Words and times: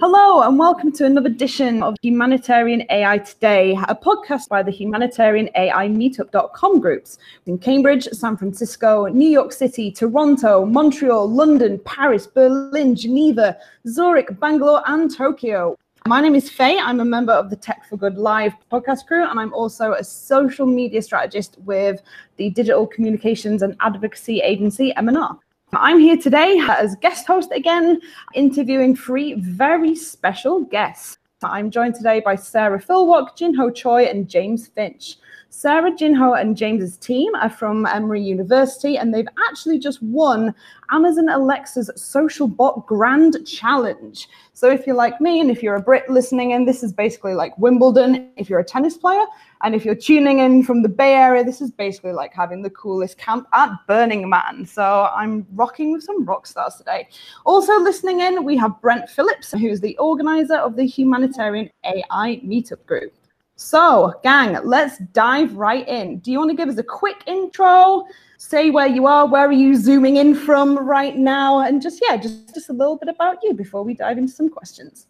Hello, 0.00 0.40
and 0.40 0.58
welcome 0.58 0.90
to 0.92 1.04
another 1.04 1.28
edition 1.28 1.82
of 1.82 1.96
Humanitarian 2.00 2.82
AI 2.88 3.18
Today, 3.18 3.76
a 3.88 3.94
podcast 3.94 4.48
by 4.48 4.62
the 4.62 4.70
Humanitarian 4.70 5.50
AI 5.54 5.86
Meetup.com 5.86 6.80
groups 6.80 7.18
in 7.44 7.58
Cambridge, 7.58 8.04
San 8.06 8.38
Francisco, 8.38 9.06
New 9.06 9.28
York 9.28 9.52
City, 9.52 9.92
Toronto, 9.92 10.64
Montreal, 10.64 11.30
London, 11.30 11.78
Paris, 11.84 12.26
Berlin, 12.26 12.96
Geneva, 12.96 13.58
Zurich, 13.86 14.40
Bangalore, 14.40 14.82
and 14.86 15.14
Tokyo. 15.14 15.76
My 16.06 16.22
name 16.22 16.34
is 16.34 16.48
Faye. 16.48 16.78
I'm 16.78 17.00
a 17.00 17.04
member 17.04 17.34
of 17.34 17.50
the 17.50 17.56
Tech 17.56 17.86
for 17.86 17.98
Good 17.98 18.16
Live 18.16 18.54
podcast 18.72 19.06
crew, 19.06 19.28
and 19.28 19.38
I'm 19.38 19.52
also 19.52 19.92
a 19.92 20.02
social 20.02 20.66
media 20.66 21.02
strategist 21.02 21.58
with 21.66 22.00
the 22.38 22.48
digital 22.48 22.86
communications 22.86 23.60
and 23.60 23.76
advocacy 23.80 24.40
agency 24.40 24.96
M&R. 24.96 25.38
I'm 25.74 25.98
here 25.98 26.18
today 26.18 26.60
as 26.68 26.96
guest 26.96 27.26
host 27.26 27.50
again, 27.50 27.98
interviewing 28.34 28.94
three 28.94 29.32
very 29.34 29.96
special 29.96 30.60
guests. 30.64 31.16
I'm 31.42 31.70
joined 31.70 31.94
today 31.94 32.20
by 32.20 32.34
Sarah 32.34 32.78
Fillwock, 32.78 33.38
Jinho 33.38 33.74
Choi, 33.74 34.04
and 34.04 34.28
James 34.28 34.68
Finch. 34.68 35.16
Sarah, 35.54 35.92
Jinho, 35.92 36.40
and 36.40 36.56
James's 36.56 36.96
team 36.96 37.34
are 37.34 37.50
from 37.50 37.84
Emory 37.84 38.22
University, 38.22 38.96
and 38.96 39.12
they've 39.12 39.28
actually 39.50 39.78
just 39.78 40.02
won 40.02 40.54
Amazon 40.90 41.28
Alexa's 41.28 41.90
Social 41.94 42.48
Bot 42.48 42.86
Grand 42.86 43.36
Challenge. 43.46 44.26
So, 44.54 44.70
if 44.70 44.86
you're 44.86 44.96
like 44.96 45.20
me, 45.20 45.40
and 45.40 45.50
if 45.50 45.62
you're 45.62 45.74
a 45.74 45.82
Brit 45.82 46.08
listening 46.08 46.52
in, 46.52 46.64
this 46.64 46.82
is 46.82 46.90
basically 46.90 47.34
like 47.34 47.56
Wimbledon 47.58 48.30
if 48.38 48.48
you're 48.48 48.60
a 48.60 48.64
tennis 48.64 48.96
player. 48.96 49.24
And 49.60 49.74
if 49.74 49.84
you're 49.84 49.94
tuning 49.94 50.38
in 50.38 50.62
from 50.62 50.82
the 50.82 50.88
Bay 50.88 51.16
Area, 51.16 51.44
this 51.44 51.60
is 51.60 51.70
basically 51.70 52.12
like 52.12 52.32
having 52.32 52.62
the 52.62 52.70
coolest 52.70 53.18
camp 53.18 53.46
at 53.52 53.68
Burning 53.86 54.30
Man. 54.30 54.64
So, 54.64 55.10
I'm 55.14 55.46
rocking 55.52 55.92
with 55.92 56.02
some 56.02 56.24
rock 56.24 56.46
stars 56.46 56.76
today. 56.76 57.10
Also, 57.44 57.78
listening 57.78 58.20
in, 58.20 58.42
we 58.42 58.56
have 58.56 58.80
Brent 58.80 59.10
Phillips, 59.10 59.52
who's 59.52 59.82
the 59.82 59.98
organizer 59.98 60.56
of 60.56 60.76
the 60.76 60.86
Humanitarian 60.86 61.68
AI 61.84 62.40
Meetup 62.42 62.86
Group. 62.86 63.12
So, 63.62 64.12
gang, 64.24 64.58
let's 64.64 64.98
dive 65.12 65.54
right 65.54 65.88
in. 65.88 66.18
Do 66.18 66.32
you 66.32 66.38
want 66.38 66.50
to 66.50 66.56
give 66.56 66.68
us 66.68 66.78
a 66.78 66.82
quick 66.82 67.22
intro? 67.26 68.04
Say 68.36 68.70
where 68.70 68.88
you 68.88 69.06
are, 69.06 69.24
where 69.24 69.46
are 69.46 69.52
you 69.52 69.76
zooming 69.76 70.16
in 70.16 70.34
from 70.34 70.76
right 70.76 71.16
now, 71.16 71.60
and 71.60 71.80
just 71.80 72.02
yeah, 72.02 72.16
just 72.16 72.52
just 72.52 72.70
a 72.70 72.72
little 72.72 72.96
bit 72.96 73.08
about 73.08 73.38
you 73.40 73.54
before 73.54 73.84
we 73.84 73.94
dive 73.94 74.18
into 74.18 74.32
some 74.32 74.48
questions. 74.48 75.06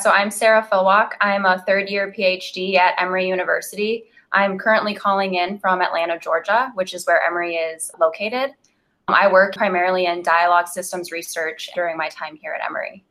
So 0.00 0.10
I'm 0.10 0.30
Sarah 0.30 0.66
Fillwock. 0.72 1.12
I'm 1.20 1.44
a 1.44 1.62
third 1.66 1.90
year 1.90 2.14
PhD 2.16 2.76
at 2.76 2.94
Emory 2.98 3.28
University. 3.28 4.04
I'm 4.32 4.58
currently 4.58 4.94
calling 4.94 5.34
in 5.34 5.58
from 5.58 5.82
Atlanta, 5.82 6.18
Georgia, 6.18 6.72
which 6.74 6.94
is 6.94 7.06
where 7.06 7.22
Emory 7.22 7.56
is 7.56 7.90
located. 8.00 8.52
I 9.08 9.30
work 9.30 9.54
primarily 9.54 10.06
in 10.06 10.22
dialogue 10.22 10.68
systems 10.68 11.12
research 11.12 11.68
during 11.74 11.98
my 11.98 12.08
time 12.08 12.36
here 12.36 12.54
at 12.58 12.64
Emory. 12.64 13.04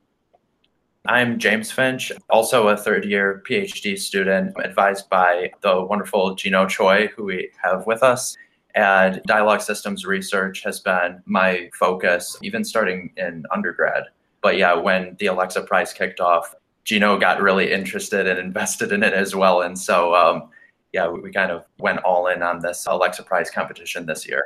I'm 1.07 1.37
James 1.37 1.71
Finch, 1.71 2.11
also 2.29 2.69
a 2.69 2.77
third 2.77 3.05
year 3.05 3.43
PhD 3.47 3.97
student, 3.97 4.53
advised 4.63 5.07
by 5.09 5.51
the 5.61 5.83
wonderful 5.83 6.35
Jinho 6.35 6.67
Choi, 6.67 7.07
who 7.15 7.25
we 7.25 7.51
have 7.61 7.85
with 7.85 8.01
us. 8.01 8.35
And 8.73 9.21
dialogue 9.25 9.61
systems 9.61 10.05
research 10.05 10.63
has 10.63 10.79
been 10.79 11.21
my 11.25 11.69
focus, 11.79 12.37
even 12.41 12.63
starting 12.63 13.13
in 13.17 13.43
undergrad. 13.53 14.03
But 14.41 14.57
yeah, 14.57 14.73
when 14.73 15.15
the 15.19 15.27
Alexa 15.27 15.61
Prize 15.63 15.93
kicked 15.93 16.19
off, 16.19 16.55
Jinho 16.85 17.19
got 17.19 17.41
really 17.41 17.71
interested 17.71 18.27
and 18.27 18.39
invested 18.47 18.91
in 18.91 19.03
it 19.03 19.13
as 19.13 19.35
well. 19.35 19.61
And 19.61 19.77
so, 19.77 20.15
um, 20.15 20.49
yeah, 20.91 21.07
we, 21.07 21.19
we 21.19 21.31
kind 21.31 21.51
of 21.51 21.65
went 21.77 21.99
all 21.99 22.27
in 22.27 22.41
on 22.41 22.59
this 22.59 22.85
Alexa 22.87 23.23
Prize 23.23 23.51
competition 23.51 24.07
this 24.07 24.27
year. 24.27 24.43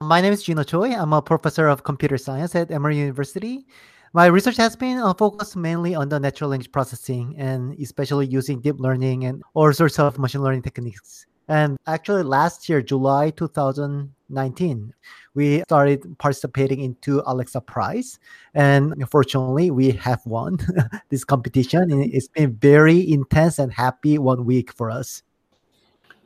My 0.00 0.20
name 0.20 0.32
is 0.32 0.44
Jinho 0.44 0.64
Choi. 0.64 0.94
I'm 0.94 1.12
a 1.12 1.20
professor 1.20 1.66
of 1.66 1.82
computer 1.82 2.16
science 2.16 2.54
at 2.54 2.70
Emory 2.70 2.96
University. 2.96 3.66
My 4.14 4.26
research 4.26 4.56
has 4.56 4.74
been 4.74 4.98
uh, 4.98 5.12
focused 5.14 5.56
mainly 5.56 5.94
on 5.94 6.08
the 6.08 6.18
natural 6.18 6.50
language 6.50 6.72
processing 6.72 7.34
and 7.36 7.78
especially 7.78 8.26
using 8.26 8.60
deep 8.60 8.80
learning 8.80 9.24
and 9.24 9.42
all 9.54 9.72
sorts 9.72 9.98
of 9.98 10.18
machine 10.18 10.42
learning 10.42 10.62
techniques. 10.62 11.26
And 11.48 11.78
actually, 11.86 12.22
last 12.24 12.68
year, 12.68 12.82
July 12.82 13.30
2019, 13.30 14.94
we 15.34 15.60
started 15.62 16.18
participating 16.18 16.80
into 16.80 17.22
Alexa 17.24 17.62
Prize. 17.62 18.18
And 18.54 18.94
fortunately, 19.10 19.70
we 19.70 19.92
have 19.92 20.20
won 20.26 20.58
this 21.08 21.24
competition. 21.24 21.90
And 21.90 22.12
it's 22.12 22.28
been 22.28 22.54
very 22.54 23.10
intense 23.10 23.58
and 23.58 23.72
happy 23.72 24.18
one 24.18 24.44
week 24.44 24.72
for 24.72 24.90
us. 24.90 25.22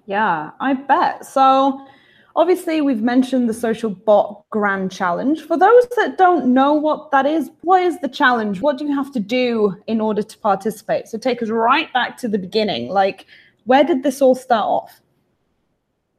Yeah, 0.06 0.50
I 0.60 0.74
bet. 0.74 1.24
So, 1.24 1.86
Obviously, 2.34 2.80
we've 2.80 3.02
mentioned 3.02 3.48
the 3.48 3.54
Social 3.54 3.90
Bot 3.90 4.44
Grand 4.48 4.90
Challenge. 4.90 5.42
For 5.42 5.58
those 5.58 5.86
that 5.96 6.16
don't 6.16 6.46
know 6.54 6.72
what 6.72 7.10
that 7.10 7.26
is, 7.26 7.50
what 7.60 7.82
is 7.82 8.00
the 8.00 8.08
challenge? 8.08 8.62
What 8.62 8.78
do 8.78 8.86
you 8.86 8.94
have 8.94 9.12
to 9.12 9.20
do 9.20 9.76
in 9.86 10.00
order 10.00 10.22
to 10.22 10.38
participate? 10.38 11.08
So 11.08 11.18
take 11.18 11.42
us 11.42 11.50
right 11.50 11.92
back 11.92 12.16
to 12.18 12.28
the 12.28 12.38
beginning. 12.38 12.88
Like, 12.88 13.26
where 13.64 13.84
did 13.84 14.02
this 14.02 14.22
all 14.22 14.34
start 14.34 14.64
off? 14.64 15.00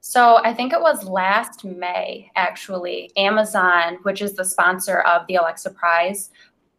So 0.01 0.39
I 0.43 0.53
think 0.53 0.71
it 0.71 0.81
was 0.81 1.03
last 1.03 1.65
May, 1.65 2.29
actually. 2.35 3.11
Amazon, 3.17 3.97
which 4.03 4.21
is 4.21 4.33
the 4.33 4.45
sponsor 4.45 4.99
of 4.99 5.25
the 5.27 5.35
Alexa 5.35 5.71
Prize, 5.71 6.29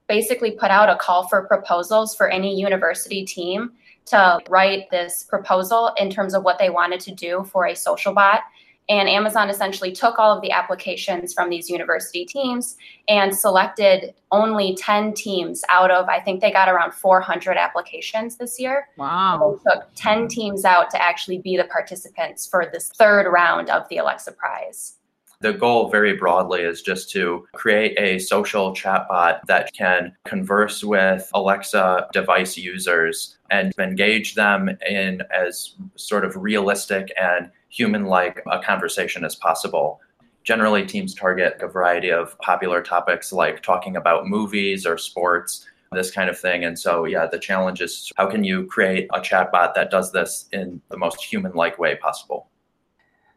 basically 0.07 0.53
put 0.53 0.71
out 0.71 0.91
a 0.91 0.97
call 0.97 1.27
for 1.27 1.47
proposals 1.47 2.15
for 2.15 2.29
any 2.29 2.55
university 2.61 3.25
team 3.25 3.73
to 4.07 4.39
write 4.49 4.91
this 4.91 5.25
proposal 5.25 5.93
in 5.99 6.11
terms 6.11 6.35
of 6.35 6.45
what 6.45 6.59
they 6.59 6.71
wanted 6.71 7.01
to 7.01 7.13
do 7.13 7.43
for 7.51 7.67
a 7.67 7.75
social 7.75 8.13
bot 8.13 8.43
and 8.89 9.09
Amazon 9.09 9.49
essentially 9.49 9.93
took 9.93 10.19
all 10.19 10.37
of 10.37 10.43
the 10.43 10.51
applications 10.51 11.33
from 11.33 11.49
these 11.49 11.71
university 11.71 12.25
teams 12.25 12.77
and 13.09 13.35
selected 13.35 14.15
only 14.31 14.75
10 14.77 15.15
teams 15.15 15.63
out 15.71 15.91
of, 15.91 16.09
I 16.09 16.21
think 16.21 16.41
they 16.41 16.51
got 16.51 16.69
around 16.69 16.93
400 16.93 17.57
applications 17.57 18.37
this 18.37 18.61
year. 18.61 18.89
Wow. 18.99 19.59
They 19.65 19.71
took 19.71 19.89
10 19.95 20.29
teams 20.29 20.65
out 20.65 20.91
to 20.91 21.03
actually 21.03 21.39
be 21.39 21.57
the 21.57 21.65
participants 21.65 22.47
for 22.47 22.69
this 22.73 22.91
third 22.91 23.31
round 23.31 23.71
of 23.71 23.89
the 23.89 23.99
Alexa 23.99 24.33
Prize. 24.33 24.97
The 25.41 25.53
goal, 25.53 25.91
very 25.91 26.17
broadly, 26.17 26.63
is 26.63 26.81
just 26.81 27.11
to 27.11 27.47
create 27.53 27.99
a 27.99 28.19
social 28.19 28.73
chatbot 28.73 29.41
that 29.47 29.73
can 29.75 30.13
converse 30.25 30.83
with 30.83 31.29
Alexa 31.35 32.09
device 32.13 32.57
users 32.57 33.37
and 33.51 33.73
engage 33.79 34.37
them 34.37 34.71
in 34.89 35.23
as 35.37 35.75
sort 35.97 36.25
of 36.25 36.37
realistic 36.37 37.13
and 37.21 37.51
human 37.75 38.05
like 38.05 38.43
a 38.51 38.61
conversation 38.61 39.25
as 39.25 39.35
possible. 39.35 40.01
Generally, 40.45 40.87
teams 40.87 41.15
target 41.15 41.57
a 41.61 41.67
variety 41.67 42.11
of 42.11 42.39
popular 42.39 42.83
topics 42.83 43.33
like 43.33 43.63
talking 43.63 43.97
about 43.97 44.29
movies 44.29 44.87
or 44.87 44.97
sports, 44.97 45.67
this 45.93 46.11
kind 46.11 46.31
of 46.31 46.39
thing. 46.39 46.65
And 46.65 46.79
so, 46.79 47.05
yeah, 47.05 47.27
the 47.27 47.39
challenge 47.39 47.81
is 47.81 48.13
how 48.17 48.27
can 48.27 48.45
you 48.45 48.67
create 48.67 49.09
a 49.13 49.21
chatbot 49.21 49.75
that 49.75 49.91
does 49.91 50.13
this 50.13 50.49
in 50.53 50.81
the 50.91 50.97
most 50.97 51.25
human 51.25 51.53
like 51.53 51.79
way 51.79 51.97
possible? 51.97 52.49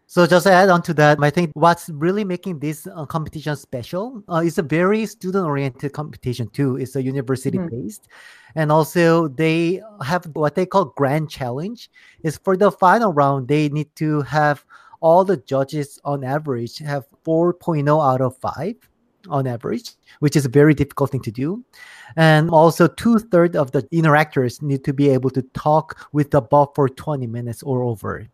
So 0.09 0.25
just 0.25 0.45
to 0.45 0.53
add 0.53 0.69
on 0.69 0.81
to 0.83 0.93
that, 0.93 1.21
I 1.21 1.29
think 1.29 1.51
what's 1.53 1.89
really 1.89 2.23
making 2.23 2.59
this 2.59 2.87
uh, 2.87 3.05
competition 3.05 3.57
special 3.57 4.23
uh, 4.29 4.37
is 4.37 4.57
a 4.57 4.63
very 4.63 5.05
student-oriented 5.05 5.91
competition 5.91 6.49
too. 6.49 6.77
It's 6.77 6.95
a 6.95 7.03
university-based, 7.03 8.03
mm-hmm. 8.03 8.59
and 8.59 8.71
also 8.71 9.27
they 9.27 9.81
have 10.01 10.25
what 10.33 10.55
they 10.55 10.65
call 10.65 10.85
grand 10.95 11.29
challenge. 11.29 11.91
Is 12.23 12.37
for 12.37 12.55
the 12.55 12.71
final 12.71 13.11
round 13.11 13.49
they 13.49 13.67
need 13.67 13.93
to 13.97 14.21
have 14.21 14.63
all 15.01 15.25
the 15.25 15.37
judges 15.37 15.99
on 16.05 16.23
average 16.23 16.77
have 16.79 17.05
4.0 17.25 18.13
out 18.13 18.21
of 18.21 18.37
five 18.37 18.75
on 19.29 19.45
average, 19.45 19.91
which 20.19 20.37
is 20.37 20.45
a 20.45 20.49
very 20.49 20.73
difficult 20.73 21.11
thing 21.11 21.21
to 21.23 21.31
do. 21.31 21.65
And 22.15 22.49
also, 22.49 22.87
two 22.87 23.19
thirds 23.19 23.57
of 23.57 23.73
the 23.73 23.83
interactors 23.93 24.61
need 24.61 24.85
to 24.85 24.93
be 24.93 25.09
able 25.09 25.31
to 25.31 25.41
talk 25.53 26.07
with 26.13 26.31
the 26.31 26.39
bot 26.39 26.75
for 26.75 26.87
20 26.87 27.27
minutes 27.27 27.61
or 27.61 27.83
over. 27.83 28.29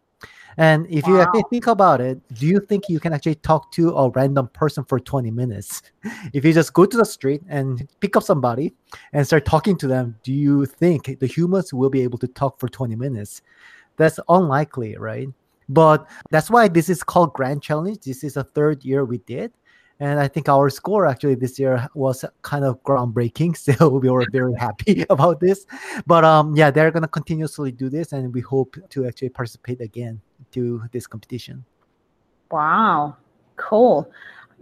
And 0.57 0.87
if 0.89 1.05
wow. 1.05 1.13
you 1.13 1.21
actually 1.21 1.43
think 1.49 1.67
about 1.67 2.01
it, 2.01 2.19
do 2.33 2.45
you 2.45 2.59
think 2.59 2.89
you 2.89 2.99
can 2.99 3.13
actually 3.13 3.35
talk 3.35 3.71
to 3.73 3.95
a 3.95 4.09
random 4.09 4.47
person 4.49 4.83
for 4.83 4.99
20 4.99 5.31
minutes? 5.31 5.81
If 6.33 6.45
you 6.45 6.53
just 6.53 6.73
go 6.73 6.85
to 6.85 6.97
the 6.97 7.05
street 7.05 7.41
and 7.47 7.87
pick 7.99 8.15
up 8.15 8.23
somebody 8.23 8.73
and 9.13 9.25
start 9.25 9.45
talking 9.45 9.77
to 9.77 9.87
them, 9.87 10.15
do 10.23 10.33
you 10.33 10.65
think 10.65 11.19
the 11.19 11.27
humans 11.27 11.73
will 11.73 11.89
be 11.89 12.01
able 12.01 12.17
to 12.19 12.27
talk 12.27 12.59
for 12.59 12.67
20 12.67 12.95
minutes? 12.95 13.41
That's 13.97 14.19
unlikely, 14.29 14.97
right? 14.97 15.27
But 15.69 16.07
that's 16.29 16.49
why 16.49 16.67
this 16.67 16.89
is 16.89 17.03
called 17.03 17.33
Grand 17.33 17.61
Challenge. 17.61 17.99
This 17.99 18.23
is 18.23 18.33
the 18.33 18.43
third 18.43 18.83
year 18.83 19.05
we 19.05 19.19
did. 19.19 19.53
And 20.03 20.19
I 20.19 20.27
think 20.27 20.49
our 20.49 20.69
score 20.69 21.07
actually 21.07 21.35
this 21.35 21.57
year 21.57 21.87
was 21.93 22.25
kind 22.41 22.65
of 22.65 22.83
groundbreaking. 22.83 23.55
So 23.63 23.87
we 23.87 24.09
were 24.09 24.25
very 24.33 24.53
happy 24.55 25.05
about 25.09 25.39
this. 25.39 25.65
But 26.05 26.25
um, 26.25 26.57
yeah, 26.57 26.71
they're 26.71 26.91
going 26.91 27.03
to 27.03 27.07
continuously 27.07 27.71
do 27.71 27.87
this. 27.87 28.11
And 28.11 28.33
we 28.33 28.41
hope 28.41 28.75
to 28.89 29.07
actually 29.07 29.29
participate 29.29 29.79
again 29.79 30.19
to 30.51 30.83
this 30.91 31.07
competition. 31.07 31.63
Wow, 32.51 33.15
cool. 33.55 34.11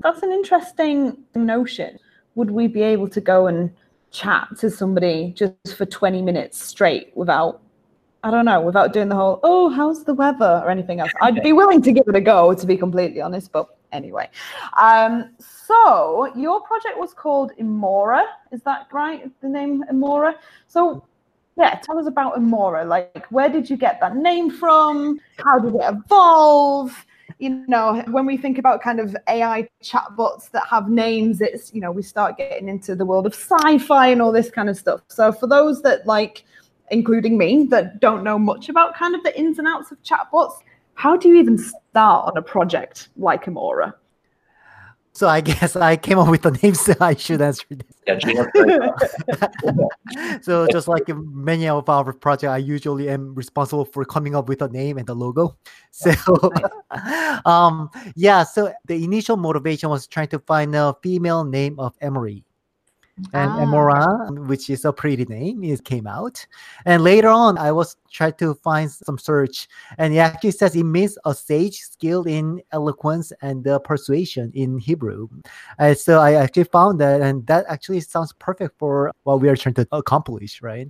That's 0.04 0.22
an 0.22 0.32
interesting 0.32 1.18
notion. 1.34 1.98
Would 2.36 2.52
we 2.52 2.68
be 2.68 2.84
able 2.84 3.10
to 3.10 3.20
go 3.20 3.48
and 3.48 3.72
chat 4.12 4.48
to 4.60 4.70
somebody 4.70 5.34
just 5.36 5.76
for 5.76 5.88
20 5.88 6.22
minutes 6.22 6.62
straight 6.62 7.12
without 7.16 7.62
I 8.24 8.30
don't 8.30 8.46
know, 8.46 8.62
without 8.62 8.94
doing 8.94 9.10
the 9.10 9.16
whole, 9.16 9.40
oh, 9.42 9.70
how's 9.70 10.04
the 10.04 10.14
weather 10.14 10.62
or 10.64 10.70
anything 10.70 11.00
else. 11.00 11.10
I'd 11.24 11.42
be 11.42 11.54
willing 11.62 11.82
to 11.82 11.92
give 11.92 12.08
it 12.08 12.16
a 12.16 12.22
go, 12.22 12.54
to 12.54 12.68
be 12.68 12.78
completely 12.78 13.20
honest, 13.20 13.52
but 13.52 13.76
Anyway, 13.92 14.30
um, 14.78 15.32
so 15.40 16.32
your 16.36 16.62
project 16.62 16.98
was 16.98 17.14
called 17.14 17.52
Emora. 17.60 18.24
Is 18.52 18.62
that 18.64 18.88
right? 18.92 19.30
The 19.42 19.50
name 19.50 19.84
Emora. 19.92 20.36
So 20.68 21.04
yeah, 21.58 21.80
tell 21.84 22.00
us 22.00 22.08
about 22.08 22.36
Emora. 22.36 22.88
Like, 22.88 23.26
where 23.30 23.50
did 23.50 23.70
you 23.70 23.78
get 23.78 24.00
that 24.00 24.16
name 24.16 24.50
from? 24.50 25.20
How 25.38 25.60
did 25.60 25.76
it 25.76 25.82
evolve? 25.84 27.06
You 27.40 27.66
know, 27.68 28.04
when 28.08 28.26
we 28.26 28.38
think 28.38 28.58
about 28.58 28.82
kind 28.82 29.00
of 29.00 29.16
AI 29.28 29.68
chatbots 29.84 30.52
that 30.52 30.64
have 30.70 30.90
names, 30.90 31.42
it's, 31.42 31.74
you 31.74 31.82
know, 31.82 31.92
we 31.92 32.04
start 32.04 32.38
getting 32.38 32.70
into 32.70 32.96
the 32.96 33.06
world 33.06 33.26
of 33.26 33.34
sci 33.34 33.80
fi 33.80 34.08
and 34.08 34.22
all 34.22 34.32
this 34.32 34.50
kind 34.50 34.70
of 34.70 34.78
stuff. 34.78 35.02
So, 35.08 35.32
for 35.32 35.48
those 35.48 35.82
that 35.82 36.06
like, 36.06 36.44
including 36.90 37.38
me, 37.38 37.68
that 37.72 38.00
don't 38.00 38.24
know 38.24 38.38
much 38.38 38.70
about 38.70 38.96
kind 38.96 39.16
of 39.16 39.24
the 39.24 39.38
ins 39.38 39.60
and 39.60 39.68
outs 39.68 39.92
of 39.92 40.02
chatbots, 40.04 40.54
how 40.94 41.18
do 41.18 41.30
you 41.30 41.36
even 41.36 41.58
start 41.92 42.28
on 42.28 42.38
a 42.38 42.42
project 42.42 43.10
like 43.18 43.46
Emora? 43.46 43.94
So 45.14 45.28
I 45.28 45.42
guess 45.42 45.76
I 45.76 45.98
came 45.98 46.18
up 46.18 46.30
with 46.30 46.44
the 46.44 46.52
name, 46.52 46.74
so 46.74 46.94
I 47.02 47.16
should 47.16 47.42
answer 47.42 47.66
this. 47.70 47.86
Yeah, 48.08 48.18
so 50.42 50.68
just 50.72 50.88
like 50.88 51.04
many 51.10 51.68
of 51.68 51.90
our 51.90 52.14
projects, 52.14 52.50
I 52.50 52.58
usually 52.58 53.10
am 53.10 53.36
responsible 53.36 53.84
for 53.84 54.06
coming 54.06 54.36
up 54.36 54.48
with 54.48 54.62
a 54.62 54.70
name 54.70 54.98
and 54.98 55.06
the 55.06 55.14
logo. 55.14 55.58
So, 55.92 56.14
um, 57.46 57.90
yeah. 58.16 58.44
So 58.44 58.74
the 58.86 59.04
initial 59.04 59.36
motivation 59.36 59.90
was 59.90 60.08
trying 60.08 60.30
to 60.30 60.40
find 60.40 60.74
a 60.76 60.96
female 61.04 61.44
name 61.44 61.78
of 61.78 61.94
Emory 62.00 62.46
and 63.34 63.52
ah. 63.52 63.60
Emora, 63.60 64.48
which 64.48 64.70
is 64.70 64.86
a 64.86 64.94
pretty 64.94 65.26
name, 65.26 65.64
it 65.64 65.84
came 65.84 66.08
out. 66.08 66.46
And 66.86 67.04
later 67.04 67.30
on, 67.30 67.58
I 67.58 67.72
was 67.72 67.96
trying 68.12 68.34
to 68.34 68.54
find 68.56 68.90
some 68.90 69.18
search, 69.18 69.68
and 69.98 70.14
it 70.14 70.18
actually 70.18 70.52
says 70.52 70.76
it 70.76 70.84
means 70.84 71.18
a 71.26 71.34
sage 71.34 71.80
skilled 71.80 72.28
in 72.28 72.62
eloquence 72.72 73.32
and 73.42 73.68
uh, 73.68 73.80
persuasion 73.80 74.52
in 74.54 74.78
Hebrew. 74.78 75.28
And 75.78 75.98
so 75.98 76.20
I 76.20 76.34
actually 76.34 76.66
found 76.66 77.00
that, 77.00 77.22
and 77.22 77.46
that 77.48 77.66
actually 77.68 78.02
sounds 78.02 78.34
perfect 78.34 78.78
for 78.80 79.12
what 79.24 79.42
we 79.42 79.50
are 79.50 79.56
trying 79.56 79.76
to 79.76 79.88
accomplish, 79.92 80.62
right? 80.62 80.88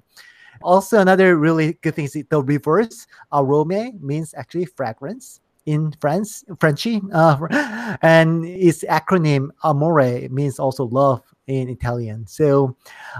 Also, 0.61 0.99
another 0.99 1.37
really 1.37 1.73
good 1.81 1.95
thing 1.95 2.05
is 2.05 2.13
the 2.29 2.43
reverse 2.43 3.07
arome 3.33 3.99
means 4.01 4.33
actually 4.35 4.65
fragrance 4.65 5.41
in 5.65 5.93
France, 6.01 6.43
Frenchy, 6.59 7.01
uh, 7.13 7.37
and 8.01 8.45
its 8.45 8.83
acronym 8.83 9.49
Amore 9.63 10.27
means 10.29 10.59
also 10.59 10.85
love 10.85 11.21
in 11.59 11.69
Italian. 11.69 12.25
So 12.27 12.75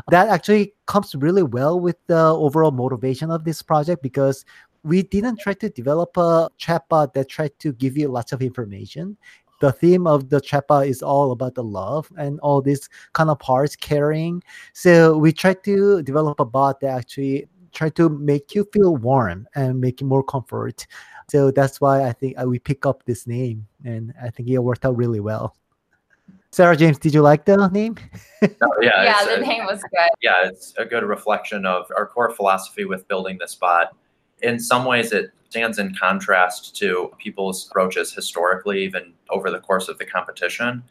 that 0.10 0.30
actually 0.30 0.74
comes 0.86 1.16
really 1.16 1.44
well 1.44 1.80
with 1.80 1.98
the 2.08 2.18
overall 2.18 2.72
motivation 2.72 3.32
of 3.32 3.44
this 3.44 3.62
project 3.62 4.02
because 4.02 4.46
we 4.84 5.04
didn't 5.04 5.40
try 5.40 5.54
to 5.54 5.70
develop 5.70 6.18
a 6.18 6.50
chatbot 6.60 7.14
that 7.14 7.30
tried 7.30 7.58
to 7.60 7.74
give 7.74 7.98
you 7.98 8.08
lots 8.08 8.32
of 8.32 8.42
information. 8.42 9.18
The 9.60 9.72
theme 9.72 10.08
of 10.08 10.30
the 10.30 10.42
chatbot 10.42 10.88
is 10.88 11.04
all 11.04 11.32
about 11.32 11.54
the 11.54 11.64
love 11.64 12.12
and 12.18 12.40
all 12.40 12.62
these 12.62 12.90
kind 13.14 13.30
of 13.30 13.38
parts 13.38 13.76
caring. 13.76 14.42
So 14.74 15.18
we 15.18 15.32
tried 15.34 15.64
to 15.66 16.02
develop 16.02 16.40
a 16.40 16.46
bot 16.46 16.80
that 16.80 16.98
actually 16.98 17.48
try 17.72 17.90
to 17.90 18.10
make 18.10 18.56
you 18.56 18.68
feel 18.74 18.96
warm 18.96 19.48
and 19.56 19.80
make 19.80 20.02
you 20.02 20.08
more 20.08 20.24
comfort. 20.24 20.88
So 21.30 21.52
that's 21.52 21.80
why 21.80 22.04
I 22.06 22.12
think 22.12 22.42
uh, 22.42 22.46
we 22.46 22.60
pick 22.60 22.86
up 22.86 23.06
this 23.06 23.26
name, 23.26 23.68
and 23.86 24.14
I 24.22 24.30
think 24.30 24.50
it 24.50 24.60
worked 24.60 24.84
out 24.84 24.98
really 24.98 25.22
well. 25.22 25.56
Sarah 26.54 26.76
James, 26.76 27.00
did 27.00 27.14
you 27.14 27.22
like 27.22 27.46
the 27.46 27.68
name? 27.70 27.96
oh, 28.42 28.48
yeah, 28.82 29.04
yeah, 29.04 29.26
the 29.26 29.36
a, 29.36 29.40
name 29.40 29.66
was 29.66 29.82
good. 29.82 30.10
Yeah, 30.22 30.46
it's 30.48 30.74
a 30.78 30.84
good 30.84 31.04
reflection 31.04 31.66
of 31.66 31.90
our 31.96 32.06
core 32.06 32.30
philosophy 32.30 32.84
with 32.84 33.08
building 33.08 33.38
this 33.40 33.56
bot. 33.56 33.96
In 34.42 34.60
some 34.60 34.84
ways, 34.84 35.14
it 35.14 35.32
stands 35.50 35.80
in 35.80 35.96
contrast 35.96 36.76
to 36.78 37.12
people's 37.20 37.68
approaches 37.70 38.14
historically, 38.14 38.84
even 38.84 39.14
over 39.30 39.50
the 39.50 39.60
course 39.60 39.88
of 39.88 39.98
the 39.98 40.06
competition. 40.06 40.84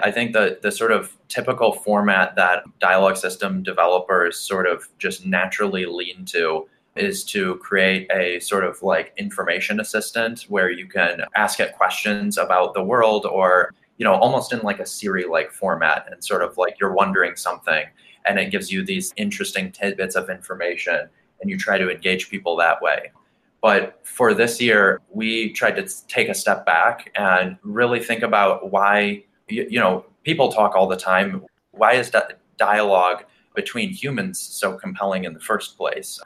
I 0.00 0.10
think 0.10 0.32
the 0.32 0.58
the 0.62 0.72
sort 0.72 0.90
of 0.90 1.16
typical 1.28 1.72
format 1.72 2.34
that 2.34 2.64
dialogue 2.80 3.16
system 3.16 3.62
developers 3.62 4.36
sort 4.36 4.66
of 4.66 4.88
just 4.98 5.24
naturally 5.24 5.86
lean 5.86 6.24
to 6.26 6.68
is 6.96 7.24
to 7.24 7.56
create 7.56 8.10
a 8.12 8.40
sort 8.40 8.64
of 8.64 8.82
like 8.82 9.12
information 9.16 9.78
assistant 9.78 10.42
where 10.48 10.70
you 10.70 10.86
can 10.86 11.22
ask 11.36 11.60
it 11.60 11.74
questions 11.76 12.36
about 12.36 12.74
the 12.74 12.82
world 12.82 13.26
or 13.26 13.72
you 14.02 14.08
know 14.08 14.14
almost 14.14 14.52
in 14.52 14.58
like 14.62 14.80
a 14.80 14.84
siri 14.84 15.26
like 15.26 15.52
format 15.52 16.08
and 16.10 16.24
sort 16.24 16.42
of 16.42 16.58
like 16.58 16.74
you're 16.80 16.92
wondering 16.92 17.36
something 17.36 17.84
and 18.24 18.36
it 18.36 18.50
gives 18.50 18.72
you 18.72 18.84
these 18.84 19.14
interesting 19.16 19.70
tidbits 19.70 20.16
of 20.16 20.28
information 20.28 21.08
and 21.40 21.48
you 21.48 21.56
try 21.56 21.78
to 21.78 21.88
engage 21.88 22.28
people 22.28 22.56
that 22.56 22.82
way. 22.82 23.12
But 23.60 24.00
for 24.02 24.34
this 24.34 24.60
year 24.60 25.00
we 25.08 25.52
tried 25.52 25.76
to 25.76 25.86
take 26.08 26.28
a 26.28 26.34
step 26.34 26.66
back 26.66 27.12
and 27.14 27.56
really 27.62 28.00
think 28.00 28.24
about 28.24 28.72
why 28.72 29.22
you, 29.48 29.78
know 29.78 30.04
people 30.24 30.50
talk 30.50 30.74
all 30.74 30.88
the 30.88 30.96
time. 30.96 31.44
Why 31.70 31.92
is 31.92 32.10
that 32.10 32.40
dialogue 32.56 33.24
between 33.54 33.90
humans 33.90 34.40
so 34.40 34.76
compelling 34.76 35.22
in 35.26 35.32
the 35.32 35.44
first 35.52 35.76
place? 35.76 36.18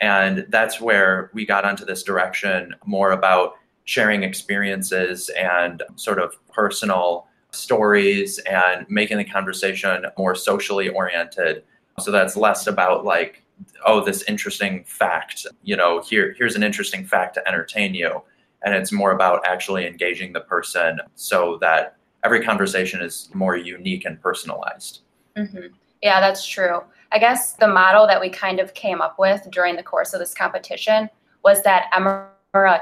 And 0.00 0.46
that's 0.50 0.80
where 0.80 1.32
we 1.34 1.44
got 1.44 1.64
onto 1.64 1.84
this 1.84 2.04
direction 2.04 2.76
more 2.86 3.10
about 3.10 3.54
sharing 3.84 4.22
experiences 4.22 5.30
and 5.30 5.82
sort 5.96 6.18
of 6.18 6.34
personal 6.48 7.26
stories 7.50 8.38
and 8.40 8.86
making 8.88 9.18
the 9.18 9.24
conversation 9.24 10.06
more 10.18 10.34
socially 10.34 10.88
oriented. 10.88 11.62
So 12.00 12.10
that's 12.10 12.36
less 12.36 12.66
about 12.66 13.04
like, 13.04 13.42
oh, 13.86 14.04
this 14.04 14.22
interesting 14.22 14.84
fact, 14.84 15.46
you 15.62 15.76
know, 15.76 16.00
here 16.02 16.34
here's 16.36 16.56
an 16.56 16.62
interesting 16.62 17.04
fact 17.06 17.34
to 17.34 17.48
entertain 17.48 17.94
you. 17.94 18.22
And 18.62 18.74
it's 18.74 18.90
more 18.90 19.12
about 19.12 19.46
actually 19.46 19.86
engaging 19.86 20.32
the 20.32 20.40
person 20.40 20.98
so 21.14 21.58
that 21.60 21.96
every 22.24 22.42
conversation 22.42 23.02
is 23.02 23.28
more 23.34 23.56
unique 23.56 24.06
and 24.06 24.20
personalized. 24.20 25.00
Mm-hmm. 25.36 25.66
Yeah, 26.02 26.20
that's 26.20 26.46
true. 26.46 26.80
I 27.12 27.18
guess 27.18 27.52
the 27.52 27.68
model 27.68 28.06
that 28.06 28.20
we 28.20 28.30
kind 28.30 28.58
of 28.58 28.74
came 28.74 29.00
up 29.00 29.18
with 29.18 29.46
during 29.50 29.76
the 29.76 29.82
course 29.82 30.14
of 30.14 30.20
this 30.20 30.34
competition 30.34 31.08
was 31.44 31.62
that 31.62 31.90
Emma 31.94 32.28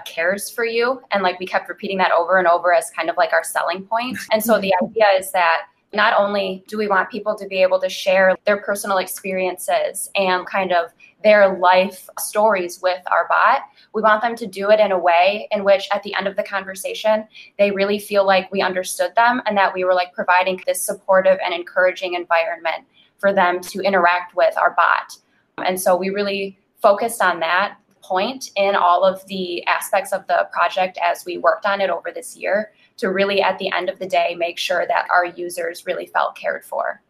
cares 0.04 0.50
for 0.50 0.64
you. 0.64 1.00
And 1.10 1.22
like 1.22 1.38
we 1.40 1.46
kept 1.46 1.68
repeating 1.68 1.98
that 1.98 2.12
over 2.12 2.38
and 2.38 2.46
over 2.46 2.72
as 2.72 2.90
kind 2.90 3.08
of 3.08 3.16
like 3.16 3.32
our 3.32 3.44
selling 3.44 3.84
point. 3.84 4.18
And 4.30 4.42
so 4.42 4.60
the 4.60 4.72
idea 4.82 5.06
is 5.18 5.32
that 5.32 5.62
not 5.94 6.14
only 6.18 6.64
do 6.68 6.78
we 6.78 6.88
want 6.88 7.10
people 7.10 7.34
to 7.34 7.46
be 7.46 7.62
able 7.62 7.78
to 7.80 7.88
share 7.88 8.34
their 8.46 8.56
personal 8.58 8.98
experiences 8.98 10.10
and 10.14 10.46
kind 10.46 10.72
of 10.72 10.90
their 11.22 11.58
life 11.58 12.08
stories 12.18 12.80
with 12.82 13.02
our 13.10 13.28
bot, 13.28 13.62
we 13.94 14.00
want 14.00 14.22
them 14.22 14.34
to 14.36 14.46
do 14.46 14.70
it 14.70 14.80
in 14.80 14.92
a 14.92 14.98
way 14.98 15.48
in 15.52 15.64
which 15.64 15.86
at 15.92 16.02
the 16.02 16.14
end 16.14 16.26
of 16.26 16.36
the 16.36 16.42
conversation, 16.42 17.26
they 17.58 17.70
really 17.70 17.98
feel 17.98 18.26
like 18.26 18.50
we 18.50 18.62
understood 18.62 19.14
them 19.14 19.42
and 19.46 19.56
that 19.56 19.74
we 19.74 19.84
were 19.84 19.94
like 19.94 20.12
providing 20.14 20.60
this 20.66 20.80
supportive 20.80 21.38
and 21.44 21.52
encouraging 21.52 22.14
environment 22.14 22.84
for 23.18 23.32
them 23.32 23.60
to 23.60 23.80
interact 23.80 24.34
with 24.34 24.56
our 24.56 24.74
bot. 24.74 25.16
And 25.64 25.78
so 25.78 25.94
we 25.94 26.08
really 26.08 26.58
focused 26.80 27.22
on 27.22 27.38
that 27.40 27.76
point 28.12 28.50
in 28.56 28.74
all 28.74 29.04
of 29.04 29.26
the 29.26 29.64
aspects 29.66 30.12
of 30.12 30.26
the 30.26 30.46
project 30.52 30.98
as 31.02 31.24
we 31.24 31.38
worked 31.38 31.64
on 31.64 31.80
it 31.80 31.88
over 31.88 32.12
this 32.12 32.36
year 32.36 32.72
to 32.98 33.10
really, 33.10 33.40
at 33.40 33.58
the 33.58 33.72
end 33.72 33.88
of 33.88 33.98
the 33.98 34.06
day, 34.06 34.34
make 34.36 34.58
sure 34.58 34.84
that 34.86 35.06
our 35.10 35.24
users 35.24 35.86
really 35.86 36.04
felt 36.04 36.36
cared 36.36 36.62
for. 36.62 37.00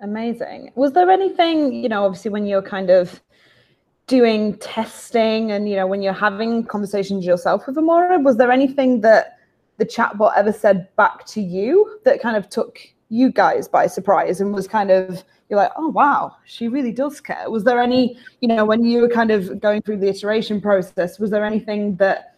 Amazing. 0.00 0.70
Was 0.76 0.92
there 0.92 1.10
anything, 1.10 1.72
you 1.82 1.88
know, 1.88 2.04
obviously 2.04 2.30
when 2.30 2.46
you're 2.46 2.62
kind 2.62 2.88
of 2.88 3.20
doing 4.06 4.56
testing 4.58 5.50
and, 5.50 5.68
you 5.68 5.74
know, 5.74 5.88
when 5.88 6.02
you're 6.02 6.12
having 6.12 6.64
conversations 6.64 7.26
yourself 7.26 7.66
with 7.66 7.74
Emora, 7.74 8.22
was 8.22 8.36
there 8.36 8.52
anything 8.52 9.00
that 9.00 9.38
the 9.78 9.84
chatbot 9.84 10.34
ever 10.36 10.52
said 10.52 10.88
back 10.94 11.26
to 11.26 11.40
you 11.40 11.98
that 12.04 12.22
kind 12.22 12.36
of 12.36 12.48
took 12.48 12.78
you 13.08 13.32
guys 13.32 13.66
by 13.66 13.88
surprise 13.88 14.40
and 14.40 14.54
was 14.54 14.68
kind 14.68 14.92
of 14.92 15.24
you're 15.48 15.58
like, 15.58 15.72
oh 15.76 15.88
wow, 15.88 16.36
she 16.44 16.68
really 16.68 16.92
does 16.92 17.20
care. 17.20 17.50
Was 17.50 17.64
there 17.64 17.80
any, 17.80 18.18
you 18.40 18.48
know, 18.48 18.64
when 18.64 18.84
you 18.84 19.00
were 19.00 19.08
kind 19.08 19.30
of 19.30 19.60
going 19.60 19.82
through 19.82 19.98
the 19.98 20.08
iteration 20.08 20.60
process, 20.60 21.18
was 21.18 21.30
there 21.30 21.44
anything 21.44 21.96
that 21.96 22.36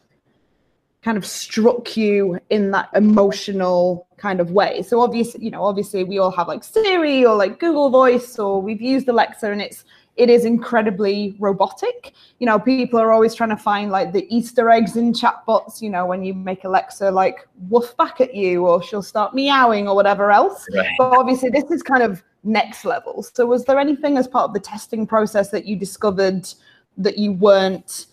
kind 1.02 1.16
of 1.16 1.24
struck 1.24 1.96
you 1.96 2.38
in 2.50 2.70
that 2.72 2.90
emotional 2.94 4.06
kind 4.18 4.40
of 4.40 4.50
way? 4.50 4.82
So 4.82 5.00
obviously, 5.00 5.44
you 5.44 5.50
know, 5.50 5.64
obviously 5.64 6.04
we 6.04 6.18
all 6.18 6.32
have 6.32 6.48
like 6.48 6.62
Siri 6.64 7.24
or 7.24 7.34
like 7.34 7.58
Google 7.58 7.88
Voice 7.88 8.38
or 8.38 8.60
we've 8.60 8.82
used 8.82 9.08
Alexa 9.08 9.50
and 9.50 9.62
it's 9.62 9.84
it 10.18 10.28
is 10.28 10.44
incredibly 10.44 11.36
robotic. 11.38 12.12
You 12.40 12.46
know, 12.46 12.58
people 12.58 12.98
are 12.98 13.12
always 13.12 13.34
trying 13.34 13.50
to 13.50 13.56
find 13.56 13.90
like 13.90 14.12
the 14.12 14.26
Easter 14.34 14.68
eggs 14.68 14.96
in 14.96 15.12
chatbots, 15.12 15.80
you 15.80 15.88
know, 15.88 16.06
when 16.06 16.24
you 16.24 16.34
make 16.34 16.64
Alexa 16.64 17.08
like 17.10 17.46
woof 17.68 17.96
back 17.96 18.20
at 18.20 18.34
you 18.34 18.66
or 18.66 18.82
she'll 18.82 19.00
start 19.00 19.32
meowing 19.32 19.86
or 19.86 19.94
whatever 19.94 20.32
else. 20.32 20.66
Right. 20.74 20.90
But 20.98 21.16
obviously, 21.16 21.50
this 21.50 21.70
is 21.70 21.84
kind 21.84 22.02
of 22.02 22.22
next 22.44 22.84
level. 22.84 23.22
So, 23.22 23.46
was 23.46 23.64
there 23.64 23.78
anything 23.78 24.16
as 24.18 24.28
part 24.28 24.48
of 24.48 24.54
the 24.54 24.60
testing 24.60 25.06
process 25.06 25.50
that 25.50 25.66
you 25.66 25.76
discovered 25.76 26.48
that 26.96 27.18
you 27.18 27.32
weren't? 27.32 28.06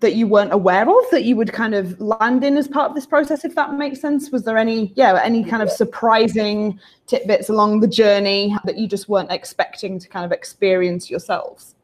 that 0.00 0.14
you 0.14 0.26
weren't 0.26 0.52
aware 0.52 0.82
of 0.82 1.10
that 1.10 1.24
you 1.24 1.36
would 1.36 1.52
kind 1.52 1.74
of 1.74 1.98
land 2.00 2.44
in 2.44 2.56
as 2.56 2.68
part 2.68 2.90
of 2.90 2.94
this 2.94 3.06
process 3.06 3.44
if 3.44 3.54
that 3.54 3.72
makes 3.74 4.00
sense 4.00 4.30
was 4.30 4.42
there 4.42 4.58
any 4.58 4.92
yeah 4.96 5.18
any 5.22 5.44
kind 5.44 5.62
of 5.62 5.70
surprising 5.70 6.78
tidbits 7.06 7.48
along 7.48 7.80
the 7.80 7.86
journey 7.86 8.54
that 8.64 8.76
you 8.76 8.88
just 8.88 9.08
weren't 9.08 9.30
expecting 9.30 9.98
to 9.98 10.08
kind 10.08 10.24
of 10.24 10.32
experience 10.32 11.08
yourselves 11.08 11.76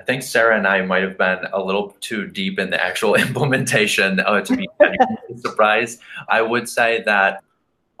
I 0.00 0.02
think 0.02 0.22
Sarah 0.22 0.56
and 0.56 0.66
I 0.66 0.80
might 0.80 1.02
have 1.02 1.18
been 1.18 1.44
a 1.52 1.62
little 1.62 1.94
too 2.00 2.26
deep 2.26 2.58
in 2.58 2.70
the 2.70 2.82
actual 2.82 3.14
implementation 3.26 4.20
uh, 4.20 4.40
to 4.40 4.56
be 4.56 4.66
surprised. 5.36 6.00
I 6.26 6.40
would 6.40 6.70
say 6.70 7.02
that 7.04 7.44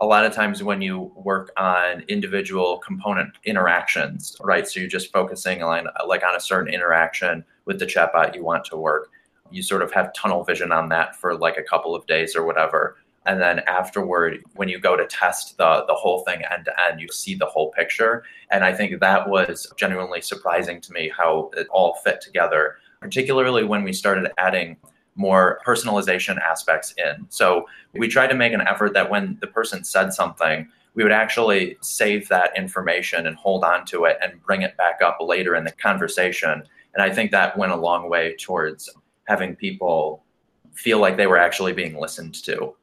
a 0.00 0.06
lot 0.06 0.24
of 0.24 0.32
times 0.32 0.62
when 0.62 0.80
you 0.80 1.12
work 1.14 1.52
on 1.58 2.02
individual 2.08 2.78
component 2.78 3.36
interactions, 3.44 4.34
right? 4.40 4.66
So 4.66 4.80
you're 4.80 4.88
just 4.88 5.12
focusing 5.12 5.62
on 5.62 5.88
like 6.06 6.24
on 6.24 6.34
a 6.34 6.40
certain 6.40 6.72
interaction 6.72 7.44
with 7.66 7.78
the 7.78 7.86
chatbot 7.86 8.34
you 8.34 8.42
want 8.42 8.64
to 8.66 8.76
work. 8.76 9.10
You 9.50 9.62
sort 9.62 9.82
of 9.82 9.92
have 9.92 10.14
tunnel 10.14 10.42
vision 10.42 10.72
on 10.72 10.88
that 10.88 11.16
for 11.16 11.36
like 11.36 11.58
a 11.58 11.62
couple 11.62 11.94
of 11.94 12.06
days 12.06 12.34
or 12.34 12.44
whatever. 12.44 12.96
And 13.26 13.38
then 13.38 13.58
afterward, 13.60 14.42
when 14.54 14.70
you 14.70 14.80
go 14.80 14.96
to 14.96 15.06
test 15.06 15.58
the 15.58 15.84
the 15.86 15.94
whole 15.94 16.20
thing 16.20 16.42
end 16.50 16.64
to 16.64 16.80
end, 16.82 17.00
you 17.00 17.08
see 17.08 17.34
the 17.34 17.44
whole 17.44 17.70
picture. 17.72 18.24
And 18.50 18.64
I 18.64 18.72
think 18.72 18.98
that 18.98 19.28
was 19.28 19.70
genuinely 19.76 20.22
surprising 20.22 20.80
to 20.80 20.92
me 20.92 21.12
how 21.14 21.50
it 21.54 21.66
all 21.68 21.96
fit 22.02 22.22
together, 22.22 22.76
particularly 23.00 23.64
when 23.64 23.84
we 23.84 23.92
started 23.92 24.32
adding 24.38 24.78
more 25.20 25.60
personalization 25.66 26.40
aspects 26.40 26.94
in. 26.96 27.26
So 27.28 27.66
we 27.92 28.08
tried 28.08 28.28
to 28.28 28.34
make 28.34 28.54
an 28.54 28.62
effort 28.62 28.94
that 28.94 29.10
when 29.10 29.36
the 29.40 29.46
person 29.46 29.84
said 29.84 30.14
something, 30.14 30.66
we 30.94 31.02
would 31.02 31.12
actually 31.12 31.76
save 31.82 32.26
that 32.28 32.56
information 32.56 33.26
and 33.26 33.36
hold 33.36 33.62
on 33.62 33.84
to 33.86 34.06
it 34.06 34.16
and 34.22 34.42
bring 34.42 34.62
it 34.62 34.76
back 34.78 35.00
up 35.04 35.18
later 35.20 35.54
in 35.54 35.64
the 35.64 35.72
conversation. 35.72 36.62
And 36.94 37.02
I 37.02 37.10
think 37.14 37.30
that 37.30 37.56
went 37.56 37.70
a 37.70 37.76
long 37.76 38.08
way 38.08 38.34
towards 38.40 38.88
having 39.28 39.54
people 39.54 40.24
feel 40.72 40.98
like 40.98 41.16
they 41.16 41.26
were 41.26 41.36
actually 41.36 41.74
being 41.74 42.00
listened 42.00 42.34
to. 42.44 42.74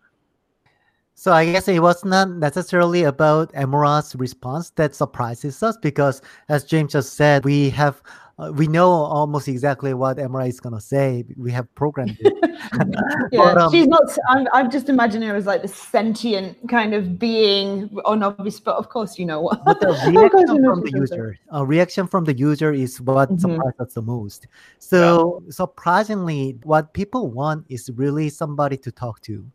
So 1.16 1.34
I 1.34 1.52
guess 1.52 1.68
it 1.68 1.82
was 1.82 2.06
not 2.06 2.30
necessarily 2.30 3.02
about 3.02 3.52
Emora's 3.56 4.16
response 4.16 4.70
that 4.76 4.94
surprises 4.94 5.64
us 5.64 5.76
because, 5.76 6.22
as 6.48 6.64
James 6.64 6.92
just 6.92 7.16
said, 7.16 7.44
we 7.44 7.72
have 7.72 8.04
uh, 8.40 8.52
we 8.52 8.68
know 8.68 8.90
almost 8.90 9.48
exactly 9.48 9.94
what 9.96 10.18
Emora 10.18 10.48
is 10.48 10.60
gonna 10.60 10.80
say. 10.80 11.26
We 11.38 11.52
have 11.52 11.74
programmed 11.74 12.18
it. 12.20 12.34
yeah, 13.32 13.54
but, 13.54 13.58
um, 13.58 13.72
she's 13.72 13.88
not. 13.88 14.04
I'm, 14.30 14.48
I'm 14.54 14.70
just 14.70 14.90
imagining 14.90 15.28
her 15.30 15.36
as 15.36 15.48
like 15.48 15.64
the 15.64 15.68
sentient 15.68 16.56
kind 16.70 16.94
of 16.94 17.18
being, 17.18 17.90
unobvious. 18.06 18.60
But 18.60 18.76
of 18.76 18.90
course, 18.90 19.18
you 19.18 19.26
know 19.26 19.42
what. 19.42 19.66
But 19.66 19.80
the 19.80 19.88
reaction 20.14 20.64
from 20.64 20.82
the 20.84 20.92
user, 20.94 21.38
a 21.50 21.66
reaction 21.66 22.08
from 22.08 22.26
the 22.26 22.38
user 22.38 22.72
is 22.72 23.02
what 23.02 23.30
mm-hmm. 23.30 23.40
surprised 23.40 23.82
us 23.82 23.94
the 23.96 24.04
most. 24.04 24.48
So 24.78 25.42
yeah. 25.44 25.52
surprisingly, 25.52 26.60
what 26.64 26.94
people 26.94 27.32
want 27.32 27.66
is 27.70 27.90
really 27.96 28.30
somebody 28.30 28.78
to 28.78 28.92
talk 28.92 29.22
to. 29.22 29.46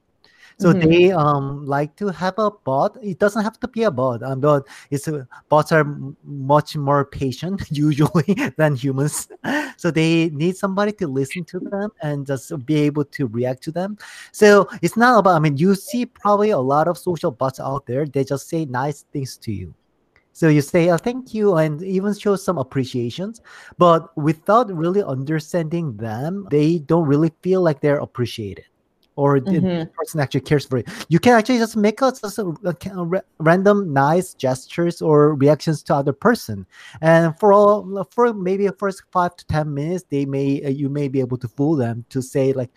So 0.63 0.73
mm-hmm. 0.73 0.89
they 0.89 1.11
um 1.11 1.67
like 1.67 1.97
to 1.97 2.07
have 2.09 2.35
a 2.39 2.49
bot. 2.53 2.97
It 3.03 3.19
doesn't 3.19 3.43
have 3.43 3.59
to 3.59 3.67
be 3.67 3.83
a 3.83 3.91
bot, 3.91 4.23
um, 4.23 4.39
but 4.39 4.69
it's 4.93 5.09
uh, 5.09 5.25
bots 5.49 5.73
are 5.73 5.85
much 6.23 6.77
more 6.77 7.05
patient 7.05 7.63
usually 7.71 8.35
than 8.57 8.77
humans. 8.77 9.29
So 9.77 9.91
they 9.91 10.31
need 10.31 10.57
somebody 10.57 10.93
to 10.93 11.09
listen 11.09 11.45
to 11.47 11.59
them 11.59 11.91
and 12.03 12.25
just 12.25 12.53
be 12.65 12.77
able 12.83 13.05
to 13.07 13.27
react 13.27 13.65
to 13.65 13.73
them. 13.73 13.99
So 14.31 14.69
it's 14.81 14.97
not 14.97 15.19
about. 15.19 15.35
I 15.35 15.41
mean, 15.41 15.57
you 15.57 15.75
see 15.75 16.07
probably 16.07 16.51
a 16.51 16.59
lot 16.59 16.87
of 16.87 16.97
social 16.97 17.33
bots 17.33 17.59
out 17.59 17.87
there. 17.87 18.07
They 18.07 18.23
just 18.23 18.49
say 18.49 18.65
nice 18.67 19.05
things 19.13 19.37
to 19.39 19.51
you. 19.51 19.75
So 20.33 20.47
you 20.49 20.61
say 20.63 20.91
oh, 20.91 20.99
thank 20.99 21.35
you 21.35 21.57
and 21.57 21.83
even 21.83 22.15
show 22.15 22.37
some 22.37 22.59
appreciations, 22.59 23.41
but 23.79 24.17
without 24.17 24.73
really 24.73 25.03
understanding 25.03 25.97
them, 25.97 26.47
they 26.51 26.79
don't 26.79 27.09
really 27.09 27.33
feel 27.43 27.63
like 27.63 27.81
they're 27.81 27.99
appreciated 27.99 28.67
or 29.17 29.39
mm-hmm. 29.39 29.55
the 29.55 29.91
person 29.95 30.21
actually 30.21 30.41
cares 30.41 30.65
for 30.65 30.79
you. 30.79 30.85
You 31.09 31.19
can 31.19 31.35
actually 31.35 31.59
just 31.59 31.77
make 31.77 32.01
a, 32.01 32.13
just 32.13 32.39
a, 32.39 32.55
a, 32.65 33.23
random 33.39 33.93
nice 33.93 34.35
gestures 34.35 35.03
or 35.03 35.35
reactions 35.35 35.83
to 35.85 35.95
other 35.95 36.13
person, 36.13 36.67
and 37.01 37.39
for 37.39 37.53
all 37.53 38.07
for 38.11 38.33
maybe 38.33 38.69
first 38.79 39.03
five 39.13 39.37
to 39.37 39.47
ten 39.47 39.75
minutes, 39.75 40.05
they 40.11 40.25
may 40.25 40.63
uh, 40.65 40.69
you 40.69 40.89
may 40.89 41.09
be 41.09 41.21
able 41.21 41.37
to 41.39 41.49
fool 41.49 41.77
them 41.77 42.05
to 42.11 42.23
say 42.23 42.53
like 42.53 42.71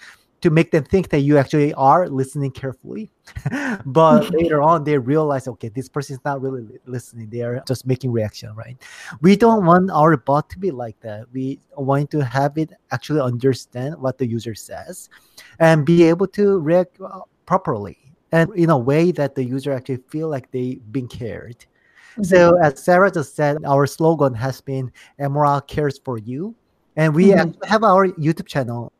to 0.45 0.51
make 0.51 0.69
them 0.69 0.83
think 0.83 1.09
that 1.09 1.21
you 1.21 1.39
actually 1.39 1.73
are 1.73 2.07
listening 2.07 2.51
carefully. 2.51 3.09
but 3.87 4.29
later 4.39 4.61
on, 4.61 4.83
they 4.83 4.95
realize, 4.95 5.47
okay, 5.47 5.69
this 5.69 5.89
person 5.89 6.13
is 6.13 6.19
not 6.23 6.39
really 6.39 6.67
listening. 6.85 7.31
They 7.31 7.41
are 7.41 7.63
just 7.67 7.87
making 7.87 8.11
reaction, 8.11 8.53
right? 8.53 8.77
We 9.21 9.35
don't 9.35 9.65
want 9.65 9.89
our 9.89 10.15
bot 10.17 10.51
to 10.51 10.59
be 10.59 10.69
like 10.69 10.99
that. 10.99 11.25
We 11.33 11.59
want 11.75 12.11
to 12.11 12.23
have 12.23 12.59
it 12.59 12.73
actually 12.91 13.21
understand 13.21 13.97
what 13.97 14.19
the 14.19 14.27
user 14.27 14.53
says 14.53 15.09
and 15.57 15.83
be 15.83 16.03
able 16.03 16.27
to 16.27 16.59
react 16.59 17.01
uh, 17.01 17.21
properly 17.47 17.97
and 18.31 18.53
in 18.53 18.69
a 18.69 18.77
way 18.77 19.11
that 19.13 19.33
the 19.33 19.43
user 19.43 19.73
actually 19.73 20.03
feel 20.09 20.29
like 20.29 20.51
they've 20.51 20.79
been 20.91 21.07
cared. 21.07 21.57
Mm-hmm. 21.57 22.23
So 22.23 22.55
as 22.61 22.83
Sarah 22.83 23.09
just 23.09 23.35
said, 23.35 23.65
our 23.65 23.87
slogan 23.87 24.35
has 24.35 24.61
been 24.61 24.91
Emora 25.19 25.65
cares 25.65 25.97
for 25.97 26.19
you. 26.19 26.53
And 26.97 27.15
we 27.15 27.31
mm-hmm. 27.31 27.63
have 27.67 27.83
our 27.83 28.09
YouTube 28.09 28.45
channel 28.45 28.93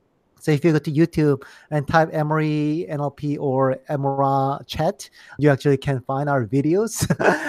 so 0.46 0.52
if 0.52 0.64
you 0.64 0.74
go 0.74 0.78
to 0.78 0.92
YouTube 0.92 1.42
and 1.72 1.88
type 1.88 2.10
Emory 2.14 2.86
NLP 2.88 3.40
or 3.40 3.78
Emora 3.90 4.62
chat, 4.68 5.10
you 5.40 5.50
actually 5.50 5.78
can 5.78 6.02
find 6.02 6.30
our 6.30 6.46
videos. 6.46 7.02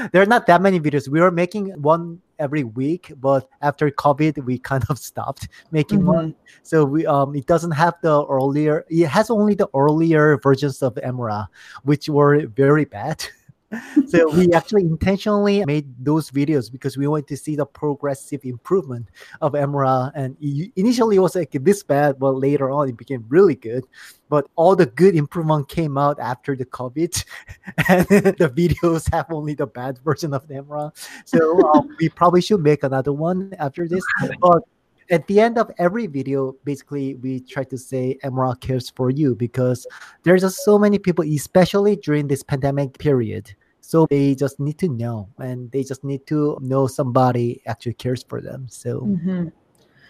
there 0.13 0.23
are 0.23 0.27
not 0.27 0.47
that 0.47 0.63
many 0.63 0.81
videos. 0.81 1.07
We 1.07 1.21
were 1.21 1.31
making 1.31 1.73
one 1.83 2.23
every 2.39 2.65
week, 2.65 3.13
but 3.21 3.51
after 3.61 3.91
COVID, 3.91 4.43
we 4.47 4.59
kind 4.71 4.83
of 4.89 4.99
stopped 4.99 5.49
making 5.73 5.99
mm-hmm. 5.99 6.09
one. 6.09 6.35
So 6.63 6.87
we 6.87 7.05
um 7.05 7.37
it 7.37 7.45
doesn't 7.45 7.73
have 7.73 7.97
the 8.01 8.25
earlier. 8.25 8.87
It 8.89 9.09
has 9.09 9.29
only 9.29 9.55
the 9.55 9.69
earlier 9.75 10.39
versions 10.39 10.83
of 10.83 10.95
Emora, 10.95 11.49
which 11.83 12.09
were 12.09 12.47
very 12.47 12.87
bad. 12.87 13.23
so 14.07 14.31
we 14.31 14.53
actually 14.53 14.83
intentionally 14.83 15.65
made 15.65 15.93
those 16.05 16.31
videos 16.31 16.71
because 16.71 16.97
we 16.97 17.07
wanted 17.07 17.27
to 17.29 17.37
see 17.37 17.57
the 17.57 17.67
progressive 17.67 18.45
improvement 18.45 19.09
of 19.41 19.53
Emora. 19.53 20.13
And 20.15 20.37
initially 20.77 21.17
it 21.17 21.21
was 21.21 21.35
like 21.35 21.51
this 21.53 21.83
bad, 21.83 22.19
but 22.19 22.33
later 22.33 22.71
on 22.71 22.89
it 22.89 22.97
became 22.97 23.25
really 23.29 23.57
good. 23.57 23.85
But 24.29 24.49
all 24.57 24.75
the 24.77 24.87
good 24.87 25.15
improvement 25.15 25.69
came 25.69 25.99
out 25.99 26.19
after 26.21 26.57
the 26.57 26.65
COVID, 26.65 27.25
and 27.89 28.07
the 28.09 28.53
videos 28.55 29.13
have 29.13 29.27
only 29.31 29.55
the 29.55 29.67
bad 29.67 29.99
version 29.99 30.35
of 30.35 30.47
Emora. 30.49 30.93
So 31.25 31.61
um, 31.71 31.89
we 32.01 32.09
probably 32.09 32.43
should 32.43 32.61
make 32.61 32.83
another 32.83 33.13
one 33.13 33.55
after 33.59 33.89
this. 33.89 34.05
But 34.41 34.63
at 35.11 35.27
the 35.27 35.41
end 35.41 35.59
of 35.59 35.71
every 35.79 36.07
video, 36.07 36.57
basically, 36.65 37.15
we 37.17 37.41
try 37.41 37.65
to 37.65 37.79
say 37.79 38.19
Emora 38.25 38.61
cares 38.61 38.91
for 38.91 39.11
you 39.11 39.35
because 39.35 39.87
there's 40.23 40.43
just 40.43 40.65
so 40.65 40.79
many 40.79 40.99
people, 40.99 41.25
especially 41.25 41.97
during 41.97 42.29
this 42.29 42.43
pandemic 42.43 42.99
period, 42.99 43.55
so 43.87 44.07
they 44.11 44.35
just 44.35 44.59
need 44.59 44.79
to 44.79 44.89
know 44.89 45.29
and 45.39 45.71
they 45.71 45.85
just 45.85 46.03
need 46.03 46.27
to 46.27 46.59
know 46.61 46.89
somebody 46.89 47.63
actually 47.67 47.95
cares 47.95 48.25
for 48.29 48.41
them. 48.41 48.67
So 48.69 49.03
mm-hmm. 49.03 49.49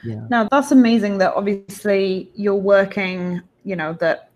yeah. 0.03 0.26
Now 0.31 0.49
that's 0.50 0.73
amazing 0.73 1.19
that 1.19 1.35
obviously 1.35 2.31
you're 2.35 2.55
working 2.55 3.43
you 3.65 3.76
know 3.76 3.93
that 4.00 4.31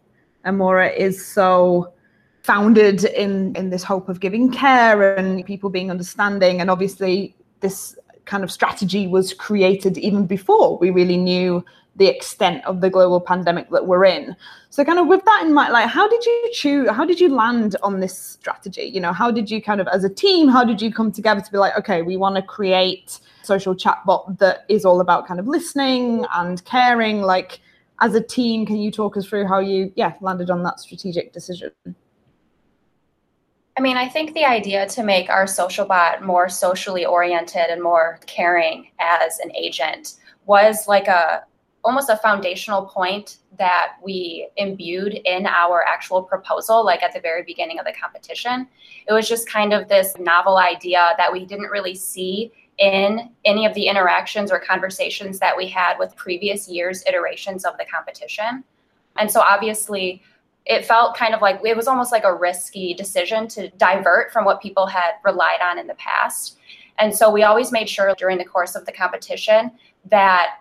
Emora 0.44 0.94
is 0.94 1.24
so 1.24 1.94
founded 2.42 3.04
in 3.04 3.56
in 3.56 3.70
this 3.70 3.82
hope 3.82 4.10
of 4.10 4.20
giving 4.20 4.52
care 4.52 5.16
and 5.16 5.44
people 5.46 5.70
being 5.70 5.90
understanding. 5.90 6.60
And 6.60 6.70
obviously 6.70 7.34
this 7.60 7.96
kind 8.24 8.44
of 8.44 8.50
strategy 8.50 9.06
was 9.06 9.32
created 9.32 9.98
even 9.98 10.26
before 10.26 10.78
we 10.78 10.90
really 10.90 11.16
knew 11.16 11.64
the 11.96 12.06
extent 12.06 12.64
of 12.64 12.80
the 12.80 12.88
global 12.88 13.20
pandemic 13.20 13.68
that 13.70 13.86
we're 13.86 14.04
in. 14.04 14.34
So 14.70 14.84
kind 14.84 14.98
of 14.98 15.06
with 15.06 15.24
that 15.24 15.42
in 15.44 15.52
mind, 15.52 15.72
like 15.72 15.88
how 15.88 16.08
did 16.08 16.24
you 16.24 16.50
choose 16.52 16.88
how 16.90 17.04
did 17.04 17.20
you 17.20 17.28
land 17.28 17.76
on 17.82 18.00
this 18.00 18.16
strategy? 18.16 18.82
You 18.82 19.00
know, 19.00 19.12
how 19.12 19.30
did 19.30 19.50
you 19.50 19.60
kind 19.60 19.80
of 19.80 19.88
as 19.88 20.04
a 20.04 20.08
team, 20.08 20.48
how 20.48 20.64
did 20.64 20.80
you 20.80 20.92
come 20.92 21.12
together 21.12 21.40
to 21.40 21.52
be 21.52 21.58
like, 21.58 21.76
okay, 21.76 22.02
we 22.02 22.16
want 22.16 22.36
to 22.36 22.42
create 22.42 23.18
social 23.42 23.74
chatbot 23.74 24.38
that 24.38 24.64
is 24.68 24.84
all 24.84 25.00
about 25.00 25.26
kind 25.26 25.40
of 25.40 25.48
listening 25.48 26.24
and 26.34 26.64
caring? 26.64 27.22
Like 27.22 27.60
as 28.00 28.14
a 28.14 28.22
team, 28.22 28.64
can 28.64 28.76
you 28.76 28.90
talk 28.90 29.16
us 29.16 29.26
through 29.26 29.46
how 29.46 29.58
you 29.58 29.92
yeah 29.96 30.14
landed 30.20 30.50
on 30.50 30.62
that 30.62 30.80
strategic 30.80 31.32
decision? 31.32 31.72
I 33.80 33.82
mean, 33.82 33.96
I 33.96 34.10
think 34.10 34.34
the 34.34 34.44
idea 34.44 34.86
to 34.88 35.02
make 35.02 35.30
our 35.30 35.46
social 35.46 35.86
bot 35.86 36.22
more 36.22 36.50
socially 36.50 37.06
oriented 37.06 37.70
and 37.70 37.82
more 37.82 38.20
caring 38.26 38.90
as 39.00 39.38
an 39.38 39.56
agent 39.56 40.16
was 40.44 40.86
like 40.86 41.08
a 41.08 41.44
almost 41.82 42.10
a 42.10 42.18
foundational 42.18 42.84
point 42.84 43.38
that 43.56 43.92
we 44.04 44.50
imbued 44.58 45.14
in 45.24 45.46
our 45.46 45.82
actual 45.82 46.22
proposal, 46.22 46.84
like 46.84 47.02
at 47.02 47.14
the 47.14 47.20
very 47.20 47.42
beginning 47.42 47.78
of 47.78 47.86
the 47.86 47.94
competition. 47.98 48.68
It 49.08 49.14
was 49.14 49.26
just 49.26 49.48
kind 49.48 49.72
of 49.72 49.88
this 49.88 50.14
novel 50.18 50.58
idea 50.58 51.14
that 51.16 51.32
we 51.32 51.46
didn't 51.46 51.70
really 51.70 51.94
see 51.94 52.52
in 52.76 53.30
any 53.46 53.64
of 53.64 53.72
the 53.72 53.86
interactions 53.86 54.52
or 54.52 54.60
conversations 54.60 55.38
that 55.38 55.56
we 55.56 55.66
had 55.66 55.98
with 55.98 56.14
previous 56.16 56.68
years' 56.68 57.02
iterations 57.06 57.64
of 57.64 57.78
the 57.78 57.86
competition. 57.86 58.62
And 59.16 59.30
so 59.30 59.40
obviously, 59.40 60.22
it 60.70 60.84
felt 60.84 61.16
kind 61.16 61.34
of 61.34 61.42
like 61.42 61.60
it 61.64 61.76
was 61.76 61.88
almost 61.88 62.12
like 62.12 62.24
a 62.24 62.34
risky 62.34 62.94
decision 62.94 63.48
to 63.48 63.68
divert 63.70 64.32
from 64.32 64.44
what 64.44 64.62
people 64.62 64.86
had 64.86 65.12
relied 65.24 65.60
on 65.62 65.78
in 65.78 65.86
the 65.86 65.94
past. 65.94 66.58
And 66.98 67.14
so 67.14 67.30
we 67.30 67.42
always 67.42 67.72
made 67.72 67.88
sure 67.88 68.14
during 68.16 68.38
the 68.38 68.44
course 68.44 68.74
of 68.74 68.86
the 68.86 68.92
competition 68.92 69.72
that 70.06 70.58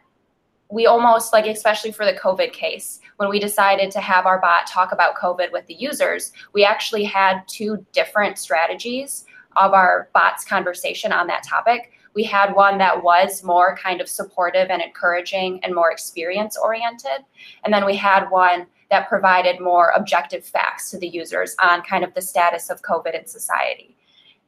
we 0.72 0.86
almost 0.86 1.34
like 1.34 1.48
especially 1.48 1.92
for 1.92 2.06
the 2.06 2.14
covid 2.14 2.54
case 2.54 3.00
when 3.18 3.28
we 3.28 3.40
decided 3.40 3.90
to 3.90 4.00
have 4.00 4.28
our 4.28 4.40
bot 4.40 4.68
talk 4.68 4.92
about 4.92 5.16
covid 5.16 5.52
with 5.52 5.66
the 5.66 5.74
users 5.74 6.32
we 6.54 6.64
actually 6.64 7.04
had 7.04 7.42
two 7.48 7.84
different 7.92 8.38
strategies 8.38 9.26
of 9.60 9.74
our 9.74 10.10
bots 10.14 10.46
conversation 10.46 11.12
on 11.12 11.28
that 11.28 11.44
topic. 11.44 11.92
We 12.16 12.24
had 12.24 12.54
one 12.54 12.78
that 12.80 13.04
was 13.04 13.44
more 13.44 13.76
kind 13.76 14.02
of 14.02 14.10
supportive 14.10 14.70
and 14.70 14.82
encouraging 14.82 15.60
and 15.64 15.76
more 15.76 15.92
experience 15.92 16.58
oriented. 16.58 17.26
And 17.64 17.74
then 17.74 17.86
we 17.86 17.96
had 17.96 18.30
one 18.30 18.66
that 18.90 19.10
provided 19.10 19.60
more 19.60 19.90
objective 19.90 20.44
facts 20.46 20.90
to 20.92 20.98
the 20.98 21.08
users 21.08 21.56
on 21.60 21.82
kind 21.84 22.04
of 22.04 22.14
the 22.14 22.22
status 22.22 22.70
of 22.70 22.82
COVID 22.82 23.20
in 23.20 23.28
society. 23.28 23.96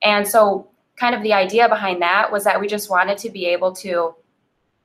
And 0.02 0.28
so, 0.28 0.68
kind 0.98 1.16
of 1.16 1.24
the 1.24 1.34
idea 1.34 1.68
behind 1.70 2.02
that 2.02 2.32
was 2.32 2.44
that 2.44 2.60
we 2.60 2.68
just 2.68 2.90
wanted 2.90 3.18
to 3.20 3.30
be 3.30 3.46
able 3.46 3.72
to 3.74 4.16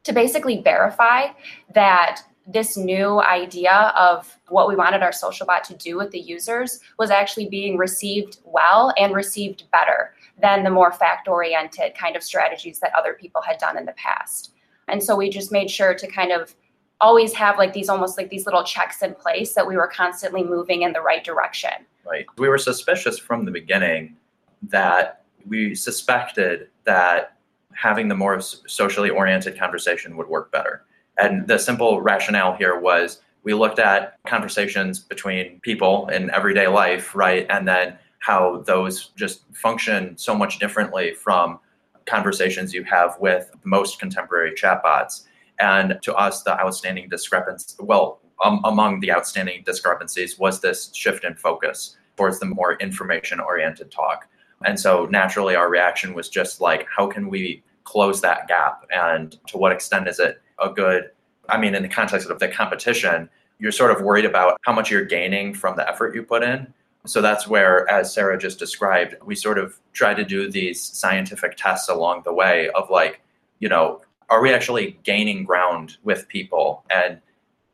to 0.04 0.12
basically 0.12 0.62
verify 0.62 1.26
that 1.74 2.22
this 2.46 2.76
new 2.76 3.20
idea 3.22 3.92
of 3.98 4.38
what 4.48 4.68
we 4.68 4.76
wanted 4.76 5.02
our 5.02 5.12
social 5.12 5.44
bot 5.44 5.64
to 5.64 5.74
do 5.74 5.96
with 5.96 6.12
the 6.12 6.20
users 6.20 6.78
was 6.96 7.10
actually 7.10 7.48
being 7.48 7.76
received 7.76 8.38
well 8.44 8.94
and 8.96 9.14
received 9.14 9.64
better 9.72 10.14
than 10.40 10.62
the 10.62 10.70
more 10.70 10.92
fact 10.92 11.26
oriented 11.26 11.94
kind 11.96 12.14
of 12.14 12.22
strategies 12.22 12.78
that 12.78 12.94
other 12.96 13.14
people 13.14 13.42
had 13.42 13.58
done 13.58 13.76
in 13.76 13.84
the 13.84 13.92
past. 13.92 14.52
And 14.86 15.02
so 15.02 15.16
we 15.16 15.28
just 15.28 15.50
made 15.50 15.70
sure 15.70 15.94
to 15.94 16.06
kind 16.06 16.30
of 16.30 16.54
always 17.00 17.34
have 17.34 17.58
like 17.58 17.72
these 17.72 17.88
almost 17.88 18.16
like 18.16 18.30
these 18.30 18.46
little 18.46 18.64
checks 18.64 19.02
in 19.02 19.14
place 19.14 19.54
that 19.54 19.66
we 19.66 19.76
were 19.76 19.88
constantly 19.88 20.42
moving 20.42 20.82
in 20.82 20.92
the 20.92 21.00
right 21.00 21.24
direction. 21.24 21.70
Right. 22.04 22.26
We 22.38 22.48
were 22.48 22.58
suspicious 22.58 23.18
from 23.18 23.44
the 23.44 23.50
beginning 23.50 24.16
that 24.62 25.24
we 25.46 25.74
suspected 25.74 26.68
that 26.84 27.36
having 27.74 28.08
the 28.08 28.14
more 28.14 28.40
socially 28.40 29.10
oriented 29.10 29.58
conversation 29.58 30.16
would 30.16 30.28
work 30.28 30.50
better. 30.50 30.84
And 31.18 31.46
the 31.46 31.58
simple 31.58 32.00
rationale 32.00 32.54
here 32.56 32.78
was 32.78 33.20
we 33.42 33.54
looked 33.54 33.78
at 33.78 34.16
conversations 34.26 34.98
between 34.98 35.60
people 35.60 36.08
in 36.08 36.30
everyday 36.30 36.66
life, 36.68 37.14
right? 37.14 37.46
And 37.48 37.68
then 37.68 37.98
how 38.18 38.62
those 38.66 39.10
just 39.16 39.44
function 39.54 40.16
so 40.16 40.34
much 40.34 40.58
differently 40.58 41.14
from 41.14 41.60
conversations 42.06 42.72
you 42.72 42.82
have 42.84 43.16
with 43.20 43.50
most 43.64 43.98
contemporary 43.98 44.52
chatbots. 44.52 45.24
And 45.58 45.98
to 46.02 46.14
us, 46.14 46.42
the 46.42 46.58
outstanding 46.60 47.08
discrepancy, 47.08 47.76
well, 47.80 48.20
um, 48.44 48.60
among 48.64 49.00
the 49.00 49.12
outstanding 49.12 49.62
discrepancies 49.64 50.38
was 50.38 50.60
this 50.60 50.90
shift 50.94 51.24
in 51.24 51.34
focus 51.34 51.96
towards 52.16 52.38
the 52.38 52.46
more 52.46 52.74
information 52.74 53.40
oriented 53.40 53.90
talk. 53.90 54.28
And 54.64 54.78
so 54.78 55.06
naturally, 55.06 55.54
our 55.54 55.68
reaction 55.68 56.14
was 56.14 56.28
just 56.28 56.60
like, 56.60 56.86
how 56.94 57.06
can 57.06 57.28
we 57.28 57.62
close 57.84 58.20
that 58.22 58.48
gap? 58.48 58.84
And 58.90 59.36
to 59.48 59.58
what 59.58 59.72
extent 59.72 60.08
is 60.08 60.18
it 60.18 60.40
a 60.62 60.70
good, 60.70 61.10
I 61.48 61.58
mean, 61.58 61.74
in 61.74 61.82
the 61.82 61.88
context 61.88 62.28
of 62.28 62.38
the 62.38 62.48
competition, 62.48 63.28
you're 63.58 63.72
sort 63.72 63.90
of 63.90 64.02
worried 64.02 64.24
about 64.24 64.58
how 64.62 64.72
much 64.72 64.90
you're 64.90 65.04
gaining 65.04 65.54
from 65.54 65.76
the 65.76 65.88
effort 65.88 66.14
you 66.14 66.22
put 66.22 66.42
in. 66.42 66.72
So 67.06 67.22
that's 67.22 67.46
where, 67.46 67.88
as 67.90 68.12
Sarah 68.12 68.36
just 68.36 68.58
described, 68.58 69.14
we 69.24 69.34
sort 69.34 69.58
of 69.58 69.78
try 69.92 70.12
to 70.12 70.24
do 70.24 70.50
these 70.50 70.82
scientific 70.82 71.56
tests 71.56 71.88
along 71.88 72.22
the 72.24 72.34
way 72.34 72.68
of 72.70 72.90
like, 72.90 73.20
you 73.60 73.68
know, 73.68 74.02
are 74.28 74.42
we 74.42 74.52
actually 74.52 74.98
gaining 75.04 75.44
ground 75.44 75.96
with 76.02 76.28
people 76.28 76.84
and 76.90 77.20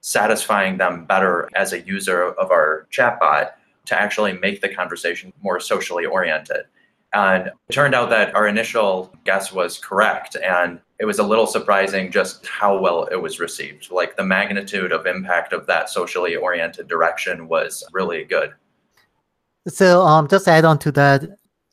satisfying 0.01 0.79
them 0.79 1.05
better 1.05 1.49
as 1.55 1.73
a 1.73 1.81
user 1.81 2.33
of 2.33 2.51
our 2.51 2.87
chatbot 2.93 3.53
to 3.87 4.01
actually 4.01 4.33
make 4.35 4.61
the 4.61 4.69
conversation 4.69 5.33
more 5.43 5.61
socially 5.61 6.05
oriented? 6.05 6.65
And 7.15 7.49
it 7.49 7.73
turned 7.73 7.95
out 7.95 8.09
that 8.11 8.35
our 8.35 8.49
initial 8.49 9.15
guess 9.25 9.53
was 9.53 9.79
correct. 9.79 10.37
And 10.37 10.81
it 10.99 11.05
was 11.05 11.19
a 11.19 11.23
little 11.23 11.47
surprising 11.47 12.11
just 12.11 12.47
how 12.47 12.79
well 12.79 13.05
it 13.05 13.17
was 13.17 13.39
received. 13.39 13.91
Like 13.91 14.17
the 14.17 14.25
magnitude 14.25 14.93
of 14.93 15.07
impact 15.07 15.53
of 15.53 15.67
that 15.67 15.91
socially 15.91 16.37
oriented 16.37 16.89
direction 16.89 17.49
was 17.49 17.85
really 17.93 18.25
good. 18.25 18.53
So 19.69 20.03
um, 20.03 20.27
just 20.27 20.49
add 20.49 20.65
on 20.65 20.79
to 20.81 20.93
that, 20.93 21.23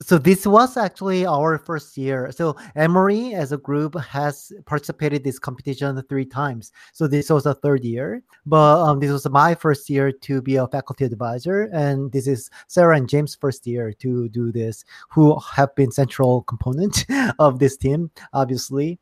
so 0.02 0.18
this 0.18 0.48
was 0.48 0.78
actually 0.78 1.26
our 1.26 1.58
first 1.58 1.98
year. 1.98 2.32
So 2.32 2.56
Emory 2.76 3.34
as 3.34 3.52
a 3.52 3.58
group 3.58 4.00
has 4.00 4.54
participated 4.66 5.26
this 5.26 5.40
competition 5.40 6.02
three 6.08 6.26
times. 6.26 6.72
So 6.94 7.06
this 7.06 7.30
was 7.30 7.44
the 7.44 7.54
third 7.54 7.84
year, 7.84 8.24
but 8.46 8.82
um, 8.82 9.00
this 9.00 9.12
was 9.12 9.28
my 9.30 9.56
first 9.56 9.90
year 9.90 10.12
to 10.12 10.42
be 10.42 10.56
a 10.56 10.68
faculty 10.68 11.04
advisor, 11.04 11.64
and 11.74 12.12
this 12.14 12.28
is 12.28 12.50
Sarah 12.68 12.96
and 12.96 13.10
James' 13.10 13.36
first 13.36 13.68
year 13.68 13.92
to 13.94 14.30
do 14.30 14.54
this, 14.54 14.86
who 15.10 15.38
have 15.54 15.76
been 15.76 15.92
central 15.92 16.44
component 16.44 17.06
of 17.40 17.60
this 17.60 17.76
team, 17.76 18.10
obviously. 18.32 19.00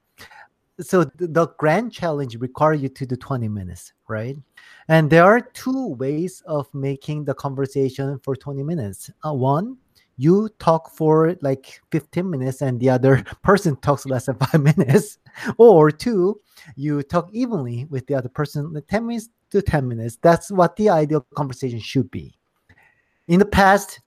So 0.80 1.06
the 1.18 1.48
grand 1.58 1.92
challenge 1.92 2.36
require 2.38 2.74
you 2.74 2.90
to 2.90 3.06
do 3.06 3.16
20 3.16 3.48
minutes, 3.48 3.94
right? 4.08 4.38
And 4.88 5.10
there 5.10 5.24
are 5.24 5.42
two 5.42 5.90
ways 5.96 6.42
of 6.46 6.72
making 6.74 7.26
the 7.26 7.34
conversation 7.34 8.20
for 8.24 8.36
20 8.36 8.64
minutes. 8.64 9.10
Uh, 9.26 9.34
one 9.34 9.78
you 10.18 10.50
talk 10.60 10.92
for 10.92 11.36
like 11.42 11.82
15 11.92 12.30
minutes 12.30 12.62
and 12.62 12.80
the 12.80 12.90
other 12.90 13.24
person 13.44 13.76
talks 13.78 14.06
less 14.06 14.26
than 14.26 14.36
five 14.36 14.62
minutes 14.78 15.20
or 15.58 15.92
two 15.92 16.40
you 16.76 17.04
talk 17.04 17.30
evenly 17.32 17.86
with 17.86 18.08
the 18.08 18.16
other 18.16 18.30
person 18.30 18.82
10 18.90 19.06
minutes 19.06 19.30
to 19.52 19.62
10 19.62 19.88
minutes. 19.88 20.18
That's 20.22 20.52
what 20.52 20.76
the 20.76 20.90
ideal 20.90 21.26
conversation 21.36 21.80
should 21.80 22.12
be. 22.12 22.36
In 23.28 23.40
the 23.40 23.46
past 23.46 24.02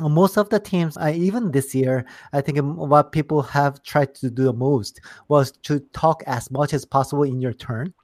most 0.00 0.36
of 0.36 0.48
the 0.48 0.58
teams 0.58 0.96
I, 0.96 1.12
even 1.12 1.52
this 1.52 1.72
year 1.72 2.04
i 2.32 2.40
think 2.40 2.58
what 2.58 3.12
people 3.12 3.42
have 3.42 3.80
tried 3.84 4.12
to 4.16 4.28
do 4.28 4.42
the 4.42 4.52
most 4.52 5.00
was 5.28 5.52
to 5.62 5.78
talk 5.92 6.24
as 6.26 6.50
much 6.50 6.74
as 6.74 6.84
possible 6.84 7.22
in 7.22 7.40
your 7.40 7.52
turn 7.52 7.94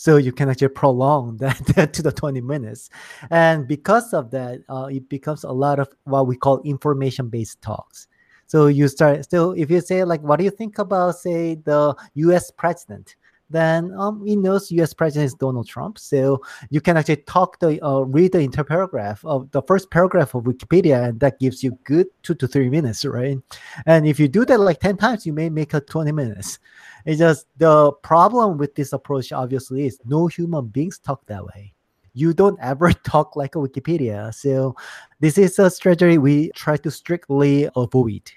so 0.00 0.16
you 0.16 0.32
can 0.32 0.48
actually 0.48 0.68
prolong 0.68 1.36
that, 1.36 1.92
to 1.92 2.00
the 2.00 2.10
20 2.10 2.40
minutes 2.40 2.88
and 3.30 3.68
because 3.68 4.14
of 4.14 4.30
that 4.30 4.60
uh, 4.70 4.88
it 4.90 5.06
becomes 5.10 5.44
a 5.44 5.52
lot 5.52 5.78
of 5.78 5.88
what 6.04 6.26
we 6.26 6.36
call 6.36 6.62
information 6.62 7.28
based 7.28 7.60
talks 7.60 8.08
so 8.46 8.66
you 8.66 8.88
start 8.88 9.30
so 9.30 9.52
if 9.52 9.70
you 9.70 9.80
say 9.80 10.02
like 10.02 10.22
what 10.22 10.38
do 10.38 10.44
you 10.44 10.50
think 10.50 10.78
about 10.78 11.16
say 11.16 11.54
the 11.66 11.94
us 12.14 12.50
president 12.50 13.16
then 13.50 13.92
um, 13.98 14.24
he 14.24 14.36
knows 14.36 14.70
U.S. 14.70 14.94
President 14.94 15.26
is 15.26 15.34
Donald 15.34 15.66
Trump. 15.66 15.98
So 15.98 16.40
you 16.70 16.80
can 16.80 16.96
actually 16.96 17.16
talk 17.16 17.58
the 17.58 17.84
uh, 17.84 18.02
read 18.02 18.30
the 18.32 18.38
interparagraph 18.38 19.24
of 19.24 19.50
the 19.50 19.60
first 19.62 19.90
paragraph 19.90 20.34
of 20.34 20.44
Wikipedia, 20.44 21.08
and 21.08 21.18
that 21.18 21.40
gives 21.40 21.62
you 21.62 21.76
good 21.82 22.06
two 22.22 22.36
to 22.36 22.46
three 22.46 22.70
minutes, 22.70 23.04
right? 23.04 23.36
And 23.86 24.06
if 24.06 24.20
you 24.20 24.28
do 24.28 24.44
that 24.44 24.60
like 24.60 24.78
ten 24.78 24.96
times, 24.96 25.26
you 25.26 25.32
may 25.32 25.50
make 25.50 25.74
it 25.74 25.88
twenty 25.88 26.12
minutes. 26.12 26.60
It's 27.04 27.18
just 27.18 27.46
the 27.56 27.92
problem 28.02 28.58
with 28.58 28.74
this 28.74 28.92
approach, 28.92 29.32
obviously, 29.32 29.86
is 29.86 29.98
no 30.04 30.26
human 30.26 30.66
beings 30.66 30.98
talk 30.98 31.26
that 31.26 31.44
way. 31.44 31.74
You 32.12 32.34
don't 32.34 32.58
ever 32.62 32.92
talk 32.92 33.36
like 33.36 33.54
a 33.54 33.58
Wikipedia. 33.58 34.34
So 34.34 34.76
this 35.20 35.38
is 35.38 35.58
a 35.58 35.70
strategy 35.70 36.18
we 36.18 36.50
try 36.50 36.76
to 36.78 36.90
strictly 36.90 37.68
avoid. 37.76 38.30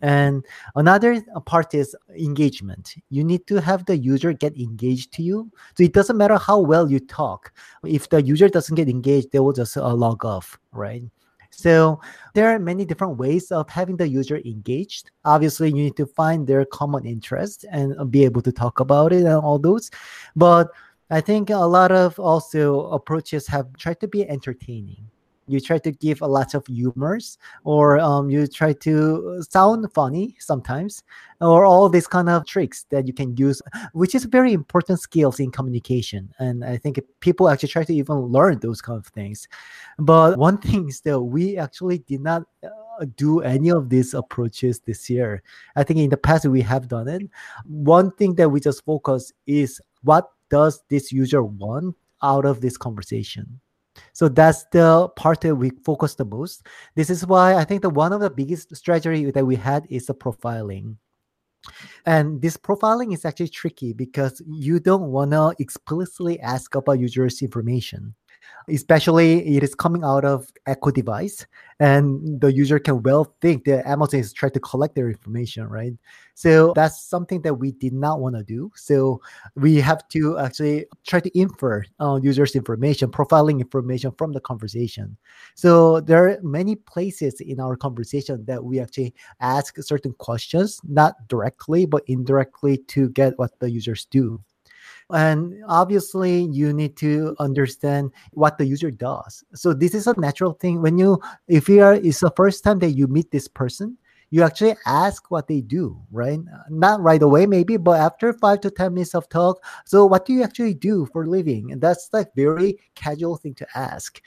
And 0.00 0.44
another 0.76 1.20
part 1.44 1.74
is 1.74 1.96
engagement. 2.16 2.94
You 3.10 3.24
need 3.24 3.46
to 3.48 3.60
have 3.60 3.84
the 3.84 3.96
user 3.96 4.32
get 4.32 4.56
engaged 4.56 5.12
to 5.14 5.22
you. 5.22 5.50
So 5.76 5.82
it 5.82 5.92
doesn't 5.92 6.16
matter 6.16 6.36
how 6.36 6.60
well 6.60 6.90
you 6.90 7.00
talk. 7.00 7.52
If 7.84 8.08
the 8.08 8.22
user 8.22 8.48
doesn't 8.48 8.76
get 8.76 8.88
engaged, 8.88 9.32
they 9.32 9.40
will 9.40 9.52
just 9.52 9.76
uh, 9.76 9.92
log 9.92 10.24
off, 10.24 10.58
right? 10.72 11.02
So 11.50 12.00
there 12.34 12.54
are 12.54 12.58
many 12.58 12.84
different 12.84 13.18
ways 13.18 13.50
of 13.50 13.68
having 13.68 13.96
the 13.96 14.08
user 14.08 14.36
engaged. 14.44 15.10
Obviously, 15.24 15.68
you 15.68 15.82
need 15.82 15.96
to 15.96 16.06
find 16.06 16.46
their 16.46 16.64
common 16.64 17.04
interest 17.06 17.64
and 17.70 18.10
be 18.10 18.24
able 18.24 18.42
to 18.42 18.52
talk 18.52 18.80
about 18.80 19.12
it 19.12 19.24
and 19.24 19.34
all 19.34 19.58
those. 19.58 19.90
But 20.36 20.68
I 21.10 21.20
think 21.20 21.50
a 21.50 21.56
lot 21.56 21.90
of 21.90 22.18
also 22.20 22.90
approaches 22.90 23.46
have 23.48 23.66
tried 23.78 24.00
to 24.00 24.08
be 24.08 24.28
entertaining 24.28 25.07
you 25.48 25.60
try 25.60 25.78
to 25.78 25.90
give 25.90 26.20
a 26.22 26.26
lot 26.26 26.54
of 26.54 26.66
humors 26.66 27.38
or 27.64 27.98
um, 27.98 28.30
you 28.30 28.46
try 28.46 28.72
to 28.72 29.42
sound 29.48 29.86
funny 29.92 30.36
sometimes 30.38 31.02
or 31.40 31.64
all 31.64 31.88
these 31.88 32.06
kind 32.06 32.28
of 32.28 32.46
tricks 32.46 32.84
that 32.90 33.06
you 33.06 33.12
can 33.12 33.36
use 33.36 33.62
which 33.92 34.14
is 34.14 34.24
very 34.24 34.52
important 34.52 35.00
skills 35.00 35.40
in 35.40 35.50
communication. 35.50 36.32
And 36.38 36.64
i 36.64 36.76
think 36.76 37.00
people 37.20 37.48
actually 37.48 37.70
try 37.70 37.84
to 37.84 37.94
even 37.94 38.16
learn 38.16 38.58
those 38.60 38.80
kind 38.80 38.98
of 38.98 39.06
things. 39.06 39.48
But 39.98 40.38
one 40.38 40.58
thing 40.66 40.88
is 40.88 41.00
that 41.02 41.20
we 41.20 41.56
actually 41.56 41.98
did 41.98 42.20
not 42.20 42.42
uh, 42.62 43.06
do 43.16 43.40
any 43.40 43.70
of 43.70 43.88
these 43.88 44.14
approaches 44.14 44.80
this 44.80 45.08
year. 45.08 45.42
I 45.76 45.84
think 45.84 46.00
in 46.00 46.10
the 46.10 46.16
past 46.16 46.46
we 46.46 46.62
have 46.62 46.88
done 46.88 47.08
it. 47.08 47.22
One 47.64 48.10
thing 48.12 48.34
that 48.36 48.50
we 48.50 48.60
just 48.60 48.84
focus 48.84 49.32
is 49.46 49.80
what 50.02 50.30
does 50.50 50.82
this 50.88 51.12
user 51.12 51.42
want 51.42 51.96
out 52.22 52.44
of 52.44 52.60
this 52.60 52.76
conversation 52.76 53.60
so 54.12 54.28
that's 54.28 54.64
the 54.72 55.08
part 55.16 55.40
that 55.42 55.54
we 55.54 55.70
focus 55.84 56.14
the 56.14 56.24
most. 56.24 56.66
This 56.94 57.10
is 57.10 57.26
why 57.26 57.54
I 57.54 57.64
think 57.64 57.82
that 57.82 57.90
one 57.90 58.12
of 58.12 58.20
the 58.20 58.30
biggest 58.30 58.74
strategy 58.76 59.30
that 59.30 59.46
we 59.46 59.56
had 59.56 59.86
is 59.90 60.06
the 60.06 60.14
profiling. 60.14 60.96
And 62.06 62.40
this 62.40 62.56
profiling 62.56 63.12
is 63.12 63.24
actually 63.24 63.48
tricky 63.48 63.92
because 63.92 64.40
you 64.46 64.80
don't 64.80 65.10
want 65.10 65.32
to 65.32 65.54
explicitly 65.58 66.40
ask 66.40 66.74
about 66.74 67.00
users' 67.00 67.42
information. 67.42 68.14
Especially 68.68 69.56
it 69.56 69.62
is 69.62 69.74
coming 69.74 70.04
out 70.04 70.24
of 70.24 70.50
Echo 70.66 70.90
device, 70.90 71.46
and 71.80 72.40
the 72.40 72.52
user 72.52 72.78
can 72.78 73.02
well 73.02 73.34
think 73.40 73.64
that 73.64 73.86
Amazon 73.86 74.20
is 74.20 74.32
trying 74.32 74.52
to 74.52 74.60
collect 74.60 74.94
their 74.94 75.08
information, 75.08 75.66
right? 75.68 75.92
So 76.34 76.72
that's 76.74 77.02
something 77.02 77.42
that 77.42 77.54
we 77.54 77.72
did 77.72 77.92
not 77.92 78.20
want 78.20 78.36
to 78.36 78.44
do. 78.44 78.70
So 78.74 79.20
we 79.56 79.76
have 79.76 80.06
to 80.08 80.38
actually 80.38 80.86
try 81.06 81.20
to 81.20 81.38
infer 81.38 81.84
uh, 82.00 82.20
users' 82.22 82.54
information, 82.54 83.10
profiling 83.10 83.60
information 83.60 84.12
from 84.18 84.32
the 84.32 84.40
conversation. 84.40 85.16
So 85.54 86.00
there 86.00 86.28
are 86.28 86.38
many 86.42 86.76
places 86.76 87.40
in 87.40 87.58
our 87.60 87.76
conversation 87.76 88.44
that 88.46 88.62
we 88.62 88.78
actually 88.80 89.14
ask 89.40 89.76
certain 89.82 90.12
questions, 90.14 90.80
not 90.84 91.14
directly 91.28 91.86
but 91.86 92.04
indirectly, 92.06 92.78
to 92.88 93.08
get 93.10 93.38
what 93.38 93.58
the 93.58 93.70
users 93.70 94.04
do 94.04 94.40
and 95.10 95.54
obviously 95.66 96.42
you 96.52 96.72
need 96.72 96.96
to 96.98 97.34
understand 97.38 98.12
what 98.32 98.58
the 98.58 98.66
user 98.66 98.90
does. 98.90 99.42
So 99.54 99.72
this 99.72 99.94
is 99.94 100.06
a 100.06 100.18
natural 100.20 100.52
thing. 100.52 100.82
When 100.82 100.98
you 100.98 101.20
if 101.46 101.68
you 101.68 101.82
are 101.82 101.94
it's 101.94 102.20
the 102.20 102.32
first 102.36 102.64
time 102.64 102.78
that 102.80 102.90
you 102.90 103.06
meet 103.06 103.30
this 103.30 103.48
person 103.48 103.96
you 104.30 104.42
actually 104.42 104.76
ask 104.86 105.30
what 105.30 105.48
they 105.48 105.60
do 105.60 105.98
right? 106.10 106.38
Not 106.68 107.00
right 107.00 107.22
away 107.22 107.46
maybe 107.46 107.76
but 107.76 107.98
after 108.00 108.32
five 108.32 108.60
to 108.60 108.70
ten 108.70 108.94
minutes 108.94 109.14
of 109.14 109.28
talk 109.28 109.64
so 109.84 110.04
what 110.04 110.26
do 110.26 110.32
you 110.32 110.42
actually 110.42 110.74
do 110.74 111.06
for 111.12 111.26
living? 111.26 111.72
And 111.72 111.80
that's 111.80 112.10
like 112.12 112.34
very 112.34 112.78
casual 112.94 113.36
thing 113.36 113.54
to 113.54 113.66
ask. 113.74 114.20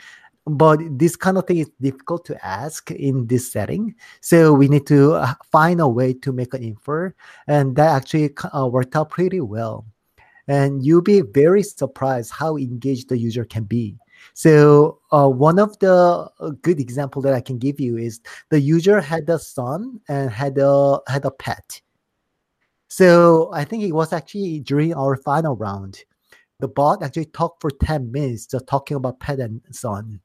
But 0.47 0.79
this 0.97 1.15
kind 1.15 1.37
of 1.37 1.45
thing 1.45 1.57
is 1.57 1.69
difficult 1.79 2.25
to 2.25 2.45
ask 2.45 2.89
in 2.89 3.27
this 3.27 3.51
setting. 3.51 3.93
So 4.21 4.53
we 4.53 4.67
need 4.67 4.87
to 4.87 5.13
uh, 5.13 5.35
find 5.51 5.79
a 5.79 5.87
way 5.87 6.13
to 6.15 6.31
make 6.33 6.55
an 6.55 6.63
infer 6.63 7.13
and 7.45 7.75
that 7.75 7.95
actually 7.95 8.33
uh, 8.51 8.67
worked 8.67 8.95
out 8.95 9.11
pretty 9.11 9.39
well 9.39 9.85
and 10.51 10.85
you'll 10.85 11.01
be 11.01 11.21
very 11.21 11.63
surprised 11.63 12.29
how 12.29 12.57
engaged 12.57 13.07
the 13.07 13.17
user 13.17 13.45
can 13.45 13.63
be. 13.63 13.97
So 14.33 14.99
uh, 15.13 15.29
one 15.29 15.57
of 15.59 15.79
the 15.79 16.29
uh, 16.41 16.49
good 16.61 16.77
example 16.77 17.21
that 17.21 17.33
I 17.33 17.39
can 17.39 17.57
give 17.57 17.79
you 17.79 17.95
is 17.95 18.19
the 18.49 18.59
user 18.59 18.99
had 18.99 19.29
a 19.29 19.39
son 19.39 20.01
and 20.09 20.29
had 20.29 20.57
a 20.57 20.99
had 21.07 21.23
a 21.23 21.31
pet. 21.31 21.81
So 22.89 23.49
I 23.53 23.63
think 23.63 23.83
it 23.83 23.93
was 23.93 24.11
actually 24.11 24.59
during 24.59 24.93
our 24.93 25.15
final 25.15 25.55
round, 25.55 26.03
the 26.59 26.67
bot 26.67 27.01
actually 27.01 27.31
talked 27.31 27.61
for 27.61 27.71
ten 27.71 28.11
minutes 28.11 28.45
just 28.45 28.67
talking 28.67 28.97
about 28.97 29.21
pet 29.21 29.39
and 29.39 29.61
son, 29.71 30.19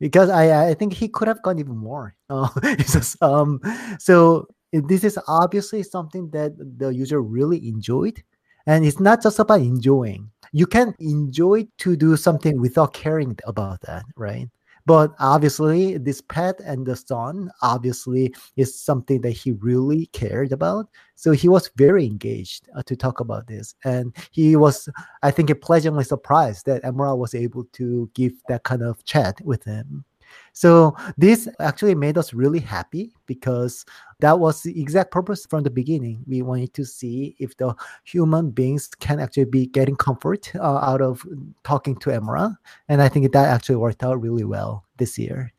because 0.00 0.30
I 0.30 0.70
I 0.70 0.74
think 0.74 0.94
he 0.94 1.06
could 1.06 1.28
have 1.28 1.42
gone 1.42 1.60
even 1.60 1.76
more. 1.76 2.16
Uh, 2.30 2.48
just, 2.78 3.22
um, 3.22 3.60
so 3.98 4.46
this 4.72 5.04
is 5.04 5.18
obviously 5.28 5.82
something 5.82 6.30
that 6.30 6.52
the 6.78 6.88
user 6.88 7.20
really 7.22 7.68
enjoyed 7.68 8.22
and 8.66 8.84
it's 8.84 9.00
not 9.00 9.22
just 9.22 9.38
about 9.38 9.60
enjoying. 9.60 10.30
You 10.52 10.66
can 10.66 10.94
enjoy 10.98 11.68
to 11.78 11.96
do 11.96 12.16
something 12.16 12.60
without 12.60 12.92
caring 12.92 13.38
about 13.46 13.80
that, 13.82 14.04
right? 14.16 14.48
But 14.86 15.14
obviously, 15.18 15.98
this 15.98 16.20
pet 16.20 16.58
and 16.60 16.86
the 16.86 16.96
son 16.96 17.50
obviously 17.62 18.34
is 18.56 18.76
something 18.76 19.20
that 19.20 19.32
he 19.32 19.52
really 19.52 20.06
cared 20.06 20.52
about. 20.52 20.88
So 21.14 21.32
he 21.32 21.48
was 21.48 21.70
very 21.76 22.06
engaged 22.06 22.68
uh, 22.74 22.82
to 22.84 22.96
talk 22.96 23.20
about 23.20 23.46
this. 23.46 23.74
And 23.84 24.16
he 24.30 24.56
was, 24.56 24.88
I 25.22 25.30
think, 25.30 25.52
pleasantly 25.60 26.04
surprised 26.04 26.66
that 26.66 26.84
Emerald 26.84 27.20
was 27.20 27.34
able 27.34 27.64
to 27.74 28.10
give 28.14 28.32
that 28.48 28.64
kind 28.64 28.82
of 28.82 29.04
chat 29.04 29.40
with 29.44 29.62
him. 29.64 30.04
So 30.52 30.96
this 31.16 31.48
actually 31.58 31.94
made 31.94 32.18
us 32.18 32.34
really 32.34 32.60
happy 32.60 33.12
because 33.26 33.84
that 34.20 34.38
was 34.38 34.62
the 34.62 34.80
exact 34.80 35.10
purpose 35.10 35.46
from 35.46 35.62
the 35.62 35.70
beginning. 35.70 36.22
We 36.26 36.42
wanted 36.42 36.74
to 36.74 36.84
see 36.84 37.36
if 37.38 37.56
the 37.56 37.74
human 38.04 38.50
beings 38.50 38.88
can 39.00 39.20
actually 39.20 39.46
be 39.46 39.66
getting 39.66 39.96
comfort 39.96 40.52
uh, 40.54 40.78
out 40.78 41.00
of 41.00 41.26
talking 41.64 41.96
to 41.96 42.10
Emora, 42.10 42.56
and 42.88 43.00
I 43.00 43.08
think 43.08 43.32
that 43.32 43.48
actually 43.48 43.76
worked 43.76 44.02
out 44.02 44.20
really 44.20 44.44
well 44.44 44.84
this 44.98 45.18
year. 45.18 45.52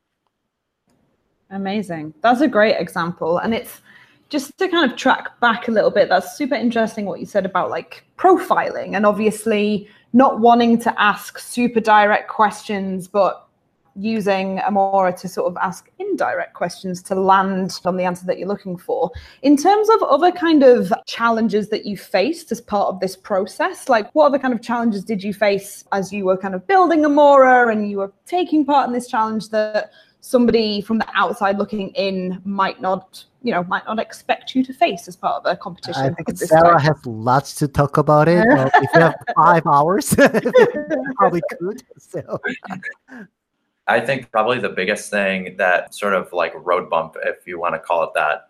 Amazing. 1.50 2.14
That's 2.22 2.42
a 2.42 2.48
great 2.48 2.78
example, 2.78 3.40
and 3.40 3.54
it's 3.54 3.82
just 4.30 4.58
to 4.60 4.70
kind 4.70 4.90
of 4.90 4.98
track 4.98 5.40
back 5.42 5.68
a 5.68 5.72
little 5.72 5.92
bit. 5.92 6.08
That's 6.08 6.38
super 6.38 6.56
interesting 6.56 7.06
what 7.06 7.20
you 7.20 7.26
said 7.26 7.46
about 7.46 7.70
like 7.70 8.06
profiling, 8.18 8.96
and 8.96 9.06
obviously 9.06 9.90
not 10.14 10.40
wanting 10.40 10.78
to 10.80 11.02
ask 11.02 11.40
super 11.40 11.80
direct 11.80 12.30
questions, 12.30 13.08
but 13.08 13.48
using 13.96 14.60
Emora 14.60 15.20
to 15.20 15.28
sort 15.28 15.48
of 15.48 15.58
ask 15.62 15.90
indirect 16.00 16.54
questions 16.54 17.02
to 17.04 17.16
land 17.16 17.80
on 17.86 17.98
the 17.98 18.04
answer 18.04 18.26
that 18.26 18.40
you're 18.40 18.48
looking 18.48 18.78
for. 18.78 19.12
In 19.42 19.58
terms 19.58 19.90
of 19.90 20.04
other 20.04 20.32
kind 20.32 20.64
of 20.64 20.94
challenges 21.06 21.70
that 21.70 21.86
you 21.86 21.98
faced 21.98 22.52
as 22.52 22.62
part 22.62 22.88
of 22.88 23.00
this 23.00 23.16
process, 23.16 23.90
like 23.90 24.14
what 24.14 24.26
other 24.28 24.40
kind 24.40 24.54
of 24.54 24.62
challenges 24.62 25.04
did 25.04 25.24
you 25.24 25.34
face 25.34 25.84
as 25.92 26.12
you 26.12 26.26
were 26.26 26.38
kind 26.38 26.56
of 26.56 26.66
building 26.68 27.02
Emora 27.02 27.72
and 27.72 27.90
you 27.90 27.98
were 27.98 28.14
taking 28.26 28.66
part 28.66 28.88
in 28.88 28.94
this 28.94 29.08
challenge 29.08 29.50
that 29.50 29.92
somebody 30.22 30.82
from 30.82 31.00
the 31.00 31.08
outside 31.16 31.58
looking 31.58 31.90
in 31.90 32.40
might 32.46 32.80
not 32.80 33.26
you 33.42 33.52
know 33.52 33.64
might 33.64 33.86
not 33.86 34.00
expect 34.00 34.56
you 34.56 34.64
to 34.64 34.72
face 34.72 35.08
as 35.08 35.16
part 35.16 35.44
of 35.44 35.52
a 35.52 35.58
competition. 35.58 36.04
I 36.04 36.10
think 36.12 36.38
Sarah 36.38 36.74
type. 36.74 36.82
has 36.82 37.06
lots 37.06 37.56
to 37.56 37.68
talk 37.68 37.98
about 37.98 38.28
it. 38.28 38.46
if 38.48 38.90
you 38.94 39.02
have 39.02 39.16
five 39.36 39.66
hours, 39.66 40.16
probably 41.16 41.42
could. 41.58 41.84
So 41.98 42.40
I 43.88 44.00
think 44.00 44.32
probably 44.32 44.60
the 44.60 44.70
biggest 44.70 45.10
thing 45.10 45.56
that 45.58 45.94
sort 45.94 46.14
of 46.14 46.32
like 46.32 46.54
road 46.56 46.90
bump, 46.90 47.16
if 47.24 47.48
you 47.48 47.60
want 47.60 47.76
to 47.76 47.80
call 47.80 48.04
it 48.04 48.12
that, 48.16 48.48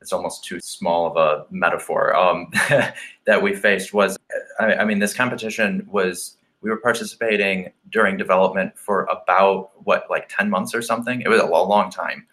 it's 0.00 0.12
almost 0.12 0.44
too 0.44 0.58
small 0.60 1.06
of 1.06 1.16
a 1.16 1.44
metaphor 1.50 2.16
um, 2.16 2.50
that 3.26 3.42
we 3.42 3.54
faced 3.54 3.92
was, 3.92 4.18
I, 4.58 4.74
I 4.76 4.84
mean, 4.84 4.98
this 4.98 5.12
competition 5.12 5.86
was 5.90 6.36
we 6.62 6.70
were 6.70 6.80
participating 6.80 7.72
during 7.90 8.16
development 8.16 8.78
for 8.78 9.04
about 9.04 9.70
what 9.84 10.04
like 10.08 10.28
10 10.28 10.48
months 10.48 10.74
or 10.74 10.82
something? 10.82 11.20
It 11.20 11.28
was 11.28 11.40
a 11.40 11.46
long 11.46 11.90
time. 11.90 12.26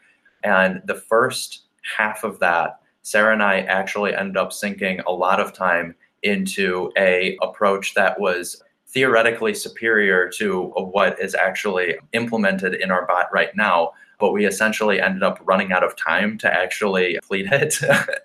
And 0.44 0.82
the 0.86 0.96
first 0.96 1.64
half 1.96 2.24
of 2.24 2.40
that 2.40 2.80
sarah 3.08 3.32
and 3.32 3.42
i 3.42 3.60
actually 3.62 4.14
ended 4.14 4.36
up 4.36 4.52
sinking 4.52 5.00
a 5.08 5.12
lot 5.12 5.40
of 5.40 5.54
time 5.54 5.96
into 6.24 6.92
a 6.98 7.38
approach 7.42 7.94
that 7.94 8.20
was 8.20 8.62
theoretically 8.88 9.54
superior 9.54 10.30
to 10.30 10.68
what 10.76 11.20
is 11.22 11.36
actually 11.36 11.96
implemented 12.14 12.74
in 12.74 12.92
our 12.92 13.06
bot 13.06 13.28
right 13.34 13.56
now 13.56 13.92
but 14.20 14.32
we 14.32 14.46
essentially 14.46 15.00
ended 15.00 15.24
up 15.24 15.40
running 15.44 15.72
out 15.72 15.84
of 15.84 15.96
time 15.96 16.38
to 16.40 16.52
actually 16.52 17.14
complete 17.14 17.48
it. 17.52 17.80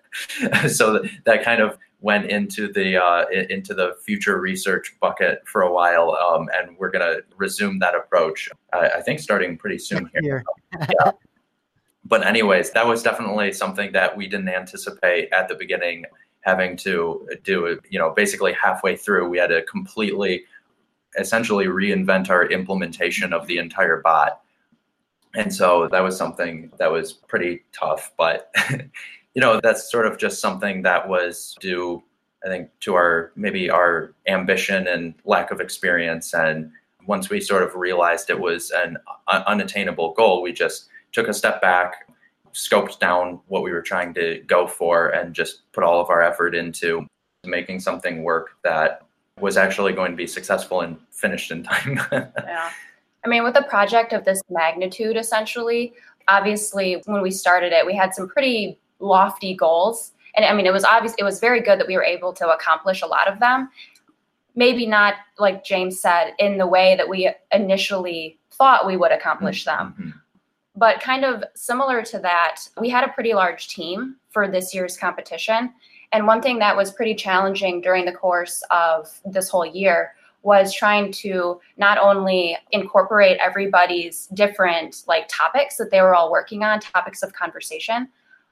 So 0.68 0.92
that, 0.92 1.10
that 1.24 1.42
kind 1.42 1.62
of 1.62 1.78
went 2.02 2.26
into 2.26 2.70
the 2.70 3.02
uh, 3.02 3.24
into 3.48 3.72
the 3.72 3.94
future 4.04 4.38
research 4.38 4.94
bucket 5.00 5.40
for 5.46 5.62
a 5.62 5.72
while 5.72 6.10
um, 6.10 6.50
and 6.54 6.76
we're 6.76 6.90
going 6.90 7.00
to 7.00 7.22
resume 7.38 7.78
that 7.78 7.94
approach 7.94 8.50
uh, 8.74 8.88
i 8.94 9.00
think 9.00 9.20
starting 9.20 9.56
pretty 9.56 9.78
soon 9.78 10.10
here. 10.20 10.44
yeah. 10.80 11.12
but 12.04 12.26
anyways 12.26 12.72
that 12.72 12.86
was 12.86 13.02
definitely 13.02 13.52
something 13.52 13.92
that 13.92 14.14
we 14.14 14.26
didn't 14.26 14.48
anticipate 14.48 15.32
at 15.32 15.48
the 15.48 15.54
beginning 15.54 16.04
having 16.42 16.76
to 16.76 17.26
do 17.44 17.80
you 17.90 17.98
know 17.98 18.10
basically 18.10 18.52
halfway 18.52 18.96
through 18.96 19.28
we 19.28 19.38
had 19.38 19.48
to 19.48 19.62
completely 19.62 20.44
essentially 21.18 21.66
reinvent 21.66 22.30
our 22.30 22.46
implementation 22.46 23.32
of 23.32 23.46
the 23.46 23.58
entire 23.58 24.00
bot. 24.00 24.40
And 25.34 25.54
so 25.54 25.88
that 25.88 26.00
was 26.00 26.16
something 26.16 26.72
that 26.78 26.90
was 26.90 27.12
pretty 27.12 27.62
tough 27.72 28.12
but 28.18 28.52
you 29.34 29.40
know 29.40 29.60
that's 29.62 29.90
sort 29.90 30.06
of 30.06 30.18
just 30.18 30.40
something 30.40 30.82
that 30.82 31.08
was 31.08 31.56
due 31.60 32.02
i 32.44 32.48
think 32.48 32.68
to 32.80 32.94
our 32.94 33.32
maybe 33.34 33.70
our 33.70 34.12
ambition 34.26 34.86
and 34.86 35.14
lack 35.24 35.50
of 35.50 35.60
experience. 35.60 36.34
And 36.34 36.70
once 37.06 37.30
we 37.30 37.40
sort 37.40 37.62
of 37.62 37.74
realized 37.74 38.30
it 38.30 38.38
was 38.38 38.70
an 38.70 38.96
uh, 39.28 39.42
unattainable 39.46 40.12
goal 40.14 40.42
we 40.42 40.52
just 40.52 40.88
took 41.12 41.28
a 41.28 41.34
step 41.34 41.60
back 41.60 42.06
scoped 42.54 42.98
down 42.98 43.40
what 43.48 43.62
we 43.62 43.72
were 43.72 43.82
trying 43.82 44.14
to 44.14 44.42
go 44.46 44.66
for 44.66 45.08
and 45.08 45.34
just 45.34 45.70
put 45.72 45.84
all 45.84 46.00
of 46.00 46.10
our 46.10 46.22
effort 46.22 46.54
into 46.54 47.06
making 47.44 47.80
something 47.80 48.22
work 48.22 48.56
that 48.62 49.02
was 49.40 49.56
actually 49.56 49.92
going 49.92 50.10
to 50.10 50.16
be 50.16 50.26
successful 50.26 50.82
and 50.82 50.96
finished 51.10 51.50
in 51.50 51.62
time. 51.62 52.00
yeah. 52.12 52.70
I 53.24 53.28
mean, 53.28 53.44
with 53.44 53.56
a 53.56 53.62
project 53.62 54.12
of 54.12 54.24
this 54.24 54.42
magnitude, 54.50 55.16
essentially, 55.16 55.94
obviously, 56.28 57.02
when 57.06 57.22
we 57.22 57.30
started 57.30 57.72
it, 57.72 57.86
we 57.86 57.94
had 57.94 58.14
some 58.14 58.28
pretty 58.28 58.78
lofty 58.98 59.54
goals. 59.54 60.12
And 60.36 60.44
I 60.44 60.54
mean, 60.54 60.66
it 60.66 60.72
was 60.72 60.84
obvious, 60.84 61.14
it 61.18 61.24
was 61.24 61.40
very 61.40 61.60
good 61.60 61.78
that 61.78 61.86
we 61.86 61.96
were 61.96 62.04
able 62.04 62.32
to 62.34 62.48
accomplish 62.48 63.02
a 63.02 63.06
lot 63.06 63.28
of 63.28 63.38
them. 63.40 63.70
Maybe 64.54 64.86
not, 64.86 65.14
like 65.38 65.64
James 65.64 66.00
said, 66.00 66.32
in 66.38 66.58
the 66.58 66.66
way 66.66 66.94
that 66.96 67.08
we 67.08 67.32
initially 67.52 68.38
thought 68.50 68.86
we 68.86 68.96
would 68.96 69.12
accomplish 69.12 69.64
them. 69.64 69.94
Mm-hmm. 69.98 70.10
But 70.74 71.00
kind 71.00 71.24
of 71.24 71.44
similar 71.54 72.02
to 72.02 72.18
that, 72.20 72.60
we 72.80 72.88
had 72.88 73.04
a 73.04 73.12
pretty 73.12 73.34
large 73.34 73.68
team 73.68 74.16
for 74.30 74.48
this 74.48 74.74
year's 74.74 74.96
competition. 74.96 75.72
And 76.12 76.26
one 76.26 76.40
thing 76.40 76.58
that 76.60 76.76
was 76.76 76.92
pretty 76.92 77.14
challenging 77.14 77.80
during 77.80 78.04
the 78.04 78.12
course 78.12 78.62
of 78.70 79.08
this 79.24 79.48
whole 79.48 79.66
year 79.66 80.14
was 80.42 80.74
trying 80.74 81.12
to 81.12 81.60
not 81.76 81.98
only 81.98 82.56
incorporate 82.72 83.38
everybody's 83.38 84.26
different 84.28 85.04
like 85.06 85.26
topics 85.28 85.76
that 85.76 85.90
they 85.90 86.00
were 86.00 86.14
all 86.14 86.32
working 86.32 86.64
on, 86.64 86.80
topics 86.80 87.22
of 87.22 87.32
conversation, 87.32 88.08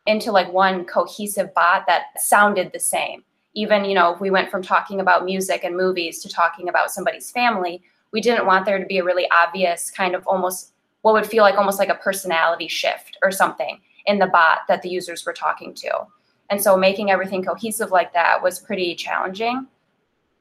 into 0.06 0.30
like 0.30 0.52
one 0.52 0.84
cohesive 0.84 1.52
bot 1.54 1.86
that 1.86 2.04
sounded 2.16 2.70
the 2.72 2.78
same. 2.80 3.24
Even, 3.54 3.84
you 3.84 3.94
know, 3.94 4.14
if 4.14 4.20
we 4.20 4.30
went 4.30 4.50
from 4.50 4.62
talking 4.62 5.00
about 5.00 5.24
music 5.24 5.64
and 5.64 5.76
movies 5.76 6.22
to 6.22 6.28
talking 6.28 6.68
about 6.68 6.92
somebody's 6.92 7.30
family, 7.30 7.82
we 8.12 8.20
didn't 8.20 8.46
want 8.46 8.64
there 8.64 8.78
to 8.78 8.86
be 8.86 8.98
a 8.98 9.04
really 9.04 9.28
obvious 9.30 9.90
kind 9.90 10.14
of 10.14 10.26
almost 10.26 10.72
what 11.02 11.14
would 11.14 11.26
feel 11.26 11.42
like 11.42 11.56
almost 11.56 11.78
like 11.78 11.88
a 11.88 11.94
personality 11.94 12.68
shift 12.68 13.16
or 13.22 13.30
something 13.30 13.80
in 14.06 14.18
the 14.18 14.26
bot 14.26 14.60
that 14.68 14.82
the 14.82 14.88
users 14.88 15.24
were 15.24 15.32
talking 15.32 15.74
to. 15.74 15.90
And 16.50 16.60
so 16.60 16.76
making 16.76 17.10
everything 17.10 17.44
cohesive 17.44 17.90
like 17.90 18.12
that 18.12 18.42
was 18.42 18.58
pretty 18.58 18.94
challenging. 18.94 19.66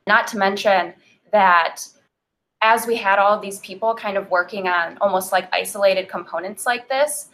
Not 0.08 0.28
to 0.28 0.38
mention 0.38 0.93
that 1.32 1.82
as 2.62 2.88
we 2.88 2.95
had 2.95 3.19
all 3.19 3.39
these 3.39 3.60
people 3.60 3.95
kind 3.95 4.17
of 4.17 4.30
working 4.30 4.67
on 4.67 4.98
almost 5.00 5.32
like 5.32 5.48
isolated 5.54 6.10
components 6.10 6.65
like 6.65 6.89
this, 6.89 7.30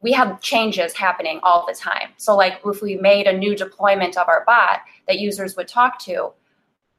we 0.00 0.12
have 0.12 0.40
changes 0.40 0.94
happening 0.94 1.40
all 1.42 1.64
the 1.66 1.74
time. 1.74 2.10
So, 2.16 2.36
like 2.36 2.60
if 2.64 2.82
we 2.82 2.96
made 2.96 3.26
a 3.26 3.36
new 3.36 3.56
deployment 3.56 4.16
of 4.16 4.28
our 4.28 4.44
bot 4.46 4.80
that 5.08 5.18
users 5.18 5.56
would 5.56 5.68
talk 5.68 5.98
to, 6.00 6.32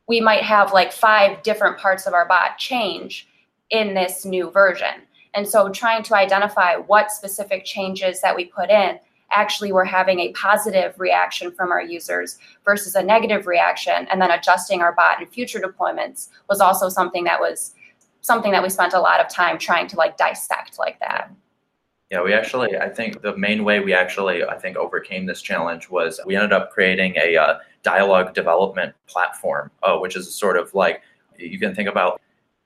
we 0.08 0.20
might 0.20 0.44
have 0.44 0.74
like 0.74 0.92
five 0.92 1.42
different 1.44 1.78
parts 1.78 2.08
of 2.08 2.14
our 2.14 2.28
bot 2.28 2.58
change 2.58 3.28
in 3.70 3.94
this 3.94 4.26
new 4.26 4.52
version. 4.52 5.04
And 5.36 5.48
so, 5.48 5.70
trying 5.70 6.04
to 6.04 6.16
identify 6.16 6.76
what 6.76 7.12
specific 7.12 7.66
changes 7.66 8.22
that 8.22 8.36
we 8.36 8.46
put 8.46 8.70
in 8.70 9.00
actually 9.32 9.72
were 9.72 9.86
having 9.86 10.20
a 10.20 10.32
positive 10.32 10.98
reaction 11.00 11.52
from 11.52 11.72
our 11.72 11.82
users 11.82 12.38
versus 12.64 12.96
a 12.96 13.04
negative 13.04 13.48
reaction, 13.48 14.08
and 14.10 14.22
then 14.22 14.32
adjusting 14.32 14.82
our 14.82 14.94
bot 14.94 15.22
in 15.22 15.28
future 15.28 15.60
deployments 15.60 16.30
was 16.50 16.62
also 16.62 16.90
something 16.90 17.24
that 17.26 17.40
was 17.40 17.74
something 18.22 18.52
that 18.52 18.64
we 18.64 18.70
spent 18.70 18.94
a 18.94 19.00
lot 19.00 19.20
of 19.20 19.30
time 19.30 19.58
trying 19.58 19.88
to 19.88 19.96
like 19.98 20.18
dissect 20.18 20.80
like 20.80 21.00
that. 21.00 21.32
Yeah, 22.12 22.22
we 22.24 22.34
actually, 22.34 22.78
I 22.78 22.90
think 22.90 23.22
the 23.22 23.36
main 23.36 23.64
way 23.64 23.80
we 23.80 23.94
actually, 23.94 24.44
I 24.44 24.58
think, 24.58 24.78
overcame 24.78 25.26
this 25.26 25.42
challenge 25.42 25.90
was 25.90 26.20
we 26.26 26.36
ended 26.36 26.54
up 26.54 26.72
creating 26.72 27.16
a 27.18 27.36
uh, 27.36 27.60
dialogue 27.84 28.34
development 28.34 28.94
platform, 29.08 29.72
uh, 29.84 29.98
which 29.98 30.16
is 30.16 30.34
sort 30.34 30.58
of 30.58 30.74
like 30.74 31.02
you 31.38 31.60
can 31.60 31.74
think 31.76 31.90
about 31.90 32.22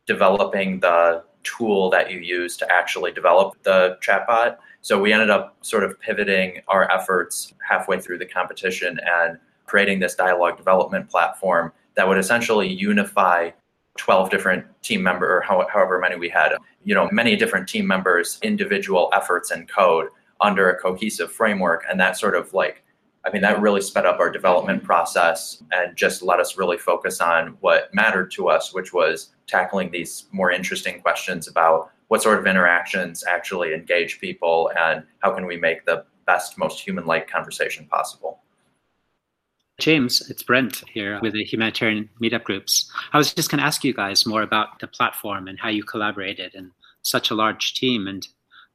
developing 0.05 0.79
the 0.79 1.23
tool 1.43 1.89
that 1.89 2.11
you 2.11 2.19
use 2.19 2.57
to 2.57 2.71
actually 2.71 3.11
develop 3.11 3.61
the 3.63 3.97
chatbot. 4.01 4.57
So 4.81 4.99
we 4.99 5.13
ended 5.13 5.29
up 5.29 5.57
sort 5.61 5.83
of 5.83 5.99
pivoting 5.99 6.61
our 6.67 6.89
efforts 6.91 7.53
halfway 7.67 7.99
through 7.99 8.19
the 8.19 8.25
competition 8.25 8.99
and 9.05 9.37
creating 9.65 9.99
this 9.99 10.15
dialogue 10.15 10.57
development 10.57 11.09
platform 11.09 11.71
that 11.95 12.07
would 12.07 12.17
essentially 12.17 12.67
unify 12.67 13.51
12 13.97 14.29
different 14.29 14.65
team 14.81 15.03
member 15.03 15.37
or 15.37 15.41
however 15.41 15.99
many 15.99 16.15
we 16.15 16.29
had 16.29 16.55
you 16.85 16.95
know 16.95 17.09
many 17.11 17.35
different 17.35 17.67
team 17.67 17.85
members 17.85 18.39
individual 18.41 19.09
efforts 19.13 19.51
and 19.51 19.67
code 19.67 20.07
under 20.39 20.69
a 20.69 20.79
cohesive 20.79 21.29
framework 21.29 21.83
and 21.89 21.99
that 21.99 22.17
sort 22.17 22.33
of 22.33 22.53
like 22.53 22.81
i 23.25 23.31
mean 23.31 23.41
that 23.41 23.59
really 23.61 23.81
sped 23.81 24.05
up 24.05 24.19
our 24.19 24.31
development 24.31 24.83
process 24.83 25.63
and 25.71 25.95
just 25.95 26.21
let 26.21 26.39
us 26.39 26.57
really 26.57 26.77
focus 26.77 27.21
on 27.21 27.57
what 27.61 27.93
mattered 27.93 28.31
to 28.31 28.49
us 28.49 28.73
which 28.73 28.93
was 28.93 29.29
tackling 29.47 29.91
these 29.91 30.27
more 30.31 30.51
interesting 30.51 31.01
questions 31.01 31.47
about 31.47 31.91
what 32.07 32.23
sort 32.23 32.39
of 32.39 32.47
interactions 32.47 33.23
actually 33.27 33.73
engage 33.73 34.19
people 34.19 34.71
and 34.79 35.03
how 35.19 35.31
can 35.31 35.45
we 35.45 35.57
make 35.57 35.85
the 35.85 36.03
best 36.25 36.57
most 36.57 36.79
human 36.79 37.05
like 37.05 37.29
conversation 37.29 37.85
possible 37.85 38.41
James, 39.79 40.29
it's 40.29 40.43
Brent 40.43 40.83
here 40.91 41.19
with 41.21 41.33
the 41.33 41.43
humanitarian 41.45 42.09
meetup 42.21 42.43
groups. 42.43 42.91
I 43.13 43.17
was 43.17 43.33
just 43.33 43.49
going 43.49 43.59
to 43.59 43.65
ask 43.65 43.83
you 43.83 43.93
guys 43.93 44.25
more 44.25 44.41
about 44.41 44.79
the 44.79 44.87
platform 44.87 45.47
and 45.47 45.57
how 45.57 45.69
you 45.69 45.83
collaborated 45.83 46.53
in 46.53 46.71
such 47.01 47.31
a 47.31 47.35
large 47.35 47.73
team. 47.73 48.05
And 48.05 48.27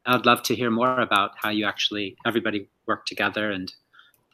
I'd 0.07 0.25
love 0.25 0.43
to 0.45 0.55
hear 0.55 0.71
more 0.71 0.99
about 0.99 1.33
how 1.37 1.51
you 1.51 1.67
actually, 1.67 2.17
everybody 2.27 2.69
worked 2.87 3.07
together 3.07 3.51
and 3.51 3.73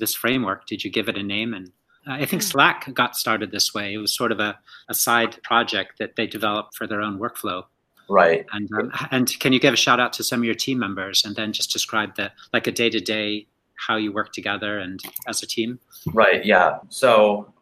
this 0.01 0.15
framework. 0.15 0.67
Did 0.67 0.83
you 0.85 0.91
give 0.91 1.09
it 1.09 1.17
a 1.17 1.23
name? 1.23 1.55
And 1.55 1.71
I 2.07 2.27
think 2.27 2.43
Slack 2.43 2.93
got 2.95 3.17
started 3.17 3.53
this 3.53 3.73
way. 3.73 3.95
It 3.95 3.99
was 3.99 4.15
sort 4.15 4.33
of 4.33 4.41
a, 4.41 4.59
a 4.89 4.95
side 4.95 5.41
project 5.43 5.99
that 5.99 6.17
they 6.17 6.27
developed 6.27 6.75
for 6.75 6.87
their 6.87 7.01
own 7.01 7.19
workflow. 7.19 7.65
Right. 8.09 8.45
And 8.53 8.69
um, 8.73 8.91
and 9.13 9.39
can 9.39 9.53
you 9.53 9.61
give 9.61 9.73
a 9.73 9.77
shout 9.77 10.01
out 10.01 10.13
to 10.15 10.25
some 10.25 10.41
of 10.41 10.45
your 10.45 10.55
team 10.55 10.81
members 10.81 11.25
and 11.25 11.37
then 11.37 11.53
just 11.53 11.73
describe 11.73 12.17
the 12.17 12.33
like 12.53 12.67
a 12.67 12.73
day 12.73 12.91
to 12.91 12.99
day 12.99 13.47
how 13.77 13.97
you 13.97 14.13
work 14.13 14.33
together 14.33 14.79
and 14.79 15.01
as 15.29 15.43
a 15.43 15.47
team? 15.47 15.79
Right. 16.13 16.45
Yeah. 16.45 16.79
So 16.89 17.53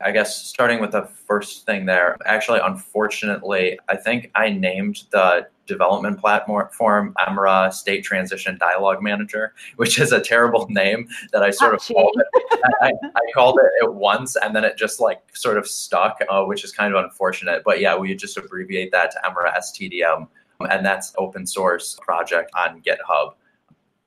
I 0.00 0.10
guess 0.10 0.34
starting 0.34 0.80
with 0.80 0.92
the 0.92 1.02
first 1.02 1.66
thing 1.66 1.84
there, 1.84 2.16
actually, 2.24 2.60
unfortunately, 2.62 3.78
I 3.90 3.96
think 3.96 4.30
I 4.34 4.48
named 4.48 5.04
the 5.10 5.46
development 5.70 6.18
platform 6.18 7.14
Emora 7.18 7.72
State 7.72 8.02
Transition 8.02 8.58
Dialogue 8.58 9.02
Manager, 9.02 9.54
which 9.76 9.98
is 10.00 10.12
a 10.12 10.20
terrible 10.20 10.66
name 10.70 11.08
that 11.32 11.42
I 11.42 11.50
sort 11.50 11.74
of 11.74 11.80
called 11.80 12.20
it. 12.20 12.62
I, 12.82 12.92
I, 13.04 13.32
called 13.32 13.58
it 13.62 13.84
at 13.84 13.94
once 13.94 14.36
and 14.36 14.54
then 14.54 14.64
it 14.64 14.76
just 14.76 15.00
like 15.00 15.22
sort 15.32 15.56
of 15.56 15.66
stuck, 15.66 16.18
uh, 16.28 16.44
which 16.44 16.64
is 16.64 16.72
kind 16.72 16.92
of 16.92 17.02
unfortunate. 17.02 17.62
But 17.64 17.80
yeah, 17.80 17.96
we 17.96 18.14
just 18.14 18.36
abbreviate 18.36 18.90
that 18.90 19.12
to 19.12 19.18
Emora 19.24 19.56
STDM. 19.56 20.26
And 20.68 20.84
that's 20.84 21.14
open 21.16 21.46
source 21.46 21.98
project 22.02 22.50
on 22.54 22.82
GitHub. 22.82 23.34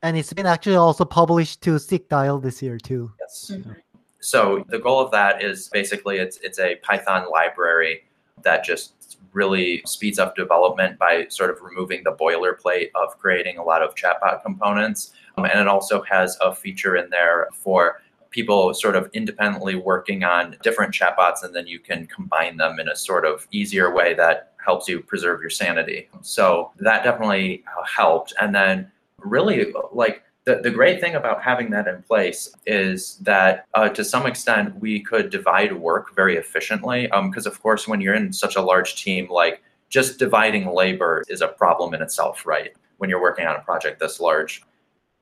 And 0.04 0.18
it's 0.18 0.34
been 0.34 0.46
actually 0.46 0.76
also 0.76 1.06
published 1.06 1.62
to 1.62 1.72
SigDial 1.76 2.44
this 2.44 2.62
year 2.62 2.78
too. 2.78 3.12
Yes. 3.20 3.52
Mm-hmm. 3.52 3.72
So 4.20 4.66
the 4.68 4.80
goal 4.80 5.00
of 5.00 5.12
that 5.12 5.42
is 5.42 5.70
basically 5.70 6.18
it's 6.18 6.38
it's 6.38 6.60
a 6.60 6.76
Python 6.84 7.30
library 7.32 8.04
that 8.44 8.64
just 8.64 9.03
really 9.32 9.82
speeds 9.86 10.20
up 10.20 10.36
development 10.36 11.00
by 11.00 11.28
sort 11.30 11.50
of 11.50 11.62
removing 11.62 12.04
the 12.04 12.12
boilerplate 12.12 12.90
of 12.96 13.18
creating 13.18 13.58
a 13.58 13.64
lot 13.64 13.82
of 13.82 13.96
chatbot 13.96 14.44
components. 14.44 15.14
Um, 15.38 15.46
and 15.46 15.60
it 15.60 15.68
also 15.68 16.02
has 16.04 16.38
a 16.42 16.54
feature 16.54 16.96
in 16.96 17.10
there 17.10 17.50
for 17.54 18.02
people 18.30 18.74
sort 18.74 18.96
of 18.96 19.10
independently 19.14 19.76
working 19.76 20.24
on 20.24 20.58
different 20.64 20.94
chatbots 20.94 21.44
and 21.44 21.56
then 21.56 21.68
you 21.68 21.80
can 21.80 22.08
combine 22.08 22.58
them 22.58 22.80
in 22.80 22.88
a 22.88 22.96
sort 22.96 23.26
of 23.26 23.48
easier 23.52 23.94
way 23.94 24.14
that 24.16 24.54
helps 24.64 24.88
you 24.88 25.02
preserve 25.02 25.40
your 25.40 25.50
sanity. 25.50 26.10
So 26.22 26.72
that 26.80 27.04
definitely 27.04 27.64
helped. 27.86 28.34
And 28.42 28.54
then 28.54 28.92
really 29.20 29.74
like 29.92 30.24
the, 30.46 30.56
the 30.56 30.72
great 30.72 31.00
thing 31.00 31.16
about 31.16 31.42
having 31.42 31.70
that 31.72 31.88
in 31.88 32.02
place 32.04 32.54
is 32.66 33.18
that 33.18 33.66
uh, 33.74 33.90
to 33.90 34.04
some 34.04 34.26
extent 34.26 34.80
we 34.80 35.00
could 35.00 35.30
divide 35.30 35.74
work 35.74 36.14
very 36.16 36.36
efficiently 36.36 37.04
because 37.04 37.48
um, 37.48 37.52
of 37.52 37.62
course 37.62 37.88
when 37.88 38.02
you're 38.02 38.14
in 38.14 38.34
such 38.34 38.56
a 38.56 38.62
large 38.62 39.02
team 39.02 39.30
like 39.30 39.64
just 39.90 40.20
dividing 40.20 40.68
labor 40.68 41.24
is 41.30 41.42
a 41.42 41.48
problem 41.48 41.94
in 41.94 42.02
itself 42.02 42.46
right 42.46 42.74
when 42.98 43.10
you're 43.10 43.22
working 43.22 43.46
on 43.46 43.56
a 43.56 43.60
project 43.60 44.00
this 44.00 44.20
large. 44.20 44.64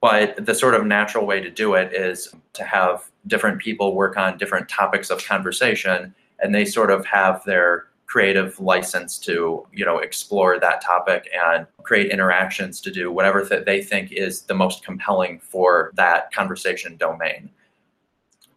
But 0.01 0.45
the 0.45 0.55
sort 0.55 0.73
of 0.73 0.85
natural 0.85 1.27
way 1.27 1.41
to 1.41 1.49
do 1.49 1.75
it 1.75 1.93
is 1.93 2.33
to 2.53 2.63
have 2.63 3.09
different 3.27 3.59
people 3.59 3.95
work 3.95 4.17
on 4.17 4.37
different 4.37 4.67
topics 4.67 5.09
of 5.11 5.23
conversation 5.25 6.15
and 6.39 6.55
they 6.55 6.65
sort 6.65 6.89
of 6.89 7.05
have 7.05 7.43
their 7.45 7.87
creative 8.11 8.59
license 8.59 9.17
to 9.17 9.65
you 9.71 9.85
know 9.85 9.99
explore 9.99 10.59
that 10.59 10.81
topic 10.81 11.29
and 11.33 11.65
create 11.83 12.11
interactions 12.11 12.81
to 12.81 12.91
do 12.91 13.09
whatever 13.09 13.41
that 13.45 13.65
they 13.65 13.81
think 13.81 14.11
is 14.11 14.41
the 14.41 14.53
most 14.53 14.83
compelling 14.83 15.39
for 15.39 15.93
that 15.95 16.29
conversation 16.33 16.97
domain. 16.97 17.49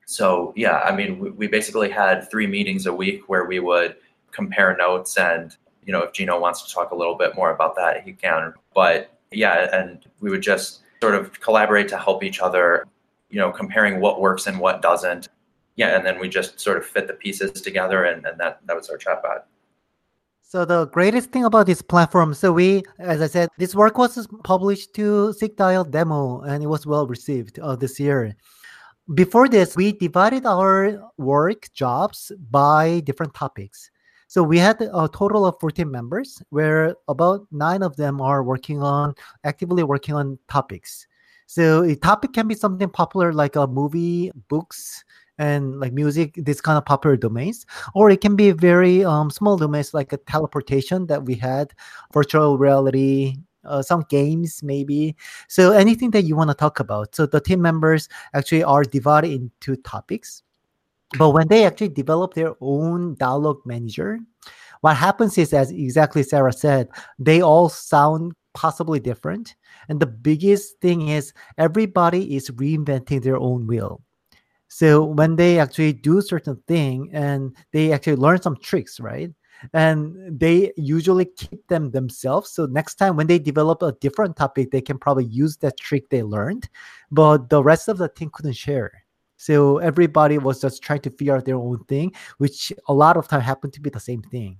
So 0.06 0.52
yeah 0.56 0.78
i 0.80 0.94
mean 0.94 1.20
we, 1.20 1.30
we 1.30 1.46
basically 1.46 1.88
had 1.88 2.28
three 2.28 2.48
meetings 2.48 2.86
a 2.86 2.92
week 2.92 3.28
where 3.28 3.44
we 3.44 3.60
would 3.60 3.94
compare 4.32 4.76
notes 4.76 5.16
and 5.16 5.56
you 5.86 5.92
know 5.92 6.02
if 6.02 6.12
Jinho 6.12 6.40
wants 6.40 6.66
to 6.66 6.74
talk 6.74 6.90
a 6.90 6.96
little 6.96 7.16
bit 7.16 7.36
more 7.36 7.54
about 7.54 7.76
that 7.76 8.02
he 8.02 8.12
can. 8.12 8.54
But 8.74 9.16
yeah 9.30 9.56
and 9.78 10.04
we 10.18 10.30
would 10.30 10.42
just 10.42 10.80
sort 11.00 11.14
of 11.14 11.40
collaborate 11.40 11.88
to 11.90 11.98
help 11.98 12.24
each 12.24 12.40
other 12.40 12.88
you 13.30 13.38
know 13.38 13.52
comparing 13.52 14.00
what 14.00 14.20
works 14.20 14.48
and 14.48 14.58
what 14.58 14.82
doesn't 14.82 15.28
yeah, 15.76 15.96
and 15.96 16.06
then 16.06 16.18
we 16.18 16.28
just 16.28 16.60
sort 16.60 16.76
of 16.76 16.86
fit 16.86 17.06
the 17.06 17.14
pieces 17.14 17.60
together, 17.60 18.04
and, 18.04 18.24
and 18.26 18.38
that 18.38 18.60
that 18.66 18.76
was 18.76 18.88
our 18.88 18.98
chatbot. 18.98 19.42
So 20.42 20.64
the 20.64 20.86
greatest 20.86 21.30
thing 21.30 21.44
about 21.44 21.66
this 21.66 21.82
platform, 21.82 22.32
so 22.32 22.52
we, 22.52 22.84
as 23.00 23.20
I 23.20 23.26
said, 23.26 23.48
this 23.58 23.74
work 23.74 23.98
was 23.98 24.28
published 24.44 24.94
to 24.94 25.34
SigDial 25.40 25.90
demo, 25.90 26.42
and 26.42 26.62
it 26.62 26.68
was 26.68 26.86
well 26.86 27.08
received 27.08 27.58
uh, 27.58 27.74
this 27.74 27.98
year. 27.98 28.36
Before 29.14 29.48
this, 29.48 29.74
we 29.76 29.92
divided 29.92 30.46
our 30.46 31.10
work 31.18 31.72
jobs 31.72 32.30
by 32.50 33.00
different 33.00 33.34
topics. 33.34 33.90
So 34.28 34.42
we 34.42 34.58
had 34.58 34.80
a 34.80 35.08
total 35.08 35.44
of 35.44 35.58
14 35.60 35.90
members, 35.90 36.40
where 36.50 36.94
about 37.08 37.46
nine 37.50 37.82
of 37.82 37.96
them 37.96 38.20
are 38.20 38.42
working 38.42 38.80
on 38.80 39.14
actively 39.42 39.82
working 39.82 40.14
on 40.14 40.38
topics. 40.48 41.06
So 41.46 41.82
a 41.82 41.96
topic 41.96 42.32
can 42.32 42.48
be 42.48 42.54
something 42.54 42.88
popular 42.88 43.32
like 43.32 43.56
a 43.56 43.66
movie, 43.66 44.30
books, 44.48 45.04
and 45.38 45.80
like 45.80 45.92
music, 45.92 46.34
this 46.36 46.60
kind 46.60 46.78
of 46.78 46.84
popular 46.84 47.16
domains, 47.16 47.66
or 47.94 48.10
it 48.10 48.20
can 48.20 48.36
be 48.36 48.52
very 48.52 49.04
um, 49.04 49.30
small 49.30 49.56
domains 49.56 49.94
like 49.94 50.12
a 50.12 50.16
teleportation 50.16 51.06
that 51.06 51.24
we 51.24 51.34
had, 51.34 51.72
virtual 52.12 52.58
reality, 52.58 53.36
uh, 53.64 53.82
some 53.82 54.04
games 54.08 54.62
maybe. 54.62 55.16
So 55.48 55.72
anything 55.72 56.10
that 56.12 56.22
you 56.22 56.36
want 56.36 56.50
to 56.50 56.54
talk 56.54 56.80
about. 56.80 57.14
So 57.14 57.26
the 57.26 57.40
team 57.40 57.60
members 57.62 58.08
actually 58.34 58.62
are 58.62 58.84
divided 58.84 59.32
into 59.32 59.76
topics. 59.76 60.42
But 61.18 61.30
when 61.30 61.48
they 61.48 61.64
actually 61.64 61.90
develop 61.90 62.34
their 62.34 62.54
own 62.60 63.14
dialogue 63.14 63.60
manager, 63.64 64.18
what 64.80 64.96
happens 64.96 65.38
is, 65.38 65.52
as 65.52 65.70
exactly 65.70 66.22
Sarah 66.22 66.52
said, 66.52 66.88
they 67.18 67.40
all 67.40 67.68
sound 67.68 68.32
possibly 68.52 69.00
different. 69.00 69.54
And 69.88 70.00
the 70.00 70.06
biggest 70.06 70.80
thing 70.80 71.08
is 71.08 71.32
everybody 71.56 72.36
is 72.36 72.50
reinventing 72.50 73.22
their 73.22 73.38
own 73.38 73.66
wheel. 73.66 74.02
So 74.74 75.04
when 75.04 75.36
they 75.36 75.60
actually 75.60 75.92
do 75.92 76.20
certain 76.20 76.60
thing 76.66 77.08
and 77.12 77.54
they 77.70 77.92
actually 77.92 78.16
learn 78.16 78.42
some 78.42 78.56
tricks, 78.56 78.98
right? 78.98 79.30
and 79.72 80.16
they 80.40 80.72
usually 80.76 81.26
keep 81.26 81.66
them 81.68 81.92
themselves. 81.92 82.50
So 82.50 82.66
next 82.66 82.96
time 82.96 83.14
when 83.16 83.28
they 83.28 83.38
develop 83.38 83.82
a 83.82 83.92
different 84.00 84.36
topic, 84.36 84.72
they 84.72 84.80
can 84.80 84.98
probably 84.98 85.26
use 85.26 85.56
that 85.58 85.78
trick 85.78 86.10
they 86.10 86.24
learned, 86.24 86.68
but 87.12 87.48
the 87.50 87.62
rest 87.62 87.86
of 87.86 87.98
the 87.98 88.08
team 88.08 88.30
couldn't 88.32 88.56
share. 88.56 88.90
So 89.36 89.78
everybody 89.78 90.38
was 90.38 90.60
just 90.60 90.82
trying 90.82 91.02
to 91.02 91.10
figure 91.10 91.36
out 91.36 91.44
their 91.44 91.56
own 91.56 91.84
thing, 91.84 92.12
which 92.38 92.72
a 92.88 92.92
lot 92.92 93.16
of 93.16 93.28
time 93.28 93.42
happened 93.42 93.74
to 93.74 93.80
be 93.80 93.90
the 93.90 94.00
same 94.00 94.22
thing. 94.22 94.58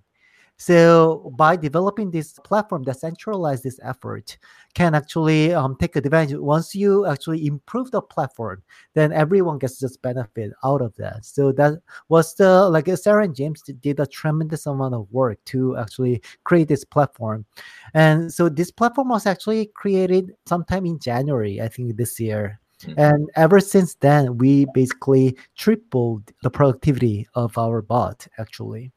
So 0.56 1.32
by 1.36 1.56
developing 1.56 2.10
this 2.10 2.32
platform 2.44 2.84
that 2.84 3.00
centralizes 3.00 3.62
this 3.62 3.80
effort, 3.82 4.38
can 4.74 4.94
actually 4.94 5.54
um, 5.54 5.76
take 5.80 5.96
advantage. 5.96 6.36
Once 6.36 6.74
you 6.74 7.06
actually 7.06 7.46
improve 7.46 7.90
the 7.90 8.02
platform, 8.02 8.62
then 8.94 9.12
everyone 9.12 9.58
gets 9.58 9.78
just 9.78 10.02
benefit 10.02 10.52
out 10.64 10.80
of 10.80 10.94
that. 10.96 11.24
So 11.24 11.52
that 11.52 11.80
was 12.08 12.34
the 12.34 12.68
like 12.68 12.88
Sarah 12.96 13.24
and 13.24 13.34
James 13.34 13.62
did 13.62 14.00
a 14.00 14.06
tremendous 14.06 14.66
amount 14.66 14.94
of 14.94 15.06
work 15.10 15.38
to 15.46 15.76
actually 15.76 16.22
create 16.44 16.68
this 16.68 16.84
platform, 16.84 17.44
and 17.92 18.32
so 18.32 18.48
this 18.48 18.70
platform 18.70 19.08
was 19.08 19.26
actually 19.26 19.66
created 19.74 20.32
sometime 20.46 20.86
in 20.86 20.98
January, 20.98 21.60
I 21.60 21.68
think 21.68 21.96
this 21.96 22.18
year. 22.18 22.60
Mm-hmm. 22.82 23.00
And 23.00 23.30
ever 23.36 23.60
since 23.60 23.94
then, 23.94 24.38
we 24.38 24.66
basically 24.74 25.36
tripled 25.56 26.32
the 26.42 26.50
productivity 26.50 27.26
of 27.34 27.56
our 27.56 27.80
bot, 27.80 28.26
actually. 28.38 28.92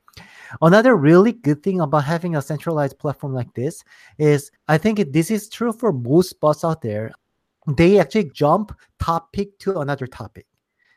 Another 0.62 0.95
really 0.95 1.33
good 1.33 1.63
thing 1.63 1.81
about 1.81 2.03
having 2.03 2.36
a 2.36 2.41
centralized 2.41 2.97
platform 2.99 3.33
like 3.33 3.53
this 3.53 3.83
is 4.17 4.51
I 4.67 4.77
think 4.77 5.12
this 5.12 5.31
is 5.31 5.49
true 5.49 5.73
for 5.73 5.91
most 5.91 6.39
bots 6.39 6.63
out 6.63 6.81
there. 6.81 7.12
They 7.75 7.99
actually 7.99 8.31
jump 8.31 8.77
topic 8.99 9.60
to 9.60 9.79
another 9.79 10.07
topic. 10.07 10.47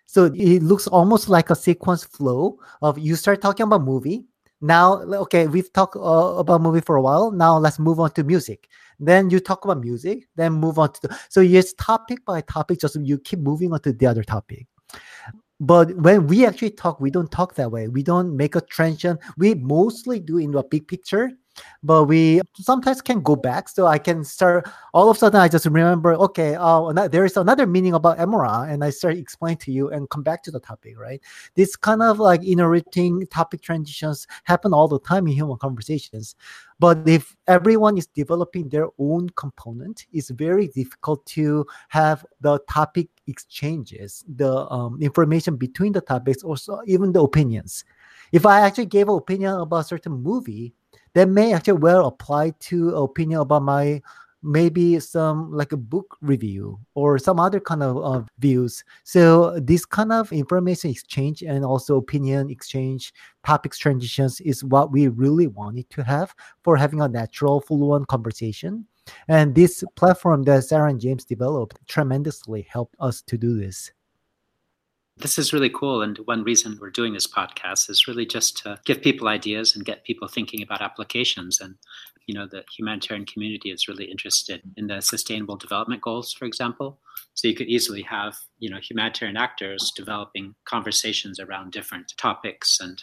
So 0.07 0.27
it 0.35 0.63
looks 0.63 0.87
almost 0.87 1.29
like 1.29 1.51
a 1.51 1.57
sequence 1.57 2.05
flow 2.05 2.59
of 2.83 2.99
you 2.99 3.17
start 3.17 3.41
talking 3.41 3.65
about 3.65 3.83
movie. 3.83 4.27
Now, 4.61 5.03
okay, 5.03 5.47
we've 5.47 5.73
talked 5.73 5.97
uh, 5.97 6.35
about 6.37 6.61
movie 6.61 6.81
for 6.81 6.97
a 6.97 7.03
while. 7.03 7.31
Now 7.31 7.57
let's 7.59 7.79
move 7.79 7.99
on 7.99 8.11
to 8.13 8.25
music. 8.25 8.69
Then 8.99 9.31
you 9.31 9.41
talk 9.41 9.65
about 9.65 9.81
music. 9.81 10.29
Then 10.37 10.53
move 10.53 10.79
on 10.79 10.93
to 10.93 11.09
the, 11.09 11.19
so 11.29 11.41
it's 11.41 11.73
topic 11.75 12.25
by 12.25 12.43
topic. 12.43 12.81
Just 12.81 12.97
you 13.01 13.19
keep 13.19 13.39
moving 13.39 13.73
on 13.73 13.81
to 13.81 13.93
the 13.93 14.07
other 14.07 14.23
topic 14.23 14.67
but 15.61 15.95
when 15.97 16.27
we 16.27 16.47
actually 16.47 16.71
talk 16.71 17.01
we 17.01 17.11
don't 17.11 17.31
talk 17.31 17.55
that 17.55 17.71
way. 17.71 17.89
We 17.89 18.03
don't 18.03 18.37
make 18.37 18.57
a 18.57 18.61
transition. 18.63 19.19
We 19.37 19.55
mostly 19.55 20.21
do 20.21 20.39
in 20.39 20.53
the 20.53 20.63
big 20.63 20.89
picture 20.89 21.31
but 21.83 22.05
we 22.05 22.41
sometimes 22.57 23.01
can 23.01 23.21
go 23.21 23.37
back. 23.37 23.69
So 23.69 23.87
I 23.87 23.99
can 23.99 24.25
start 24.25 24.69
all 24.93 25.11
of 25.11 25.17
a 25.17 25.21
sudden 25.21 25.41
I 25.41 25.49
just 25.49 25.67
remember, 25.67 26.15
okay, 26.15 26.55
uh, 26.59 26.93
there 27.09 27.25
is 27.25 27.37
another 27.37 27.67
meaning 27.67 27.95
about 27.95 28.19
Emora, 28.19 28.71
and 28.71 28.85
I 28.85 28.91
start 28.91 29.17
explaining 29.17 29.59
to 29.59 29.73
you 29.73 29.91
and 29.91 30.09
come 30.11 30.23
back 30.23 30.43
to 30.45 30.51
the 30.51 30.61
topic, 30.61 30.99
right? 30.99 31.21
This 31.55 31.77
kind 31.77 32.03
of 32.03 32.19
like 32.19 32.45
interrupting 32.45 33.27
topic 33.29 33.63
transitions 33.63 34.27
happen 34.45 34.73
all 34.73 34.89
the 34.89 35.01
time 35.01 35.27
in 35.27 35.33
human 35.35 35.59
conversations. 35.59 36.35
But 36.79 37.07
if 37.07 37.37
everyone 37.47 37.99
is 37.99 38.07
developing 38.07 38.69
their 38.69 38.89
own 38.99 39.29
component, 39.31 40.07
it's 40.13 40.31
very 40.31 40.69
difficult 40.69 41.27
to 41.27 41.67
have 41.89 42.25
the 42.41 42.59
topic 42.71 43.09
exchanges, 43.27 44.25
the 44.37 44.67
um, 44.71 44.99
information 45.03 45.57
between 45.57 45.93
the 45.93 46.01
topics, 46.01 46.43
also 46.43 46.81
even 46.87 47.13
the 47.13 47.23
opinions. 47.23 47.85
If 48.33 48.47
I 48.47 48.61
actually 48.61 48.87
gave 48.87 49.09
an 49.09 49.17
opinion 49.17 49.55
about 49.55 49.81
a 49.81 49.85
certain 49.85 50.13
movie, 50.13 50.73
that 51.15 51.29
may 51.29 51.53
actually 51.53 51.79
well 51.79 52.07
apply 52.07 52.51
to 52.61 52.95
opinion 52.97 53.41
about 53.41 53.63
my 53.63 54.01
maybe 54.43 54.99
some 54.99 55.53
like 55.53 55.73
a 55.73 55.77
book 55.77 56.17
review 56.23 56.79
or 56.95 57.19
some 57.19 57.39
other 57.39 57.61
kind 57.61 57.83
of 57.83 57.97
uh, 57.99 58.25
views. 58.39 58.85
So 59.05 59.59
this 59.61 59.85
kind 59.85 60.13
of 60.13 60.33
information 60.33 60.91
exchange 60.91 61.43
and 61.43 61.65
also 61.65 61.97
opinion 61.97 62.51
exchange 62.51 63.13
topics 63.45 63.79
transitions 63.79 64.41
is 64.41 64.65
what 64.65 64.93
we 64.93 65.09
really 65.09 65.47
wanted 65.47 65.91
to 65.91 66.05
have 66.05 66.35
for 66.63 66.77
having 66.77 67.01
a 67.01 67.09
natural 67.09 67.61
fluent 67.61 68.09
conversation. 68.09 68.87
And 69.29 69.55
this 69.55 69.83
platform 69.97 70.45
that 70.45 70.65
sarah 70.65 70.91
and 70.91 71.01
james 71.01 71.25
developed 71.25 71.79
tremendously 71.87 72.67
helped 72.71 72.95
us 73.01 73.23
to 73.23 73.37
do 73.37 73.59
this 73.59 73.91
this 75.21 75.39
is 75.39 75.53
really 75.53 75.71
cool. 75.71 76.03
And 76.03 76.19
one 76.25 76.43
reason 76.43 76.79
we're 76.81 76.91
doing 76.91 77.13
this 77.13 77.27
podcast 77.27 77.89
is 77.91 78.07
really 78.07 78.27
just 78.27 78.59
to 78.59 78.79
give 78.85 79.03
people 79.03 79.29
ideas 79.29 79.75
and 79.75 79.85
get 79.85 80.05
people 80.05 80.29
thinking 80.29 80.63
about 80.63 80.83
applications. 80.83 81.61
And, 81.61 81.77
you 82.27 82.35
know, 82.35 82.47
the 82.47 82.65
humanitarian 82.77 83.27
community 83.27 83.71
is 83.71 83.89
really 83.89 84.05
interested 84.05 84.63
in 84.77 84.87
the 84.87 85.01
sustainable 85.01 85.57
development 85.57 86.03
goals, 86.03 86.33
for 86.33 86.45
example. 86.45 86.99
So 87.35 87.49
you 87.49 87.55
could 87.55 87.69
easily 87.69 88.03
have, 88.03 88.37
you 88.59 88.71
know, 88.71 88.79
humanitarian 88.79 89.37
actors 89.37 89.93
developing 89.95 90.55
conversations 90.65 91.41
around 91.41 91.73
different 91.73 92.13
topics 92.17 92.79
and, 92.81 93.03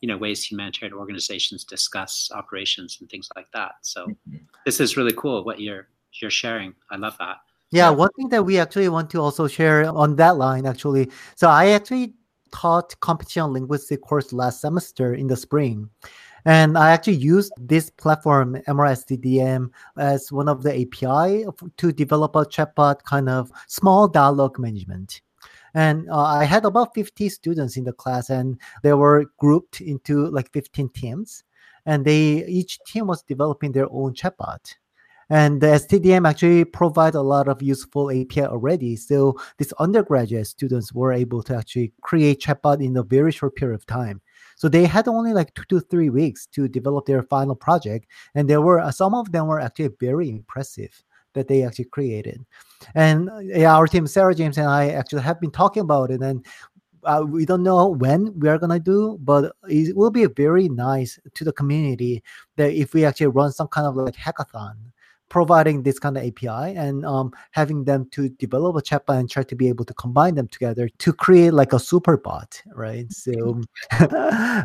you 0.00 0.08
know, 0.08 0.16
ways 0.16 0.44
humanitarian 0.44 0.96
organizations 0.96 1.64
discuss 1.64 2.30
operations 2.34 2.98
and 3.00 3.08
things 3.08 3.28
like 3.36 3.50
that. 3.52 3.72
So 3.82 4.06
mm-hmm. 4.06 4.36
this 4.64 4.80
is 4.80 4.96
really 4.96 5.14
cool 5.16 5.44
what 5.44 5.60
you're 5.60 5.88
you're 6.20 6.30
sharing. 6.30 6.74
I 6.90 6.96
love 6.96 7.16
that. 7.18 7.36
Yeah, 7.70 7.90
one 7.90 8.10
thing 8.16 8.28
that 8.30 8.44
we 8.44 8.58
actually 8.58 8.88
want 8.88 9.10
to 9.10 9.20
also 9.20 9.46
share 9.46 9.84
on 9.90 10.16
that 10.16 10.36
line, 10.38 10.64
actually. 10.64 11.10
So 11.36 11.48
I 11.48 11.68
actually 11.68 12.14
taught 12.50 12.94
computational 13.00 13.52
linguistics 13.52 14.02
course 14.02 14.32
last 14.32 14.60
semester 14.62 15.14
in 15.14 15.26
the 15.26 15.36
spring. 15.36 15.90
And 16.46 16.78
I 16.78 16.92
actually 16.92 17.16
used 17.16 17.52
this 17.58 17.90
platform, 17.90 18.56
Emora 18.66 18.92
STDM, 18.96 19.70
as 19.98 20.32
one 20.32 20.48
of 20.48 20.62
the 20.62 20.72
API 20.72 21.44
to 21.76 21.92
develop 21.92 22.36
a 22.36 22.46
chatbot 22.46 23.02
kind 23.02 23.28
of 23.28 23.52
small 23.66 24.08
dialogue 24.08 24.58
management. 24.58 25.20
And 25.74 26.08
uh, 26.08 26.22
I 26.22 26.44
had 26.44 26.64
about 26.64 26.94
50 26.94 27.28
students 27.28 27.76
in 27.76 27.84
the 27.84 27.92
class, 27.92 28.30
and 28.30 28.58
they 28.82 28.94
were 28.94 29.26
grouped 29.36 29.82
into 29.82 30.28
like 30.28 30.50
15 30.52 30.88
teams. 30.90 31.44
And 31.84 32.04
they 32.04 32.46
each 32.46 32.78
team 32.86 33.06
was 33.08 33.22
developing 33.22 33.72
their 33.72 33.88
own 33.90 34.14
chatbot. 34.14 34.74
And 35.30 35.60
the 35.60 35.66
STDM 35.66 36.28
actually 36.28 36.64
provide 36.64 37.14
a 37.14 37.20
lot 37.20 37.48
of 37.48 37.62
useful 37.62 38.10
API 38.10 38.42
already. 38.42 38.96
So 38.96 39.38
these 39.58 39.72
undergraduate 39.74 40.46
students 40.46 40.92
were 40.92 41.12
able 41.12 41.42
to 41.44 41.56
actually 41.56 41.92
create 42.00 42.40
chatbot 42.40 42.82
in 42.84 42.96
a 42.96 43.02
very 43.02 43.32
short 43.32 43.54
period 43.54 43.74
of 43.74 43.86
time. 43.86 44.22
So 44.56 44.68
they 44.68 44.86
had 44.86 45.06
only 45.06 45.32
like 45.32 45.54
two 45.54 45.64
to 45.68 45.80
three 45.80 46.10
weeks 46.10 46.46
to 46.48 46.66
develop 46.66 47.06
their 47.06 47.22
final 47.22 47.54
project, 47.54 48.06
and 48.34 48.50
there 48.50 48.60
were 48.60 48.90
some 48.90 49.14
of 49.14 49.30
them 49.30 49.46
were 49.46 49.60
actually 49.60 49.90
very 50.00 50.30
impressive 50.30 51.04
that 51.34 51.46
they 51.46 51.62
actually 51.62 51.84
created. 51.84 52.44
And 52.94 53.30
yeah, 53.42 53.76
our 53.76 53.86
team, 53.86 54.06
Sarah 54.08 54.34
James 54.34 54.58
and 54.58 54.66
I, 54.66 54.88
actually 54.88 55.22
have 55.22 55.40
been 55.40 55.52
talking 55.52 55.82
about 55.82 56.10
it, 56.10 56.22
and 56.22 56.44
uh, 57.04 57.24
we 57.24 57.44
don't 57.44 57.62
know 57.62 57.88
when 57.88 58.36
we 58.40 58.48
are 58.48 58.58
gonna 58.58 58.80
do, 58.80 59.18
but 59.22 59.52
it 59.68 59.96
will 59.96 60.10
be 60.10 60.26
very 60.26 60.68
nice 60.68 61.20
to 61.34 61.44
the 61.44 61.52
community 61.52 62.24
that 62.56 62.72
if 62.72 62.94
we 62.94 63.04
actually 63.04 63.28
run 63.28 63.52
some 63.52 63.68
kind 63.68 63.86
of 63.86 63.94
like 63.94 64.16
hackathon 64.16 64.74
providing 65.28 65.82
this 65.82 65.98
kind 65.98 66.16
of 66.16 66.24
API 66.24 66.76
and 66.76 67.04
um, 67.04 67.32
having 67.52 67.84
them 67.84 68.08
to 68.12 68.28
develop 68.30 68.76
a 68.76 68.80
chatbot 68.80 69.18
and 69.18 69.30
try 69.30 69.42
to 69.42 69.54
be 69.54 69.68
able 69.68 69.84
to 69.84 69.94
combine 69.94 70.34
them 70.34 70.48
together 70.48 70.88
to 70.98 71.12
create 71.12 71.52
like 71.52 71.72
a 71.72 71.78
super 71.78 72.16
bot, 72.16 72.62
right? 72.74 73.10
So 73.12 73.60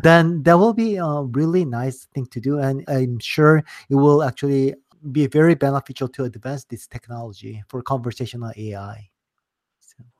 then 0.02 0.42
that 0.42 0.58
will 0.58 0.74
be 0.74 0.96
a 0.96 1.22
really 1.22 1.64
nice 1.64 2.06
thing 2.14 2.26
to 2.26 2.40
do, 2.40 2.58
and 2.58 2.84
I'm 2.88 3.18
sure 3.18 3.58
it 3.88 3.94
will 3.94 4.22
actually 4.22 4.74
be 5.12 5.26
very 5.26 5.54
beneficial 5.54 6.08
to 6.08 6.24
advance 6.24 6.64
this 6.64 6.86
technology 6.86 7.62
for 7.68 7.82
conversational 7.82 8.52
AI. 8.56 9.10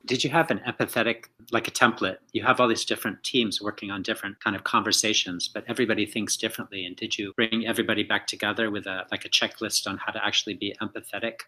Did 0.07 0.23
you 0.23 0.29
have 0.31 0.51
an 0.51 0.61
empathetic, 0.69 1.25
like 1.51 1.67
a 1.67 1.71
template? 1.71 2.19
You 2.33 2.43
have 2.43 2.61
all 2.61 2.69
these 2.69 2.85
different 2.85 3.23
teams 3.23 3.63
working 3.63 3.91
on 3.91 4.03
different 4.03 4.39
kind 4.39 4.55
of 4.55 4.63
conversations, 4.63 5.49
but 5.49 5.65
everybody 5.67 6.05
thinks 6.05 6.37
differently. 6.37 6.85
And 6.85 6.95
did 6.95 7.17
you 7.17 7.33
bring 7.37 7.67
everybody 7.67 8.03
back 8.03 8.27
together 8.27 8.71
with 8.71 8.87
a 8.87 9.07
like 9.11 9.25
a 9.25 9.31
checklist 9.31 9.87
on 9.87 9.97
how 9.97 10.13
to 10.13 10.25
actually 10.25 10.55
be 10.55 10.75
empathetic? 10.83 11.41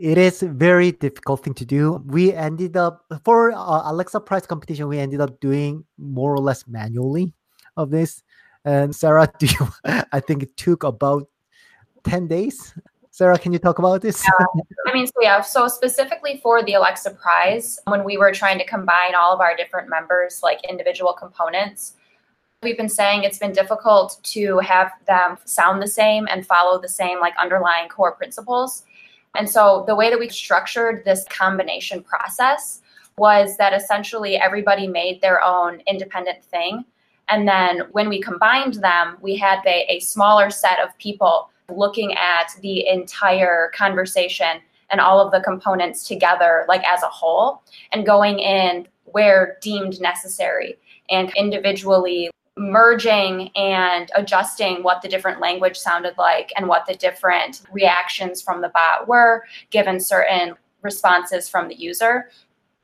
It 0.00 0.18
is 0.18 0.42
a 0.42 0.48
very 0.48 0.90
difficult 0.90 1.44
thing 1.44 1.54
to 1.54 1.64
do. 1.64 2.02
We 2.06 2.32
ended 2.32 2.76
up 2.76 3.04
for 3.24 3.52
uh, 3.52 3.82
Alexa 3.84 4.18
Prize 4.20 4.44
competition. 4.44 4.88
We 4.88 4.98
ended 4.98 5.20
up 5.20 5.38
doing 5.38 5.84
more 5.98 6.34
or 6.34 6.40
less 6.40 6.66
manually 6.66 7.34
of 7.76 7.90
this. 7.90 8.24
And 8.64 8.94
Sarah, 8.96 9.32
do 9.38 9.46
you? 9.46 9.68
I 9.84 10.18
think 10.18 10.42
it 10.42 10.56
took 10.56 10.82
about 10.82 11.28
ten 12.02 12.26
days 12.26 12.74
Sarah, 13.22 13.38
can 13.38 13.52
you 13.52 13.60
talk 13.60 13.78
about 13.78 14.02
this? 14.02 14.20
Yeah. 14.24 14.46
I 14.88 14.92
mean, 14.92 15.06
so 15.06 15.12
yeah, 15.20 15.40
so 15.42 15.68
specifically 15.68 16.40
for 16.42 16.60
the 16.64 16.74
Alexa 16.74 17.12
Prize, 17.12 17.78
when 17.86 18.02
we 18.02 18.16
were 18.16 18.32
trying 18.32 18.58
to 18.58 18.66
combine 18.66 19.14
all 19.14 19.32
of 19.32 19.40
our 19.40 19.54
different 19.54 19.88
members, 19.88 20.40
like 20.42 20.58
individual 20.68 21.12
components, 21.12 21.94
we've 22.64 22.76
been 22.76 22.88
saying 22.88 23.22
it's 23.22 23.38
been 23.38 23.52
difficult 23.52 24.18
to 24.24 24.58
have 24.58 24.90
them 25.06 25.38
sound 25.44 25.80
the 25.80 25.86
same 25.86 26.26
and 26.28 26.44
follow 26.44 26.80
the 26.80 26.88
same 26.88 27.20
like 27.20 27.32
underlying 27.40 27.88
core 27.88 28.10
principles. 28.16 28.82
And 29.36 29.48
so 29.48 29.84
the 29.86 29.94
way 29.94 30.10
that 30.10 30.18
we 30.18 30.28
structured 30.28 31.04
this 31.04 31.24
combination 31.28 32.02
process 32.02 32.80
was 33.18 33.56
that 33.56 33.72
essentially 33.72 34.34
everybody 34.34 34.88
made 34.88 35.20
their 35.20 35.40
own 35.44 35.80
independent 35.86 36.42
thing. 36.42 36.84
And 37.28 37.46
then 37.46 37.82
when 37.92 38.08
we 38.08 38.20
combined 38.20 38.74
them, 38.74 39.16
we 39.20 39.36
had 39.36 39.60
a, 39.64 39.86
a 39.88 40.00
smaller 40.00 40.50
set 40.50 40.80
of 40.80 40.98
people 40.98 41.50
looking 41.76 42.14
at 42.14 42.54
the 42.60 42.86
entire 42.86 43.70
conversation 43.74 44.60
and 44.90 45.00
all 45.00 45.20
of 45.20 45.32
the 45.32 45.40
components 45.40 46.06
together, 46.06 46.64
like 46.68 46.84
as 46.84 47.02
a 47.02 47.08
whole, 47.08 47.62
and 47.92 48.04
going 48.04 48.38
in 48.38 48.86
where 49.04 49.56
deemed 49.60 50.00
necessary 50.00 50.76
and 51.10 51.32
individually 51.36 52.30
merging 52.56 53.48
and 53.56 54.10
adjusting 54.14 54.82
what 54.82 55.00
the 55.00 55.08
different 55.08 55.40
language 55.40 55.76
sounded 55.76 56.14
like 56.18 56.52
and 56.56 56.68
what 56.68 56.84
the 56.86 56.94
different 56.94 57.62
reactions 57.72 58.42
from 58.42 58.60
the 58.60 58.68
bot 58.68 59.08
were 59.08 59.44
given 59.70 59.98
certain 59.98 60.54
responses 60.82 61.48
from 61.48 61.68
the 61.68 61.74
user. 61.74 62.30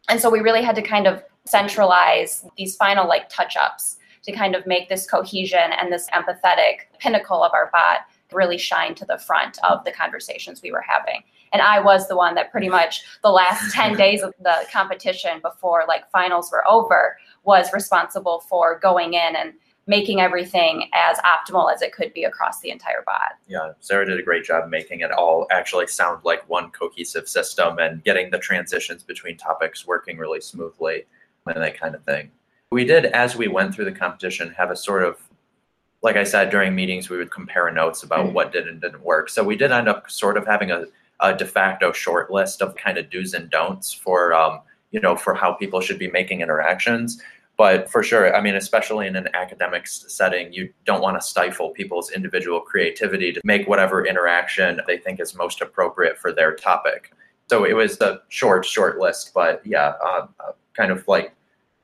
And 0.09 0.21
so 0.21 0.31
we 0.31 0.41
really 0.41 0.63
had 0.63 0.75
to 0.77 0.83
kind 0.83 1.07
of 1.07 1.23
centralize 1.45 2.45
these 2.57 2.77
final 2.77 3.07
like 3.07 3.29
touch 3.29 3.57
ups 3.57 3.99
to 4.23 4.33
kind 4.33 4.55
of 4.55 4.67
make 4.67 4.89
this 4.89 5.09
cohesion 5.09 5.73
and 5.79 5.93
this 5.93 6.09
empathetic 6.11 6.89
pinnacle 6.99 7.43
of 7.43 7.53
our 7.53 7.71
bot 7.73 8.01
really 8.33 8.59
shine 8.59 8.95
to 8.97 9.05
the 9.05 9.19
front 9.19 9.59
of 9.65 9.85
the 9.85 9.93
conversations 9.93 10.63
we 10.63 10.73
were 10.73 10.85
having. 10.87 11.23
And 11.53 11.63
I 11.63 11.81
was 11.81 12.09
the 12.09 12.17
one 12.17 12.35
that 12.35 12.51
pretty 12.51 12.69
much 12.69 13.03
the 13.23 13.31
last 13.31 13.73
10 13.75 13.97
days 13.97 14.23
of 14.23 14.35
the 14.41 14.67
competition 14.73 15.41
before 15.43 15.85
like 15.89 16.11
finals 16.11 16.51
were 16.53 16.67
over 16.69 17.19
was 17.45 17.73
responsible 17.73 18.41
for 18.41 18.79
going 18.79 19.15
in 19.15 19.37
and 19.37 19.55
making 19.87 20.21
everything 20.21 20.91
as 20.93 21.17
optimal 21.21 21.73
as 21.73 21.81
it 21.81 21.93
could 21.93 22.13
be 22.13 22.25
across 22.25 22.61
the 22.61 22.71
entire 22.71 23.03
bot. 23.07 23.33
Yeah, 23.49 23.73
Sarah 23.81 24.05
did 24.05 24.21
a 24.21 24.23
great 24.23 24.45
job 24.45 24.69
making 24.69 25.01
it 25.01 25.11
all 25.11 25.47
actually 25.51 25.87
sound 25.87 26.23
like 26.25 26.47
one 26.49 26.71
cohesive 26.71 27.27
system 27.27 27.79
and 27.79 28.05
getting 28.05 28.31
the 28.31 28.39
transitions 28.39 29.03
between 29.03 29.39
topics 29.39 29.87
working 29.87 30.19
really 30.19 30.43
smoothly 30.43 31.07
and 31.47 31.63
that 31.63 31.81
kind 31.81 31.95
of 31.95 32.05
thing. 32.05 32.31
We 32.71 32.85
did, 32.85 33.07
as 33.07 33.35
we 33.35 33.49
went 33.49 33.75
through 33.75 33.87
the 33.87 33.93
competition, 33.93 34.51
have 34.51 34.71
a 34.71 34.77
sort 34.77 35.03
of 35.05 35.17
like 36.09 36.17
I 36.17 36.25
said 36.25 36.49
during 36.49 36.75
meetings, 36.75 37.11
we 37.11 37.19
would 37.19 37.31
compare 37.31 37.71
notes 37.71 38.03
about 38.03 38.25
mm-hmm. 38.25 38.33
what 38.33 38.51
did 38.51 38.67
and 38.67 38.81
didn't 38.81 39.03
work. 39.03 39.29
So 39.29 39.45
we 39.45 39.57
did 39.57 39.73
end 39.73 39.91
up 39.91 40.11
sort 40.11 40.39
of 40.39 40.47
having 40.47 40.71
a, 40.71 40.87
a 41.21 41.37
de 41.37 41.45
facto 41.45 41.93
short 41.93 42.31
list 42.31 42.63
of 42.63 42.75
kind 42.77 42.97
of 42.97 43.11
do's 43.11 43.35
and 43.35 43.51
don'ts 43.51 43.93
for 43.93 44.33
um, 44.33 44.61
you 44.91 45.01
know 45.03 45.17
for 45.17 45.35
how 45.35 45.53
people 45.53 45.83
should 45.83 45.99
be 45.99 46.11
making 46.11 46.41
interactions. 46.41 47.21
But 47.59 47.91
for 47.91 48.03
sure, 48.03 48.35
I 48.35 48.41
mean, 48.41 48.55
especially 48.55 49.07
in 49.07 49.17
an 49.17 49.29
academic 49.35 49.87
setting, 49.87 50.51
you 50.51 50.73
don't 50.87 51.03
want 51.03 51.21
to 51.21 51.27
stifle 51.27 51.73
people's 51.73 52.11
individual 52.11 52.63
creativity 52.63 53.31
to 53.35 53.43
make 53.45 53.69
whatever 53.69 54.07
interaction 54.07 54.81
they 54.87 54.97
think 54.97 55.21
is 55.21 55.35
most 55.35 55.61
appropriate 55.61 56.17
for 56.17 56.33
their 56.33 56.57
topic. 56.57 57.13
So 57.51 57.65
it 57.65 57.75
was 57.75 58.01
a 58.01 58.23
short, 58.31 58.65
short 58.65 58.99
list, 58.99 59.33
but 59.35 59.61
yeah, 59.67 59.93
uh, 60.03 60.27
uh, 60.41 60.53
kind 60.75 60.91
of 60.91 61.07
like. 61.07 61.35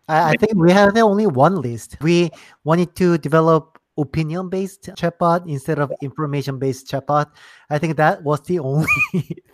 I, 0.09 0.31
I 0.31 0.35
think 0.41 0.55
we 0.55 0.73
have 0.73 0.97
only 0.97 1.27
one 1.27 1.61
list. 1.61 1.99
We 2.01 2.31
wanted 2.63 2.95
to 2.97 3.19
develop 3.19 3.74
opinion 3.97 4.49
based 4.49 4.91
chatbot 4.97 5.49
instead 5.49 5.79
of 5.79 5.93
information 6.03 6.59
based 6.59 6.89
chatbot. 6.91 7.27
I 7.71 7.79
think 7.79 7.97
that 7.97 8.23
was 8.23 8.41
the 8.43 8.59
only 8.71 8.87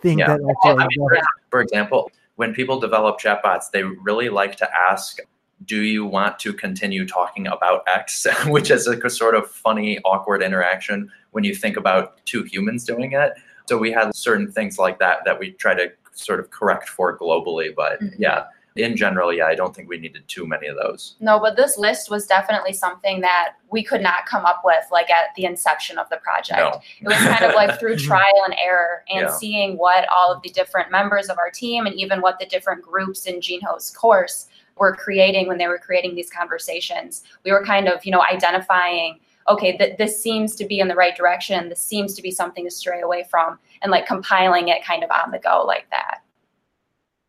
thing 0.01 0.19
yeah. 0.19 0.27
that 0.27 0.39
actually. 0.39 0.83
I 0.83 0.87
mean, 0.87 1.09
for, 1.09 1.21
for 1.49 1.61
example, 1.61 2.11
when 2.35 2.53
people 2.53 2.79
develop 2.79 3.19
chatbots, 3.19 3.71
they 3.71 3.83
really 3.83 4.29
like 4.29 4.55
to 4.57 4.69
ask 4.75 5.19
do 5.65 5.83
you 5.83 6.05
want 6.05 6.39
to 6.39 6.53
continue 6.53 7.07
talking 7.07 7.47
about 7.47 7.83
X, 7.87 8.25
which 8.47 8.71
is 8.71 8.87
like 8.87 9.03
a 9.03 9.09
sort 9.09 9.35
of 9.35 9.49
funny, 9.49 9.99
awkward 10.05 10.41
interaction 10.41 11.11
when 11.31 11.43
you 11.43 11.53
think 11.53 11.77
about 11.77 12.23
two 12.25 12.43
humans 12.43 12.83
doing 12.83 13.13
it. 13.13 13.33
So 13.67 13.77
we 13.77 13.91
had 13.91 14.15
certain 14.15 14.51
things 14.51 14.79
like 14.79 14.99
that 14.99 15.19
that 15.25 15.39
we 15.39 15.51
try 15.51 15.75
to 15.75 15.91
sort 16.13 16.39
of 16.39 16.49
correct 16.49 16.89
for 16.89 17.17
globally. 17.17 17.73
But 17.75 18.01
mm-hmm. 18.01 18.21
yeah, 18.21 18.45
in 18.75 18.95
general, 18.95 19.33
yeah, 19.33 19.45
I 19.45 19.55
don't 19.55 19.75
think 19.75 19.89
we 19.89 19.97
needed 19.97 20.27
too 20.27 20.47
many 20.47 20.67
of 20.67 20.77
those. 20.77 21.15
No, 21.19 21.39
but 21.39 21.57
this 21.57 21.77
list 21.77 22.09
was 22.09 22.25
definitely 22.25 22.71
something 22.71 23.19
that 23.21 23.55
we 23.69 23.83
could 23.83 24.01
not 24.01 24.25
come 24.25 24.45
up 24.45 24.61
with 24.63 24.85
like 24.91 25.09
at 25.09 25.35
the 25.35 25.45
inception 25.45 25.97
of 25.97 26.07
the 26.09 26.17
project. 26.17 26.59
No. 26.59 26.79
It 27.01 27.07
was 27.07 27.17
kind 27.17 27.43
of 27.43 27.53
like 27.53 27.79
through 27.79 27.97
trial 27.97 28.43
and 28.45 28.55
error 28.63 29.03
and 29.09 29.21
yeah. 29.21 29.31
seeing 29.31 29.77
what 29.77 30.07
all 30.09 30.31
of 30.31 30.41
the 30.41 30.49
different 30.49 30.89
members 30.89 31.27
of 31.27 31.37
our 31.37 31.51
team 31.51 31.85
and 31.85 31.95
even 31.95 32.21
what 32.21 32.39
the 32.39 32.45
different 32.45 32.81
groups 32.81 33.25
in 33.25 33.41
Jinho's 33.41 33.91
course 33.91 34.47
were 34.77 34.95
creating 34.95 35.47
when 35.47 35.57
they 35.57 35.67
were 35.67 35.77
creating 35.77 36.15
these 36.15 36.29
conversations. 36.29 37.23
We 37.43 37.51
were 37.51 37.63
kind 37.65 37.89
of, 37.89 38.05
you 38.05 38.11
know, 38.11 38.23
identifying, 38.23 39.19
okay, 39.49 39.75
that 39.77 39.97
this 39.97 40.21
seems 40.21 40.55
to 40.55 40.65
be 40.65 40.79
in 40.79 40.87
the 40.87 40.95
right 40.95 41.15
direction. 41.15 41.67
This 41.67 41.81
seems 41.81 42.13
to 42.15 42.21
be 42.21 42.31
something 42.31 42.63
to 42.63 42.71
stray 42.71 43.01
away 43.01 43.25
from, 43.29 43.59
and 43.81 43.91
like 43.91 44.07
compiling 44.07 44.69
it 44.69 44.83
kind 44.83 45.03
of 45.03 45.11
on 45.11 45.31
the 45.31 45.39
go 45.39 45.63
like 45.67 45.89
that. 45.91 46.21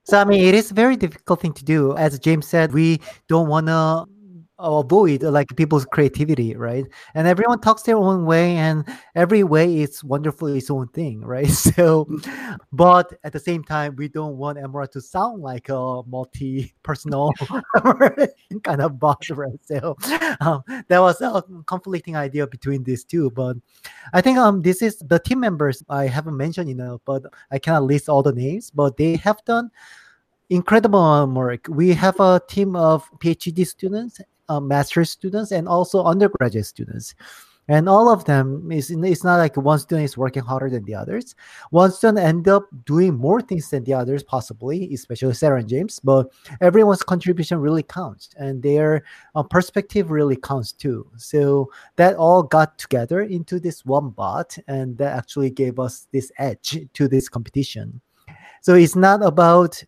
So 0.04 0.18
I 0.18 0.24
mean, 0.24 0.44
it 0.44 0.54
is 0.54 0.70
a 0.70 0.74
very 0.74 0.96
difficult 0.96 1.40
thing 1.40 1.52
to 1.54 1.64
do. 1.64 1.96
As 1.96 2.18
James 2.18 2.46
said, 2.46 2.72
we 2.72 3.00
don't 3.28 3.48
want 3.48 3.68
to 3.68 4.06
avoid 4.58 5.22
like 5.22 5.54
people's 5.56 5.84
creativity 5.86 6.54
right? 6.56 6.84
And 7.14 7.26
everyone 7.26 7.60
talks 7.60 7.82
their 7.82 7.96
own 7.96 8.24
way 8.26 8.56
and 8.56 8.84
every 9.14 9.42
way 9.42 9.80
is 9.80 10.04
wonderful 10.04 10.48
its 10.48 10.70
own 10.70 10.88
thing 10.88 11.20
right? 11.24 11.50
So 11.50 12.08
but 12.72 13.12
at 13.24 13.32
the 13.32 13.40
same 13.40 13.64
time 13.64 13.96
we 13.96 14.08
don't 14.08 14.36
want 14.36 14.58
Emora 14.58 14.90
to 14.92 15.00
sound 15.00 15.42
like 15.42 15.68
a 15.68 16.02
multi-personal 16.06 17.32
kind 18.62 18.80
of 18.82 18.98
boss 18.98 19.30
right? 19.30 19.58
So 19.64 19.96
um, 20.40 20.62
that 20.88 21.00
was 21.00 21.20
a 21.20 21.42
conflicting 21.66 22.16
idea 22.16 22.46
between 22.46 22.82
these 22.84 23.04
two 23.04 23.30
but 23.30 23.56
i 24.12 24.20
think 24.20 24.38
um 24.38 24.62
this 24.62 24.82
is 24.82 24.98
the 24.98 25.18
team 25.18 25.40
members 25.40 25.82
i 25.88 26.06
haven't 26.06 26.36
mentioned 26.36 26.68
enough 26.68 27.00
but 27.04 27.22
i 27.50 27.58
cannot 27.58 27.84
list 27.84 28.08
all 28.08 28.22
the 28.22 28.32
names 28.32 28.70
but 28.70 28.96
they 28.96 29.16
have 29.16 29.42
done 29.44 29.70
incredible 30.50 31.26
work. 31.28 31.66
We 31.68 31.94
have 31.94 32.20
a 32.20 32.40
team 32.46 32.76
of 32.76 33.10
PhD 33.18 33.66
students 33.66 34.20
uh, 34.48 34.60
master's 34.60 35.10
students 35.10 35.52
and 35.52 35.68
also 35.68 36.04
undergraduate 36.04 36.66
students. 36.66 37.14
And 37.68 37.88
all 37.88 38.08
of 38.08 38.24
them 38.24 38.72
is 38.72 38.90
it's 38.90 39.22
not 39.22 39.36
like 39.36 39.56
one 39.56 39.78
student 39.78 40.04
is 40.04 40.18
working 40.18 40.42
harder 40.42 40.68
than 40.68 40.84
the 40.84 40.96
others. 40.96 41.36
One 41.70 41.92
student 41.92 42.18
end 42.18 42.48
up 42.48 42.64
doing 42.84 43.14
more 43.14 43.40
things 43.40 43.70
than 43.70 43.84
the 43.84 43.94
others 43.94 44.24
possibly 44.24 44.92
especially 44.92 45.34
sarah 45.34 45.60
and 45.60 45.68
james 45.68 46.00
but 46.00 46.32
everyone's 46.60 47.02
contribution 47.02 47.58
really 47.58 47.84
counts 47.84 48.30
and 48.36 48.62
their 48.62 49.04
uh, 49.36 49.44
perspective 49.44 50.10
really 50.10 50.36
counts 50.36 50.72
too. 50.72 51.08
So 51.16 51.70
that 51.96 52.16
all 52.16 52.42
got 52.42 52.78
together 52.78 53.22
into 53.22 53.60
this 53.60 53.84
one 53.84 54.10
bot 54.10 54.58
and 54.66 54.98
that 54.98 55.16
actually 55.16 55.50
gave 55.50 55.78
us 55.78 56.08
this 56.10 56.32
edge 56.38 56.80
to 56.92 57.06
this 57.06 57.28
competition. 57.28 58.00
So 58.60 58.74
it's 58.74 58.96
not 58.96 59.22
about 59.22 59.82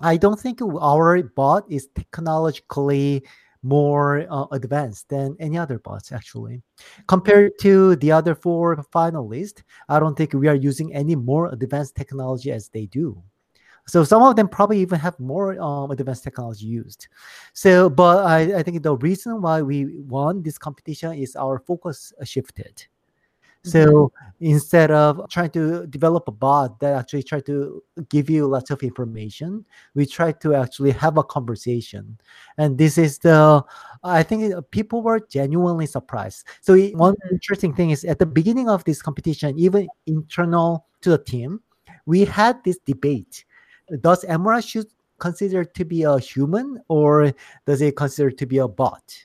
i 0.00 0.16
don't 0.16 0.40
think 0.40 0.60
our 0.60 1.22
bot 1.22 1.64
is 1.70 1.86
technologically 1.94 3.22
more 3.64 4.26
uh, 4.30 4.46
advanced 4.52 5.08
than 5.08 5.34
any 5.40 5.58
other 5.58 5.78
bots 5.78 6.12
actually. 6.12 6.62
Compared 7.08 7.52
to 7.60 7.96
the 7.96 8.12
other 8.12 8.34
four 8.34 8.76
finalists 8.94 9.62
i 9.88 9.98
don't 9.98 10.16
think 10.16 10.32
we 10.34 10.48
are 10.48 10.54
using 10.54 10.94
any 10.94 11.16
more 11.16 11.48
advanced 11.48 11.96
technology 11.96 12.52
as 12.52 12.68
they 12.68 12.86
do. 12.86 13.20
So 13.86 14.04
some 14.04 14.22
of 14.22 14.36
them 14.36 14.48
probably 14.48 14.80
even 14.80 14.98
have 15.00 15.18
more 15.20 15.60
um, 15.60 15.90
advanced 15.90 16.24
technology 16.24 16.66
used. 16.66 17.08
So 17.52 17.90
but 17.90 18.24
I, 18.24 18.58
I 18.58 18.62
think 18.62 18.82
the 18.82 18.96
reason 18.96 19.42
why 19.42 19.62
we 19.62 19.86
won 20.00 20.42
this 20.42 20.58
competition 20.58 21.14
is 21.14 21.34
our 21.36 21.58
focus 21.58 22.12
shifted 22.24 22.86
so 23.64 23.86
mm-hmm. 23.86 24.44
instead 24.44 24.90
of 24.90 25.26
trying 25.30 25.50
to 25.50 25.86
develop 25.86 26.28
a 26.28 26.32
bot 26.32 26.78
that 26.80 26.92
actually 26.92 27.22
try 27.22 27.40
to 27.40 27.82
give 28.10 28.28
you 28.28 28.46
lots 28.46 28.70
of 28.70 28.82
information, 28.82 29.64
we 29.94 30.04
try 30.04 30.32
to 30.32 30.54
actually 30.54 30.90
have 30.92 31.16
a 31.16 31.24
conversation. 31.24 32.18
And 32.58 32.76
this 32.76 32.98
is 32.98 33.18
the 33.18 33.64
I 34.02 34.22
think 34.22 34.54
people 34.70 35.02
were 35.02 35.18
genuinely 35.18 35.86
surprised. 35.86 36.46
So 36.60 36.76
one 36.76 37.14
mm-hmm. 37.14 37.34
interesting 37.34 37.74
thing 37.74 37.90
is 37.90 38.04
at 38.04 38.18
the 38.18 38.26
beginning 38.26 38.68
of 38.68 38.84
this 38.84 39.00
competition, 39.00 39.58
even 39.58 39.88
internal 40.06 40.86
to 41.00 41.10
the 41.10 41.18
team, 41.18 41.60
we 42.04 42.26
had 42.26 42.62
this 42.64 42.78
debate. 42.84 43.46
Does 44.02 44.24
Emora 44.24 44.66
should 44.66 44.86
consider 45.18 45.64
to 45.64 45.84
be 45.84 46.02
a 46.02 46.18
human 46.18 46.82
or 46.88 47.32
does 47.64 47.80
it 47.80 47.96
consider 47.96 48.30
to 48.30 48.46
be 48.46 48.58
a 48.58 48.68
bot? 48.68 49.24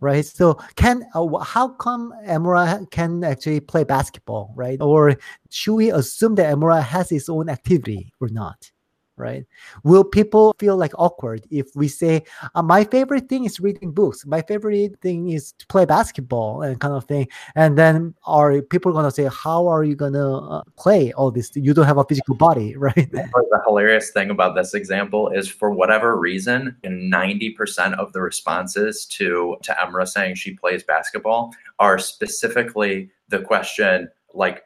Right? 0.00 0.24
So 0.24 0.54
can 0.76 1.04
uh, 1.14 1.38
how 1.38 1.68
come 1.68 2.12
Emora 2.26 2.90
can 2.90 3.24
actually 3.24 3.60
play 3.60 3.84
basketball, 3.84 4.52
right? 4.54 4.80
Or 4.80 5.16
should 5.50 5.74
we 5.74 5.90
assume 5.90 6.34
that 6.36 6.54
Emora 6.54 6.82
has 6.82 7.12
its 7.12 7.28
own 7.28 7.48
activity 7.48 8.12
or 8.20 8.28
not? 8.28 8.70
Right? 9.16 9.46
Will 9.84 10.04
people 10.04 10.54
feel 10.58 10.76
like 10.76 10.92
awkward 10.98 11.46
if 11.50 11.74
we 11.74 11.88
say, 11.88 12.24
uh, 12.54 12.62
my 12.62 12.84
favorite 12.84 13.28
thing 13.28 13.44
is 13.44 13.60
reading 13.60 13.92
books, 13.92 14.26
my 14.26 14.42
favorite 14.42 15.00
thing 15.00 15.30
is 15.30 15.52
to 15.52 15.66
play 15.66 15.84
basketball 15.84 16.62
and 16.62 16.80
kind 16.80 16.94
of 16.94 17.04
thing? 17.04 17.28
And 17.54 17.76
then 17.78 18.14
are 18.24 18.60
people 18.62 18.92
going 18.92 19.04
to 19.04 19.10
say, 19.10 19.28
how 19.32 19.66
are 19.66 19.84
you 19.84 19.94
going 19.94 20.12
to 20.12 20.26
uh, 20.26 20.62
play 20.76 21.12
all 21.12 21.30
this? 21.30 21.50
You 21.54 21.74
don't 21.74 21.86
have 21.86 21.98
a 21.98 22.04
physical 22.04 22.34
body, 22.34 22.76
right? 22.86 23.10
The 23.10 23.62
hilarious 23.66 24.10
thing 24.10 24.30
about 24.30 24.54
this 24.54 24.74
example 24.74 25.30
is 25.30 25.48
for 25.48 25.70
whatever 25.70 26.16
reason, 26.16 26.76
90% 26.84 27.94
of 27.98 28.12
the 28.12 28.20
responses 28.20 29.06
to, 29.06 29.56
to 29.62 29.72
Emora 29.72 30.06
saying 30.06 30.34
she 30.34 30.54
plays 30.54 30.82
basketball 30.82 31.52
are 31.78 31.98
specifically 31.98 33.10
the 33.28 33.40
question, 33.40 34.08
like, 34.34 34.62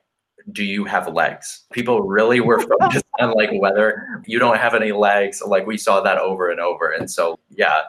do 0.53 0.65
you 0.65 0.85
have 0.85 1.09
legs? 1.09 1.65
People 1.73 2.03
really 2.03 2.41
were 2.41 2.61
focused 2.81 3.05
on 3.21 3.33
like 3.33 3.51
whether 3.61 4.23
you 4.27 4.39
don't 4.39 4.59
have 4.59 4.75
any 4.75 4.93
legs. 4.93 5.43
Like 5.45 5.67
we 5.67 5.77
saw 5.77 6.01
that 6.01 6.19
over 6.19 6.51
and 6.51 6.61
over. 6.61 6.91
And 6.91 7.11
so, 7.11 7.39
yeah, 7.51 7.83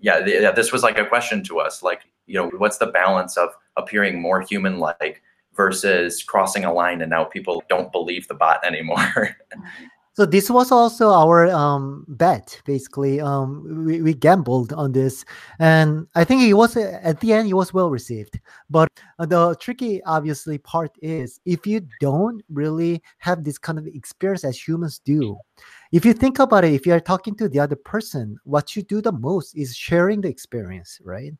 yeah, 0.00 0.24
yeah, 0.24 0.50
this 0.50 0.72
was 0.72 0.82
like 0.82 0.98
a 0.98 1.06
question 1.06 1.42
to 1.44 1.60
us. 1.60 1.82
Like, 1.82 2.02
you 2.26 2.34
know, 2.34 2.50
what's 2.58 2.78
the 2.78 2.86
balance 2.86 3.36
of 3.36 3.50
appearing 3.76 4.20
more 4.20 4.40
human 4.40 4.78
like 4.78 5.22
versus 5.54 6.22
crossing 6.22 6.64
a 6.64 6.72
line 6.72 7.00
and 7.02 7.10
now 7.10 7.24
people 7.24 7.62
don't 7.68 7.92
believe 7.92 8.28
the 8.28 8.34
bot 8.34 8.64
anymore? 8.64 9.36
So 10.14 10.26
this 10.26 10.50
was 10.50 10.70
also 10.70 11.08
our 11.08 11.48
um, 11.48 12.04
bet, 12.06 12.60
basically. 12.66 13.18
Um, 13.18 13.84
we, 13.86 14.02
we 14.02 14.12
gambled 14.12 14.74
on 14.74 14.92
this, 14.92 15.24
and 15.58 16.06
I 16.14 16.22
think 16.24 16.42
it 16.42 16.52
was 16.52 16.76
at 16.76 17.18
the 17.20 17.32
end 17.32 17.48
it 17.48 17.54
was 17.54 17.72
well 17.72 17.88
received. 17.88 18.38
But 18.68 18.90
the 19.18 19.56
tricky, 19.58 20.02
obviously, 20.04 20.58
part 20.58 20.90
is 21.00 21.40
if 21.46 21.66
you 21.66 21.86
don't 22.00 22.42
really 22.50 23.02
have 23.18 23.42
this 23.42 23.56
kind 23.56 23.78
of 23.78 23.86
experience 23.86 24.44
as 24.44 24.68
humans 24.68 24.98
do. 24.98 25.38
If 25.92 26.04
you 26.04 26.12
think 26.12 26.38
about 26.40 26.64
it, 26.64 26.74
if 26.74 26.86
you 26.86 26.92
are 26.92 27.00
talking 27.00 27.34
to 27.36 27.48
the 27.48 27.60
other 27.60 27.76
person, 27.76 28.36
what 28.44 28.76
you 28.76 28.82
do 28.82 29.00
the 29.00 29.12
most 29.12 29.56
is 29.56 29.74
sharing 29.74 30.20
the 30.20 30.28
experience, 30.28 31.00
right? 31.04 31.32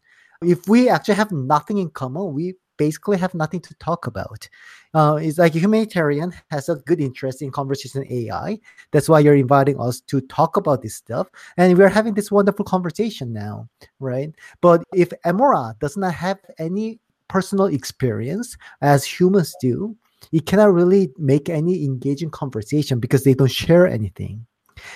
If 0.42 0.66
we 0.66 0.88
actually 0.88 1.14
have 1.14 1.30
nothing 1.30 1.76
in 1.76 1.90
common, 1.90 2.32
we 2.32 2.54
basically 2.84 3.18
have 3.18 3.34
nothing 3.34 3.60
to 3.60 3.74
talk 3.74 4.08
about. 4.08 4.48
Uh, 4.92 5.18
it's 5.22 5.38
like 5.38 5.54
a 5.54 5.60
humanitarian 5.60 6.32
has 6.50 6.68
a 6.68 6.74
good 6.88 7.00
interest 7.00 7.40
in 7.40 7.50
conversation 7.50 8.04
AI. 8.10 8.58
That's 8.90 9.08
why 9.08 9.20
you're 9.20 9.36
inviting 9.46 9.78
us 9.80 10.00
to 10.10 10.20
talk 10.22 10.56
about 10.56 10.82
this 10.82 10.96
stuff, 10.96 11.28
and 11.56 11.78
we're 11.78 11.96
having 11.98 12.14
this 12.14 12.32
wonderful 12.32 12.64
conversation 12.64 13.32
now, 13.32 13.68
right? 14.00 14.30
But 14.60 14.82
if 14.92 15.10
Emora 15.24 15.78
does 15.78 15.96
not 15.96 16.14
have 16.14 16.38
any 16.58 16.98
personal 17.28 17.66
experience 17.66 18.56
as 18.80 19.04
humans 19.04 19.54
do, 19.60 19.96
it 20.32 20.44
cannot 20.46 20.74
really 20.74 21.10
make 21.18 21.48
any 21.48 21.84
engaging 21.84 22.30
conversation 22.30 22.98
because 22.98 23.22
they 23.22 23.34
don't 23.34 23.58
share 23.64 23.86
anything. 23.86 24.44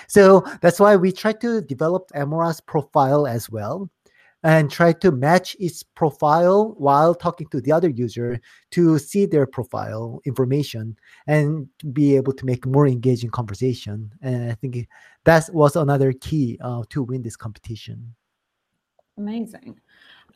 So 0.07 0.43
that's 0.61 0.79
why 0.79 0.95
we 0.95 1.11
try 1.11 1.33
to 1.33 1.61
develop 1.61 2.11
Emora's 2.15 2.61
profile 2.61 3.27
as 3.27 3.49
well 3.49 3.89
and 4.43 4.69
try 4.69 4.93
to 4.93 5.11
match 5.11 5.55
its 5.59 5.83
profile 5.83 6.75
while 6.77 7.15
talking 7.15 7.47
to 7.47 7.59
the 7.59 7.71
other 7.71 7.89
user 7.89 8.39
to 8.71 8.99
see 8.99 9.25
their 9.25 9.47
profile 9.47 10.21
information 10.25 10.95
and 11.25 11.67
be 11.91 12.15
able 12.15 12.33
to 12.33 12.45
make 12.45 12.65
more 12.65 12.87
engaging 12.87 13.29
conversation. 13.29 14.11
And 14.21 14.51
I 14.51 14.55
think 14.55 14.87
that 15.23 15.49
was 15.51 15.75
another 15.75 16.13
key 16.13 16.57
uh, 16.61 16.83
to 16.89 17.03
win 17.03 17.23
this 17.23 17.35
competition. 17.35 18.15
Amazing. 19.17 19.79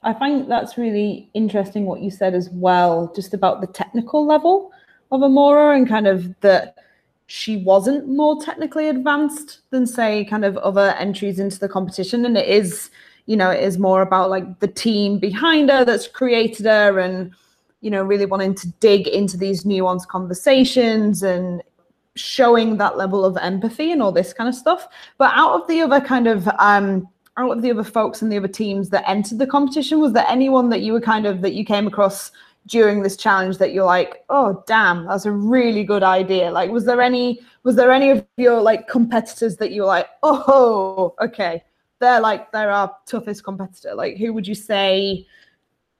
I 0.03 0.13
find 0.13 0.49
that's 0.49 0.77
really 0.77 1.29
interesting 1.35 1.85
what 1.85 2.01
you 2.01 2.09
said 2.09 2.33
as 2.33 2.49
well, 2.49 3.11
just 3.15 3.35
about 3.35 3.61
the 3.61 3.67
technical 3.67 4.25
level 4.25 4.71
of 5.11 5.21
Emora 5.21 5.77
and 5.77 5.87
kind 5.87 6.07
of 6.07 6.33
that 6.41 6.77
she 7.27 7.57
wasn't 7.57 8.07
more 8.07 8.43
technically 8.43 8.89
advanced 8.89 9.61
than 9.69 9.85
say 9.85 10.25
kind 10.25 10.43
of 10.43 10.57
other 10.57 10.95
entries 10.97 11.39
into 11.39 11.59
the 11.59 11.69
competition 11.69 12.25
and 12.25 12.35
it 12.35 12.47
is 12.47 12.89
you 13.25 13.37
know, 13.37 13.49
it 13.49 13.63
is 13.63 13.77
more 13.77 14.01
about 14.01 14.29
like 14.29 14.59
the 14.59 14.67
team 14.67 15.19
behind 15.19 15.69
her 15.69 15.85
that's 15.85 16.07
created 16.07 16.65
her 16.65 16.99
and, 16.99 17.31
you 17.81 17.89
know, 17.89 18.03
really 18.03 18.25
wanting 18.25 18.55
to 18.55 18.67
dig 18.79 19.07
into 19.07 19.37
these 19.37 19.63
nuanced 19.63 20.07
conversations 20.07 21.23
and 21.23 21.63
showing 22.15 22.77
that 22.77 22.97
level 22.97 23.23
of 23.23 23.37
empathy 23.37 23.91
and 23.91 24.01
all 24.01 24.11
this 24.11 24.33
kind 24.33 24.49
of 24.49 24.55
stuff. 24.55 24.87
But 25.17 25.31
out 25.33 25.61
of 25.61 25.67
the 25.67 25.81
other 25.81 26.01
kind 26.01 26.27
of, 26.27 26.47
um, 26.59 27.07
out 27.37 27.51
of 27.51 27.61
the 27.61 27.71
other 27.71 27.83
folks 27.83 28.21
and 28.21 28.31
the 28.31 28.37
other 28.37 28.47
teams 28.47 28.89
that 28.89 29.07
entered 29.07 29.39
the 29.39 29.47
competition, 29.47 30.01
was 30.01 30.13
there 30.13 30.25
anyone 30.27 30.69
that 30.69 30.81
you 30.81 30.93
were 30.93 31.01
kind 31.01 31.25
of, 31.25 31.41
that 31.41 31.53
you 31.53 31.63
came 31.63 31.87
across 31.87 32.31
during 32.67 33.01
this 33.01 33.17
challenge 33.17 33.57
that 33.57 33.73
you're 33.73 33.85
like, 33.85 34.23
oh 34.29 34.63
damn, 34.67 35.05
that's 35.05 35.25
a 35.25 35.31
really 35.31 35.83
good 35.83 36.03
idea? 36.03 36.51
Like, 36.51 36.69
was 36.69 36.85
there 36.85 37.01
any 37.01 37.39
was 37.63 37.75
there 37.75 37.91
any 37.91 38.09
of 38.09 38.25
your 38.37 38.61
like 38.61 38.87
competitors 38.87 39.57
that 39.57 39.71
you 39.71 39.81
were 39.81 39.87
like, 39.87 40.09
oh, 40.23 41.15
okay, 41.21 41.63
they're 42.01 42.19
like 42.19 42.51
they're 42.51 42.71
our 42.71 42.93
toughest 43.05 43.45
competitor. 43.45 43.95
Like, 43.95 44.17
who 44.17 44.33
would 44.33 44.47
you 44.47 44.55
say? 44.55 45.25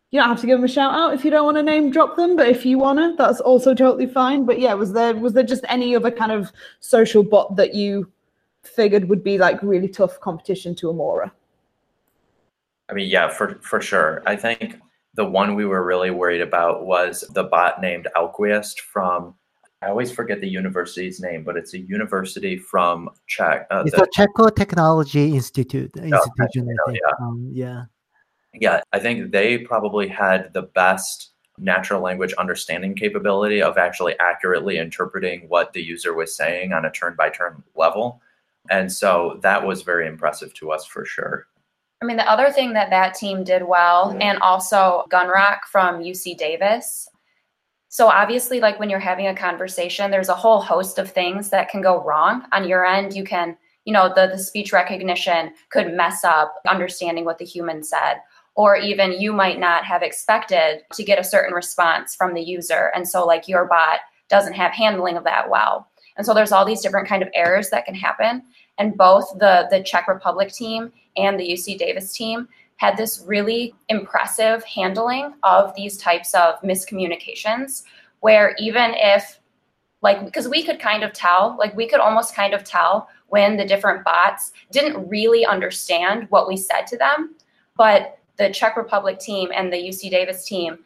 You 0.10 0.20
don't 0.20 0.28
have 0.28 0.42
to 0.42 0.48
give 0.48 0.58
them 0.58 0.66
a 0.66 0.68
shout 0.68 0.94
out 0.94 1.14
if 1.14 1.24
you 1.24 1.32
don't 1.32 1.46
want 1.46 1.56
to 1.56 1.64
name 1.64 1.90
drop 1.90 2.18
them, 2.18 2.36
but 2.36 2.50
if 2.50 2.66
you 2.66 2.78
wanna, 2.78 3.16
that's 3.18 3.40
also 3.40 3.74
totally 3.74 4.08
fine. 4.08 4.46
But 4.46 4.60
yeah, 4.60 4.74
was 4.74 4.92
there 4.92 5.16
was 5.16 5.32
there 5.32 5.44
just 5.44 5.64
any 5.70 5.96
other 5.96 6.12
kind 6.12 6.34
of 6.34 6.52
social 6.82 7.24
bot 7.24 7.56
that 7.56 7.74
you 7.74 8.12
figured 8.64 9.08
would 9.08 9.24
be 9.24 9.38
like 9.38 9.64
really 9.64 9.88
tough 9.88 10.20
competition 10.20 10.76
to 10.76 10.88
Emora? 10.88 11.32
I 12.90 12.94
mean, 12.94 13.10
yeah, 13.10 13.30
for 13.30 13.56
for 13.62 13.80
sure. 13.80 14.22
I 14.26 14.36
think 14.36 14.82
the 15.14 15.24
one 15.24 15.56
we 15.56 15.66
were 15.66 15.86
really 15.86 16.12
worried 16.12 16.42
about 16.42 16.86
was 16.86 17.24
the 17.34 17.44
bot 17.44 17.80
named 17.80 18.10
Alquist 18.18 18.82
from 18.82 19.34
I 19.84 19.90
always 19.90 20.12
forget 20.12 20.42
the 20.42 20.48
university's 20.48 21.20
name, 21.20 21.44
but 21.44 21.58
it's 21.58 21.74
a 21.74 21.80
university 21.80 22.58
from 22.58 23.10
Czech. 23.28 23.68
Uh, 23.72 23.84
it's 23.86 23.96
the, 23.96 24.08
Czech 24.14 24.30
Technology 24.56 25.34
Institute. 25.34 25.92
Oh, 25.98 26.04
institution, 26.04 26.70
I 26.70 26.92
think. 26.92 27.00
Yeah. 27.04 27.26
Um, 27.26 27.50
yeah. 27.52 27.86
Yeah, 28.54 28.82
I 28.92 29.00
think 29.00 29.32
they 29.32 29.58
probably 29.58 30.08
had 30.08 30.54
the 30.54 30.64
best 30.64 31.32
natural 31.58 32.02
language 32.02 32.34
understanding 32.34 32.96
capability 32.96 33.62
of 33.62 33.78
actually 33.78 34.18
accurately 34.20 34.78
interpreting 34.78 35.48
what 35.48 35.74
the 35.74 35.82
user 35.82 36.14
was 36.14 36.36
saying 36.36 36.74
on 36.74 36.86
a 36.86 36.92
turn 36.92 37.16
by 37.16 37.30
turn 37.30 37.64
level. 37.76 38.22
And 38.70 38.92
so 38.92 39.40
that 39.42 39.66
was 39.66 39.82
very 39.82 40.08
impressive 40.08 40.54
to 40.56 40.72
us 40.72 40.86
for 40.86 41.06
sure. 41.06 41.48
I 42.02 42.06
mean, 42.06 42.18
the 42.18 42.30
other 42.30 42.52
thing 42.52 42.74
that 42.74 42.90
that 42.90 43.14
team 43.14 43.44
did 43.44 43.64
well, 43.68 44.18
and 44.20 44.40
also 44.40 45.06
Gunrock 45.12 45.60
from 45.72 46.02
UC 46.02 46.36
Davis, 46.36 47.08
so 47.92 48.08
obviously, 48.08 48.62
like 48.62 48.80
when 48.80 48.90
you're 48.90 49.00
having 49.00 49.28
a 49.28 49.36
conversation, 49.36 50.12
there's 50.12 50.30
a 50.30 50.34
whole 50.34 50.62
host 50.62 50.98
of 50.98 51.12
things 51.12 51.50
that 51.50 51.68
can 51.68 51.82
go 51.82 52.02
wrong 52.02 52.46
on 52.54 52.66
your 52.66 52.86
end. 52.86 53.14
You 53.14 53.26
can, 53.26 53.58
you 53.84 53.92
know, 53.92 54.08
the, 54.08 54.28
the 54.28 54.40
speech 54.40 54.72
recognition 54.72 55.52
could 55.72 55.94
mess 55.94 56.24
up 56.24 56.54
understanding 56.70 57.26
what 57.26 57.38
the 57.38 57.44
human 57.44 57.84
said. 57.84 58.22
Or 58.56 58.78
even 58.78 59.20
you 59.20 59.34
might 59.34 59.60
not 59.60 59.84
have 59.84 60.04
expected 60.04 60.84
to 60.94 61.04
get 61.04 61.20
a 61.20 61.24
certain 61.24 61.54
response 61.54 62.16
from 62.16 62.34
the 62.34 62.42
user. 62.42 62.94
And 62.96 63.06
so 63.06 63.26
like 63.26 63.50
your 63.50 63.66
bot 63.66 64.00
doesn't 64.30 64.54
have 64.54 64.72
handling 64.72 65.18
of 65.18 65.26
that 65.26 65.50
well. 65.50 65.90
And 66.16 66.26
so 66.26 66.34
there's 66.34 66.54
all 66.54 66.64
these 66.64 66.82
different 66.82 67.10
kind 67.10 67.22
of 67.22 67.30
errors 67.34 67.72
that 67.72 67.84
can 67.84 67.96
happen. 67.96 68.42
And 68.78 68.96
both 68.96 69.38
the 69.38 69.68
the 69.70 69.84
Czech 69.84 70.08
Republic 70.08 70.54
team 70.54 70.94
and 71.18 71.38
the 71.38 71.50
UC 71.50 71.78
Davis 71.78 72.14
team 72.14 72.48
had 72.82 72.98
this 72.98 73.24
really 73.28 73.76
impressive 73.90 74.64
handling 74.64 75.34
of 75.44 75.72
these 75.76 75.98
types 75.98 76.34
of 76.34 76.60
miscommunications 76.62 77.84
where 78.22 78.56
even 78.58 78.94
if 78.96 79.40
like 80.02 80.26
because 80.26 80.48
we 80.48 80.64
could 80.64 80.80
kind 80.80 81.04
of 81.04 81.14
tell 81.14 81.56
like 81.60 81.76
we 81.76 81.88
could 81.88 82.00
almost 82.00 82.36
kind 82.36 82.56
of 82.56 82.64
tell 82.64 83.08
when 83.28 83.56
the 83.56 83.66
different 83.66 84.04
bots 84.04 84.52
didn't 84.72 85.08
really 85.08 85.46
understand 85.46 86.26
what 86.32 86.48
we 86.48 86.58
said 86.58 86.88
to 86.88 86.98
them 86.98 87.36
but 87.78 88.18
the 88.38 88.50
czech 88.50 88.76
republic 88.76 89.20
team 89.20 89.50
and 89.54 89.72
the 89.72 89.78
uc 89.78 90.10
davis 90.10 90.44
team 90.44 90.80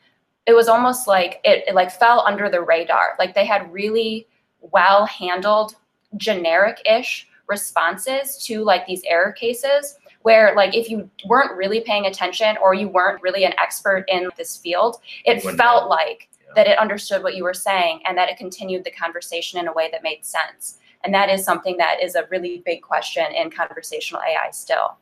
it 0.46 0.54
was 0.54 0.68
almost 0.68 1.08
like 1.08 1.39
it, 1.43 1.64
it 1.68 1.76
like 1.76 1.91
fell 1.91 2.22
under 2.22 2.50
the 2.50 2.62
radar. 2.62 3.16
Like 3.18 3.34
they 3.34 3.46
had 3.46 3.72
really 3.72 4.28
well 4.62 5.06
handled 5.06 5.76
generic-ish 6.18 7.28
responses 7.48 8.43
to 8.46 8.64
like 8.64 8.86
these 8.86 9.04
error 9.06 9.32
cases 9.32 9.98
where 10.26 10.55
like 10.55 10.73
if 10.73 10.89
you 10.89 11.07
weren't 11.28 11.55
really 11.55 11.82
paying 11.82 12.07
attention 12.07 12.57
or 12.59 12.73
you 12.73 12.89
weren't 12.89 13.21
really 13.21 13.43
an 13.45 13.53
expert 13.59 14.05
in 14.07 14.28
this 14.38 14.57
field, 14.57 14.97
it 15.23 15.39
felt 15.55 15.88
like 15.88 16.30
yeah. 16.32 16.53
that 16.55 16.65
it 16.65 16.80
understood 16.80 17.21
what 17.21 17.36
you 17.36 17.43
were 17.43 17.53
saying 17.53 17.99
and 18.07 18.17
that 18.17 18.28
it 18.28 18.36
continued 18.36 18.84
the 18.84 18.89
conversation 18.89 19.59
in 19.59 19.67
a 19.67 19.73
way 19.73 19.88
that 19.91 20.01
made 20.01 20.26
sense. 20.26 20.80
And 21.03 21.13
that 21.13 21.30
is 21.30 21.45
something 21.45 21.78
that 21.78 22.01
is 22.01 22.15
a 22.15 22.26
really 22.32 22.63
big 22.65 22.82
question 22.82 23.23
in 23.36 23.51
conversational 23.51 24.19
AI 24.23 24.49
still. 24.49 24.97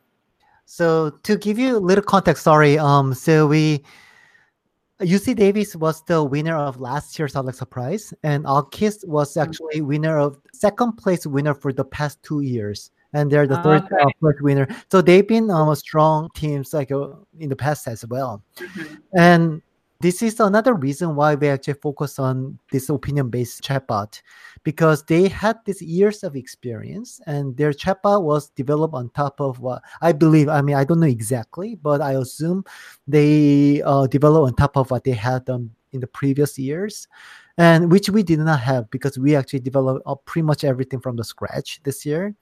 So 0.66 1.08
to 1.22 1.38
give 1.38 1.58
you 1.58 1.78
a 1.78 1.80
little 1.80 2.04
context, 2.04 2.42
sorry. 2.42 2.78
Um, 2.78 3.14
so 3.14 3.46
we 3.46 3.82
UC 5.00 5.36
Davis 5.36 5.74
was 5.74 6.04
the 6.04 6.22
winner 6.22 6.54
of 6.54 6.80
last 6.80 7.18
year's 7.18 7.34
Alexa 7.34 7.64
Prize, 7.64 8.12
and 8.22 8.44
Alquist 8.44 9.08
was 9.08 9.30
mm-hmm. 9.30 9.48
actually 9.48 9.80
winner 9.80 10.18
of 10.18 10.38
second 10.52 10.98
place 10.98 11.26
winner 11.26 11.54
for 11.54 11.72
the 11.72 11.84
past 11.86 12.22
two 12.22 12.42
years 12.42 12.90
and 13.14 13.30
they're 13.30 13.46
the 13.46 13.62
third 13.62 13.84
okay. 13.84 14.02
uh, 14.02 14.08
first 14.20 14.42
winner. 14.42 14.68
So 14.90 15.00
they've 15.00 15.26
been 15.26 15.50
um, 15.50 15.74
strong 15.76 16.28
teams 16.34 16.74
like 16.74 16.90
uh, 16.92 17.10
in 17.38 17.48
the 17.48 17.56
past 17.56 17.88
as 17.88 18.04
well. 18.06 18.42
Mm-hmm. 18.56 18.94
And 19.16 19.62
this 20.00 20.20
is 20.20 20.38
another 20.40 20.74
reason 20.74 21.14
why 21.14 21.34
we 21.34 21.48
actually 21.48 21.74
focus 21.74 22.18
on 22.18 22.58
this 22.70 22.90
opinion-based 22.90 23.62
chatbot 23.62 24.20
because 24.64 25.04
they 25.04 25.28
had 25.28 25.56
these 25.64 25.80
years 25.80 26.22
of 26.24 26.36
experience 26.36 27.20
and 27.26 27.56
their 27.56 27.72
chatbot 27.72 28.22
was 28.22 28.50
developed 28.50 28.94
on 28.94 29.08
top 29.10 29.40
of 29.40 29.60
what 29.60 29.80
I 30.02 30.12
believe. 30.12 30.48
I 30.48 30.60
mean, 30.60 30.76
I 30.76 30.84
don't 30.84 31.00
know 31.00 31.06
exactly, 31.06 31.76
but 31.76 32.02
I 32.02 32.14
assume 32.14 32.64
they 33.06 33.80
uh, 33.82 34.06
developed 34.08 34.48
on 34.48 34.56
top 34.56 34.76
of 34.76 34.90
what 34.90 35.04
they 35.04 35.12
had 35.12 35.46
done 35.46 35.70
in 35.92 36.00
the 36.00 36.06
previous 36.08 36.58
years 36.58 37.08
and 37.56 37.90
which 37.90 38.10
we 38.10 38.22
did 38.22 38.40
not 38.40 38.60
have 38.60 38.90
because 38.90 39.16
we 39.16 39.36
actually 39.36 39.60
developed 39.60 40.02
uh, 40.06 40.16
pretty 40.16 40.44
much 40.44 40.64
everything 40.64 41.00
from 41.00 41.16
the 41.16 41.24
scratch 41.24 41.80
this 41.84 42.04
year 42.04 42.34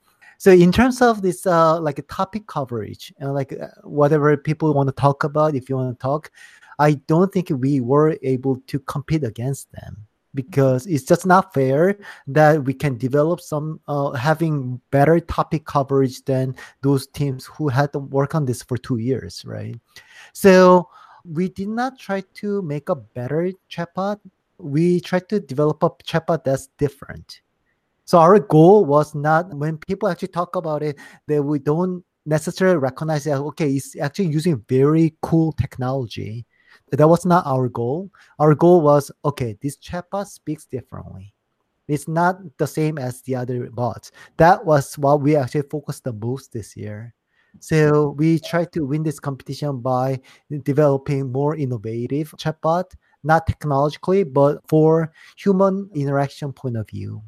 so 0.43 0.51
in 0.51 0.73
terms 0.73 1.01
of 1.01 1.21
this 1.21 1.47
uh, 1.47 1.79
like 1.79 2.05
topic 2.09 2.47
coverage 2.47 3.13
and 3.17 3.33
like 3.33 3.53
uh, 3.53 3.67
whatever 3.83 4.35
people 4.35 4.73
want 4.73 4.89
to 4.89 4.93
talk 4.93 5.23
about 5.23 5.55
if 5.55 5.69
you 5.69 5.77
want 5.77 5.97
to 5.97 6.03
talk 6.03 6.31
i 6.79 6.91
don't 7.07 7.31
think 7.31 7.47
we 7.49 7.79
were 7.79 8.17
able 8.23 8.57
to 8.67 8.77
compete 8.79 9.23
against 9.23 9.71
them 9.71 9.95
because 10.35 10.85
it's 10.85 11.05
just 11.05 11.25
not 11.25 11.53
fair 11.53 11.97
that 12.27 12.61
we 12.65 12.73
can 12.73 12.97
develop 12.97 13.39
some 13.39 13.79
uh, 13.87 14.11
having 14.11 14.81
better 14.91 15.17
topic 15.21 15.63
coverage 15.63 16.25
than 16.25 16.53
those 16.81 17.07
teams 17.07 17.45
who 17.45 17.69
had 17.69 17.93
to 17.93 17.99
work 17.99 18.35
on 18.35 18.43
this 18.43 18.63
for 18.63 18.77
two 18.77 18.97
years 18.97 19.45
right? 19.45 19.79
So 20.33 20.89
we 21.23 21.47
did 21.47 21.69
not 21.69 21.97
try 21.97 22.21
to 22.41 22.61
make 22.63 22.89
a 22.89 22.95
better 22.95 23.49
chatbot. 23.71 24.19
We 24.57 24.99
tried 24.99 25.29
to 25.29 25.39
develop 25.39 25.83
a 25.83 25.91
chatbot 26.03 26.43
that's 26.43 26.67
different 26.77 27.39
So 28.05 28.19
our 28.19 28.39
goal 28.39 28.85
was 28.85 29.15
not 29.15 29.53
when 29.53 29.77
people 29.77 30.09
actually 30.09 30.29
talk 30.29 30.55
about 30.55 30.83
it 30.83 30.97
that 31.27 31.41
we 31.41 31.59
don't 31.59 32.03
necessarily 32.25 32.77
recognize 32.77 33.23
that 33.25 33.39
okay, 33.39 33.71
it's 33.71 33.97
actually 33.97 34.27
using 34.27 34.63
very 34.67 35.15
cool 35.21 35.51
technology. 35.53 36.45
That 36.91 37.07
was 37.07 37.25
not 37.25 37.45
our 37.45 37.69
goal. 37.69 38.11
Our 38.39 38.55
goal 38.55 38.81
was 38.81 39.11
okay, 39.23 39.57
this 39.61 39.77
chatbot 39.77 40.27
speaks 40.27 40.65
differently. 40.65 41.33
It's 41.87 42.07
not 42.07 42.39
the 42.57 42.67
same 42.67 42.97
as 42.97 43.21
the 43.21 43.35
other 43.35 43.69
bots. 43.69 44.11
That 44.37 44.65
was 44.65 44.97
what 44.97 45.21
we 45.21 45.35
actually 45.35 45.67
focused 45.69 46.05
the 46.05 46.13
most 46.13 46.53
this 46.53 46.77
year. 46.77 47.13
So 47.59 48.15
we 48.17 48.39
tried 48.39 48.71
to 48.73 48.85
win 48.85 49.03
this 49.03 49.19
competition 49.19 49.79
by 49.79 50.19
developing 50.63 51.31
more 51.31 51.55
innovative 51.55 52.33
chatbot, 52.37 52.85
not 53.23 53.45
technologically, 53.45 54.23
but 54.23 54.59
for 54.67 55.11
human 55.37 55.89
interaction 55.93 56.51
point 56.51 56.77
of 56.77 56.89
view. 56.89 57.21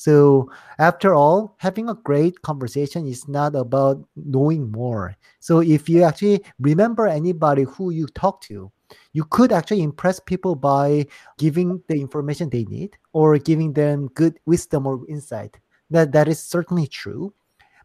So 0.00 0.50
after 0.78 1.12
all, 1.12 1.56
having 1.58 1.90
a 1.90 1.94
great 1.94 2.40
conversation 2.40 3.06
is 3.06 3.28
not 3.28 3.54
about 3.54 4.02
knowing 4.16 4.72
more. 4.72 5.14
So 5.40 5.60
if 5.60 5.90
you 5.90 6.04
actually 6.04 6.42
remember 6.58 7.06
anybody 7.06 7.64
who 7.64 7.90
you 7.90 8.06
talk 8.06 8.40
to, 8.48 8.72
you 9.12 9.24
could 9.24 9.52
actually 9.52 9.82
impress 9.82 10.18
people 10.18 10.54
by 10.54 11.04
giving 11.36 11.82
the 11.88 12.00
information 12.00 12.48
they 12.48 12.64
need 12.64 12.96
or 13.12 13.36
giving 13.36 13.74
them 13.74 14.08
good 14.14 14.40
wisdom 14.46 14.86
or 14.86 15.06
insight. 15.06 15.60
That 15.90 16.12
that 16.12 16.28
is 16.28 16.42
certainly 16.42 16.86
true. 16.86 17.34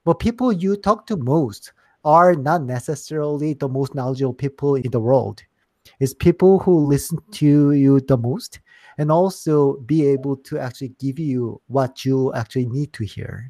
But 0.05 0.19
people 0.19 0.53
you 0.53 0.77
talk 0.77 1.07
to 1.07 1.17
most 1.17 1.73
are 2.05 2.33
not 2.33 2.63
necessarily 2.63 3.55
the 3.55 3.67
most 3.67 3.93
knowledgeable 3.93 4.33
people 4.33 4.75
in 4.75 4.89
the 4.89 5.01
world. 5.01 5.43
It's 5.99 6.13
people 6.13 6.59
who 6.59 6.85
listen 6.87 7.19
to 7.31 7.73
you 7.73 7.99
the 7.99 8.17
most 8.17 8.61
and 8.97 9.11
also 9.11 9.77
be 9.85 10.05
able 10.05 10.37
to 10.37 10.59
actually 10.59 10.93
give 10.99 11.19
you 11.19 11.61
what 11.67 12.05
you 12.05 12.33
actually 12.33 12.67
need 12.67 12.93
to 12.93 13.03
hear. 13.03 13.49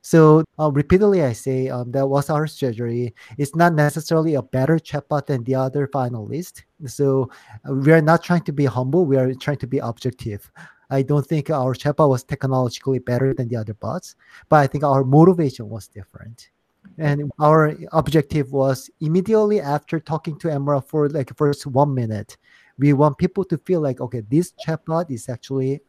So 0.00 0.44
uh, 0.58 0.70
repeatedly, 0.70 1.22
I 1.22 1.32
say 1.32 1.68
um, 1.68 1.90
that 1.92 2.06
was 2.06 2.30
our 2.30 2.46
strategy. 2.46 3.14
It's 3.36 3.54
not 3.54 3.74
necessarily 3.74 4.34
a 4.34 4.42
better 4.42 4.78
chatbot 4.78 5.26
than 5.26 5.44
the 5.44 5.56
other 5.56 5.88
finalists. 5.88 6.62
So 6.86 7.30
uh, 7.68 7.74
we 7.74 7.92
are 7.92 8.00
not 8.00 8.22
trying 8.22 8.42
to 8.42 8.52
be 8.52 8.64
humble. 8.64 9.04
We 9.04 9.16
are 9.16 9.34
trying 9.34 9.58
to 9.58 9.66
be 9.66 9.78
objective. 9.78 10.50
I 10.90 11.02
don't 11.02 11.26
think 11.26 11.50
our 11.50 11.74
chatbot 11.74 12.08
was 12.08 12.24
technologically 12.24 13.00
better 13.00 13.34
than 13.34 13.48
the 13.48 13.56
other 13.56 13.74
bots, 13.74 14.14
but 14.48 14.56
I 14.56 14.66
think 14.66 14.84
our 14.84 15.04
motivation 15.04 15.68
was 15.68 15.88
different 15.88 16.48
and 16.96 17.30
our 17.38 17.76
objective 17.92 18.52
was 18.52 18.90
immediately 19.00 19.60
after 19.60 20.00
talking 20.00 20.38
to 20.38 20.48
Emora 20.48 20.84
for 20.84 21.08
like 21.08 21.36
first 21.36 21.66
one 21.66 21.94
minute, 21.94 22.36
we 22.78 22.92
want 22.92 23.18
people 23.18 23.44
to 23.44 23.58
feel 23.58 23.80
like 23.80 24.00
okay, 24.00 24.22
this 24.28 24.52
chatbot 24.64 25.10
is 25.10 25.28
actually 25.28 25.80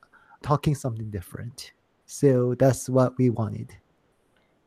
talking 0.42 0.76
something 0.76 1.10
different. 1.10 1.74
So 2.06 2.56
that's 2.56 2.90
what 2.90 3.18
we 3.18 3.30
wanted. 3.30 3.76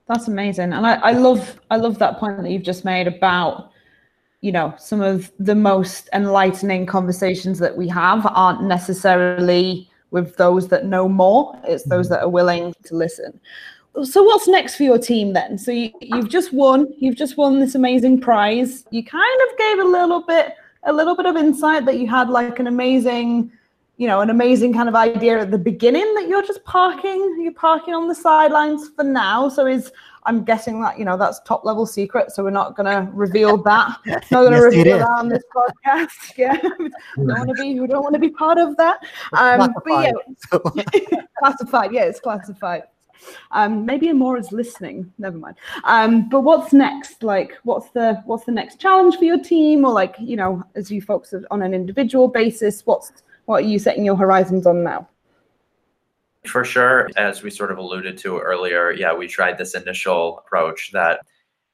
That's 0.08 0.28
amazing, 0.28 0.72
and 0.72 0.86
I, 0.86 0.94
I 0.94 1.12
love 1.12 1.60
I 1.70 1.76
love 1.76 1.98
that 1.98 2.18
point 2.18 2.42
that 2.42 2.50
you've 2.50 2.62
just 2.62 2.84
made 2.84 3.06
about 3.06 3.72
you 4.42 4.52
know 4.52 4.74
some 4.76 5.00
of 5.00 5.32
the 5.38 5.54
most 5.54 6.10
enlightening 6.12 6.84
conversations 6.84 7.58
that 7.60 7.76
we 7.76 7.88
have 7.88 8.26
aren't 8.26 8.62
necessarily 8.62 9.88
with 10.10 10.36
those 10.36 10.68
that 10.68 10.84
know 10.84 11.08
more 11.08 11.58
it's 11.64 11.84
those 11.84 12.06
mm-hmm. 12.06 12.14
that 12.14 12.22
are 12.22 12.28
willing 12.28 12.74
to 12.84 12.94
listen 12.94 13.40
so 14.02 14.22
what's 14.22 14.48
next 14.48 14.74
for 14.74 14.82
your 14.82 14.98
team 14.98 15.32
then 15.32 15.56
so 15.56 15.70
you, 15.70 15.90
you've 16.00 16.28
just 16.28 16.52
won 16.52 16.92
you've 16.98 17.16
just 17.16 17.36
won 17.36 17.60
this 17.60 17.74
amazing 17.74 18.20
prize 18.20 18.84
you 18.90 19.02
kind 19.04 19.40
of 19.48 19.58
gave 19.58 19.78
a 19.78 19.84
little 19.84 20.22
bit 20.26 20.54
a 20.84 20.92
little 20.92 21.16
bit 21.16 21.26
of 21.26 21.36
insight 21.36 21.84
that 21.86 21.98
you 21.98 22.08
had 22.08 22.28
like 22.28 22.58
an 22.58 22.66
amazing 22.66 23.50
you 23.96 24.06
know 24.06 24.20
an 24.20 24.30
amazing 24.30 24.72
kind 24.72 24.88
of 24.88 24.94
idea 24.94 25.38
at 25.38 25.50
the 25.50 25.58
beginning 25.58 26.14
that 26.14 26.26
you're 26.28 26.42
just 26.42 26.64
parking 26.64 27.38
you're 27.40 27.52
parking 27.52 27.94
on 27.94 28.08
the 28.08 28.14
sidelines 28.14 28.88
for 28.96 29.04
now. 29.04 29.48
So 29.48 29.66
is 29.66 29.92
i'm 30.24 30.44
guessing 30.44 30.80
that 30.80 30.98
you 31.00 31.04
know 31.04 31.16
that's 31.16 31.40
top 31.40 31.64
level 31.64 31.84
secret 31.84 32.30
so 32.30 32.44
we're 32.44 32.50
not 32.50 32.76
going 32.76 32.86
to 32.86 33.10
reveal 33.12 33.56
that. 33.64 33.98
Not 34.06 34.28
going 34.30 34.52
to 34.52 34.58
yes, 34.58 34.76
reveal 34.76 34.98
that 34.98 35.08
on 35.08 35.28
this 35.28 35.42
podcast. 35.54 36.10
Yeah. 36.36 36.58
We 37.16 37.26
don't 37.26 37.38
want 37.38 37.48
to 37.48 37.54
be 37.54 37.80
we 37.80 37.86
don't 37.86 38.02
want 38.02 38.14
to 38.14 38.20
be 38.20 38.30
part 38.30 38.58
of 38.58 38.76
that. 38.76 38.98
Um 39.32 39.74
but 39.84 40.02
yeah. 40.02 40.12
classified 41.38 41.92
yeah 41.96 42.04
it's 42.04 42.20
classified 42.20 42.84
um, 43.50 43.84
maybe 43.86 44.12
more 44.12 44.36
is 44.36 44.52
listening. 44.52 45.12
Never 45.18 45.38
mind. 45.38 45.56
Um, 45.84 46.28
but 46.28 46.42
what's 46.42 46.72
next? 46.72 47.22
Like, 47.22 47.58
what's 47.64 47.90
the 47.90 48.22
what's 48.26 48.44
the 48.44 48.52
next 48.52 48.80
challenge 48.80 49.16
for 49.16 49.24
your 49.24 49.42
team, 49.42 49.84
or 49.84 49.92
like 49.92 50.16
you 50.18 50.36
know, 50.36 50.62
as 50.74 50.90
you 50.90 51.02
folks 51.02 51.34
on 51.50 51.62
an 51.62 51.74
individual 51.74 52.28
basis, 52.28 52.84
what's 52.86 53.12
what 53.46 53.64
are 53.64 53.66
you 53.66 53.78
setting 53.78 54.04
your 54.04 54.16
horizons 54.16 54.66
on 54.66 54.82
now? 54.82 55.08
For 56.46 56.64
sure, 56.64 57.08
as 57.16 57.42
we 57.42 57.50
sort 57.50 57.70
of 57.70 57.78
alluded 57.78 58.18
to 58.18 58.38
earlier, 58.38 58.90
yeah, 58.90 59.14
we 59.14 59.28
tried 59.28 59.58
this 59.58 59.74
initial 59.74 60.38
approach 60.38 60.90
that 60.92 61.20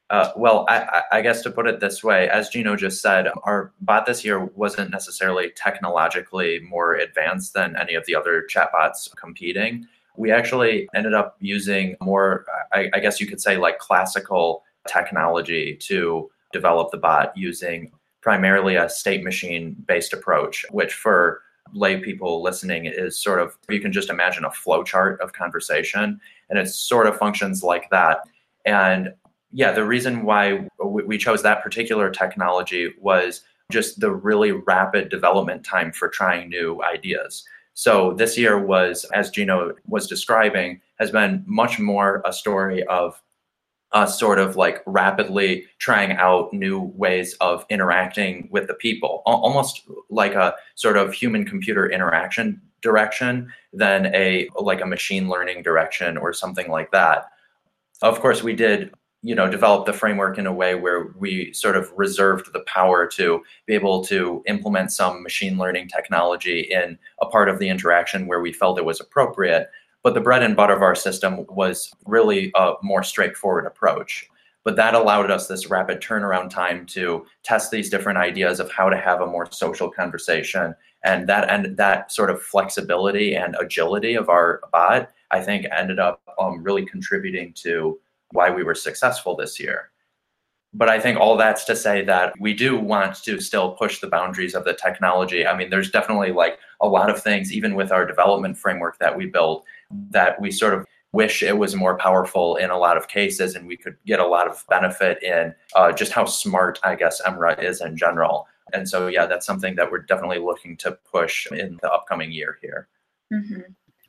uh, 0.09 0.31
well, 0.35 0.65
I, 0.67 1.03
I, 1.11 1.21
guess 1.21 1.43
to 1.43 1.51
put 1.51 1.67
it 1.67 1.79
this 1.79 2.03
way, 2.03 2.29
as 2.29 2.49
Jinho 2.49 2.75
just 2.75 2.99
said, 2.99 3.27
our 3.43 3.73
bot 3.81 4.07
this 4.07 4.25
year 4.25 4.45
wasn't 4.55 4.89
necessarily 4.89 5.51
technologically 5.55 6.59
more 6.61 6.95
advanced 6.95 7.53
than 7.53 7.75
any 7.75 7.93
of 7.93 8.07
the 8.07 8.15
other 8.15 8.47
chatbots 8.49 9.15
competing 9.15 9.87
we 10.19 10.31
actually 10.31 10.89
ended 10.93 11.13
up 11.13 11.37
using 11.39 11.95
more, 12.01 12.45
I, 12.73 12.89
I 12.93 12.99
guess 12.99 13.21
you 13.21 13.25
could 13.25 13.39
say, 13.39 13.55
like 13.55 13.79
classical 13.79 14.63
technology 14.85 15.77
to 15.83 16.29
develop 16.51 16.91
the 16.91 16.97
bot 16.97 17.35
using 17.37 17.91
primarily 18.21 18.75
a 18.75 18.89
state 18.89 19.23
machine 19.23 19.77
based 19.87 20.11
approach, 20.11 20.65
which 20.71 20.93
for 20.93 21.41
lay 21.73 22.01
people 22.01 22.43
listening 22.43 22.85
is 22.85 23.17
sort 23.17 23.39
of 23.39 23.57
you 23.69 23.79
can 23.79 23.93
just 23.93 24.09
imagine 24.09 24.43
a 24.43 24.51
flow 24.51 24.83
chart 24.83 25.21
of 25.21 25.31
conversation 25.31 26.19
and 26.49 26.59
it 26.59 26.67
sort 26.67 27.07
of 27.07 27.17
functions 27.17 27.63
like 27.63 27.89
that. 27.91 28.19
And 28.65 29.13
yeah 29.51 29.71
the 29.71 29.85
reason 29.85 30.23
why 30.23 30.67
we 30.83 31.17
chose 31.17 31.43
that 31.43 31.63
particular 31.63 32.09
technology 32.09 32.93
was 32.99 33.41
just 33.71 33.99
the 33.99 34.11
really 34.11 34.51
rapid 34.51 35.09
development 35.09 35.63
time 35.63 35.91
for 35.91 36.09
trying 36.09 36.49
new 36.49 36.81
ideas 36.83 37.45
so 37.73 38.13
this 38.13 38.37
year 38.37 38.59
was, 38.59 39.05
as 39.13 39.31
Jinho 39.31 39.73
was 39.87 40.07
describing, 40.07 40.81
has 40.99 41.11
been 41.11 41.43
much 41.47 41.79
more 41.79 42.21
a 42.25 42.33
story 42.33 42.83
of 42.87 43.21
us 43.91 44.19
sort 44.19 44.37
of 44.37 44.55
like 44.55 44.83
rapidly 44.85 45.65
trying 45.79 46.11
out 46.13 46.53
new 46.53 46.91
ways 46.95 47.35
of 47.41 47.65
interacting 47.69 48.47
with 48.51 48.67
the 48.67 48.73
people, 48.73 49.23
almost 49.25 49.81
like 50.09 50.35
a 50.35 50.55
sort 50.75 50.97
of 50.97 51.13
human 51.13 51.45
computer 51.45 51.89
interaction 51.89 52.61
direction 52.81 53.51
than 53.73 54.07
a 54.15 54.47
like 54.55 54.81
a 54.81 54.85
machine 54.85 55.27
learning 55.27 55.63
direction 55.63 56.17
or 56.17 56.33
something 56.33 56.69
like 56.69 56.91
that. 56.91 57.25
Of 58.01 58.19
course, 58.19 58.43
we 58.43 58.55
did 58.55 58.93
you 59.21 59.35
know 59.35 59.49
develop 59.49 59.85
the 59.85 59.93
framework 59.93 60.37
in 60.37 60.47
a 60.47 60.53
way 60.53 60.75
where 60.75 61.13
we 61.17 61.51
sort 61.53 61.75
of 61.75 61.91
reserved 61.95 62.53
the 62.53 62.61
power 62.61 63.05
to 63.05 63.43
be 63.65 63.73
able 63.73 64.03
to 64.05 64.41
implement 64.47 64.91
some 64.91 65.21
machine 65.21 65.57
learning 65.57 65.87
technology 65.87 66.61
in 66.71 66.97
a 67.21 67.25
part 67.25 67.49
of 67.49 67.59
the 67.59 67.67
interaction 67.67 68.27
where 68.27 68.41
we 68.41 68.53
felt 68.53 68.77
it 68.77 68.85
was 68.85 69.01
appropriate. 69.01 69.69
But 70.03 70.13
the 70.13 70.21
bread 70.21 70.43
and 70.43 70.55
butter 70.55 70.73
of 70.73 70.81
our 70.81 70.95
system 70.95 71.45
was 71.49 71.93
really 72.05 72.51
a 72.55 72.73
more 72.81 73.03
straightforward 73.03 73.65
approach. 73.65 74.25
But 74.63 74.77
that 74.77 74.93
allowed 74.93 75.31
us 75.31 75.47
this 75.47 75.69
rapid 75.69 75.99
turnaround 75.99 76.49
time 76.49 76.85
to 76.87 77.25
test 77.43 77.71
these 77.71 77.89
different 77.89 78.19
ideas 78.19 78.59
of 78.61 78.71
how 78.71 78.89
to 78.89 78.97
have 78.97 79.19
a 79.19 79.27
more 79.27 79.51
social 79.51 79.89
conversation. 79.89 80.75
And 81.03 81.27
that 81.27 81.49
and 81.49 81.75
that 81.77 82.11
sort 82.11 82.29
of 82.29 82.41
flexibility 82.41 83.35
and 83.35 83.55
agility 83.59 84.15
of 84.15 84.29
our 84.29 84.61
bot 84.71 85.09
i 85.31 85.39
think 85.39 85.65
ended 85.71 85.99
up 85.99 86.21
um, 86.39 86.61
really 86.63 86.85
contributing 86.85 87.53
to 87.53 87.99
why 88.31 88.49
we 88.49 88.63
were 88.63 88.75
successful 88.75 89.35
this 89.35 89.59
year. 89.59 89.91
But 90.73 90.89
I 90.89 90.99
think 90.99 91.19
all 91.19 91.35
that's 91.35 91.65
to 91.65 91.75
say 91.75 92.03
that 92.05 92.33
we 92.39 92.53
do 92.53 92.77
want 92.77 93.15
to 93.23 93.39
still 93.39 93.71
push 93.71 93.99
the 93.99 94.07
boundaries 94.07 94.53
of 94.53 94.65
the 94.65 94.73
technology. 94.73 95.47
I 95.47 95.57
mean, 95.57 95.71
there's 95.71 95.89
definitely 95.89 96.31
like 96.31 96.59
a 96.79 96.87
lot 96.87 97.09
of 97.09 97.23
things, 97.23 97.51
even 97.51 97.73
with 97.73 97.91
our 97.91 98.05
development 98.05 98.55
framework 98.55 98.99
that 98.99 99.17
we 99.17 99.25
built, 99.25 99.65
that 100.11 100.39
we 100.39 100.51
sort 100.51 100.75
of 100.75 100.85
wish 101.11 101.41
it 101.41 101.57
was 101.57 101.75
more 101.75 101.97
powerful 101.97 102.55
in 102.57 102.69
a 102.69 102.77
lot 102.77 102.97
of 102.97 103.07
cases 103.07 103.55
and 103.55 103.67
we 103.67 103.75
could 103.75 103.97
get 104.05 104.19
a 104.19 104.27
lot 104.27 104.47
of 104.47 104.63
benefit 104.69 105.21
in 105.23 105.55
uh, 105.75 105.91
just 105.91 106.11
how 106.11 106.25
smart, 106.25 106.79
I 106.83 106.93
guess, 106.93 107.19
Emora 107.23 107.61
is 107.61 107.81
in 107.81 107.97
general. 107.97 108.47
And 108.73 108.87
so, 108.87 109.07
yeah, 109.07 109.25
that's 109.25 109.47
something 109.47 109.75
that 109.75 109.91
we're 109.91 110.03
definitely 110.03 110.37
looking 110.37 110.77
to 110.77 110.91
push 111.11 111.47
in 111.51 111.79
the 111.81 111.91
upcoming 111.91 112.31
year 112.31 112.59
here. 112.61 112.87
Mm-hmm. 113.33 113.61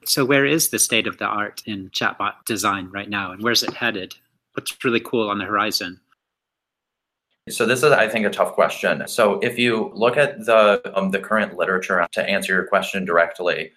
So, 0.04 0.24
where 0.24 0.46
is 0.46 0.68
the 0.68 0.78
state 0.78 1.06
of 1.06 1.18
the 1.18 1.26
art 1.26 1.62
in 1.66 1.90
chatbot 1.90 2.44
design 2.46 2.88
right 2.90 3.08
now, 3.08 3.32
and 3.32 3.42
where's 3.42 3.62
it 3.62 3.74
headed? 3.74 4.14
What's 4.54 4.76
really 4.84 5.00
cool 5.00 5.28
on 5.28 5.38
the 5.38 5.44
horizon? 5.44 6.00
So 7.48 7.66
this 7.66 7.82
is, 7.82 7.92
I 7.92 8.08
think, 8.08 8.26
a 8.26 8.30
tough 8.30 8.52
question. 8.52 9.02
So 9.08 9.40
if 9.40 9.58
you 9.58 9.90
look 9.94 10.16
at 10.16 10.44
the 10.44 10.80
um, 10.94 11.10
the 11.10 11.18
current 11.18 11.56
literature 11.56 12.06
to 12.12 12.28
answer 12.28 12.54
your 12.54 12.66
question 12.66 13.04
directly, 13.04 13.72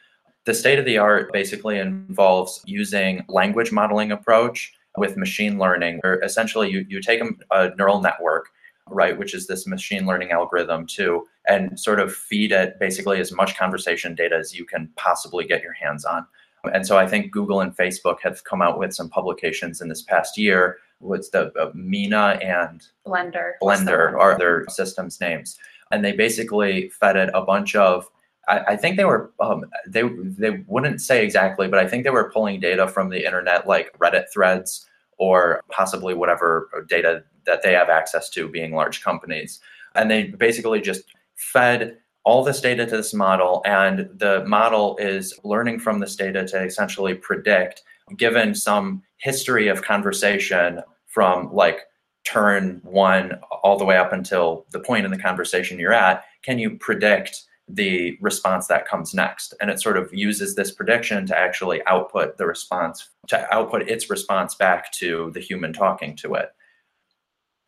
the 0.45 0.53
state 0.53 0.79
of 0.79 0.85
the 0.85 0.97
art 0.97 1.31
basically 1.31 1.79
involves 1.79 2.61
using 2.65 3.25
language 3.29 3.71
modeling 3.71 4.11
approach 4.11 4.73
with 4.97 5.17
machine 5.17 5.57
learning, 5.57 6.01
or 6.03 6.21
essentially 6.23 6.69
you, 6.69 6.85
you 6.87 7.01
take 7.01 7.21
a, 7.21 7.29
a 7.51 7.75
neural 7.75 8.01
network 8.01 8.49
right, 8.89 9.17
which 9.17 9.33
is 9.33 9.47
this 9.47 9.65
machine 9.65 10.05
learning 10.05 10.31
algorithm 10.31 10.85
to 10.85 11.25
and 11.47 11.79
sort 11.79 11.99
of 11.99 12.13
feed 12.13 12.51
it 12.51 12.79
basically 12.79 13.19
as 13.19 13.31
much 13.31 13.57
conversation 13.57 14.15
data 14.15 14.35
as 14.35 14.55
you 14.55 14.65
can 14.65 14.89
possibly 14.95 15.45
get 15.45 15.61
your 15.61 15.73
hands 15.73 16.05
on. 16.05 16.25
And 16.71 16.87
so 16.87 16.97
I 16.97 17.07
think 17.07 17.31
Google 17.31 17.59
and 17.59 17.75
Facebook 17.75 18.21
have 18.21 18.43
come 18.45 18.61
out 18.61 18.79
with 18.79 18.93
some 18.93 19.09
publications 19.09 19.81
in 19.81 19.89
this 19.89 20.01
past 20.01 20.37
year. 20.37 20.77
What's 20.99 21.29
the 21.29 21.51
uh, 21.59 21.71
Meena 21.73 22.43
and 22.43 22.81
Blender. 23.05 23.53
Blender 23.61 24.17
are 24.17 24.37
their 24.37 24.65
systems 24.69 25.19
names, 25.19 25.57
and 25.91 26.05
they 26.05 26.13
basically 26.13 26.87
fed 26.89 27.17
it 27.17 27.29
a 27.33 27.41
bunch 27.41 27.75
of. 27.75 28.09
I, 28.47 28.59
I 28.59 28.75
think 28.77 28.95
they 28.95 29.03
were 29.03 29.33
um, 29.41 29.65
they 29.85 30.03
they 30.23 30.63
wouldn't 30.67 31.01
say 31.01 31.25
exactly, 31.25 31.67
but 31.67 31.79
I 31.79 31.87
think 31.87 32.05
they 32.05 32.09
were 32.09 32.31
pulling 32.31 32.61
data 32.61 32.87
from 32.87 33.09
the 33.09 33.25
internet, 33.25 33.67
like 33.67 33.97
Reddit 33.99 34.31
threads 34.31 34.87
or 35.17 35.61
possibly 35.69 36.13
whatever 36.13 36.85
data 36.87 37.23
that 37.45 37.61
they 37.61 37.73
have 37.73 37.89
access 37.89 38.29
to, 38.29 38.47
being 38.47 38.73
large 38.73 39.03
companies, 39.03 39.59
and 39.95 40.09
they 40.09 40.23
basically 40.23 40.79
just 40.79 41.03
fed 41.35 41.97
all 42.25 42.43
this 42.43 42.61
data 42.61 42.85
to 42.85 42.97
this 42.97 43.13
model, 43.13 43.61
and 43.65 44.09
the 44.15 44.45
model 44.45 44.95
is 44.97 45.37
learning 45.43 45.79
from 45.79 45.99
this 45.99 46.15
data 46.15 46.45
to 46.47 46.63
essentially 46.63 47.13
predict, 47.13 47.83
given 48.17 48.55
some 48.55 49.03
history 49.17 49.67
of 49.67 49.81
conversation 49.81 50.81
from 51.07 51.53
like 51.53 51.81
turn 52.23 52.79
one 52.83 53.33
all 53.61 53.77
the 53.77 53.85
way 53.85 53.97
up 53.97 54.13
until 54.13 54.65
the 54.71 54.79
point 54.79 55.05
in 55.05 55.11
the 55.11 55.17
conversation 55.17 55.79
you're 55.79 55.93
at, 55.93 56.23
can 56.41 56.57
you 56.57 56.77
predict 56.77 57.43
the 57.67 58.17
response 58.21 58.67
that 58.67 58.87
comes 58.87 59.13
next? 59.13 59.53
And 59.59 59.69
it 59.69 59.81
sort 59.81 59.97
of 59.97 60.13
uses 60.13 60.55
this 60.55 60.71
prediction 60.71 61.25
to 61.27 61.37
actually 61.37 61.85
output 61.85 62.37
the 62.37 62.45
response, 62.45 63.09
to 63.27 63.53
output 63.53 63.89
its 63.89 64.09
response 64.09 64.55
back 64.55 64.91
to 64.93 65.31
the 65.33 65.39
human 65.39 65.73
talking 65.73 66.15
to 66.17 66.35
it. 66.35 66.49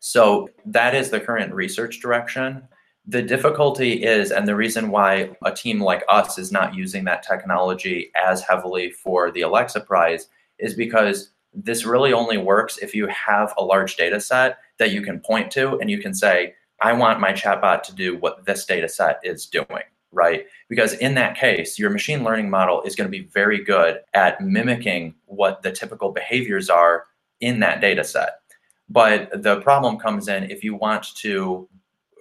So 0.00 0.48
that 0.66 0.94
is 0.94 1.10
the 1.10 1.20
current 1.20 1.52
research 1.52 2.00
direction. 2.00 2.68
The 3.08 3.22
difficulty 3.22 4.02
is, 4.02 4.32
and 4.32 4.48
the 4.48 4.56
reason 4.56 4.90
why 4.90 5.36
a 5.44 5.52
team 5.52 5.80
like 5.80 6.02
us 6.08 6.38
is 6.38 6.50
not 6.50 6.74
using 6.74 7.04
that 7.04 7.22
technology 7.22 8.10
as 8.16 8.42
heavily 8.42 8.90
for 8.90 9.30
the 9.30 9.42
Alexa 9.42 9.80
Prize 9.80 10.28
is 10.58 10.74
because 10.74 11.30
this 11.54 11.86
really 11.86 12.12
only 12.12 12.36
works 12.36 12.78
if 12.78 12.94
you 12.94 13.06
have 13.06 13.54
a 13.56 13.64
large 13.64 13.96
data 13.96 14.20
set 14.20 14.58
that 14.78 14.90
you 14.90 15.02
can 15.02 15.20
point 15.20 15.50
to 15.52 15.78
and 15.78 15.90
you 15.90 15.98
can 15.98 16.14
say, 16.14 16.54
I 16.82 16.92
want 16.92 17.20
my 17.20 17.32
chatbot 17.32 17.82
to 17.84 17.94
do 17.94 18.16
what 18.16 18.44
this 18.44 18.66
data 18.66 18.88
set 18.88 19.20
is 19.22 19.46
doing, 19.46 19.84
right? 20.12 20.46
Because 20.68 20.92
in 20.94 21.14
that 21.14 21.36
case, 21.36 21.78
your 21.78 21.90
machine 21.90 22.24
learning 22.24 22.50
model 22.50 22.82
is 22.82 22.96
going 22.96 23.10
to 23.10 23.18
be 23.18 23.28
very 23.32 23.62
good 23.62 24.00
at 24.14 24.40
mimicking 24.40 25.14
what 25.26 25.62
the 25.62 25.72
typical 25.72 26.10
behaviors 26.10 26.68
are 26.68 27.04
in 27.40 27.60
that 27.60 27.80
data 27.80 28.04
set. 28.04 28.40
But 28.88 29.42
the 29.42 29.60
problem 29.60 29.98
comes 29.98 30.28
in 30.28 30.50
if 30.50 30.62
you 30.62 30.74
want 30.74 31.14
to 31.16 31.68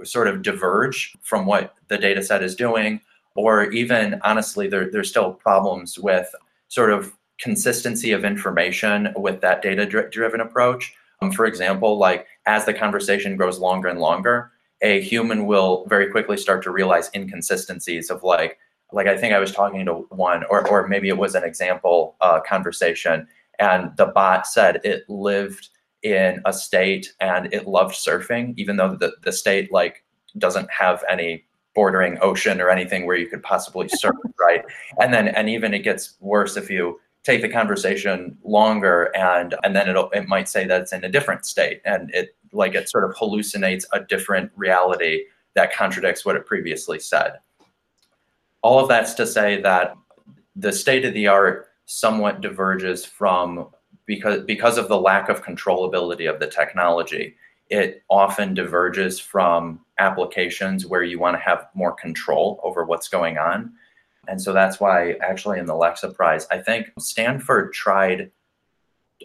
sort 0.04 0.28
of 0.28 0.42
diverge 0.42 1.16
from 1.22 1.46
what 1.46 1.76
the 1.88 1.98
data 1.98 2.22
set 2.24 2.44
is 2.44 2.56
doing, 2.56 3.02
or 3.36 3.72
even 3.72 4.20
honestly, 4.24 4.68
there, 4.68 4.90
there's 4.90 5.10
still 5.10 5.34
problems 5.34 6.00
with 6.00 6.34
sort 6.68 6.92
of 6.92 7.14
consistency 7.40 8.12
of 8.12 8.24
information 8.24 9.10
with 9.16 9.42
that 9.42 9.62
data 9.62 9.86
driven 9.86 10.42
approach. 10.42 10.94
Um, 11.22 11.32
for 11.32 11.46
example, 11.46 11.98
like 11.98 12.28
as 12.46 12.66
the 12.66 12.74
conversation 12.74 13.36
grows 13.36 13.60
longer 13.60 13.88
and 13.88 14.00
longer, 14.00 14.52
a 14.82 15.02
human 15.02 15.46
will 15.46 15.86
very 15.88 16.12
quickly 16.12 16.38
start 16.38 16.64
to 16.64 16.72
realize 16.72 17.10
inconsistencies 17.16 18.10
of 18.10 18.24
like, 18.24 18.58
like 18.92 19.08
I 19.08 19.18
think 19.18 19.34
I 19.34 19.40
was 19.40 19.52
talking 19.52 19.86
to 19.86 19.94
one, 20.10 20.44
or 20.50 20.68
or 20.70 20.88
maybe 20.88 21.10
it 21.10 21.18
was 21.18 21.36
an 21.36 21.44
example 21.44 22.16
uh, 22.22 22.40
conversation, 22.42 23.28
and 23.60 23.96
the 23.98 24.06
bot 24.08 24.46
said 24.46 24.80
it 24.84 25.10
lived 25.10 25.70
in 26.06 26.40
a 26.46 26.54
state 26.54 27.14
and 27.20 27.52
it 27.52 27.68
loved 27.68 27.96
surfing, 27.96 28.54
even 28.58 28.78
though 28.78 28.96
the, 28.96 29.14
the 29.24 29.32
state 29.32 29.72
like 29.72 30.04
doesn't 30.38 30.70
have 30.70 31.04
any 31.10 31.46
bordering 31.74 32.18
ocean 32.22 32.62
or 32.62 32.70
anything 32.70 33.06
where 33.06 33.18
you 33.18 33.28
could 33.28 33.42
possibly 33.42 33.88
surf, 33.94 34.16
right? 34.40 34.64
And 35.02 35.12
then 35.12 35.28
and 35.30 35.50
even 35.50 35.74
it 35.74 35.80
gets 35.80 36.16
worse 36.20 36.58
if 36.58 36.70
you 36.70 37.00
take 37.24 37.42
the 37.42 37.50
conversation 37.50 38.38
longer 38.44 39.12
and 39.16 39.56
and 39.64 39.76
then 39.76 39.90
it'll 39.90 40.12
it 40.12 40.28
might 40.28 40.48
say 40.48 40.68
that 40.68 40.82
it's 40.82 40.94
in 40.94 41.04
a 41.04 41.10
different 41.10 41.44
state 41.44 41.82
and 41.84 42.14
it 42.14 42.36
like 42.52 42.76
it 42.76 42.88
sort 42.88 43.04
of 43.04 43.16
hallucinates 43.16 43.86
a 43.92 44.00
different 44.00 44.52
reality 44.56 45.24
that 45.56 45.74
contradicts 45.74 46.24
what 46.24 46.36
it 46.36 46.46
previously 46.46 47.00
said. 47.00 47.40
All 48.62 48.80
of 48.80 48.88
that's 48.88 49.16
to 49.16 49.26
say 49.26 49.60
that 49.62 49.96
the 50.56 50.72
state 50.72 51.04
of 51.04 51.16
the 51.16 51.28
art 51.28 51.70
somewhat 51.86 52.42
diverges 52.42 53.06
from 53.06 53.70
because 54.06 54.44
because 54.44 54.78
of 54.78 54.88
the 54.88 55.00
lack 55.00 55.30
of 55.30 55.44
controllability 55.44 56.30
of 56.30 56.40
the 56.40 56.48
technology 56.48 57.36
it 57.70 58.04
often 58.10 58.54
diverges 58.54 59.20
from 59.20 59.80
applications 59.98 60.86
where 60.86 61.04
you 61.04 61.20
want 61.20 61.36
to 61.36 61.42
have 61.42 61.68
more 61.74 61.94
control 61.94 62.60
over 62.64 62.86
what's 62.86 63.08
going 63.08 63.40
on. 63.40 63.74
And 64.28 64.40
so 64.40 64.54
that's 64.54 64.80
why 64.80 65.14
actually 65.22 65.58
in 65.60 65.66
the 65.66 65.74
Alexa 65.74 66.10
prize 66.12 66.48
i 66.52 66.58
think 66.58 66.92
stanford 67.00 67.74
tried 67.74 68.32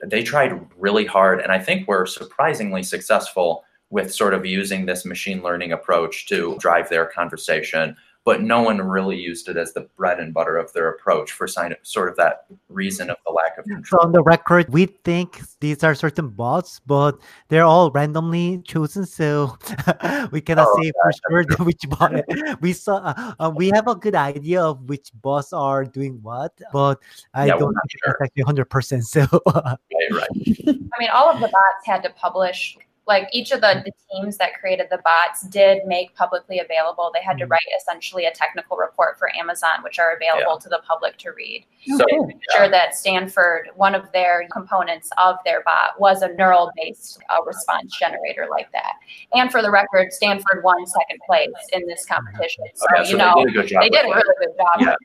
they 0.07 0.23
tried 0.23 0.61
really 0.77 1.05
hard 1.05 1.41
and 1.41 1.51
i 1.51 1.59
think 1.59 1.89
were 1.89 2.07
surprisingly 2.07 2.83
successful 2.83 3.65
with 3.91 4.15
sort 4.15 4.35
of 4.35 4.47
using 4.47 4.87
this 4.87 5.05
machine 5.05 5.43
learning 5.43 5.73
approach 5.73 6.27
to 6.27 6.57
drive 6.59 6.89
their 6.89 7.07
conversation 7.07 7.97
but 8.25 8.43
no 8.43 8.61
one 8.61 8.81
really 8.81 9.17
used 9.17 9.49
it 9.49 9.57
as 9.57 9.73
the 9.73 9.81
bread 9.97 10.21
and 10.21 10.35
butter 10.35 10.57
of 10.57 10.73
their 10.73 10.91
approach 10.91 11.33
for 11.33 11.47
sign- 11.47 11.75
sort 11.83 12.09
of 12.09 12.17
that 12.17 12.45
reason 12.69 13.09
of 13.09 13.17
the 13.27 13.33
lack 13.33 13.57
of 13.57 13.65
control. 13.65 14.01
So 14.03 14.07
on 14.07 14.13
the 14.13 14.23
record, 14.23 14.69
we 14.69 14.87
think 14.87 15.41
these 15.61 15.83
are 15.83 15.95
certain 15.95 16.29
bots, 16.29 16.81
but 16.87 17.19
they're 17.49 17.65
all 17.65 17.91
randomly 17.91 18.63
chosen, 18.67 19.07
so 19.07 19.57
we 20.33 20.41
cannot 20.41 20.69
oh, 20.69 20.83
say 20.83 20.93
for 21.03 21.13
sure 21.31 21.45
which 21.65 21.83
bot. 21.89 22.13
we 22.61 22.73
saw 22.73 22.97
uh, 22.99 23.35
uh, 23.41 23.51
we 23.55 23.69
have 23.71 23.89
a 23.89 23.95
good 23.95 24.15
idea 24.15 24.63
of 24.63 24.89
which 24.89 25.11
bots 25.23 25.53
are 25.53 25.85
doing 25.85 26.19
what, 26.23 26.53
but 26.73 27.01
I 27.33 27.47
yeah, 27.47 27.57
don't 27.57 27.73
think 27.73 28.03
sure. 28.05 28.13
it's 28.13 28.23
actually 28.23 28.43
hundred 28.43 28.67
percent. 28.67 29.05
So 29.05 29.27
right, 29.55 29.79
right. 30.13 30.29
I 30.69 30.97
mean, 30.99 31.11
all 31.13 31.31
of 31.31 31.41
the 31.41 31.49
bots 31.49 31.87
had 31.87 32.03
to 32.03 32.11
publish 32.11 32.77
like 33.11 33.29
each 33.33 33.51
of 33.51 33.61
the, 33.61 33.83
the 33.85 33.93
teams 34.13 34.37
that 34.37 34.55
created 34.61 34.87
the 34.89 35.01
bots 35.05 35.43
did 35.49 35.85
make 35.85 36.15
publicly 36.15 36.61
available 36.61 37.11
they 37.13 37.21
had 37.21 37.37
to 37.37 37.43
mm-hmm. 37.45 37.53
write 37.53 37.61
essentially 37.77 38.25
a 38.25 38.31
technical 38.31 38.77
report 38.77 39.19
for 39.19 39.29
amazon 39.37 39.83
which 39.83 39.99
are 39.99 40.15
available 40.15 40.55
yeah. 40.55 40.63
to 40.63 40.69
the 40.69 40.81
public 40.87 41.17
to 41.19 41.31
read 41.33 41.65
so 41.97 42.05
yeah. 42.09 42.57
sure 42.57 42.69
that 42.69 42.95
stanford 42.95 43.69
one 43.75 43.97
of 43.97 44.11
their 44.13 44.47
components 44.53 45.11
of 45.19 45.37
their 45.45 45.63
bot 45.65 45.99
was 45.99 46.23
a 46.23 46.29
neural 46.35 46.71
based 46.77 47.19
uh, 47.31 47.43
response 47.45 47.99
generator 47.99 48.47
like 48.49 48.71
that 48.71 48.93
and 49.35 49.51
for 49.51 49.61
the 49.61 49.71
record 49.71 50.13
stanford 50.13 50.63
won 50.63 50.87
second 50.87 51.19
place 51.27 51.51
in 51.73 51.85
this 51.89 52.07
competition 52.07 52.65
so, 52.75 52.87
okay, 52.95 53.05
so 53.05 53.11
you 53.11 53.17
know 53.17 53.35
they 53.45 53.53
did, 53.53 53.77
they 53.81 53.89
did 53.89 54.07
a 54.07 54.09
really 54.09 54.35
good 54.39 54.55
job 54.57 54.97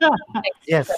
yeah. 0.00 0.40
yes 0.66 0.90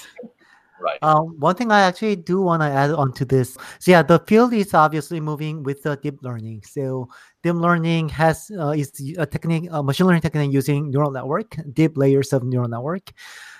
Right. 0.81 0.97
Um, 1.01 1.39
one 1.39 1.55
thing 1.55 1.71
I 1.71 1.81
actually 1.81 2.15
do 2.15 2.41
want 2.41 2.61
to 2.63 2.67
add 2.67 2.91
on 2.91 3.13
to 3.13 3.25
this. 3.25 3.57
So 3.79 3.91
yeah, 3.91 4.01
the 4.01 4.19
field 4.19 4.53
is 4.53 4.73
obviously 4.73 5.19
moving 5.19 5.63
with 5.63 5.83
the 5.83 5.95
deep 5.95 6.23
learning. 6.23 6.63
So 6.63 7.09
deep 7.43 7.55
learning 7.55 8.09
has 8.09 8.51
uh, 8.57 8.71
is 8.71 8.91
a 9.17 9.25
technique, 9.25 9.69
a 9.71 9.83
machine 9.83 10.07
learning 10.07 10.23
technique 10.23 10.51
using 10.51 10.89
neural 10.89 11.11
network, 11.11 11.55
deep 11.73 11.97
layers 11.97 12.33
of 12.33 12.43
neural 12.43 12.67
network, 12.67 13.11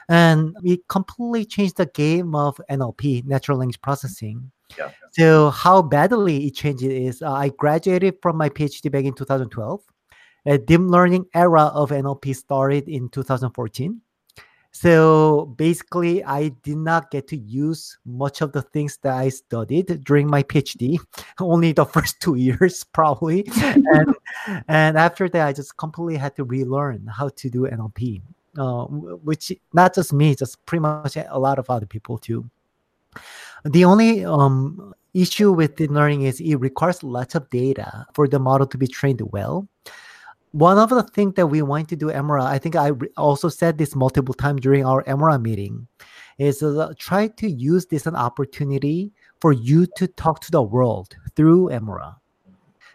and 0.09 0.55
we 0.63 0.81
completely 0.89 1.45
changed 1.45 1.77
the 1.77 1.85
game 1.85 2.33
of 2.33 2.59
NLP, 2.69 3.25
natural 3.25 3.59
language 3.59 3.81
processing. 3.81 4.51
Yeah. 4.77 4.89
So 5.11 5.51
how 5.51 5.81
badly 5.81 6.47
it 6.47 6.55
changed 6.55 6.83
is 6.83 7.21
uh, 7.21 7.31
I 7.31 7.49
graduated 7.49 8.15
from 8.21 8.37
my 8.37 8.49
PhD 8.49 8.91
back 8.91 9.05
in 9.05 9.13
2012. 9.13 9.81
A 10.47 10.57
deep 10.57 10.81
learning 10.81 11.25
era 11.35 11.65
of 11.65 11.91
NLP 11.91 12.35
started 12.35 12.89
in 12.89 13.09
2014 13.09 14.01
so 14.71 15.53
basically, 15.57 16.23
I 16.23 16.49
did 16.63 16.77
not 16.77 17.11
get 17.11 17.27
to 17.29 17.37
use 17.37 17.97
much 18.05 18.41
of 18.41 18.53
the 18.53 18.61
things 18.61 18.97
that 19.01 19.13
I 19.13 19.29
studied 19.29 20.03
during 20.05 20.29
my 20.29 20.43
PhD, 20.43 20.97
only 21.39 21.73
the 21.73 21.85
first 21.85 22.21
two 22.21 22.35
years, 22.47 22.83
probably. 22.83 23.45
and, 23.57 24.15
and 24.67 24.97
after 24.97 25.27
that, 25.29 25.47
I 25.47 25.53
just 25.53 25.75
completely 25.77 26.17
had 26.17 26.35
to 26.37 26.45
relearn 26.45 27.05
how 27.07 27.29
to 27.29 27.49
do 27.49 27.67
NLP, 27.67 28.21
uh, 28.57 28.85
which 28.85 29.51
not 29.73 29.93
just 29.93 30.13
me, 30.13 30.35
just 30.35 30.65
pretty 30.65 30.81
much 30.81 31.17
a 31.17 31.37
lot 31.37 31.59
of 31.59 31.69
other 31.69 31.85
people 31.85 32.17
too. 32.17 32.49
The 33.65 33.83
only 33.83 34.23
um, 34.23 34.93
issue 35.13 35.51
with 35.51 35.75
the 35.75 35.87
learning 35.87 36.23
is 36.23 36.39
it 36.39 36.55
requires 36.55 37.03
lots 37.03 37.35
of 37.35 37.49
data 37.49 38.07
for 38.13 38.27
the 38.27 38.39
model 38.39 38.67
to 38.67 38.77
be 38.77 38.87
trained 38.87 39.21
well 39.33 39.67
one 40.51 40.77
of 40.77 40.89
the 40.89 41.03
things 41.03 41.35
that 41.35 41.47
we 41.47 41.61
want 41.61 41.89
to 41.89 41.95
do, 41.95 42.07
Emora, 42.07 42.43
I 42.43 42.57
think 42.57 42.75
I 42.75 42.91
also 43.17 43.49
said 43.49 43.77
this 43.77 43.95
multiple 43.95 44.33
times 44.33 44.61
during 44.61 44.85
our 44.85 45.03
Emora 45.03 45.41
meeting, 45.41 45.87
is 46.37 46.63
uh, 46.63 46.93
try 46.97 47.27
to 47.27 47.49
use 47.49 47.85
this 47.85 48.05
an 48.05 48.15
opportunity 48.15 49.11
for 49.39 49.53
you 49.53 49.85
to 49.95 50.07
talk 50.07 50.41
to 50.41 50.51
the 50.51 50.61
world 50.61 51.15
through 51.35 51.69
Emora. 51.69 52.15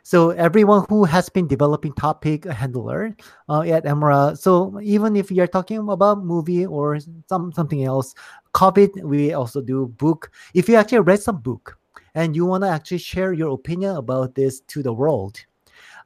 So 0.02 0.30
everyone 0.30 0.84
who 0.88 1.04
has 1.04 1.28
been 1.28 1.48
developing 1.48 1.92
topic 1.92 2.44
handler 2.44 3.16
uh, 3.48 3.62
at 3.62 3.84
Emora, 3.84 4.38
so 4.38 4.78
even 4.80 5.16
if 5.16 5.32
you're 5.32 5.48
talking 5.48 5.78
about 5.88 6.24
movie 6.24 6.64
or 6.64 6.98
some 7.28 7.52
something 7.52 7.82
else, 7.82 8.14
COVID, 8.54 9.02
we 9.02 9.32
also 9.32 9.60
do 9.60 9.86
book. 9.86 10.30
If 10.54 10.68
you 10.68 10.76
actually 10.76 11.00
read 11.00 11.20
some 11.20 11.38
book 11.38 11.78
and 12.14 12.36
you 12.36 12.46
want 12.46 12.62
to 12.62 12.68
actually 12.68 12.98
share 12.98 13.32
your 13.32 13.52
opinion 13.52 13.96
about 13.96 14.36
this 14.36 14.60
to 14.60 14.82
the 14.82 14.92
world, 14.92 15.44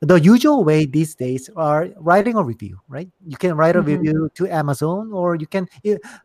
the 0.00 0.18
usual 0.18 0.64
way 0.64 0.86
these 0.86 1.14
days 1.14 1.50
are 1.56 1.88
writing 1.96 2.36
a 2.36 2.42
review, 2.42 2.78
right? 2.88 3.08
You 3.26 3.36
can 3.36 3.54
write 3.54 3.76
a 3.76 3.82
Mhm. 3.82 3.86
review 3.86 4.30
to 4.34 4.48
Amazon, 4.48 5.12
or 5.12 5.36
you 5.36 5.46
can. 5.46 5.68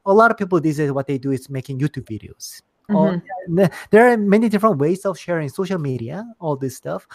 A 0.05 0.13
lot 0.13 0.32
of 0.32 0.38
people 0.38 0.59
these 0.61 0.78
days 0.78 0.91
what 0.91 1.07
they 1.07 1.17
do 1.17 1.32
is 1.32 1.49
making 1.49 1.80
YouTube 1.80 2.05
videos. 2.05 2.61
Or- 2.89 3.13
Mhm. 3.13 3.57
th- 3.57 3.71
there 3.91 4.11
are 4.11 4.17
many 4.17 4.47
different 4.47 4.78
ways 4.78 5.05
of 5.05 5.17
sharing 5.17 5.49
social 5.49 5.80
media, 5.80 6.23
all 6.39 6.55
this 6.55 6.76
stuff. 6.76 7.07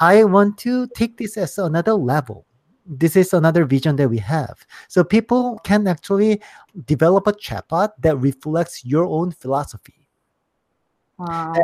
I 0.00 0.24
want 0.24 0.58
to 0.58 0.86
take 0.88 1.18
this 1.18 1.36
as 1.36 1.58
another 1.58 1.94
level. 1.94 2.46
This 2.86 3.14
is 3.14 3.34
another 3.34 3.66
vision 3.66 3.96
that 3.96 4.08
we 4.08 4.18
have. 4.18 4.64
So 4.88 5.04
people 5.04 5.60
can 5.62 5.86
actually 5.86 6.40
develop 6.86 7.26
a 7.26 7.32
chatbot 7.32 7.90
that 8.00 8.16
reflects 8.16 8.84
your 8.84 9.04
own 9.04 9.30
philosophy 9.30 10.00
Wow. 11.18 11.54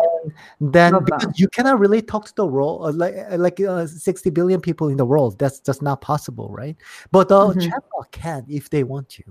then 0.61 0.93
that. 0.93 1.05
because 1.05 1.39
you 1.39 1.47
cannot 1.49 1.79
really 1.79 2.03
talk 2.03 2.27
to 2.27 2.35
the 2.35 2.45
world 2.47 2.83
uh, 2.87 2.93
like 2.93 3.15
uh, 3.31 3.37
like 3.39 3.61
uh, 3.61 3.87
60 3.87 4.31
billion 4.31 4.61
people 4.61 4.89
in 4.89 4.97
the 4.97 5.05
world 5.05 5.39
that's 5.39 5.61
just 5.61 5.81
not 5.81 6.01
possible 6.01 6.49
right 6.51 6.77
but 7.13 7.29
the 7.29 7.41
Mhm. 7.41 7.71
chatbot 7.71 8.11
can 8.11 8.45
if 8.49 8.69
they 8.69 8.83
want 8.83 9.09
to 9.11 9.23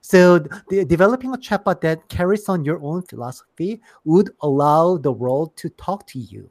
so 0.00 0.38
the, 0.70 0.84
developing 0.84 1.34
a 1.34 1.36
chatbot 1.38 1.80
that 1.80 2.08
carries 2.08 2.48
on 2.48 2.64
your 2.64 2.80
own 2.82 3.02
philosophy 3.02 3.80
would 4.04 4.30
allow 4.42 4.96
the 4.96 5.10
world 5.10 5.56
to 5.56 5.68
talk 5.70 6.06
to 6.06 6.20
you 6.20 6.48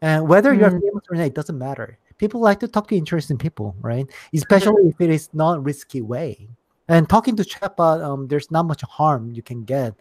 and 0.00 0.28
whether 0.28 0.54
you're 0.54 0.70
Mm. 0.70 0.80
famous 0.80 1.04
or 1.10 1.16
not 1.16 1.26
it 1.26 1.34
doesn't 1.34 1.58
matter 1.58 1.98
people 2.18 2.40
like 2.40 2.60
to 2.60 2.68
talk 2.68 2.86
to 2.86 2.96
interesting 2.96 3.36
people 3.36 3.74
right 3.80 4.06
especially 4.32 4.88
if 4.88 5.00
it 5.00 5.10
is 5.10 5.28
not 5.34 5.64
risky 5.64 6.02
way 6.02 6.48
and 6.88 7.08
talking 7.08 7.34
to 7.34 7.42
chatbot 7.42 8.00
um, 8.04 8.28
there's 8.28 8.50
not 8.52 8.64
much 8.66 8.82
harm 8.82 9.32
you 9.32 9.42
can 9.42 9.64
get 9.64 9.94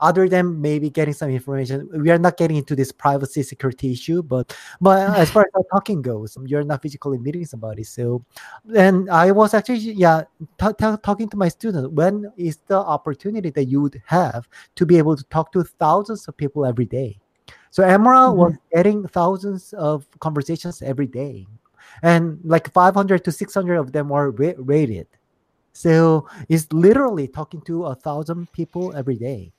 other 0.00 0.28
than 0.28 0.60
maybe 0.60 0.90
getting 0.90 1.14
some 1.14 1.30
information 1.30 1.88
we 2.00 2.10
are 2.10 2.18
not 2.18 2.36
getting 2.36 2.56
into 2.56 2.76
this 2.76 2.92
privacy 2.92 3.42
security 3.42 3.92
issue 3.92 4.22
but 4.22 4.56
but 4.80 5.16
as 5.16 5.30
far 5.30 5.46
as 5.56 5.64
talking 5.72 6.02
goes 6.02 6.36
you're 6.46 6.64
not 6.64 6.82
physically 6.82 7.18
meeting 7.18 7.44
somebody. 7.44 7.82
So 7.82 8.24
and 8.76 9.10
i 9.10 9.30
was 9.30 9.54
actually 9.54 9.78
yeah 9.78 10.22
ta- 10.58 10.72
ta- 10.72 10.96
talking 10.96 11.28
to 11.30 11.36
my 11.36 11.48
students 11.48 11.88
when 11.88 12.30
is 12.36 12.58
the 12.66 12.78
opportunity 12.78 13.50
that 13.50 13.64
you 13.64 13.80
would 13.80 14.00
have 14.06 14.48
to 14.76 14.86
be 14.86 14.98
able 14.98 15.16
to 15.16 15.24
talk 15.24 15.52
to 15.52 15.64
thousands 15.64 16.28
of 16.28 16.36
people 16.36 16.64
every 16.64 16.86
day? 16.86 17.18
So 17.70 17.82
Emora 17.82 18.28
mm-hmm. 18.28 18.38
was 18.38 18.54
getting 18.74 19.06
thousands 19.08 19.72
of 19.74 20.06
conversations 20.20 20.82
every 20.82 21.06
day 21.06 21.46
and 22.02 22.38
like 22.44 22.72
500 22.72 23.24
to 23.24 23.32
600 23.32 23.76
of 23.76 23.92
them 23.92 24.08
were 24.08 24.30
ra- 24.30 24.52
rated. 24.58 25.06
So 25.72 26.26
it's 26.48 26.72
literally 26.72 27.28
talking 27.28 27.60
to 27.62 27.86
a 27.86 27.94
thousand 27.94 28.50
people 28.52 28.94
every 28.96 29.16
day 29.16 29.52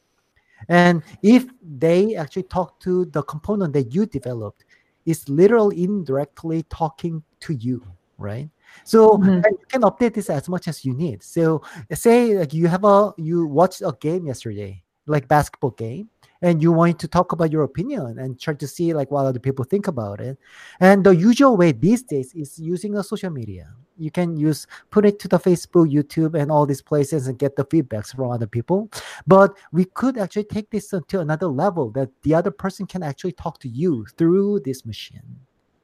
and 0.68 1.02
if 1.24 1.46
they 1.62 2.16
actually 2.16 2.44
talk 2.44 2.80
to 2.82 3.06
the 3.06 3.24
component 3.24 3.74
that 3.74 3.94
you 3.94 4.06
developed, 4.06 4.66
it's 5.06 5.28
literally 5.30 5.84
indirectly 5.84 6.64
talking 6.70 7.24
to 7.40 7.54
you, 7.54 7.82
right? 8.18 8.50
So 8.84 9.18
Mhm. 9.18 9.44
you 9.50 9.66
can 9.70 9.82
update 9.82 10.14
this 10.14 10.30
as 10.30 10.50
much 10.50 10.68
as 10.68 10.86
you 10.86 10.94
need. 10.94 11.24
So 11.24 11.62
say 11.94 12.38
like 12.38 12.54
you 12.54 12.68
have 12.68 12.84
a 12.84 13.14
you 13.18 13.48
watched 13.48 13.82
a 13.82 13.96
game 14.00 14.28
yesterday, 14.28 14.84
like 15.08 15.28
basketball 15.28 15.72
game, 15.72 16.10
and 16.42 16.62
you 16.62 16.72
want 16.72 17.00
to 17.00 17.08
talk 17.08 17.32
about 17.32 17.52
your 17.52 17.64
opinion 17.64 18.20
and 18.20 18.40
try 18.40 18.54
to 18.54 18.68
see 18.68 18.94
like 18.94 19.10
what 19.10 19.26
other 19.26 19.40
people 19.40 19.66
think 19.66 19.88
about 19.88 20.22
it. 20.22 20.38
And 20.80 21.04
the 21.04 21.16
usual 21.16 21.58
way 21.58 21.72
these 21.72 22.04
days 22.04 22.34
is 22.36 22.60
using 22.60 22.96
a 22.96 23.04
social 23.04 23.32
media. 23.32 23.74
You 24.00 24.12
can 24.12 24.38
use 24.38 24.68
put 24.92 25.06
it 25.06 25.20
to 25.20 25.28
the 25.28 25.40
Facebook, 25.40 25.92
YouTube, 25.92 26.40
and 26.40 26.52
all 26.52 26.66
these 26.66 26.82
places 26.82 27.28
and 27.28 27.38
get 27.38 27.56
the 27.56 27.66
feedbacks 27.66 28.16
from 28.16 28.32
other 28.32 28.48
people. 28.48 28.90
But 29.28 29.58
we 29.72 29.86
could 29.86 30.18
actually 30.18 30.46
take 30.46 30.70
this 30.70 30.90
to 30.90 31.20
another 31.20 31.48
level 31.48 31.92
that 31.92 32.10
the 32.24 32.34
other 32.34 32.52
person 32.52 32.86
can 32.86 33.04
actually 33.04 33.34
talk 33.34 33.60
to 33.60 33.70
you 33.70 34.06
through 34.18 34.62
this 34.62 34.86
machine. 34.86 35.40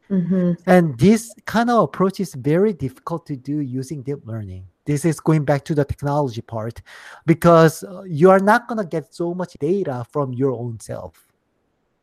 Mhm. 0.10 0.58
And 0.68 0.98
this 0.98 1.34
kind 1.46 1.70
of 1.70 1.84
approach 1.84 2.20
is 2.20 2.34
very 2.36 2.74
difficult 2.74 3.26
to 3.28 3.36
do 3.36 3.60
using 3.60 4.04
deep 4.04 4.26
learning. 4.26 4.66
This 4.86 5.04
is 5.04 5.20
going 5.20 5.46
back 5.46 5.66
to 5.66 5.74
the 5.74 5.84
technology 5.84 6.42
part 6.42 6.82
because 7.26 7.84
uh, 7.84 8.04
you 8.04 8.30
are 8.30 8.40
not 8.40 8.68
going 8.68 8.78
to 8.78 8.86
get 8.86 9.14
so 9.16 9.34
much 9.34 9.54
data 9.60 10.06
from 10.12 10.32
your 10.34 10.52
own 10.52 10.80
self. 10.80 11.26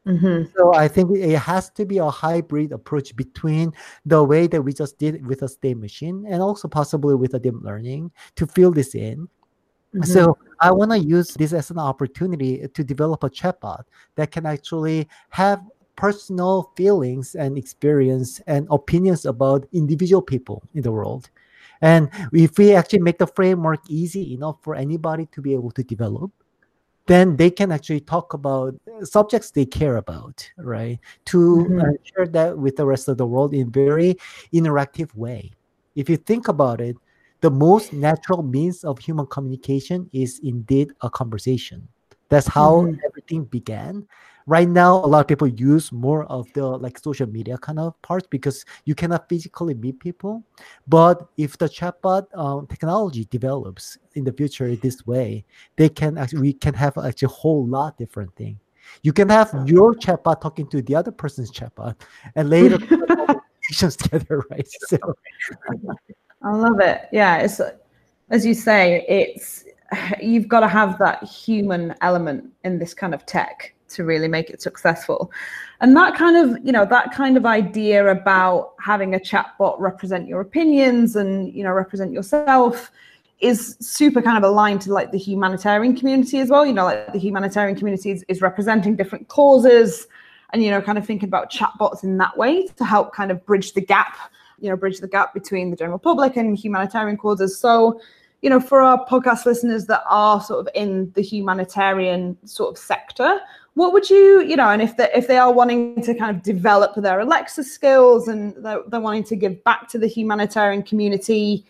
Mhm. 0.07 0.51
So 0.57 0.75
I 0.75 0.89
think 0.89 1.17
it 1.17 1.39
has 1.39 1.71
to 1.71 1.87
be 1.87 1.99
a 1.99 2.11
hybrid 2.11 2.73
approach 2.73 3.15
between 3.15 3.73
the 4.05 4.23
way 4.23 4.49
that 4.49 4.61
we 4.61 4.73
just 4.73 4.99
did 4.99 5.25
with 5.27 5.43
a 5.43 5.49
state 5.49 5.77
machine 5.77 6.27
and 6.29 6.43
also 6.43 6.67
possibly 6.67 7.15
with 7.15 7.35
a 7.35 7.39
deep 7.39 7.55
learning 7.63 8.11
to 8.35 8.47
fill 8.47 8.73
this 8.73 8.95
in. 8.97 9.29
Mhm. 9.95 10.07
So 10.07 10.37
I 10.61 10.73
want 10.73 10.91
to 10.91 10.99
use 10.99 11.35
this 11.35 11.53
as 11.53 11.71
an 11.71 11.79
opportunity 11.79 12.67
to 12.67 12.85
develop 12.85 13.23
a 13.23 13.31
chatbot 13.31 13.85
that 14.17 14.33
can 14.33 14.47
actually 14.47 15.09
have 15.31 15.61
personal 15.95 16.73
feelings 16.77 17.37
and 17.37 17.57
experience 17.57 18.41
and 18.47 18.67
opinions 18.71 19.27
about 19.27 19.67
individual 19.73 20.23
people 20.23 20.63
in 20.75 20.83
the 20.83 20.91
world. 20.91 21.31
And 21.81 22.09
if 22.33 22.59
we 22.59 22.75
actually 22.75 23.01
make 23.01 23.19
the 23.19 23.27
framework 23.27 23.81
easy 23.89 24.35
enough 24.35 24.57
for 24.63 24.75
anybody 24.75 25.27
to 25.33 25.43
be 25.43 25.53
able 25.53 25.71
to 25.73 25.85
develop, 25.85 26.31
then 27.07 27.37
they 27.37 27.51
can 27.51 27.73
actually 27.73 28.01
talk 28.01 28.33
about 28.35 28.75
subjects 29.03 29.51
they 29.51 29.67
care 29.67 29.97
about, 29.97 30.49
right? 30.57 30.99
To 31.27 31.67
Mhm. 31.69 31.81
uh, 31.83 31.93
share 32.05 32.27
that 32.29 32.57
with 32.59 32.77
the 32.77 32.87
rest 32.87 33.09
of 33.09 33.19
the 33.19 33.27
world 33.27 33.55
in 33.55 33.71
very 33.71 34.17
interactive 34.53 35.15
way. 35.15 35.53
If 35.95 36.09
you 36.09 36.17
think 36.17 36.49
about 36.49 36.81
it, 36.81 36.97
the 37.41 37.51
most 37.51 37.93
natural 37.93 38.43
means 38.43 38.85
of 38.85 38.99
human 38.99 39.27
communication 39.27 40.09
is 40.13 40.41
indeed 40.45 40.93
a 41.01 41.11
conversation. 41.11 41.89
That's 42.29 42.47
how 42.47 42.83
Mhm. 42.87 42.99
everything 43.05 43.45
began. 43.45 44.07
Right 44.47 44.69
now, 44.69 44.97
a 44.97 45.07
lot 45.07 45.21
of 45.21 45.29
people 45.29 45.49
use 45.49 45.93
more 45.93 46.25
of 46.25 46.53
the 46.55 46.67
like 46.67 46.99
social 46.99 47.29
media 47.29 47.59
kind 47.59 47.79
of 47.79 48.01
parts 48.03 48.27
because 48.29 48.65
you 48.85 48.95
cannot 48.95 49.29
physically 49.29 49.75
meet 49.75 50.01
people. 50.01 50.43
But 50.89 51.29
if 51.37 51.59
the 51.59 51.69
chatbot 51.69 52.27
um, 52.37 52.67
technology 52.67 53.27
develops 53.31 53.99
in 54.15 54.25
the 54.25 54.33
future 54.33 54.75
this 54.77 55.07
way, 55.07 55.45
they 55.77 55.89
can 55.89 56.19
actually 56.19 56.41
we 56.41 56.53
can 56.55 56.75
have 56.75 56.99
actually 56.99 57.27
a 57.27 57.29
whole 57.29 57.67
lot 57.67 57.97
different 57.99 58.35
thing. 58.37 58.59
You 59.03 59.13
can 59.13 59.29
have 59.29 59.53
your 59.67 59.95
chatbot 59.95 60.41
talking 60.41 60.67
to 60.69 60.83
the 60.83 60.95
other 60.95 61.13
person's 61.13 61.51
chatbot, 61.51 61.95
and 62.35 62.51
later 62.51 62.79
together, 63.71 64.45
right? 64.51 64.69
So 64.89 64.99
I 66.43 66.51
love 66.51 66.81
it. 66.81 67.09
Yeah, 67.13 67.39
it's 67.39 67.61
as 68.31 68.45
you 68.45 68.55
say, 68.55 69.05
it's 69.09 69.65
you've 70.21 70.49
got 70.49 70.61
to 70.61 70.69
have 70.69 70.99
that 70.99 71.23
human 71.25 71.95
element 72.01 72.51
in 72.65 72.79
this 72.79 72.95
kind 72.95 73.15
of 73.15 73.25
tech 73.27 73.75
to 73.93 74.05
really 74.05 74.29
make 74.29 74.51
it 74.51 74.63
successful. 74.63 75.31
And 75.81 75.97
that 75.97 76.15
kind 76.15 76.37
of, 76.37 76.65
you 76.65 76.73
know, 76.73 76.85
that 76.87 77.13
kind 77.13 77.37
of 77.37 77.47
idea 77.47 78.07
about 78.09 78.75
having 78.81 79.15
a 79.15 79.19
chatbot 79.19 79.79
represent 79.79 80.29
your 80.29 80.41
opinions 80.41 81.17
and, 81.17 81.53
you 81.53 81.65
know, 81.65 81.73
represent 81.73 82.13
yourself 82.13 82.91
is 83.41 83.77
super 83.81 84.23
kind 84.23 84.39
of 84.39 84.45
aligned 84.45 84.81
to 84.83 84.93
like 84.93 85.11
the 85.11 85.19
humanitarian 85.19 85.97
community 85.97 86.39
as 86.39 86.49
well. 86.49 86.65
You 86.65 86.73
know, 86.73 86.85
like 86.85 87.13
the 87.13 87.19
humanitarian 87.19 87.77
community 87.77 88.11
is, 88.13 88.25
is 88.29 88.41
representing 88.41 88.97
different 88.97 89.29
causes 89.29 90.07
and, 90.53 90.63
you 90.63 90.71
know, 90.71 90.81
kind 90.81 90.99
of 90.99 91.07
thinking 91.07 91.29
about 91.29 91.51
chatbots 91.51 92.05
in 92.05 92.19
that 92.19 92.37
way 92.37 92.67
to 92.67 92.85
help 92.85 93.15
kind 93.15 93.31
of 93.31 93.45
bridge 93.45 93.73
the 93.73 93.81
gap 93.81 94.17
you 94.63 94.71
know 94.71 94.77
bridge 94.77 95.01
the 95.01 95.09
gap 95.09 95.35
between 95.35 95.71
the 95.71 95.77
general 95.77 95.99
public 95.99 96.37
and 96.37 96.57
humanitarian 96.57 97.17
causes 97.17 97.59
so 97.59 98.01
you 98.41 98.49
know 98.49 98.61
for 98.61 98.81
our 98.81 99.05
podcast 99.07 99.45
listeners 99.45 99.87
that 99.87 100.03
are 100.09 100.41
sort 100.41 100.61
of 100.61 100.69
in 100.75 101.11
the 101.15 101.21
humanitarian 101.21 102.39
sort 102.47 102.71
of 102.71 102.79
sector 102.79 103.41
what 103.75 103.93
would 103.93 104.09
you 104.11 104.43
you 104.43 104.57
know 104.57 104.69
and 104.69 104.83
if 104.83 104.97
they 104.97 105.09
if 105.15 105.27
they 105.27 105.39
are 105.39 105.53
wanting 105.53 106.01
to 106.03 106.15
kind 106.15 106.35
of 106.35 106.43
develop 106.43 106.95
their 106.97 107.21
alexa 107.21 107.65
skills 107.65 108.29
and 108.29 108.55
they're, 108.65 108.83
they're 108.89 109.01
wanting 109.01 109.25
to 109.25 109.37
give 109.37 109.63
back 109.65 109.89
to 109.89 109.99
the 109.99 110.07
humanitarian 110.07 110.83
community 110.83 111.65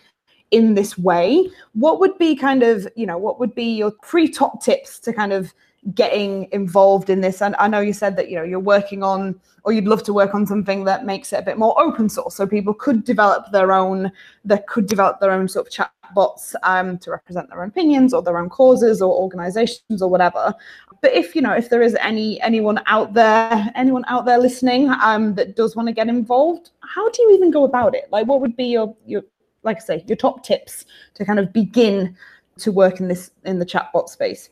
in 0.50 0.74
this 0.74 0.98
way 0.98 1.48
what 1.74 2.00
would 2.00 2.16
be 2.18 2.34
kind 2.34 2.62
of 2.62 2.86
you 2.96 3.07
know 3.07 3.18
what 3.18 3.38
would 3.38 3.55
be 3.55 3.76
your 3.76 3.92
three 4.05 4.28
top 4.28 4.62
tips 4.62 4.98
to 4.98 5.12
kind 5.12 5.32
of 5.32 5.53
getting 5.94 6.48
involved 6.53 7.11
in 7.11 7.20
this? 7.20 7.42
And 7.42 7.57
i 7.59 7.66
know 7.66 7.80
you 7.80 7.92
said 7.92 8.16
that 8.16 8.30
you 8.30 8.36
know 8.36 8.44
you're 8.44 8.61
working 8.61 9.03
on 9.03 9.40
or 9.64 9.72
you'd 9.72 9.86
love 9.86 10.03
to 10.05 10.12
work 10.12 10.34
on 10.34 10.46
something 10.46 10.84
that 10.84 11.05
makes 11.05 11.32
it 11.32 11.36
a 11.36 11.42
bit 11.42 11.59
more 11.59 11.80
open 11.80 12.09
source 12.09 12.34
so 12.34 12.46
people 12.46 12.74
could 12.74 13.05
develop 13.05 13.50
their 13.53 13.72
own 13.72 14.11
that 14.44 14.66
could 14.66 14.86
develop 14.86 15.20
their 15.20 15.30
own 15.30 15.48
sort 15.48 15.66
of 15.66 15.72
chat 15.72 15.92
bots 16.14 16.55
um, 16.64 16.98
to 16.98 17.11
represent 17.11 17.48
their 17.48 17.62
own 17.62 17.68
opinions 17.68 18.12
or 18.12 18.22
their 18.22 18.38
own 18.38 18.48
causes 18.48 19.00
or 19.00 19.14
organizations 19.14 20.03
or 20.03 20.11
whatever 20.11 20.55
but 21.03 21.12
if 21.12 21.36
you 21.36 21.42
know 21.42 21.53
if 21.53 21.68
there 21.68 21.82
is 21.82 21.94
any 22.00 22.40
anyone 22.40 22.80
out 22.86 23.12
there 23.12 23.70
anyone 23.74 24.05
out 24.09 24.24
there 24.24 24.38
listening 24.38 24.88
um, 25.03 25.34
that 25.34 25.57
does 25.57 25.76
want 25.76 25.88
to 25.88 25.92
get 25.92 26.09
involved 26.09 26.70
how 26.94 27.09
do 27.11 27.22
you 27.22 27.34
even 27.34 27.50
go 27.50 27.64
about 27.64 27.94
it? 27.94 28.05
Like 28.11 28.26
what 28.26 28.40
would 28.40 28.57
be 28.57 28.66
your 28.66 28.94
your 29.07 29.22
like 29.62 29.76
i 29.76 29.80
say 29.80 30.05
your 30.07 30.16
top 30.16 30.44
tips 30.44 30.84
to 31.14 31.24
kind 31.24 31.38
of 31.38 31.53
begin 31.53 32.16
to 32.59 32.72
work 32.72 33.00
in 33.00 33.09
this 33.09 33.30
in 33.44 33.59
the 33.59 33.66
chatbot 33.66 34.09
space 34.09 34.50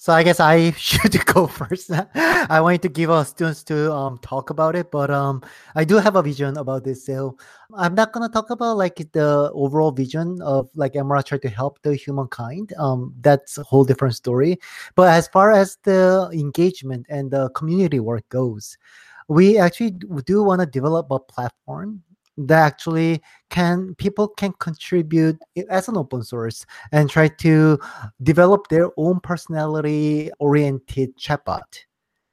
So 0.00 0.12
I 0.12 0.22
guess 0.22 0.38
I 0.38 0.70
should 0.78 1.26
go 1.26 1.48
first. 1.48 1.90
I 2.14 2.60
wanted 2.60 2.82
to 2.82 2.88
give 2.88 3.10
our 3.10 3.24
students 3.24 3.64
to 3.64 3.92
um, 3.92 4.18
talk 4.18 4.50
about 4.50 4.76
it, 4.76 4.92
but 4.92 5.10
um, 5.10 5.42
I 5.74 5.84
do 5.84 5.96
have 5.96 6.14
a 6.14 6.22
vision 6.22 6.56
about 6.56 6.84
this. 6.84 7.04
So 7.04 7.36
I'm 7.74 7.96
not 7.96 8.12
gonna 8.12 8.28
talk 8.28 8.50
about 8.50 8.76
like 8.76 8.96
the 9.12 9.50
overall 9.52 9.90
vision 9.90 10.40
of 10.40 10.70
like 10.76 10.92
Emora 10.92 11.24
trying 11.24 11.40
to 11.40 11.48
help 11.48 11.82
the 11.82 11.96
humankind. 11.96 12.72
Um, 12.78 13.12
that's 13.22 13.58
a 13.58 13.64
whole 13.64 13.84
different 13.84 14.14
story. 14.14 14.60
But 14.94 15.08
as 15.10 15.26
far 15.26 15.50
as 15.50 15.76
the 15.82 16.30
engagement 16.32 17.06
and 17.08 17.32
the 17.32 17.50
community 17.50 17.98
work 17.98 18.26
goes, 18.28 18.78
we 19.26 19.58
actually 19.58 19.90
do 20.24 20.44
want 20.44 20.60
to 20.60 20.66
develop 20.66 21.10
a 21.10 21.18
platform 21.18 22.04
that 22.38 22.66
actually 22.66 23.20
can 23.50 23.94
people 23.96 24.28
can 24.28 24.52
contribute 24.60 25.38
as 25.68 25.88
an 25.88 25.96
open 25.96 26.22
source 26.22 26.64
and 26.92 27.10
try 27.10 27.26
to 27.26 27.78
develop 28.22 28.68
their 28.68 28.90
own 28.96 29.18
personality 29.20 30.30
oriented 30.38 31.16
chatbot 31.16 31.84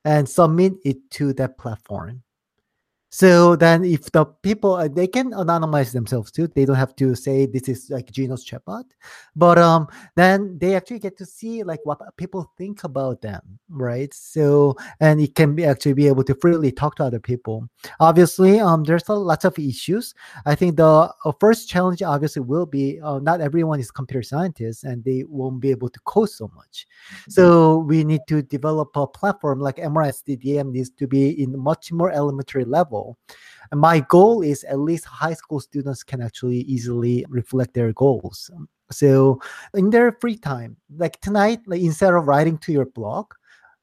and 0.05 0.29
submit 0.29 0.73
it 0.85 0.97
to 1.09 1.33
that 1.33 1.57
platform 1.57 2.21
so 3.15 3.55
then, 3.55 3.85
if 3.85 4.11
the 4.11 4.25
people 4.25 4.73
uh, 4.73 4.89
they 4.89 5.07
can 5.07 5.31
anonymize 5.31 5.93
themselves 5.93 6.31
too, 6.31 6.47
they 6.47 6.65
don't 6.65 6.75
have 6.75 6.97
to 6.97 7.15
say 7.15 7.45
this 7.45 7.69
is 7.69 7.89
like 7.89 8.11
Jinho's 8.11 8.45
chatbot, 8.45 8.83
but 9.37 9.57
um, 9.57 9.87
then 10.17 10.57
they 10.59 10.75
actually 10.75 10.99
get 10.99 11.17
to 11.19 11.25
see 11.25 11.63
like 11.63 11.79
what 11.85 12.01
people 12.17 12.51
think 12.57 12.83
about 12.83 13.21
them, 13.21 13.57
right? 13.69 14.13
So 14.13 14.75
and 14.99 15.21
it 15.21 15.33
can 15.33 15.55
be 15.55 15.63
actually 15.63 15.93
be 15.93 16.07
able 16.07 16.25
to 16.25 16.35
freely 16.35 16.73
talk 16.73 16.97
to 16.97 17.05
other 17.05 17.21
people. 17.21 17.69
Obviously, 18.01 18.59
um, 18.59 18.83
there's 18.83 19.07
a 19.07 19.13
lots 19.13 19.45
of 19.45 19.57
issues. 19.57 20.13
I 20.45 20.55
think 20.55 20.75
the 20.75 21.09
uh, 21.23 21.31
first 21.39 21.69
challenge 21.69 22.03
obviously 22.03 22.41
will 22.41 22.65
be 22.65 22.99
uh, 22.99 23.19
not 23.19 23.39
everyone 23.39 23.79
is 23.79 23.91
computer 23.91 24.23
scientists 24.23 24.83
and 24.83 25.05
they 25.05 25.23
won't 25.29 25.61
be 25.61 25.71
able 25.71 25.87
to 25.87 26.01
code 26.01 26.31
so 26.31 26.51
much. 26.53 26.85
Mm-hmm. 27.21 27.31
So 27.31 27.77
we 27.77 28.03
need 28.03 28.27
to 28.27 28.41
develop 28.41 28.89
a 28.97 29.07
platform 29.07 29.61
like 29.61 29.77
Emora 29.77 30.11
STDM 30.11 30.73
needs 30.73 30.89
to 30.89 31.07
be 31.07 31.41
in 31.41 31.57
much 31.57 31.93
more 31.93 32.11
elementary 32.11 32.65
level 32.65 33.04
and 33.71 33.79
my 33.79 33.99
goal 33.99 34.41
is 34.41 34.63
at 34.65 34.79
least 34.79 35.05
high 35.05 35.33
school 35.33 35.59
students 35.59 36.03
can 36.03 36.21
actually 36.21 36.61
easily 36.61 37.25
reflect 37.29 37.73
their 37.73 37.93
goals. 37.93 38.51
So 38.91 39.41
in 39.73 39.89
their 39.89 40.11
free 40.21 40.37
time, 40.37 40.77
like 40.97 41.19
tonight, 41.21 41.59
like 41.65 41.81
instead 41.81 42.13
of 42.13 42.27
writing 42.27 42.57
to 42.59 42.71
your 42.71 42.85
blog, 42.85 43.33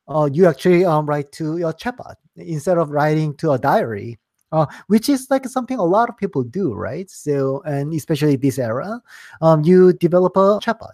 uh, 0.09 0.29
you 0.33 0.47
actually 0.47 0.85
um, 0.85 1.07
write 1.07 1.33
to 1.33 1.59
your 1.59 1.73
chatbot 1.73 2.17
instead 2.37 2.79
of 2.79 2.91
writing 2.91 3.35
to 3.37 3.53
a 3.53 3.59
diary. 3.59 4.19
Uh, 4.53 4.67
which 4.89 5.09
is 5.09 5.29
like 5.31 5.47
something 5.47 5.79
a 5.79 5.83
lot 5.83 6.11
of 6.11 6.17
people 6.19 6.43
do, 6.43 6.75
right? 6.75 7.09
So, 7.09 7.63
and 7.65 7.95
especially 7.95 8.37
this 8.37 8.59
era, 8.59 9.01
um, 9.41 9.65
you 9.65 9.95
develop 9.95 10.37
a 10.37 10.61
chatbot 10.61 10.93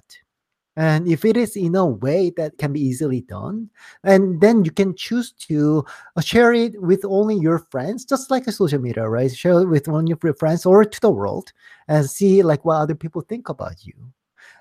and 0.78 1.08
if 1.08 1.24
it 1.24 1.36
is 1.36 1.56
in 1.56 1.74
a 1.74 1.84
way 1.84 2.30
that 2.36 2.56
can 2.56 2.72
be 2.72 2.80
easily 2.80 3.22
done, 3.22 3.68
and 4.04 4.40
then 4.40 4.64
you 4.64 4.70
can 4.70 4.94
choose 4.94 5.32
to 5.32 5.84
uh, 6.14 6.20
share 6.20 6.52
it 6.52 6.80
with 6.80 7.04
only 7.04 7.34
your 7.34 7.58
friends, 7.58 8.04
just 8.04 8.30
like 8.30 8.46
a 8.46 8.52
social 8.52 8.78
media, 8.78 9.08
right? 9.08 9.34
Share 9.34 9.60
it 9.60 9.66
with 9.66 9.88
only 9.88 10.14
your 10.22 10.34
friends 10.34 10.64
or 10.64 10.84
to 10.84 11.00
the 11.00 11.10
world 11.10 11.52
and 11.88 12.08
see 12.08 12.44
like 12.44 12.64
what 12.64 12.76
other 12.76 12.94
people 12.94 13.22
think 13.22 13.48
about 13.48 13.84
you 13.84 13.94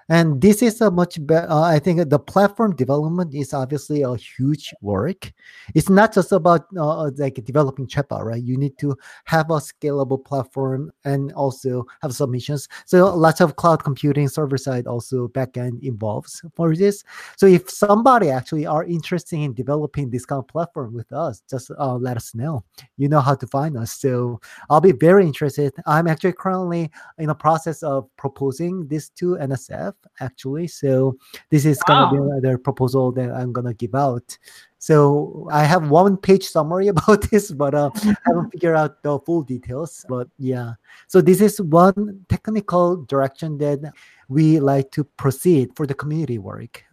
and 0.09 0.41
this 0.41 0.61
is 0.61 0.81
a 0.81 0.89
much 0.89 1.25
better 1.25 1.49
uh, 1.49 1.61
i 1.61 1.79
think 1.79 2.09
the 2.09 2.19
platform 2.19 2.75
development 2.75 3.33
is 3.33 3.53
obviously 3.53 4.01
a 4.03 4.15
huge 4.15 4.73
work. 4.81 5.31
It's 5.75 5.89
not 5.89 6.13
just 6.13 6.31
about 6.31 6.65
uh, 6.77 7.11
like 7.17 7.43
developing 7.43 7.87
chatbot 7.87 8.23
right? 8.23 8.43
You 8.43 8.57
need 8.57 8.77
to 8.79 8.95
have 9.25 9.49
a 9.49 9.55
scalable 9.55 10.23
platform 10.23 10.91
and 11.05 11.31
also 11.33 11.85
have 12.01 12.13
submissions. 12.13 12.67
So 12.85 13.15
lots 13.15 13.41
of 13.41 13.55
cloud 13.55 13.83
computing 13.83 14.27
server 14.27 14.57
side 14.57 14.87
also 14.87 15.27
backend 15.27 15.83
involves 15.83 16.41
for 16.55 16.75
this. 16.75 17.03
So 17.37 17.45
if 17.45 17.69
somebody 17.69 18.29
actually 18.29 18.65
are 18.65 18.83
interested 18.83 19.37
in 19.37 19.53
developing 19.53 20.09
this 20.09 20.25
kind 20.25 20.39
of 20.39 20.47
platform 20.47 20.93
with 20.93 21.11
us 21.11 21.41
just 21.49 21.71
uh, 21.77 21.95
let 21.95 22.17
us 22.17 22.33
know. 22.35 22.63
You 22.97 23.09
know 23.09 23.21
how 23.21 23.35
to 23.35 23.47
find 23.47 23.77
us. 23.77 23.93
So 23.93 24.39
i'll 24.69 24.81
be 24.81 24.91
very 24.91 25.25
interested. 25.25 25.73
I'm 25.85 26.07
actually 26.07 26.33
currently 26.33 26.91
in 27.17 27.27
the 27.27 27.35
process 27.35 27.83
of 27.83 28.09
proposing 28.17 28.87
this 28.87 29.09
to 29.09 29.37
nsf 29.37 29.93
actually. 30.19 30.67
So 30.67 31.17
this 31.49 31.65
is 31.65 31.79
wow. 31.87 32.09
gonna 32.09 32.11
be 32.11 32.29
another 32.31 32.57
proposal 32.57 33.11
that 33.13 33.31
I'm 33.31 33.53
gonna 33.53 33.73
give 33.73 33.95
out. 33.95 34.37
So 34.79 35.47
I 35.51 35.63
have 35.63 35.89
one 35.89 36.17
page 36.17 36.47
summary 36.47 36.87
about 36.95 37.29
this, 37.29 37.51
but 37.51 37.73
uh, 37.73 37.89
I 37.95 38.15
haven't 38.25 38.51
figured 38.51 38.75
out 38.75 39.01
the 39.03 39.19
full 39.19 39.43
details. 39.43 40.05
But 40.07 40.27
yeah, 40.37 40.73
so 41.07 41.21
this 41.21 41.41
is 41.41 41.61
one 41.61 42.25
technical 42.29 42.97
direction 43.05 43.57
that 43.59 43.93
we 44.29 44.59
like 44.59 44.91
to 44.91 45.03
proceed 45.03 45.75
for 45.75 45.87
the 45.87 45.93
community 45.93 46.37
work. 46.37 46.83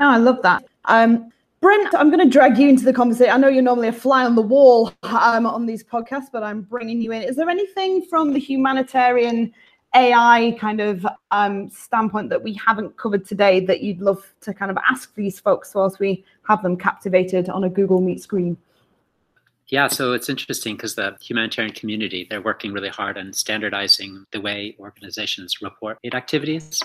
Oh, 0.00 0.08
I 0.08 0.16
love 0.16 0.40
that. 0.42 0.64
Um, 0.86 1.30
Brent, 1.60 1.94
I'm 1.94 2.10
going 2.10 2.24
to 2.24 2.30
drag 2.30 2.56
you 2.56 2.70
into 2.70 2.84
the 2.84 2.92
conversation. 2.92 3.34
I 3.34 3.36
know 3.36 3.48
you're 3.48 3.62
normally 3.62 3.88
a 3.88 3.92
fly 3.92 4.24
on 4.24 4.34
the 4.34 4.40
wall 4.40 4.94
um, 5.02 5.44
on 5.44 5.66
these 5.66 5.84
podcasts, 5.84 6.28
but 6.32 6.42
I'm 6.42 6.62
bringing 6.62 7.02
you 7.02 7.12
in. 7.12 7.22
Is 7.22 7.36
there 7.36 7.50
anything 7.50 8.00
from 8.08 8.32
the 8.32 8.38
humanitarian 8.38 9.52
AI 9.94 10.56
kind 10.58 10.80
of 10.80 11.06
um, 11.30 11.68
standpoint 11.70 12.30
that 12.30 12.42
we 12.42 12.54
haven't 12.54 12.96
covered 12.96 13.26
today 13.26 13.64
that 13.66 13.82
you'd 13.82 14.00
love 14.00 14.24
to 14.42 14.54
kind 14.54 14.70
of 14.70 14.78
ask 14.88 15.14
these 15.14 15.40
folks 15.40 15.74
whilst 15.74 15.98
we 15.98 16.24
have 16.48 16.62
them 16.62 16.76
captivated 16.76 17.48
on 17.48 17.64
a 17.64 17.68
Google 17.68 18.00
Meet 18.00 18.22
screen? 18.22 18.56
Yeah, 19.68 19.86
so 19.86 20.12
it's 20.12 20.28
interesting 20.28 20.76
because 20.76 20.96
the 20.96 21.16
humanitarian 21.20 21.72
community, 21.72 22.26
they're 22.28 22.42
working 22.42 22.72
really 22.72 22.88
hard 22.88 23.16
on 23.16 23.32
standardizing 23.32 24.26
the 24.32 24.40
way 24.40 24.76
organizations 24.80 25.62
report 25.62 25.98
aid 26.02 26.14
activities. 26.14 26.80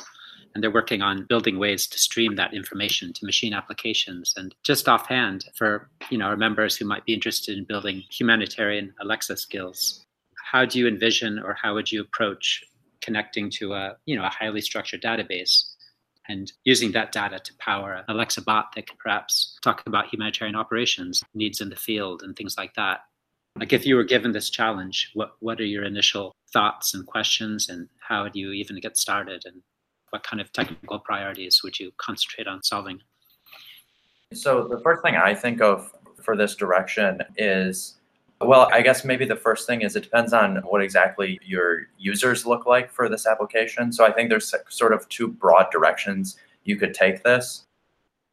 And 0.54 0.64
they're 0.64 0.72
working 0.72 1.02
on 1.02 1.26
building 1.26 1.60
ways 1.60 1.86
to 1.88 2.00
stream 2.00 2.36
that 2.36 2.54
information 2.54 3.12
to 3.12 3.26
machine 3.26 3.54
applications. 3.54 4.34
And 4.38 4.56
just 4.64 4.88
offhand, 4.88 5.46
for 5.54 5.90
you 6.10 6.18
know 6.18 6.28
our 6.28 6.38
members 6.38 6.78
who 6.78 6.86
might 6.86 7.04
be 7.06 7.14
interested 7.14 7.58
in 7.58 7.66
building 7.66 8.04
humanitarian 8.10 8.94
Alexa 9.02 9.36
skills, 9.36 10.06
how 10.42 10.64
do 10.64 10.80
you 10.80 10.88
envision 10.88 11.40
or 11.40 11.58
how 11.62 11.74
would 11.74 11.92
you 11.92 12.00
approach 12.00 12.64
connecting 13.06 13.50
to 13.52 13.74
a 13.74 13.96
you 14.06 14.16
know 14.18 14.26
a 14.26 14.30
highly 14.30 14.62
structured 14.62 15.02
database 15.02 15.76
and 16.28 16.52
using 16.64 16.92
that 16.94 17.12
data 17.12 17.40
to 17.40 17.54
power 17.60 17.94
an 17.94 18.04
Alexa 18.08 18.42
bot 18.42 18.74
that 18.76 18.88
can 18.88 18.98
perhaps 18.98 19.60
talk 19.62 19.84
about 19.86 20.12
humanitarian 20.12 20.56
operations, 20.56 21.24
needs 21.36 21.62
in 21.62 21.70
the 21.70 21.76
field, 21.76 22.24
and 22.24 22.36
things 22.36 22.56
like 22.58 22.74
that. 22.74 23.02
Like 23.58 23.74
if 23.74 23.86
you 23.86 23.96
were 23.96 24.04
given 24.04 24.32
this 24.32 24.50
challenge, 24.50 25.12
what 25.14 25.36
what 25.40 25.60
are 25.60 25.66
your 25.66 25.84
initial 25.84 26.36
thoughts 26.52 26.94
and 26.94 27.06
questions, 27.06 27.70
and 27.70 27.88
how 28.00 28.28
do 28.28 28.40
you 28.40 28.52
even 28.52 28.80
get 28.80 28.98
started, 28.98 29.44
and 29.46 29.62
what 30.10 30.24
kind 30.24 30.42
of 30.42 30.52
technical 30.52 31.00
priorities 31.00 31.62
would 31.64 31.80
you 31.80 31.92
concentrate 31.98 32.48
on 32.48 32.64
solving? 32.64 33.00
So 34.34 34.68
the 34.68 34.80
first 34.80 35.02
thing 35.04 35.16
I 35.16 35.34
think 35.36 35.62
of 35.62 35.92
for 36.24 36.36
this 36.36 36.56
direction 36.56 37.22
is 37.38 37.98
well, 38.42 38.70
I 38.74 38.82
guess 38.82 39.06
maybe 39.06 39.26
the 39.26 39.36
first 39.36 39.66
thing 39.66 39.82
is 39.82 39.96
it 39.96 40.04
depends 40.04 40.34
on 40.34 40.58
what 40.58 40.82
exactly 40.82 41.40
your 41.44 41.88
users 41.98 42.46
look 42.46 42.66
like 42.66 42.92
for 42.92 43.08
this 43.08 43.26
application. 43.26 43.94
So 43.94 44.06
I 44.06 44.12
think 44.12 44.30
there's 44.30 44.54
sort 44.70 44.94
of 44.94 45.08
two 45.10 45.30
broad 45.30 45.72
directions 45.72 46.36
you 46.66 46.76
could 46.76 46.94
take 46.94 47.24
this. 47.24 47.66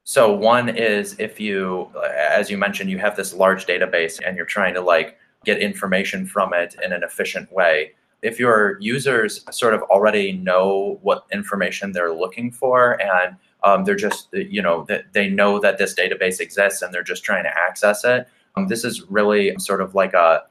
So 0.04 0.32
one 0.32 0.68
is 0.68 1.14
if 1.20 1.38
you, 1.38 1.88
as 2.16 2.50
you 2.50 2.58
mentioned, 2.58 2.90
you 2.90 2.98
have 2.98 3.14
this 3.14 3.32
large 3.32 3.66
database 3.66 4.20
and 4.26 4.36
you're 4.36 4.46
trying 4.46 4.74
to 4.74 4.80
like 4.80 5.16
get 5.44 5.58
information 5.58 6.26
from 6.26 6.52
it 6.52 6.74
in 6.82 6.92
an 6.92 7.04
efficient 7.04 7.52
way. 7.52 7.92
If 8.22 8.38
your 8.38 8.80
users 8.80 9.44
sort 9.50 9.74
of 9.74 9.82
already 9.82 10.32
know 10.32 10.98
what 11.02 11.26
information 11.32 11.92
they're 11.92 12.14
looking 12.14 12.50
for 12.50 13.00
and 13.00 13.36
um, 13.62 13.84
they're 13.84 13.94
just, 13.94 14.28
you 14.32 14.60
know, 14.60 14.86
they 15.12 15.28
know 15.28 15.60
that 15.60 15.78
this 15.78 15.94
database 15.94 16.40
exists 16.40 16.82
and 16.82 16.92
they're 16.92 17.04
just 17.04 17.22
trying 17.22 17.44
to 17.44 17.56
access 17.56 18.04
it, 18.04 18.26
um, 18.56 18.68
this 18.68 18.84
is 18.84 19.02
really 19.10 19.54
sort 19.58 19.80
of 19.80 19.94
like 19.94 20.14
a 20.14 20.44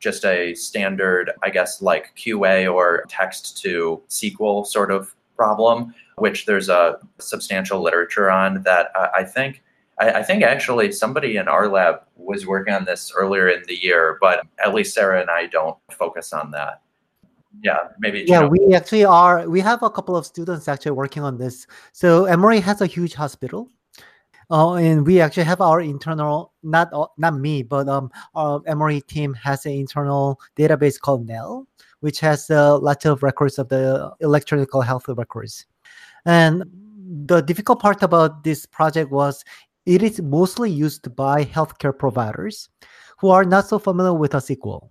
just 0.00 0.24
a 0.24 0.54
standard, 0.54 1.32
I 1.42 1.50
guess, 1.50 1.82
like 1.82 2.14
QA 2.16 2.72
or 2.72 3.04
text 3.08 3.60
to 3.62 4.00
SQL 4.08 4.64
sort 4.64 4.92
of 4.92 5.14
problem, 5.36 5.92
which 6.16 6.46
there's 6.46 6.68
a 6.68 6.98
substantial 7.18 7.82
literature 7.82 8.30
on 8.30 8.62
that 8.62 8.92
uh, 8.94 9.08
I 9.14 9.24
think. 9.24 9.62
I, 9.98 10.10
I 10.12 10.22
think 10.22 10.44
actually 10.44 10.92
somebody 10.92 11.36
in 11.36 11.48
our 11.48 11.68
lab 11.68 12.02
was 12.16 12.46
working 12.46 12.74
on 12.74 12.84
this 12.84 13.12
earlier 13.16 13.48
in 13.48 13.64
the 13.66 13.82
year, 13.82 14.18
but 14.20 14.46
at 14.64 14.72
least 14.72 14.94
Sarah 14.94 15.20
and 15.20 15.30
I 15.30 15.46
don't 15.46 15.76
focus 15.90 16.32
on 16.32 16.52
that 16.52 16.82
yeah 17.62 17.88
maybe 17.98 18.24
yeah 18.26 18.40
know. 18.40 18.48
we 18.48 18.74
actually 18.74 19.04
are 19.04 19.48
we 19.48 19.60
have 19.60 19.82
a 19.82 19.90
couple 19.90 20.16
of 20.16 20.26
students 20.26 20.68
actually 20.68 20.92
working 20.92 21.22
on 21.22 21.38
this 21.38 21.66
so 21.92 22.24
emory 22.26 22.60
has 22.60 22.80
a 22.80 22.86
huge 22.86 23.14
hospital 23.14 23.68
uh, 24.50 24.74
and 24.74 25.06
we 25.06 25.20
actually 25.20 25.44
have 25.44 25.60
our 25.60 25.80
internal, 25.80 26.52
not 26.62 26.90
not 27.18 27.34
me, 27.34 27.62
but 27.62 27.88
um, 27.88 28.10
our 28.34 28.62
Emory 28.66 29.02
team 29.02 29.34
has 29.34 29.66
an 29.66 29.72
internal 29.72 30.40
database 30.56 30.98
called 30.98 31.26
NEL, 31.26 31.66
which 32.00 32.20
has 32.20 32.50
uh, 32.50 32.78
lots 32.78 33.04
of 33.04 33.22
records 33.22 33.58
of 33.58 33.68
the 33.68 34.10
electronic 34.20 34.70
health 34.72 35.06
records. 35.08 35.66
And 36.24 36.64
the 37.26 37.42
difficult 37.42 37.80
part 37.80 38.02
about 38.02 38.44
this 38.44 38.64
project 38.64 39.10
was 39.10 39.44
it 39.84 40.02
is 40.02 40.20
mostly 40.22 40.70
used 40.70 41.14
by 41.14 41.44
healthcare 41.44 41.96
providers 41.96 42.70
who 43.18 43.28
are 43.28 43.44
not 43.44 43.66
so 43.66 43.78
familiar 43.78 44.14
with 44.14 44.34
a 44.34 44.38
SQL. 44.38 44.88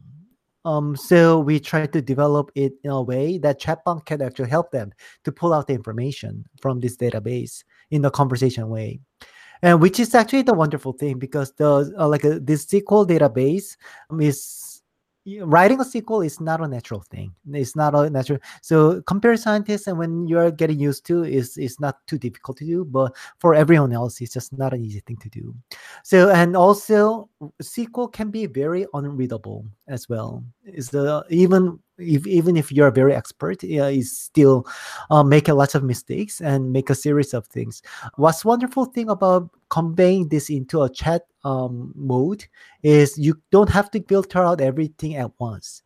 Um, 0.65 0.95
so 0.97 1.39
we 1.39 1.59
try 1.59 1.85
to 1.85 2.01
develop 2.01 2.51
it 2.53 2.73
in 2.83 2.91
a 2.91 3.01
way 3.01 3.37
that 3.37 3.61
chatbot 3.61 4.05
can 4.05 4.21
actually 4.21 4.49
help 4.49 4.71
them 4.71 4.91
to 5.23 5.31
pull 5.31 5.53
out 5.53 5.67
the 5.67 5.73
information 5.73 6.45
from 6.61 6.81
this 6.81 6.97
database 6.97 7.63
in 7.89 8.03
a 8.03 8.11
conversation 8.11 8.67
way 8.67 8.99
and 9.61 9.81
which 9.81 9.99
is 9.99 10.13
actually 10.15 10.43
the 10.43 10.53
wonderful 10.53 10.93
thing 10.93 11.19
because 11.19 11.51
the 11.53 11.93
uh, 11.97 12.07
like 12.07 12.25
uh, 12.25 12.39
this 12.41 12.65
SQL 12.65 13.07
database 13.07 13.77
is 14.19 14.66
writing 15.41 15.79
a 15.79 15.83
SQL 15.83 16.25
is 16.25 16.39
not 16.39 16.61
a 16.61 16.67
natural 16.67 17.01
thing. 17.01 17.33
It's 17.51 17.75
not 17.75 17.93
a 17.95 18.09
natural. 18.09 18.39
So 18.61 19.01
computer 19.01 19.37
scientists, 19.37 19.87
and 19.87 19.97
when 19.97 20.27
you're 20.27 20.51
getting 20.51 20.79
used 20.79 21.05
to, 21.07 21.23
is 21.23 21.57
is 21.57 21.79
not 21.79 22.05
too 22.07 22.17
difficult 22.17 22.57
to 22.59 22.65
do. 22.65 22.85
But 22.85 23.15
for 23.39 23.53
everyone 23.53 23.93
else, 23.93 24.21
it's 24.21 24.33
just 24.33 24.57
not 24.57 24.73
an 24.73 24.83
easy 24.83 25.01
thing 25.01 25.17
to 25.17 25.29
do. 25.29 25.55
So 26.03 26.29
and 26.29 26.55
also 26.55 27.29
SQL 27.61 28.11
can 28.11 28.31
be 28.31 28.45
very 28.45 28.85
unreadable 28.93 29.65
as 29.87 30.07
well. 30.07 30.43
Is 30.65 30.89
the 30.89 31.25
even 31.29 31.79
if 31.97 32.25
even 32.27 32.55
if 32.57 32.71
you're 32.71 32.91
very 32.91 33.13
expert, 33.13 33.63
yeah, 33.63 33.87
is 33.87 34.17
still 34.17 34.65
uh, 35.09 35.23
make 35.23 35.47
a 35.47 35.53
lot 35.53 35.75
of 35.75 35.83
mistakes 35.83 36.41
and 36.41 36.71
make 36.71 36.89
a 36.89 36.95
series 36.95 37.33
of 37.33 37.47
things. 37.47 37.81
What's 38.15 38.45
wonderful 38.45 38.85
thing 38.85 39.09
about 39.09 39.49
conveying 39.69 40.29
this 40.29 40.49
into 40.49 40.83
a 40.83 40.89
chat 40.89 41.23
um, 41.47 41.93
mode 41.95 42.45
is 42.83 43.17
you 43.17 43.41
don't 43.51 43.69
have 43.69 43.89
to 43.91 44.03
filter 44.03 44.43
out 44.43 44.59
everything 44.61 45.15
at 45.15 45.31
once. 45.39 45.83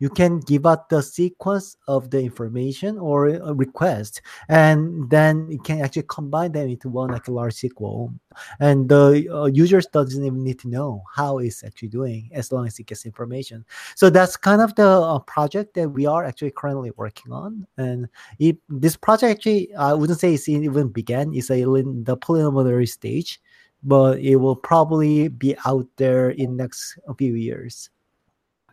You 0.00 0.10
can 0.10 0.40
give 0.40 0.66
out 0.66 0.88
the 0.90 1.00
sequence 1.02 1.76
of 1.86 2.10
the 2.10 2.20
information 2.20 2.98
or 2.98 3.28
a 3.28 3.54
request 3.54 4.20
and 4.48 5.08
then 5.08 5.48
you 5.48 5.60
can 5.60 5.80
actually 5.80 6.06
combine 6.08 6.50
them 6.52 6.68
into 6.68 6.88
one 6.88 7.10
like 7.10 7.28
a 7.28 7.32
large 7.32 7.54
SQL 7.54 8.12
and 8.58 8.88
the 8.88 9.28
uh, 9.32 9.44
users 9.46 9.86
doesn't 9.86 10.24
even 10.24 10.42
need 10.42 10.58
to 10.58 10.68
know 10.68 11.04
how 11.14 11.38
it's 11.38 11.62
actually 11.62 11.88
doing 11.88 12.28
as 12.32 12.50
long 12.50 12.66
as 12.66 12.78
it 12.78 12.86
gets 12.86 13.06
information. 13.06 13.64
So 13.94 14.10
that's 14.10 14.36
kind 14.36 14.60
of 14.60 14.74
the 14.74 14.88
uh, 14.88 15.20
project 15.20 15.74
that 15.74 15.88
we 15.88 16.06
are 16.06 16.24
actually 16.24 16.50
currently 16.50 16.90
working 16.96 17.32
on. 17.32 17.64
And 17.78 18.08
if 18.40 18.56
this 18.68 18.96
project 18.96 19.38
actually 19.38 19.74
i 19.76 19.94
wouldn't 19.94 20.18
say 20.18 20.34
it's 20.34 20.48
even 20.48 20.88
began. 20.88 21.32
It's 21.32 21.50
a, 21.50 21.62
in 21.62 22.02
the 22.02 22.16
preliminary 22.16 22.86
stage 22.86 23.40
but 23.84 24.18
it 24.18 24.36
will 24.36 24.56
probably 24.56 25.28
be 25.28 25.56
out 25.66 25.86
there 25.96 26.30
in 26.30 26.56
next 26.56 26.98
few 27.18 27.34
years 27.34 27.90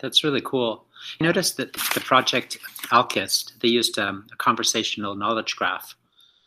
that's 0.01 0.23
really 0.23 0.41
cool. 0.41 0.85
I 1.19 1.23
noticed 1.23 1.57
that 1.57 1.73
the 1.93 2.01
project 2.01 2.57
Alquist, 2.91 3.59
they 3.61 3.69
used 3.69 3.97
um, 3.97 4.27
a 4.33 4.35
conversational 4.35 5.15
knowledge 5.15 5.55
graph. 5.55 5.95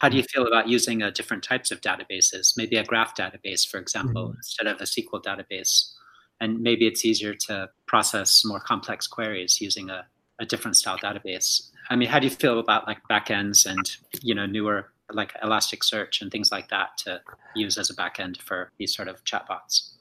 How 0.01 0.09
do 0.09 0.17
you 0.17 0.25
feel 0.25 0.47
about 0.47 0.69
using 0.69 1.03
uh, 1.03 1.11
different 1.11 1.43
types 1.43 1.71
of 1.71 1.81
databases? 1.81 2.55
Maybe 2.57 2.77
a 2.77 2.85
graph 2.85 3.15
database, 3.17 3.67
for 3.67 3.79
example, 3.79 4.29
mm-hmm. 4.29 4.37
instead 4.37 4.67
of 4.67 4.81
a 4.81 4.85
SQL 4.85 5.23
database. 5.23 5.93
And 6.41 6.61
maybe 6.61 6.87
it's 6.87 7.05
easier 7.05 7.33
to 7.47 7.71
process 7.87 8.45
more 8.45 8.61
complex 8.61 9.07
queries 9.07 9.61
using 9.61 9.89
a, 9.89 10.05
a 10.41 10.45
different 10.45 10.77
style 10.77 10.99
database. 10.99 11.71
I 11.89 11.97
mean, 11.97 12.09
how 12.09 12.19
do 12.19 12.27
you 12.27 12.35
feel 12.35 12.59
about 12.59 12.87
like 12.87 12.99
backends 13.09 13.67
and 13.67 13.97
you 14.21 14.35
know 14.35 14.47
newer 14.47 14.93
like 15.13 15.33
Elasticsearch 15.43 16.23
and 16.23 16.31
things 16.31 16.51
like 16.51 16.69
that 16.69 16.97
to 16.99 17.21
use 17.55 17.79
as 17.79 17.91
a 17.91 17.95
backend 17.95 18.41
for 18.41 18.71
these 18.79 18.95
sort 18.95 19.09
of 19.09 19.23
chatbots? 19.25 19.95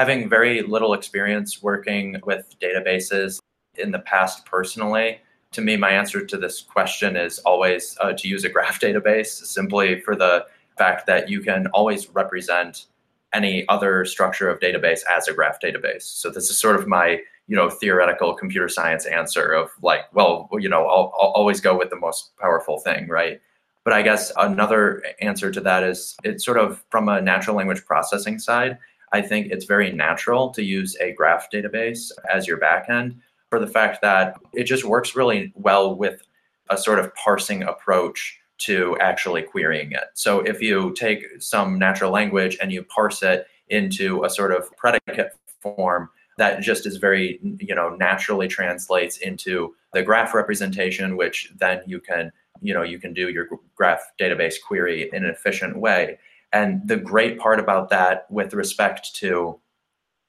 having 0.00 0.30
very 0.30 0.62
little 0.62 0.94
experience 0.94 1.62
working 1.62 2.18
with 2.24 2.54
databases 2.58 3.38
in 3.76 3.90
the 3.90 3.98
past 3.98 4.46
personally, 4.46 5.20
to 5.52 5.60
me, 5.60 5.76
my 5.76 5.90
answer 5.90 6.24
to 6.24 6.38
this 6.38 6.62
question 6.62 7.16
is 7.16 7.38
always 7.40 7.98
uh, 8.00 8.14
to 8.14 8.26
use 8.26 8.42
a 8.44 8.48
graph 8.48 8.80
database 8.86 9.44
simply 9.44 10.00
for 10.00 10.16
the 10.16 10.46
fact 10.78 11.06
that 11.06 11.28
you 11.28 11.42
can 11.42 11.66
always 11.74 12.08
represent 12.14 12.86
any 13.34 13.68
other 13.68 14.06
structure 14.06 14.48
of 14.48 14.58
database 14.58 15.00
as 15.14 15.28
a 15.28 15.34
graph 15.34 15.60
database. 15.60 16.02
So 16.02 16.30
this 16.30 16.48
is 16.48 16.58
sort 16.58 16.76
of 16.76 16.88
my 16.88 17.20
you 17.46 17.56
know 17.56 17.68
theoretical 17.68 18.32
computer 18.32 18.68
science 18.68 19.04
answer 19.04 19.52
of 19.52 19.70
like, 19.82 20.04
well, 20.14 20.48
you 20.58 20.68
know, 20.70 20.86
I'll, 20.86 21.12
I'll 21.20 21.32
always 21.40 21.60
go 21.60 21.76
with 21.76 21.90
the 21.90 21.96
most 21.96 22.30
powerful 22.38 22.78
thing, 22.78 23.06
right? 23.06 23.40
But 23.84 23.94
I 23.94 24.02
guess 24.02 24.30
another 24.36 25.02
answer 25.20 25.50
to 25.50 25.60
that 25.62 25.82
is 25.82 26.16
it's 26.22 26.44
sort 26.44 26.58
of 26.58 26.84
from 26.90 27.08
a 27.08 27.20
natural 27.20 27.56
language 27.56 27.84
processing 27.86 28.38
side. 28.38 28.78
I 29.12 29.22
think 29.22 29.48
it's 29.50 29.64
very 29.64 29.90
natural 29.92 30.50
to 30.50 30.62
use 30.62 30.96
a 31.00 31.12
graph 31.12 31.50
database 31.50 32.12
as 32.32 32.46
your 32.46 32.58
backend 32.58 33.16
for 33.48 33.58
the 33.58 33.66
fact 33.66 34.00
that 34.02 34.38
it 34.52 34.64
just 34.64 34.84
works 34.84 35.16
really 35.16 35.52
well 35.56 35.94
with 35.94 36.22
a 36.68 36.78
sort 36.78 36.98
of 36.98 37.12
parsing 37.14 37.62
approach 37.64 38.38
to 38.58 38.96
actually 39.00 39.42
querying 39.42 39.92
it. 39.92 40.04
So 40.14 40.40
if 40.40 40.60
you 40.60 40.92
take 40.92 41.24
some 41.40 41.78
natural 41.78 42.12
language 42.12 42.58
and 42.60 42.70
you 42.70 42.84
parse 42.84 43.22
it 43.22 43.46
into 43.68 44.22
a 44.24 44.30
sort 44.30 44.52
of 44.52 44.70
predicate 44.76 45.32
form, 45.60 46.10
that 46.36 46.60
just 46.60 46.86
is 46.86 46.98
very, 46.98 47.40
you 47.58 47.74
know, 47.74 47.90
naturally 47.96 48.48
translates 48.48 49.18
into 49.18 49.74
the 49.92 50.02
graph 50.02 50.34
representation, 50.34 51.16
which 51.16 51.52
then 51.58 51.82
you 51.86 52.00
can, 52.00 52.30
you 52.60 52.74
know, 52.74 52.82
you 52.82 52.98
can 52.98 53.12
do 53.12 53.28
your 53.28 53.48
graph 53.74 54.00
database 54.20 54.54
query 54.66 55.08
in 55.12 55.24
an 55.24 55.30
efficient 55.30 55.78
way. 55.78 56.18
And 56.52 56.86
the 56.86 56.96
great 56.96 57.38
part 57.38 57.60
about 57.60 57.90
that, 57.90 58.26
with 58.30 58.54
respect 58.54 59.14
to 59.16 59.58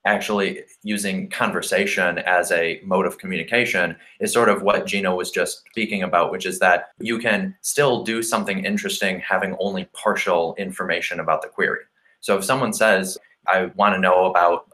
actually 0.05 0.63
using 0.84 1.29
conversation 1.29 2.19
as 2.19 2.51
a 2.51 2.79
mode 2.84 3.05
of 3.05 3.17
communication, 3.19 3.95
is 4.19 4.34
sort 4.34 4.49
of 4.49 4.63
what 4.63 4.86
Jinho 4.86 5.15
was 5.15 5.29
just 5.29 5.63
speaking 5.69 6.03
about, 6.03 6.32
which 6.32 6.45
is 6.45 6.59
that 6.59 6.89
you 6.99 7.19
can 7.19 7.55
still 7.61 8.03
do 8.03 8.23
something 8.23 8.65
interesting 8.65 9.19
having 9.19 9.55
only 9.59 9.86
partial 9.93 10.55
information 10.55 11.19
about 11.19 11.41
the 11.41 11.47
query. 11.47 11.82
So 12.19 12.38
if 12.38 12.43
someone 12.43 12.73
says, 12.73 13.17
I 13.47 13.65
want 13.75 13.95
to 13.95 13.99
know 13.99 14.25
about, 14.25 14.71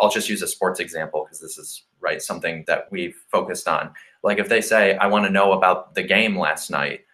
I'll 0.00 0.10
just 0.10 0.28
use 0.28 0.42
a 0.42 0.48
sports 0.48 0.80
example 0.80 1.24
because 1.24 1.40
this 1.40 1.58
is 1.58 1.84
right 2.00 2.22
something 2.22 2.64
that 2.66 2.86
we've 2.90 3.16
focused 3.30 3.66
on. 3.66 3.92
Like 4.22 4.38
if 4.38 4.48
they 4.48 4.60
say, 4.60 4.96
I 4.96 5.06
want 5.06 5.24
to 5.26 5.32
know 5.32 5.52
about 5.52 5.94
the 5.94 6.02
game 6.02 6.38
last 6.38 6.70
night, 6.70 7.04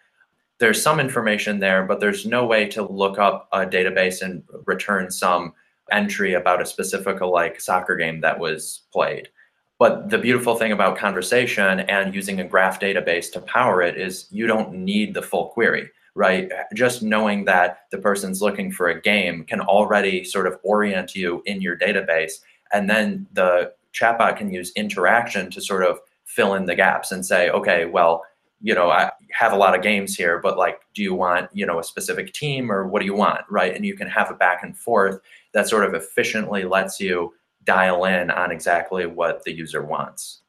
there's 0.59 0.81
some 0.81 0.99
information 0.99 1.59
there, 1.59 1.83
but 1.83 1.99
there's 1.99 2.25
no 2.25 2.45
way 2.45 2.65
to 2.69 2.83
look 2.83 3.19
up 3.19 3.47
a 3.51 3.65
database 3.65 4.21
and 4.21 4.43
return 4.65 5.11
some 5.11 5.53
entry 5.91 6.33
about 6.33 6.61
a 6.61 6.65
specific 6.65 7.21
like 7.21 7.59
soccer 7.59 7.95
game 7.95 8.21
that 8.21 8.39
was 8.39 8.83
played. 8.91 9.29
But 9.77 10.09
the 10.09 10.17
beautiful 10.17 10.55
thing 10.55 10.71
about 10.71 10.97
conversation 10.97 11.81
and 11.81 12.15
using 12.15 12.39
a 12.39 12.45
graph 12.45 12.79
database 12.79 13.31
to 13.33 13.41
power 13.41 13.81
it 13.81 13.97
is 13.97 14.27
you 14.31 14.47
don't 14.47 14.73
need 14.73 15.13
the 15.13 15.21
full 15.21 15.47
query, 15.47 15.89
right? 16.15 16.49
Just 16.73 17.03
knowing 17.03 17.43
that 17.45 17.79
the 17.91 17.97
person's 17.97 18.41
looking 18.41 18.71
for 18.71 18.87
a 18.87 19.01
game 19.01 19.43
can 19.43 19.59
already 19.59 20.23
sort 20.23 20.47
of 20.47 20.57
orient 20.63 21.13
you 21.13 21.43
in 21.45 21.61
your 21.61 21.77
database. 21.77 22.35
And 22.71 22.89
then 22.89 23.27
the 23.33 23.73
chatbot 23.93 24.37
can 24.37 24.51
use 24.51 24.71
interaction 24.77 25.51
to 25.51 25.61
sort 25.61 25.83
of 25.83 25.99
fill 26.35 26.53
in 26.55 26.65
the 26.65 26.75
gaps 26.75 27.11
and 27.11 27.25
say, 27.25 27.49
okay, 27.49 27.85
well, 27.85 28.23
you 28.61 28.73
know, 28.73 28.89
I 28.89 29.11
have 29.31 29.53
a 29.53 29.57
lot 29.57 29.75
of 29.75 29.81
games 29.81 30.15
here, 30.15 30.39
but 30.39 30.57
like, 30.57 30.79
do 30.93 31.01
you 31.01 31.13
want, 31.13 31.49
you 31.53 31.65
know, 31.65 31.79
a 31.79 31.83
specific 31.83 32.33
team 32.33 32.71
or 32.71 32.87
what 32.87 32.99
do 32.99 33.05
you 33.05 33.15
want? 33.15 33.41
Right. 33.49 33.75
And 33.75 33.85
you 33.85 33.95
can 33.95 34.07
have 34.07 34.31
a 34.31 34.33
back 34.33 34.63
and 34.63 34.77
forth 34.77 35.19
that 35.53 35.69
sort 35.69 35.85
of 35.85 35.93
efficiently 35.93 36.65
lets 36.65 36.99
you 36.99 37.33
dial 37.63 38.05
in 38.05 38.29
on 38.31 38.51
exactly 38.51 39.05
what 39.05 39.43
the 39.43 39.53
user 39.53 39.83
wants. 39.83 40.41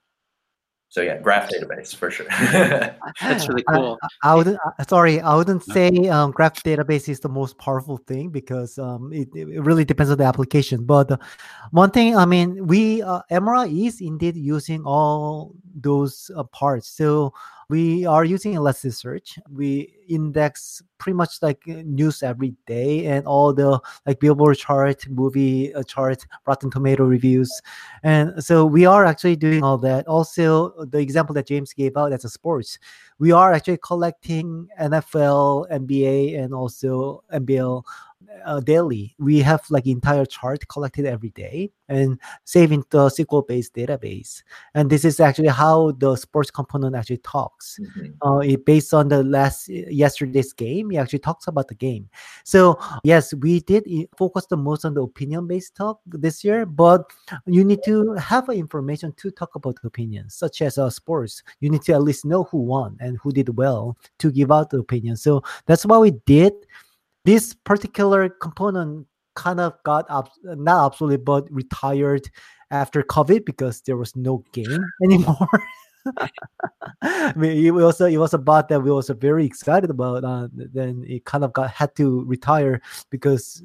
So 0.89 1.03
yeah, 1.03 1.19
graph 1.19 1.51
database 1.51 1.95
for 1.95 2.11
sure. 2.11 2.27
That's 3.21 3.49
really 3.49 3.65
cool. 3.65 3.99
I, 4.23 4.31
I 4.31 4.35
wouldn't. 4.35 4.59
Sorry, 4.89 5.21
I 5.21 5.35
wouldn't 5.35 5.63
say 5.65 5.91
um, 6.09 6.31
graph 6.31 6.63
database 6.63 7.09
is 7.09 7.21
the 7.21 7.29
most 7.29 7.59
powerful 7.59 7.99
thing 7.99 8.31
because 8.31 8.79
um, 8.79 9.13
it, 9.13 9.29
it 9.35 9.61
really 9.63 9.85
depends 9.85 10.11
on 10.11 10.17
the 10.17 10.25
application. 10.25 10.87
But 10.87 11.11
uh, 11.11 11.19
one 11.73 11.91
thing, 11.91 12.17
I 12.17 12.25
mean, 12.25 12.67
we 12.67 13.03
uh, 13.03 13.21
Emora 13.31 13.69
is 13.69 14.01
indeed 14.01 14.37
using 14.37 14.85
all 14.87 15.55
those 15.77 16.31
uh, 16.37 16.43
parts. 16.45 16.89
So 16.89 17.33
we 17.69 18.07
are 18.07 18.25
using 18.25 18.55
Elasticsearch. 18.55 19.39
We 19.51 19.93
index 20.09 20.83
pretty 20.99 21.17
much 21.17 21.43
like 21.43 21.63
uh, 21.69 21.83
news 21.85 22.23
every 22.23 22.55
day 22.67 23.07
and 23.07 23.27
all 23.27 23.53
the 23.53 23.81
like 24.07 24.21
Billboard 24.21 24.57
chart, 24.57 25.07
movie 25.09 25.75
uh, 25.75 25.83
chart, 25.83 26.25
Rotten 26.47 26.71
Tomato 26.71 27.05
reviews, 27.05 27.51
and 28.03 28.43
so 28.43 28.65
we 28.65 28.87
are 28.87 29.05
actually 29.05 29.37
doing 29.37 29.65
all 29.65 29.79
that. 29.79 30.07
Also, 30.07 30.85
the 30.85 30.99
example 30.99 31.35
that 31.35 31.47
James 31.47 31.73
gave 31.73 31.97
out 31.97 32.11
that's 32.11 32.25
a 32.25 32.31
sports. 32.31 32.79
We 33.19 33.33
are 33.33 33.53
actually 33.53 33.79
collecting 33.83 34.69
NFL, 34.81 35.71
NBA, 35.71 36.39
and 36.39 36.55
also 36.55 37.25
NBL 37.33 37.83
uh, 38.45 38.61
daily. 38.61 39.15
We 39.19 39.41
have 39.41 39.63
like 39.71 39.87
entire 39.87 40.25
chart 40.25 40.67
collected 40.69 41.07
every 41.07 41.31
day 41.31 41.73
and 41.89 42.19
saving 42.45 42.85
the 42.91 43.07
SQL 43.09 43.47
based 43.47 43.75
database. 43.75 44.43
And 44.75 44.91
this 44.91 45.05
is 45.05 45.21
actually 45.21 45.49
how 45.49 45.93
the 45.93 46.17
sports 46.17 46.51
component 46.51 46.97
actually 46.97 47.19
talks. 47.19 47.79
Mm-hmm. 47.81 48.29
Uh, 48.29 48.39
it, 48.39 48.65
based 48.65 48.93
on 48.95 49.09
the 49.09 49.23
last 49.23 49.69
yesterday's 49.69 50.53
game, 50.53 50.93
it 50.93 50.97
actually 50.97 51.21
talks 51.21 51.47
about 51.47 51.69
the 51.69 51.75
game. 51.75 52.09
So 52.45 52.79
yes, 53.05 53.35
we 53.35 53.61
did 53.61 53.87
focus 54.17 54.47
the 54.47 54.57
most 54.57 54.85
on 54.85 54.95
the 54.95 55.03
opinion 55.03 55.47
based 55.47 55.75
talk 55.75 56.01
this 56.07 56.45
year, 56.45 56.67
but 56.67 57.11
you 57.47 57.65
need 57.65 57.81
to 57.85 58.15
have 58.15 58.49
information 58.49 59.13
to 59.19 59.31
talk 59.31 59.55
about 59.55 59.77
opinions, 59.85 60.35
such 60.35 60.63
as 60.63 60.79
uh, 60.79 60.91
sports. 60.91 61.43
You 61.61 61.71
need 61.71 61.83
to 61.83 61.93
at 61.95 62.03
least 62.03 62.25
know 62.25 62.45
who 62.45 62.59
won 62.59 62.97
and 63.01 63.19
who 63.23 63.33
did 63.33 63.57
well 63.57 63.97
to 64.19 64.31
give 64.31 64.51
out 64.51 64.71
the 64.71 64.79
opinion. 64.79 65.17
So 65.17 65.43
that's 65.67 65.87
what 65.87 66.01
we 66.01 66.13
did 66.27 66.53
this 67.27 67.53
particular 67.53 68.29
component 68.29 69.07
kind 69.35 69.61
of 69.61 69.75
got 69.85 70.07
up 70.09 70.31
not 70.43 70.87
obsolete 70.87 71.25
but 71.25 71.47
retired 71.51 72.31
after 72.71 73.03
covid 73.03 73.45
because 73.45 73.83
there 73.83 73.99
was 73.99 74.17
no 74.17 74.43
game 74.53 74.83
anymore 75.05 75.49
I 77.03 77.33
mean, 77.37 77.65
it 77.65 77.71
was 77.73 78.01
a, 78.01 78.07
it 78.07 78.19
was 78.19 78.35
a 78.35 78.39
bot 78.39 78.69
that 78.69 78.81
we 78.81 78.91
was 78.91 79.09
very 79.09 79.45
excited 79.45 79.91
about. 79.91 80.25
Uh, 80.25 80.49
then 80.53 81.05
it 81.07 81.25
kind 81.25 81.45
of 81.45 81.53
got 81.53 81.71
had 81.71 81.95
to 81.97 82.25
retire 82.25 82.81
because 83.11 83.63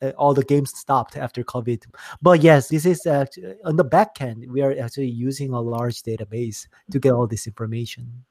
uh, 0.00 0.10
all 0.10 0.34
the 0.34 0.44
games 0.44 0.70
stopped 0.76 1.16
after 1.16 1.42
COVID. 1.42 1.84
But 2.20 2.42
yes, 2.42 2.68
this 2.68 2.86
is 2.86 3.06
actually, 3.06 3.54
on 3.64 3.76
the 3.76 3.84
back 3.84 4.20
end. 4.20 4.50
We 4.50 4.62
are 4.62 4.74
actually 4.80 5.08
using 5.08 5.52
a 5.52 5.60
large 5.60 6.02
database 6.02 6.66
to 6.90 6.98
get 6.98 7.12
all 7.12 7.26
this 7.26 7.46
information. 7.46 8.24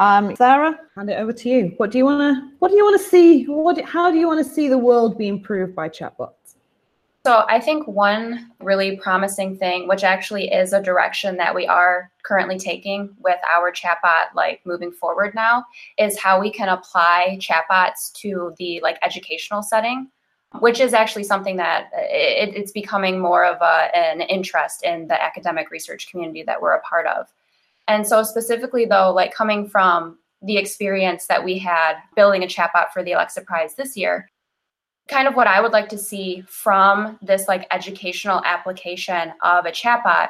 Um, 0.00 0.34
Sarah, 0.34 0.80
hand 0.96 1.10
it 1.10 1.18
over 1.18 1.30
to 1.30 1.48
you. 1.50 1.74
What 1.76 1.90
do 1.90 1.98
you 1.98 2.06
want 2.06 2.20
to? 2.20 2.50
What 2.58 2.70
do 2.70 2.76
you 2.76 2.84
want 2.84 2.98
to 2.98 3.06
see? 3.06 3.44
What? 3.44 3.78
How 3.82 4.10
do 4.10 4.16
you 4.16 4.26
want 4.26 4.44
to 4.44 4.50
see 4.50 4.66
the 4.66 4.78
world 4.78 5.18
be 5.18 5.28
improved 5.28 5.76
by 5.76 5.90
chatbots? 5.90 6.56
So 7.26 7.44
I 7.48 7.60
think 7.60 7.86
one 7.86 8.50
really 8.60 8.96
promising 8.96 9.58
thing, 9.58 9.86
which 9.86 10.02
actually 10.02 10.50
is 10.50 10.72
a 10.72 10.82
direction 10.82 11.36
that 11.36 11.54
we 11.54 11.66
are 11.66 12.10
currently 12.22 12.58
taking 12.58 13.14
with 13.18 13.38
our 13.46 13.70
chatbot, 13.70 14.34
like 14.34 14.62
moving 14.64 14.90
forward 14.90 15.34
now, 15.34 15.66
is 15.98 16.18
how 16.18 16.40
we 16.40 16.50
can 16.50 16.70
apply 16.70 17.38
chatbots 17.38 18.10
to 18.14 18.54
the 18.58 18.80
like 18.82 18.96
educational 19.02 19.62
setting, 19.62 20.08
which 20.60 20.80
is 20.80 20.94
actually 20.94 21.24
something 21.24 21.58
that 21.58 21.90
it, 21.92 22.56
it's 22.56 22.72
becoming 22.72 23.20
more 23.20 23.44
of 23.44 23.60
a, 23.60 23.94
an 23.94 24.22
interest 24.22 24.82
in 24.82 25.06
the 25.06 25.22
academic 25.22 25.70
research 25.70 26.10
community 26.10 26.42
that 26.42 26.62
we're 26.62 26.72
a 26.72 26.80
part 26.80 27.06
of. 27.06 27.26
And 27.90 28.06
so 28.06 28.22
specifically 28.22 28.84
though, 28.84 29.12
like 29.12 29.34
coming 29.34 29.68
from 29.68 30.16
the 30.42 30.58
experience 30.58 31.26
that 31.26 31.44
we 31.44 31.58
had 31.58 31.96
building 32.14 32.44
a 32.44 32.46
chatbot 32.46 32.90
for 32.92 33.02
the 33.02 33.12
Alexa 33.12 33.40
Prize 33.40 33.74
this 33.74 33.96
year, 33.96 34.30
kind 35.08 35.26
of 35.26 35.34
what 35.34 35.48
I 35.48 35.60
would 35.60 35.72
like 35.72 35.88
to 35.88 35.98
see 35.98 36.44
from 36.46 37.18
this 37.20 37.48
like 37.48 37.66
educational 37.72 38.42
application 38.44 39.32
of 39.42 39.66
a 39.66 39.72
chatbot 39.72 40.28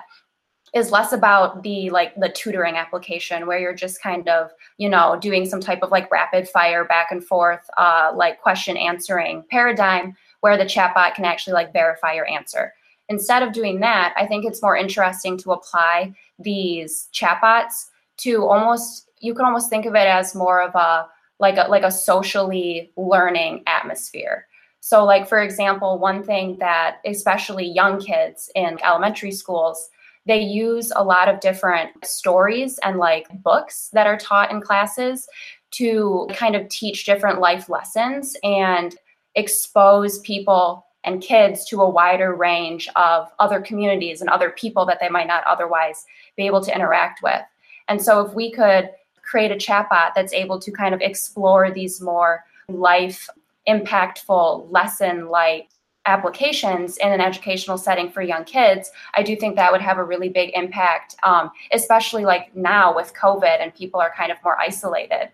is 0.73 0.91
less 0.91 1.13
about 1.13 1.63
the 1.63 1.91
like 1.91 2.15
the 2.17 2.31
tutoring 2.31 2.77
application 2.77 3.47
where 3.47 3.59
you're 3.59 3.75
just 3.75 4.01
kind 4.01 4.27
of 4.31 4.51
you 4.79 4.89
know 4.89 5.19
doing 5.21 5.45
some 5.45 5.61
type 5.61 5.83
of 5.83 5.91
like 5.91 6.11
rapid 6.11 6.49
fire 6.49 6.87
back 6.87 7.09
and 7.11 7.23
forth 7.23 7.69
uh, 7.77 8.11
like 8.15 8.41
question 8.41 8.79
answering 8.79 9.45
paradigm 9.51 10.17
where 10.41 10.57
the 10.57 10.65
chatbot 10.65 11.15
can 11.15 11.27
actually 11.27 11.53
like 11.53 11.75
verify 11.75 12.15
your 12.15 12.27
answer 12.27 12.73
instead 13.11 13.43
of 13.43 13.53
doing 13.53 13.81
that 13.81 14.15
i 14.17 14.27
think 14.27 14.47
it's 14.47 14.63
more 14.63 14.77
interesting 14.77 15.37
to 15.37 15.53
apply 15.53 16.11
these 16.39 17.09
chatbots 17.13 17.87
to 18.17 18.47
almost 18.47 19.11
you 19.21 19.35
can 19.35 19.45
almost 19.45 19.69
think 19.69 19.85
of 19.85 19.95
it 19.95 20.07
as 20.07 20.35
more 20.35 20.63
of 20.63 20.75
a 20.75 21.07
like 21.41 21.57
a 21.57 21.69
like 21.69 21.83
a 21.83 21.91
socially 21.91 22.93
learning 22.97 23.65
atmosphere. 23.67 24.47
So, 24.81 25.05
like, 25.05 25.29
for 25.29 25.43
example, 25.43 25.99
one 25.99 26.23
thing 26.23 26.57
that 26.59 26.99
especially 27.05 27.67
young 27.67 28.01
kids 28.01 28.51
in 28.55 28.79
elementary 28.85 29.33
schools, 29.33 29.91
they 30.27 30.41
use 30.41 30.93
a 30.95 31.05
lot 31.05 31.29
of 31.29 31.41
different 31.41 31.91
stories 32.05 32.79
and 32.83 32.99
like 32.99 33.27
books 33.43 33.91
that 33.93 34.07
are 34.07 34.17
taught 34.17 34.51
in 34.51 34.61
classes 34.61 35.29
to 35.73 36.29
kind 36.33 36.57
of 36.57 36.69
teach 36.69 37.05
different 37.05 37.41
life 37.41 37.69
lessons 37.69 38.37
and 38.43 38.97
expose 39.35 40.19
people 40.21 40.87
and 41.05 41.23
kids 41.23 41.65
to 41.67 41.81
a 41.81 41.89
wider 41.89 42.35
range 42.35 42.89
of 42.97 43.29
other 43.39 43.61
communities 43.61 44.21
and 44.21 44.31
other 44.31 44.51
people 44.51 44.85
that 44.87 44.99
they 45.01 45.09
might 45.09 45.27
not 45.27 45.45
otherwise 45.45 46.05
be 46.37 46.47
able 46.47 46.63
to 46.63 46.75
interact 46.75 47.23
with. 47.23 47.43
And 47.89 48.03
so, 48.03 48.25
if 48.25 48.35
we 48.35 48.53
could 48.53 48.91
create 49.23 49.53
a 49.53 49.57
chatbot 49.57 50.13
that's 50.15 50.33
able 50.33 50.59
to 50.61 50.73
kind 50.73 50.95
of 50.95 51.01
explore 51.01 51.71
these 51.71 52.01
more 52.01 52.45
life 52.69 53.29
impactful 53.69 54.71
lesson 54.71 55.29
like 55.29 55.69
applications 56.07 56.97
in 56.97 57.13
an 57.13 57.21
educational 57.21 57.79
setting 57.79 58.11
for 58.11 58.23
young 58.23 58.45
kids, 58.45 58.91
I 59.15 59.23
do 59.23 59.37
think 59.37 59.57
that 59.57 59.71
would 59.71 59.83
have 59.83 59.99
a 59.99 60.05
really 60.05 60.29
big 60.29 60.51
impact, 60.55 61.15
um, 61.23 61.51
especially 61.73 62.25
like 62.25 62.55
now 62.57 62.95
with 62.95 63.15
COVID 63.15 63.61
and 63.61 63.75
people 63.75 64.01
are 64.01 64.13
kind 64.17 64.33
of 64.33 64.39
more 64.43 64.59
isolated. 64.59 65.31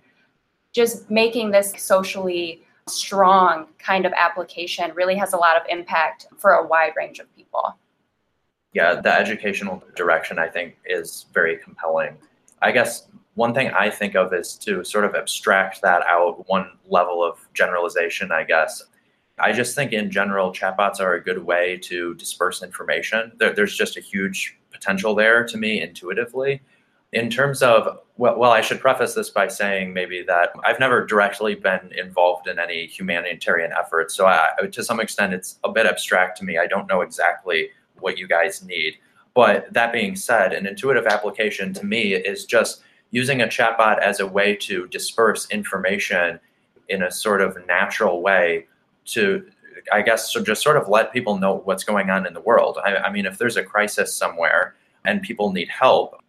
Just 0.73 1.11
making 1.11 1.53
this 1.53 1.73
socially 1.79 2.66
strong 2.89 3.67
kind 3.79 4.07
of 4.07 4.13
application 4.13 4.93
really 4.95 5.17
has 5.17 5.33
a 5.33 5.37
lot 5.37 5.57
of 5.57 5.63
impact 5.69 6.27
for 6.39 6.53
a 6.53 6.67
wide 6.67 6.93
range 6.97 7.19
of 7.19 7.35
people. 7.37 7.77
Yeah, 8.73 9.01
the 9.01 9.13
educational 9.13 9.83
direction 9.95 10.39
I 10.39 10.49
think 10.49 10.77
is 10.85 11.27
very 11.33 11.57
compelling. 11.57 12.17
I 12.63 12.73
guess 12.73 13.09
one 13.35 13.53
thing 13.55 13.71
I 13.71 13.91
think 13.91 14.15
of 14.15 14.33
is 14.33 14.55
to 14.59 14.85
sort 14.85 15.05
of 15.05 15.15
abstract 15.15 15.83
that 15.83 16.03
out 16.07 16.49
one 16.49 16.71
level 16.89 17.25
of 17.25 17.39
generalization, 17.55 18.31
I 18.33 18.45
guess. 18.45 18.83
I 19.39 19.53
just 19.53 19.75
think 19.75 19.93
in 19.93 20.11
general, 20.11 20.53
chatbots 20.53 21.01
are 21.01 21.15
a 21.15 21.23
good 21.23 21.45
way 21.45 21.79
to 21.85 22.15
disperse 22.15 22.63
information. 22.63 23.33
There, 23.39 23.53
there's 23.53 23.77
just 23.77 23.97
a 23.97 24.01
huge 24.01 24.57
potential 24.71 25.15
there 25.15 25.45
to 25.45 25.59
me 25.59 25.83
intuitively. 25.83 26.63
In 27.13 27.29
terms 27.31 27.63
of, 27.63 27.99
well, 28.19 28.39
well, 28.39 28.51
I 28.51 28.63
should 28.63 28.81
preface 28.81 29.15
this 29.15 29.29
by 29.29 29.49
saying 29.49 29.93
maybe 29.93 30.23
that 30.23 30.51
I've 30.65 30.81
never 30.81 31.05
directly 31.05 31.55
been 31.55 31.93
involved 31.97 32.49
in 32.49 32.59
any 32.59 32.87
humanitarian 32.87 33.73
efforts. 33.79 34.15
So 34.15 34.27
I, 34.27 34.49
to 34.71 34.83
some 34.83 35.01
extent, 35.01 35.35
it's 35.35 35.59
a 35.65 35.71
bit 35.71 35.87
abstract 35.87 36.39
to 36.39 36.45
me. 36.45 36.57
I 36.59 36.67
don't 36.67 36.89
know 36.89 37.03
exactly 37.03 37.71
what 38.01 38.19
you 38.19 38.27
guys 38.27 38.65
need. 38.65 38.95
But 39.35 39.71
that 39.75 39.93
being 39.93 40.17
said, 40.17 40.55
an 40.55 40.67
intuitive 40.67 41.07
application 41.07 41.75
to 41.75 41.85
me 41.85 42.15
is 42.15 42.47
just 42.47 42.83
using 43.11 43.43
a 43.43 43.47
chatbot 43.47 43.99
as 43.99 44.21
a 44.21 44.27
way 44.27 44.57
to 44.57 44.87
disperse 44.89 45.49
information 45.51 46.41
in 46.89 47.03
a 47.03 47.11
sort 47.11 47.41
of 47.41 47.57
natural 47.67 48.23
way 48.23 48.67
to 49.05 49.47
i 49.93 50.03
guess 50.03 50.33
so 50.33 50.43
just 50.43 50.63
sort 50.63 50.77
of 50.77 50.89
let 50.89 51.13
people 51.13 51.39
know 51.39 51.63
what's 51.65 51.85
going 51.85 52.11
on 52.11 52.27
in 52.27 52.35
the 52.35 52.41
world 52.41 52.79
I, 52.85 52.97
I, 52.97 53.13
mean 53.13 53.27
if 53.27 53.39
there's 53.39 53.57
a 53.57 53.63
crisis 53.63 54.15
somewhere 54.15 54.75
and 55.05 55.23
people 55.23 55.53
need 55.53 55.69
help 55.69 56.23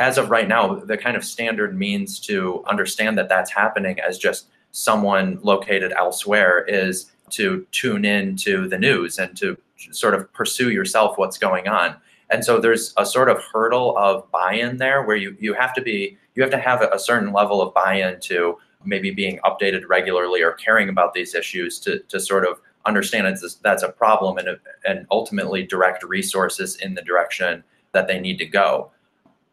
as 0.00 0.18
of 0.18 0.30
right 0.30 0.48
now 0.48 0.74
the 0.74 0.96
kind 0.96 1.16
of 1.16 1.24
standard 1.24 1.78
means 1.78 2.18
to 2.18 2.64
understand 2.66 3.16
that 3.18 3.28
that's 3.28 3.52
happening 3.52 4.00
as 4.00 4.18
just 4.18 4.48
someone 4.72 5.38
located 5.42 5.92
elsewhere 5.92 6.64
is 6.66 7.12
to 7.28 7.66
tune 7.70 8.04
in 8.04 8.34
to 8.34 8.66
the 8.66 8.78
news 8.78 9.18
and 9.18 9.36
to 9.36 9.56
sort 9.92 10.14
of 10.14 10.32
pursue 10.32 10.70
yourself 10.70 11.16
what's 11.18 11.38
going 11.38 11.68
on 11.68 11.94
and 12.30 12.44
so 12.44 12.60
there's 12.60 12.94
a 12.96 13.04
sort 13.04 13.28
of 13.28 13.42
hurdle 13.52 13.96
of 13.98 14.28
buy-in 14.30 14.78
there 14.78 15.02
where 15.02 15.16
you, 15.16 15.36
you 15.38 15.52
have 15.52 15.74
to 15.74 15.82
be 15.82 16.16
you 16.34 16.42
have 16.42 16.50
to 16.50 16.58
have 16.58 16.80
a 16.80 16.98
certain 16.98 17.32
level 17.32 17.60
of 17.60 17.74
buy-in 17.74 18.18
to 18.20 18.56
maybe 18.84 19.10
being 19.10 19.38
updated 19.44 19.82
regularly 19.88 20.42
or 20.42 20.52
caring 20.52 20.88
about 20.88 21.12
these 21.12 21.34
issues 21.34 21.78
to, 21.80 21.98
to 22.08 22.18
sort 22.18 22.46
of 22.46 22.60
understand 22.86 23.26
it's, 23.26 23.56
that's 23.56 23.82
a 23.82 23.90
problem 23.90 24.38
and, 24.38 24.48
and 24.86 25.06
ultimately 25.10 25.62
direct 25.62 26.02
resources 26.02 26.76
in 26.76 26.94
the 26.94 27.02
direction 27.02 27.62
that 27.92 28.06
they 28.06 28.18
need 28.18 28.38
to 28.38 28.46
go. 28.46 28.90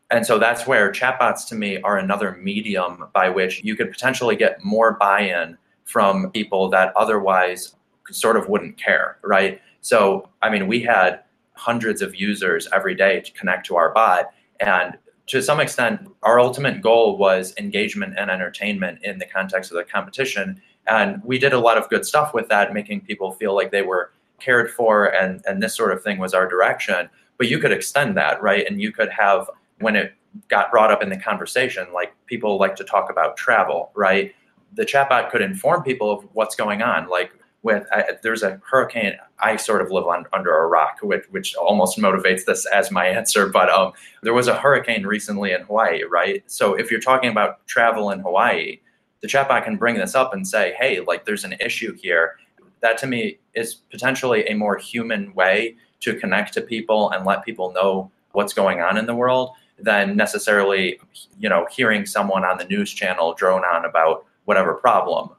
And 0.09 0.25
so 0.25 0.39
that's 0.39 0.65
where 0.65 0.91
chatbots 0.91 1.47
to 1.49 1.55
me 1.55 1.81
are 1.81 1.97
another 1.97 2.37
medium 2.41 3.07
by 3.13 3.29
which 3.29 3.63
you 3.63 3.75
could 3.75 3.91
potentially 3.91 4.35
get 4.35 4.63
more 4.63 4.93
buy 4.93 5.21
in 5.21 5.57
from 5.83 6.31
people 6.31 6.69
that 6.69 6.93
otherwise 6.95 7.75
sort 8.11 8.37
of 8.37 8.47
wouldn't 8.47 8.77
care, 8.77 9.17
right? 9.23 9.61
So, 9.81 10.29
I 10.41 10.49
mean, 10.49 10.67
we 10.67 10.81
had 10.81 11.21
hundreds 11.53 12.01
of 12.01 12.15
users 12.15 12.67
every 12.73 12.95
day 12.95 13.19
to 13.21 13.31
connect 13.33 13.65
to 13.67 13.75
our 13.75 13.93
bot. 13.93 14.31
And 14.59 14.97
to 15.27 15.41
some 15.41 15.59
extent, 15.59 16.09
our 16.23 16.39
ultimate 16.39 16.81
goal 16.81 17.17
was 17.17 17.53
engagement 17.57 18.15
and 18.17 18.31
entertainment 18.31 18.99
in 19.03 19.17
the 19.17 19.25
context 19.25 19.71
of 19.71 19.77
the 19.77 19.83
competition. 19.83 20.61
And 20.87 21.21
we 21.23 21.37
did 21.37 21.51
a 21.51 21.59
lot 21.59 21.77
of 21.77 21.89
good 21.89 22.05
stuff 22.05 22.33
with 22.33 22.47
that, 22.47 22.73
making 22.73 23.01
people 23.01 23.31
feel 23.31 23.53
like 23.53 23.71
they 23.71 23.81
were 23.81 24.11
cared 24.39 24.71
for 24.71 25.05
and, 25.05 25.41
and 25.45 25.61
this 25.61 25.75
sort 25.75 25.91
of 25.91 26.01
thing 26.01 26.17
was 26.17 26.33
our 26.33 26.47
direction. 26.47 27.09
But 27.37 27.49
you 27.49 27.59
could 27.59 27.71
extend 27.71 28.15
that, 28.17 28.41
right? 28.41 28.65
And 28.65 28.81
you 28.81 28.91
could 28.91 29.09
have, 29.09 29.49
when 29.79 29.95
it 29.95 30.13
got 30.47 30.71
brought 30.71 30.91
up 30.91 31.01
in 31.01 31.09
the 31.09 31.17
conversation, 31.17 31.87
like 31.93 32.13
people 32.25 32.57
like 32.57 32.75
to 32.75 32.83
talk 32.83 33.09
about 33.09 33.37
travel, 33.37 33.91
right? 33.95 34.33
The 34.73 34.85
chatbot 34.85 35.31
could 35.31 35.41
inform 35.41 35.83
people 35.83 36.11
of 36.11 36.27
what's 36.33 36.55
going 36.55 36.81
on. 36.81 37.09
Like 37.09 37.31
with 37.63 37.85
uh, 37.93 38.03
there's 38.23 38.43
a 38.43 38.61
hurricane. 38.69 39.13
I 39.39 39.55
sort 39.55 39.81
of 39.81 39.91
live 39.91 40.05
on, 40.07 40.25
under 40.33 40.57
a 40.57 40.67
rock, 40.67 40.99
which, 41.01 41.25
which 41.31 41.55
almost 41.55 41.97
motivates 41.97 42.45
this 42.45 42.65
as 42.67 42.91
my 42.91 43.05
answer. 43.19 43.49
But 43.49 43.69
um, 43.69 43.93
there 44.23 44.33
was 44.33 44.47
a 44.47 44.57
hurricane 44.57 45.05
recently 45.05 45.51
in 45.51 45.61
Hawaii, 45.61 46.03
right? 46.03 46.43
So 46.49 46.73
if 46.75 46.91
you're 46.91 46.99
talking 46.99 47.29
about 47.29 47.65
travel 47.67 48.11
in 48.11 48.19
Hawaii, 48.19 48.79
the 49.21 49.27
chatbot 49.27 49.63
can 49.63 49.77
bring 49.77 49.95
this 49.95 50.15
up 50.15 50.33
and 50.33 50.47
say, 50.47 50.75
"Hey, 50.79 51.01
like 51.01 51.25
there's 51.25 51.43
an 51.43 51.55
issue 51.59 51.93
here." 51.93 52.37
That 52.81 52.97
to 52.99 53.07
me 53.07 53.39
is 53.55 53.73
potentially 53.73 54.47
a 54.47 54.53
more 54.53 54.77
human 54.77 55.33
way 55.33 55.75
to 56.01 56.13
connect 56.13 56.53
to 56.53 56.61
people 56.61 57.09
and 57.09 57.25
let 57.25 57.43
people 57.43 57.71
know 57.73 58.11
what's 58.33 58.53
going 58.53 58.81
on 58.81 58.97
in 58.97 59.07
the 59.07 59.15
world 59.15 59.51
than 59.79 60.15
necessarily, 60.15 60.99
you 61.39 61.49
know, 61.49 61.67
hearing 61.71 62.05
someone 62.05 62.43
on 62.43 62.57
the 62.57 62.65
news 62.65 62.91
channel 62.91 63.33
drone 63.33 63.63
on 63.63 63.85
about 63.85 64.25
whatever 64.45 64.73
problem 64.73 65.29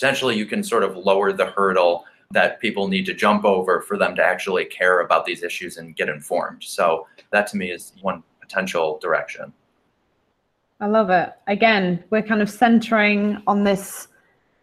potentially 0.00 0.34
you 0.34 0.46
can 0.46 0.62
sort 0.62 0.82
of 0.82 0.96
lower 0.96 1.30
the 1.30 1.44
hurdle 1.44 2.06
that 2.30 2.58
people 2.58 2.88
need 2.88 3.04
to 3.04 3.12
jump 3.12 3.44
over 3.44 3.82
for 3.82 3.98
them 3.98 4.16
to 4.16 4.24
actually 4.24 4.64
care 4.64 5.00
about 5.00 5.26
these 5.26 5.42
issues 5.42 5.76
and 5.76 5.94
get 5.94 6.08
informed. 6.08 6.62
So 6.64 7.06
that 7.32 7.46
to 7.48 7.58
me 7.58 7.70
is 7.70 7.92
one 8.00 8.22
potential 8.40 8.98
direction. 9.02 9.52
I 10.80 10.86
love 10.86 11.10
it. 11.10 11.34
Again, 11.48 12.02
we're 12.08 12.22
kind 12.22 12.40
of 12.40 12.48
centering 12.48 13.42
on 13.46 13.64
this 13.64 14.08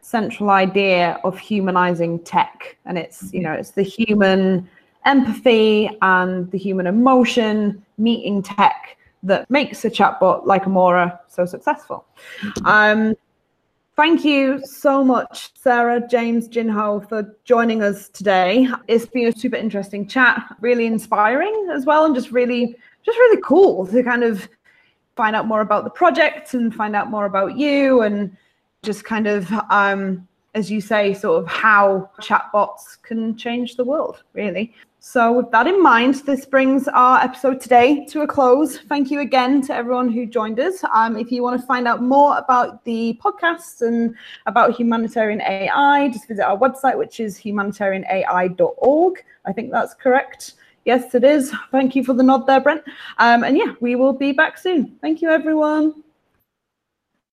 central 0.02 0.50
idea 0.50 1.20
of 1.24 1.38
humanizing 1.38 2.18
tech 2.24 2.76
and 2.86 2.98
it's, 2.98 3.32
you 3.32 3.42
mm-hmm. 3.42 3.44
know, 3.44 3.54
it's 3.54 3.72
the 3.72 3.84
human 3.84 4.68
empathy 5.06 5.88
and 6.02 6.50
the 6.50 6.58
human 6.58 6.88
emotion 6.88 7.86
meeting 7.98 8.42
tech 8.42 8.98
that 9.24 9.50
makes 9.50 9.84
a 9.86 9.90
chatbot 9.90 10.46
like 10.46 10.64
Emora 10.64 11.20
so 11.28 11.46
successful. 11.46 12.06
Um, 12.66 13.16
Thank 13.96 14.24
you 14.24 14.64
so 14.64 15.04
much, 15.04 15.50
Sarah, 15.56 16.08
James, 16.08 16.48
Jinho, 16.48 17.10
for 17.10 17.36
joining 17.46 17.82
us 17.82 18.10
today. 18.10 18.68
It's 18.88 19.08
been 19.08 19.26
a 19.26 19.36
super 19.36 19.56
interesting 19.56 20.08
chat, 20.08 20.56
really 20.62 20.86
inspiring 20.86 21.70
as 21.74 21.88
well, 21.88 22.06
and 22.06 22.14
just 22.14 22.32
really, 22.32 22.76
just 23.04 23.18
really 23.18 23.42
cool 23.44 23.88
to 23.88 24.04
kind 24.04 24.24
of 24.24 24.48
find 25.16 25.36
out 25.36 25.48
more 25.48 25.62
about 25.62 25.84
the 25.84 25.90
project 25.90 26.54
and 26.54 26.76
find 26.76 26.96
out 26.96 27.10
more 27.10 27.26
about 27.26 27.58
you 27.58 28.04
and 28.04 28.38
just 28.84 29.04
kind 29.04 29.26
of 29.26 29.52
um, 29.72 30.28
as 30.58 30.72
you 30.72 30.82
say, 30.82 31.14
sort 31.14 31.44
of 31.44 31.48
how 31.48 32.10
chatbots 32.20 33.00
can 33.04 33.38
change 33.38 33.76
the 33.76 33.84
world, 33.84 34.24
really. 34.34 34.74
So, 35.00 35.32
with 35.32 35.52
that 35.52 35.68
in 35.68 35.82
mind, 35.82 36.16
this 36.26 36.46
brings 36.46 36.88
our 36.88 37.20
episode 37.20 37.62
today 37.62 38.04
to 38.06 38.22
a 38.22 38.28
close. 38.28 38.80
Thank 38.80 39.12
you 39.12 39.20
again 39.20 39.62
to 39.68 39.74
everyone 39.74 40.10
who 40.10 40.26
joined 40.26 40.60
us. 40.60 40.84
Um, 40.92 41.18
if 41.18 41.32
you 41.32 41.44
want 41.44 41.62
to 41.62 41.68
find 41.68 41.88
out 41.88 42.02
more 42.02 42.38
about 42.38 42.84
the 42.84 43.18
podcast 43.24 43.82
and 43.82 44.16
about 44.48 44.76
humanitarian 44.76 45.42
AI, 45.42 46.10
just 46.10 46.28
visit 46.28 46.44
our 46.44 46.58
website, 46.58 46.98
which 46.98 47.20
is 47.20 47.38
humanitarianai.org. 47.40 49.24
I 49.46 49.54
think 49.54 49.72
that's 49.72 49.94
correct. 49.94 50.54
Yes, 50.84 51.14
it 51.14 51.24
is. 51.24 51.54
Thank 51.72 51.96
you 51.96 52.04
for 52.04 52.14
the 52.14 52.24
nod 52.24 52.48
there, 52.48 52.60
Brent. 52.60 52.82
Um, 53.20 53.44
and 53.44 53.56
yeah, 53.58 53.76
we 53.80 53.96
will 53.96 54.14
be 54.14 54.32
back 54.32 54.58
soon. 54.58 54.98
Thank 55.02 55.22
you, 55.22 55.30
everyone. 55.30 56.04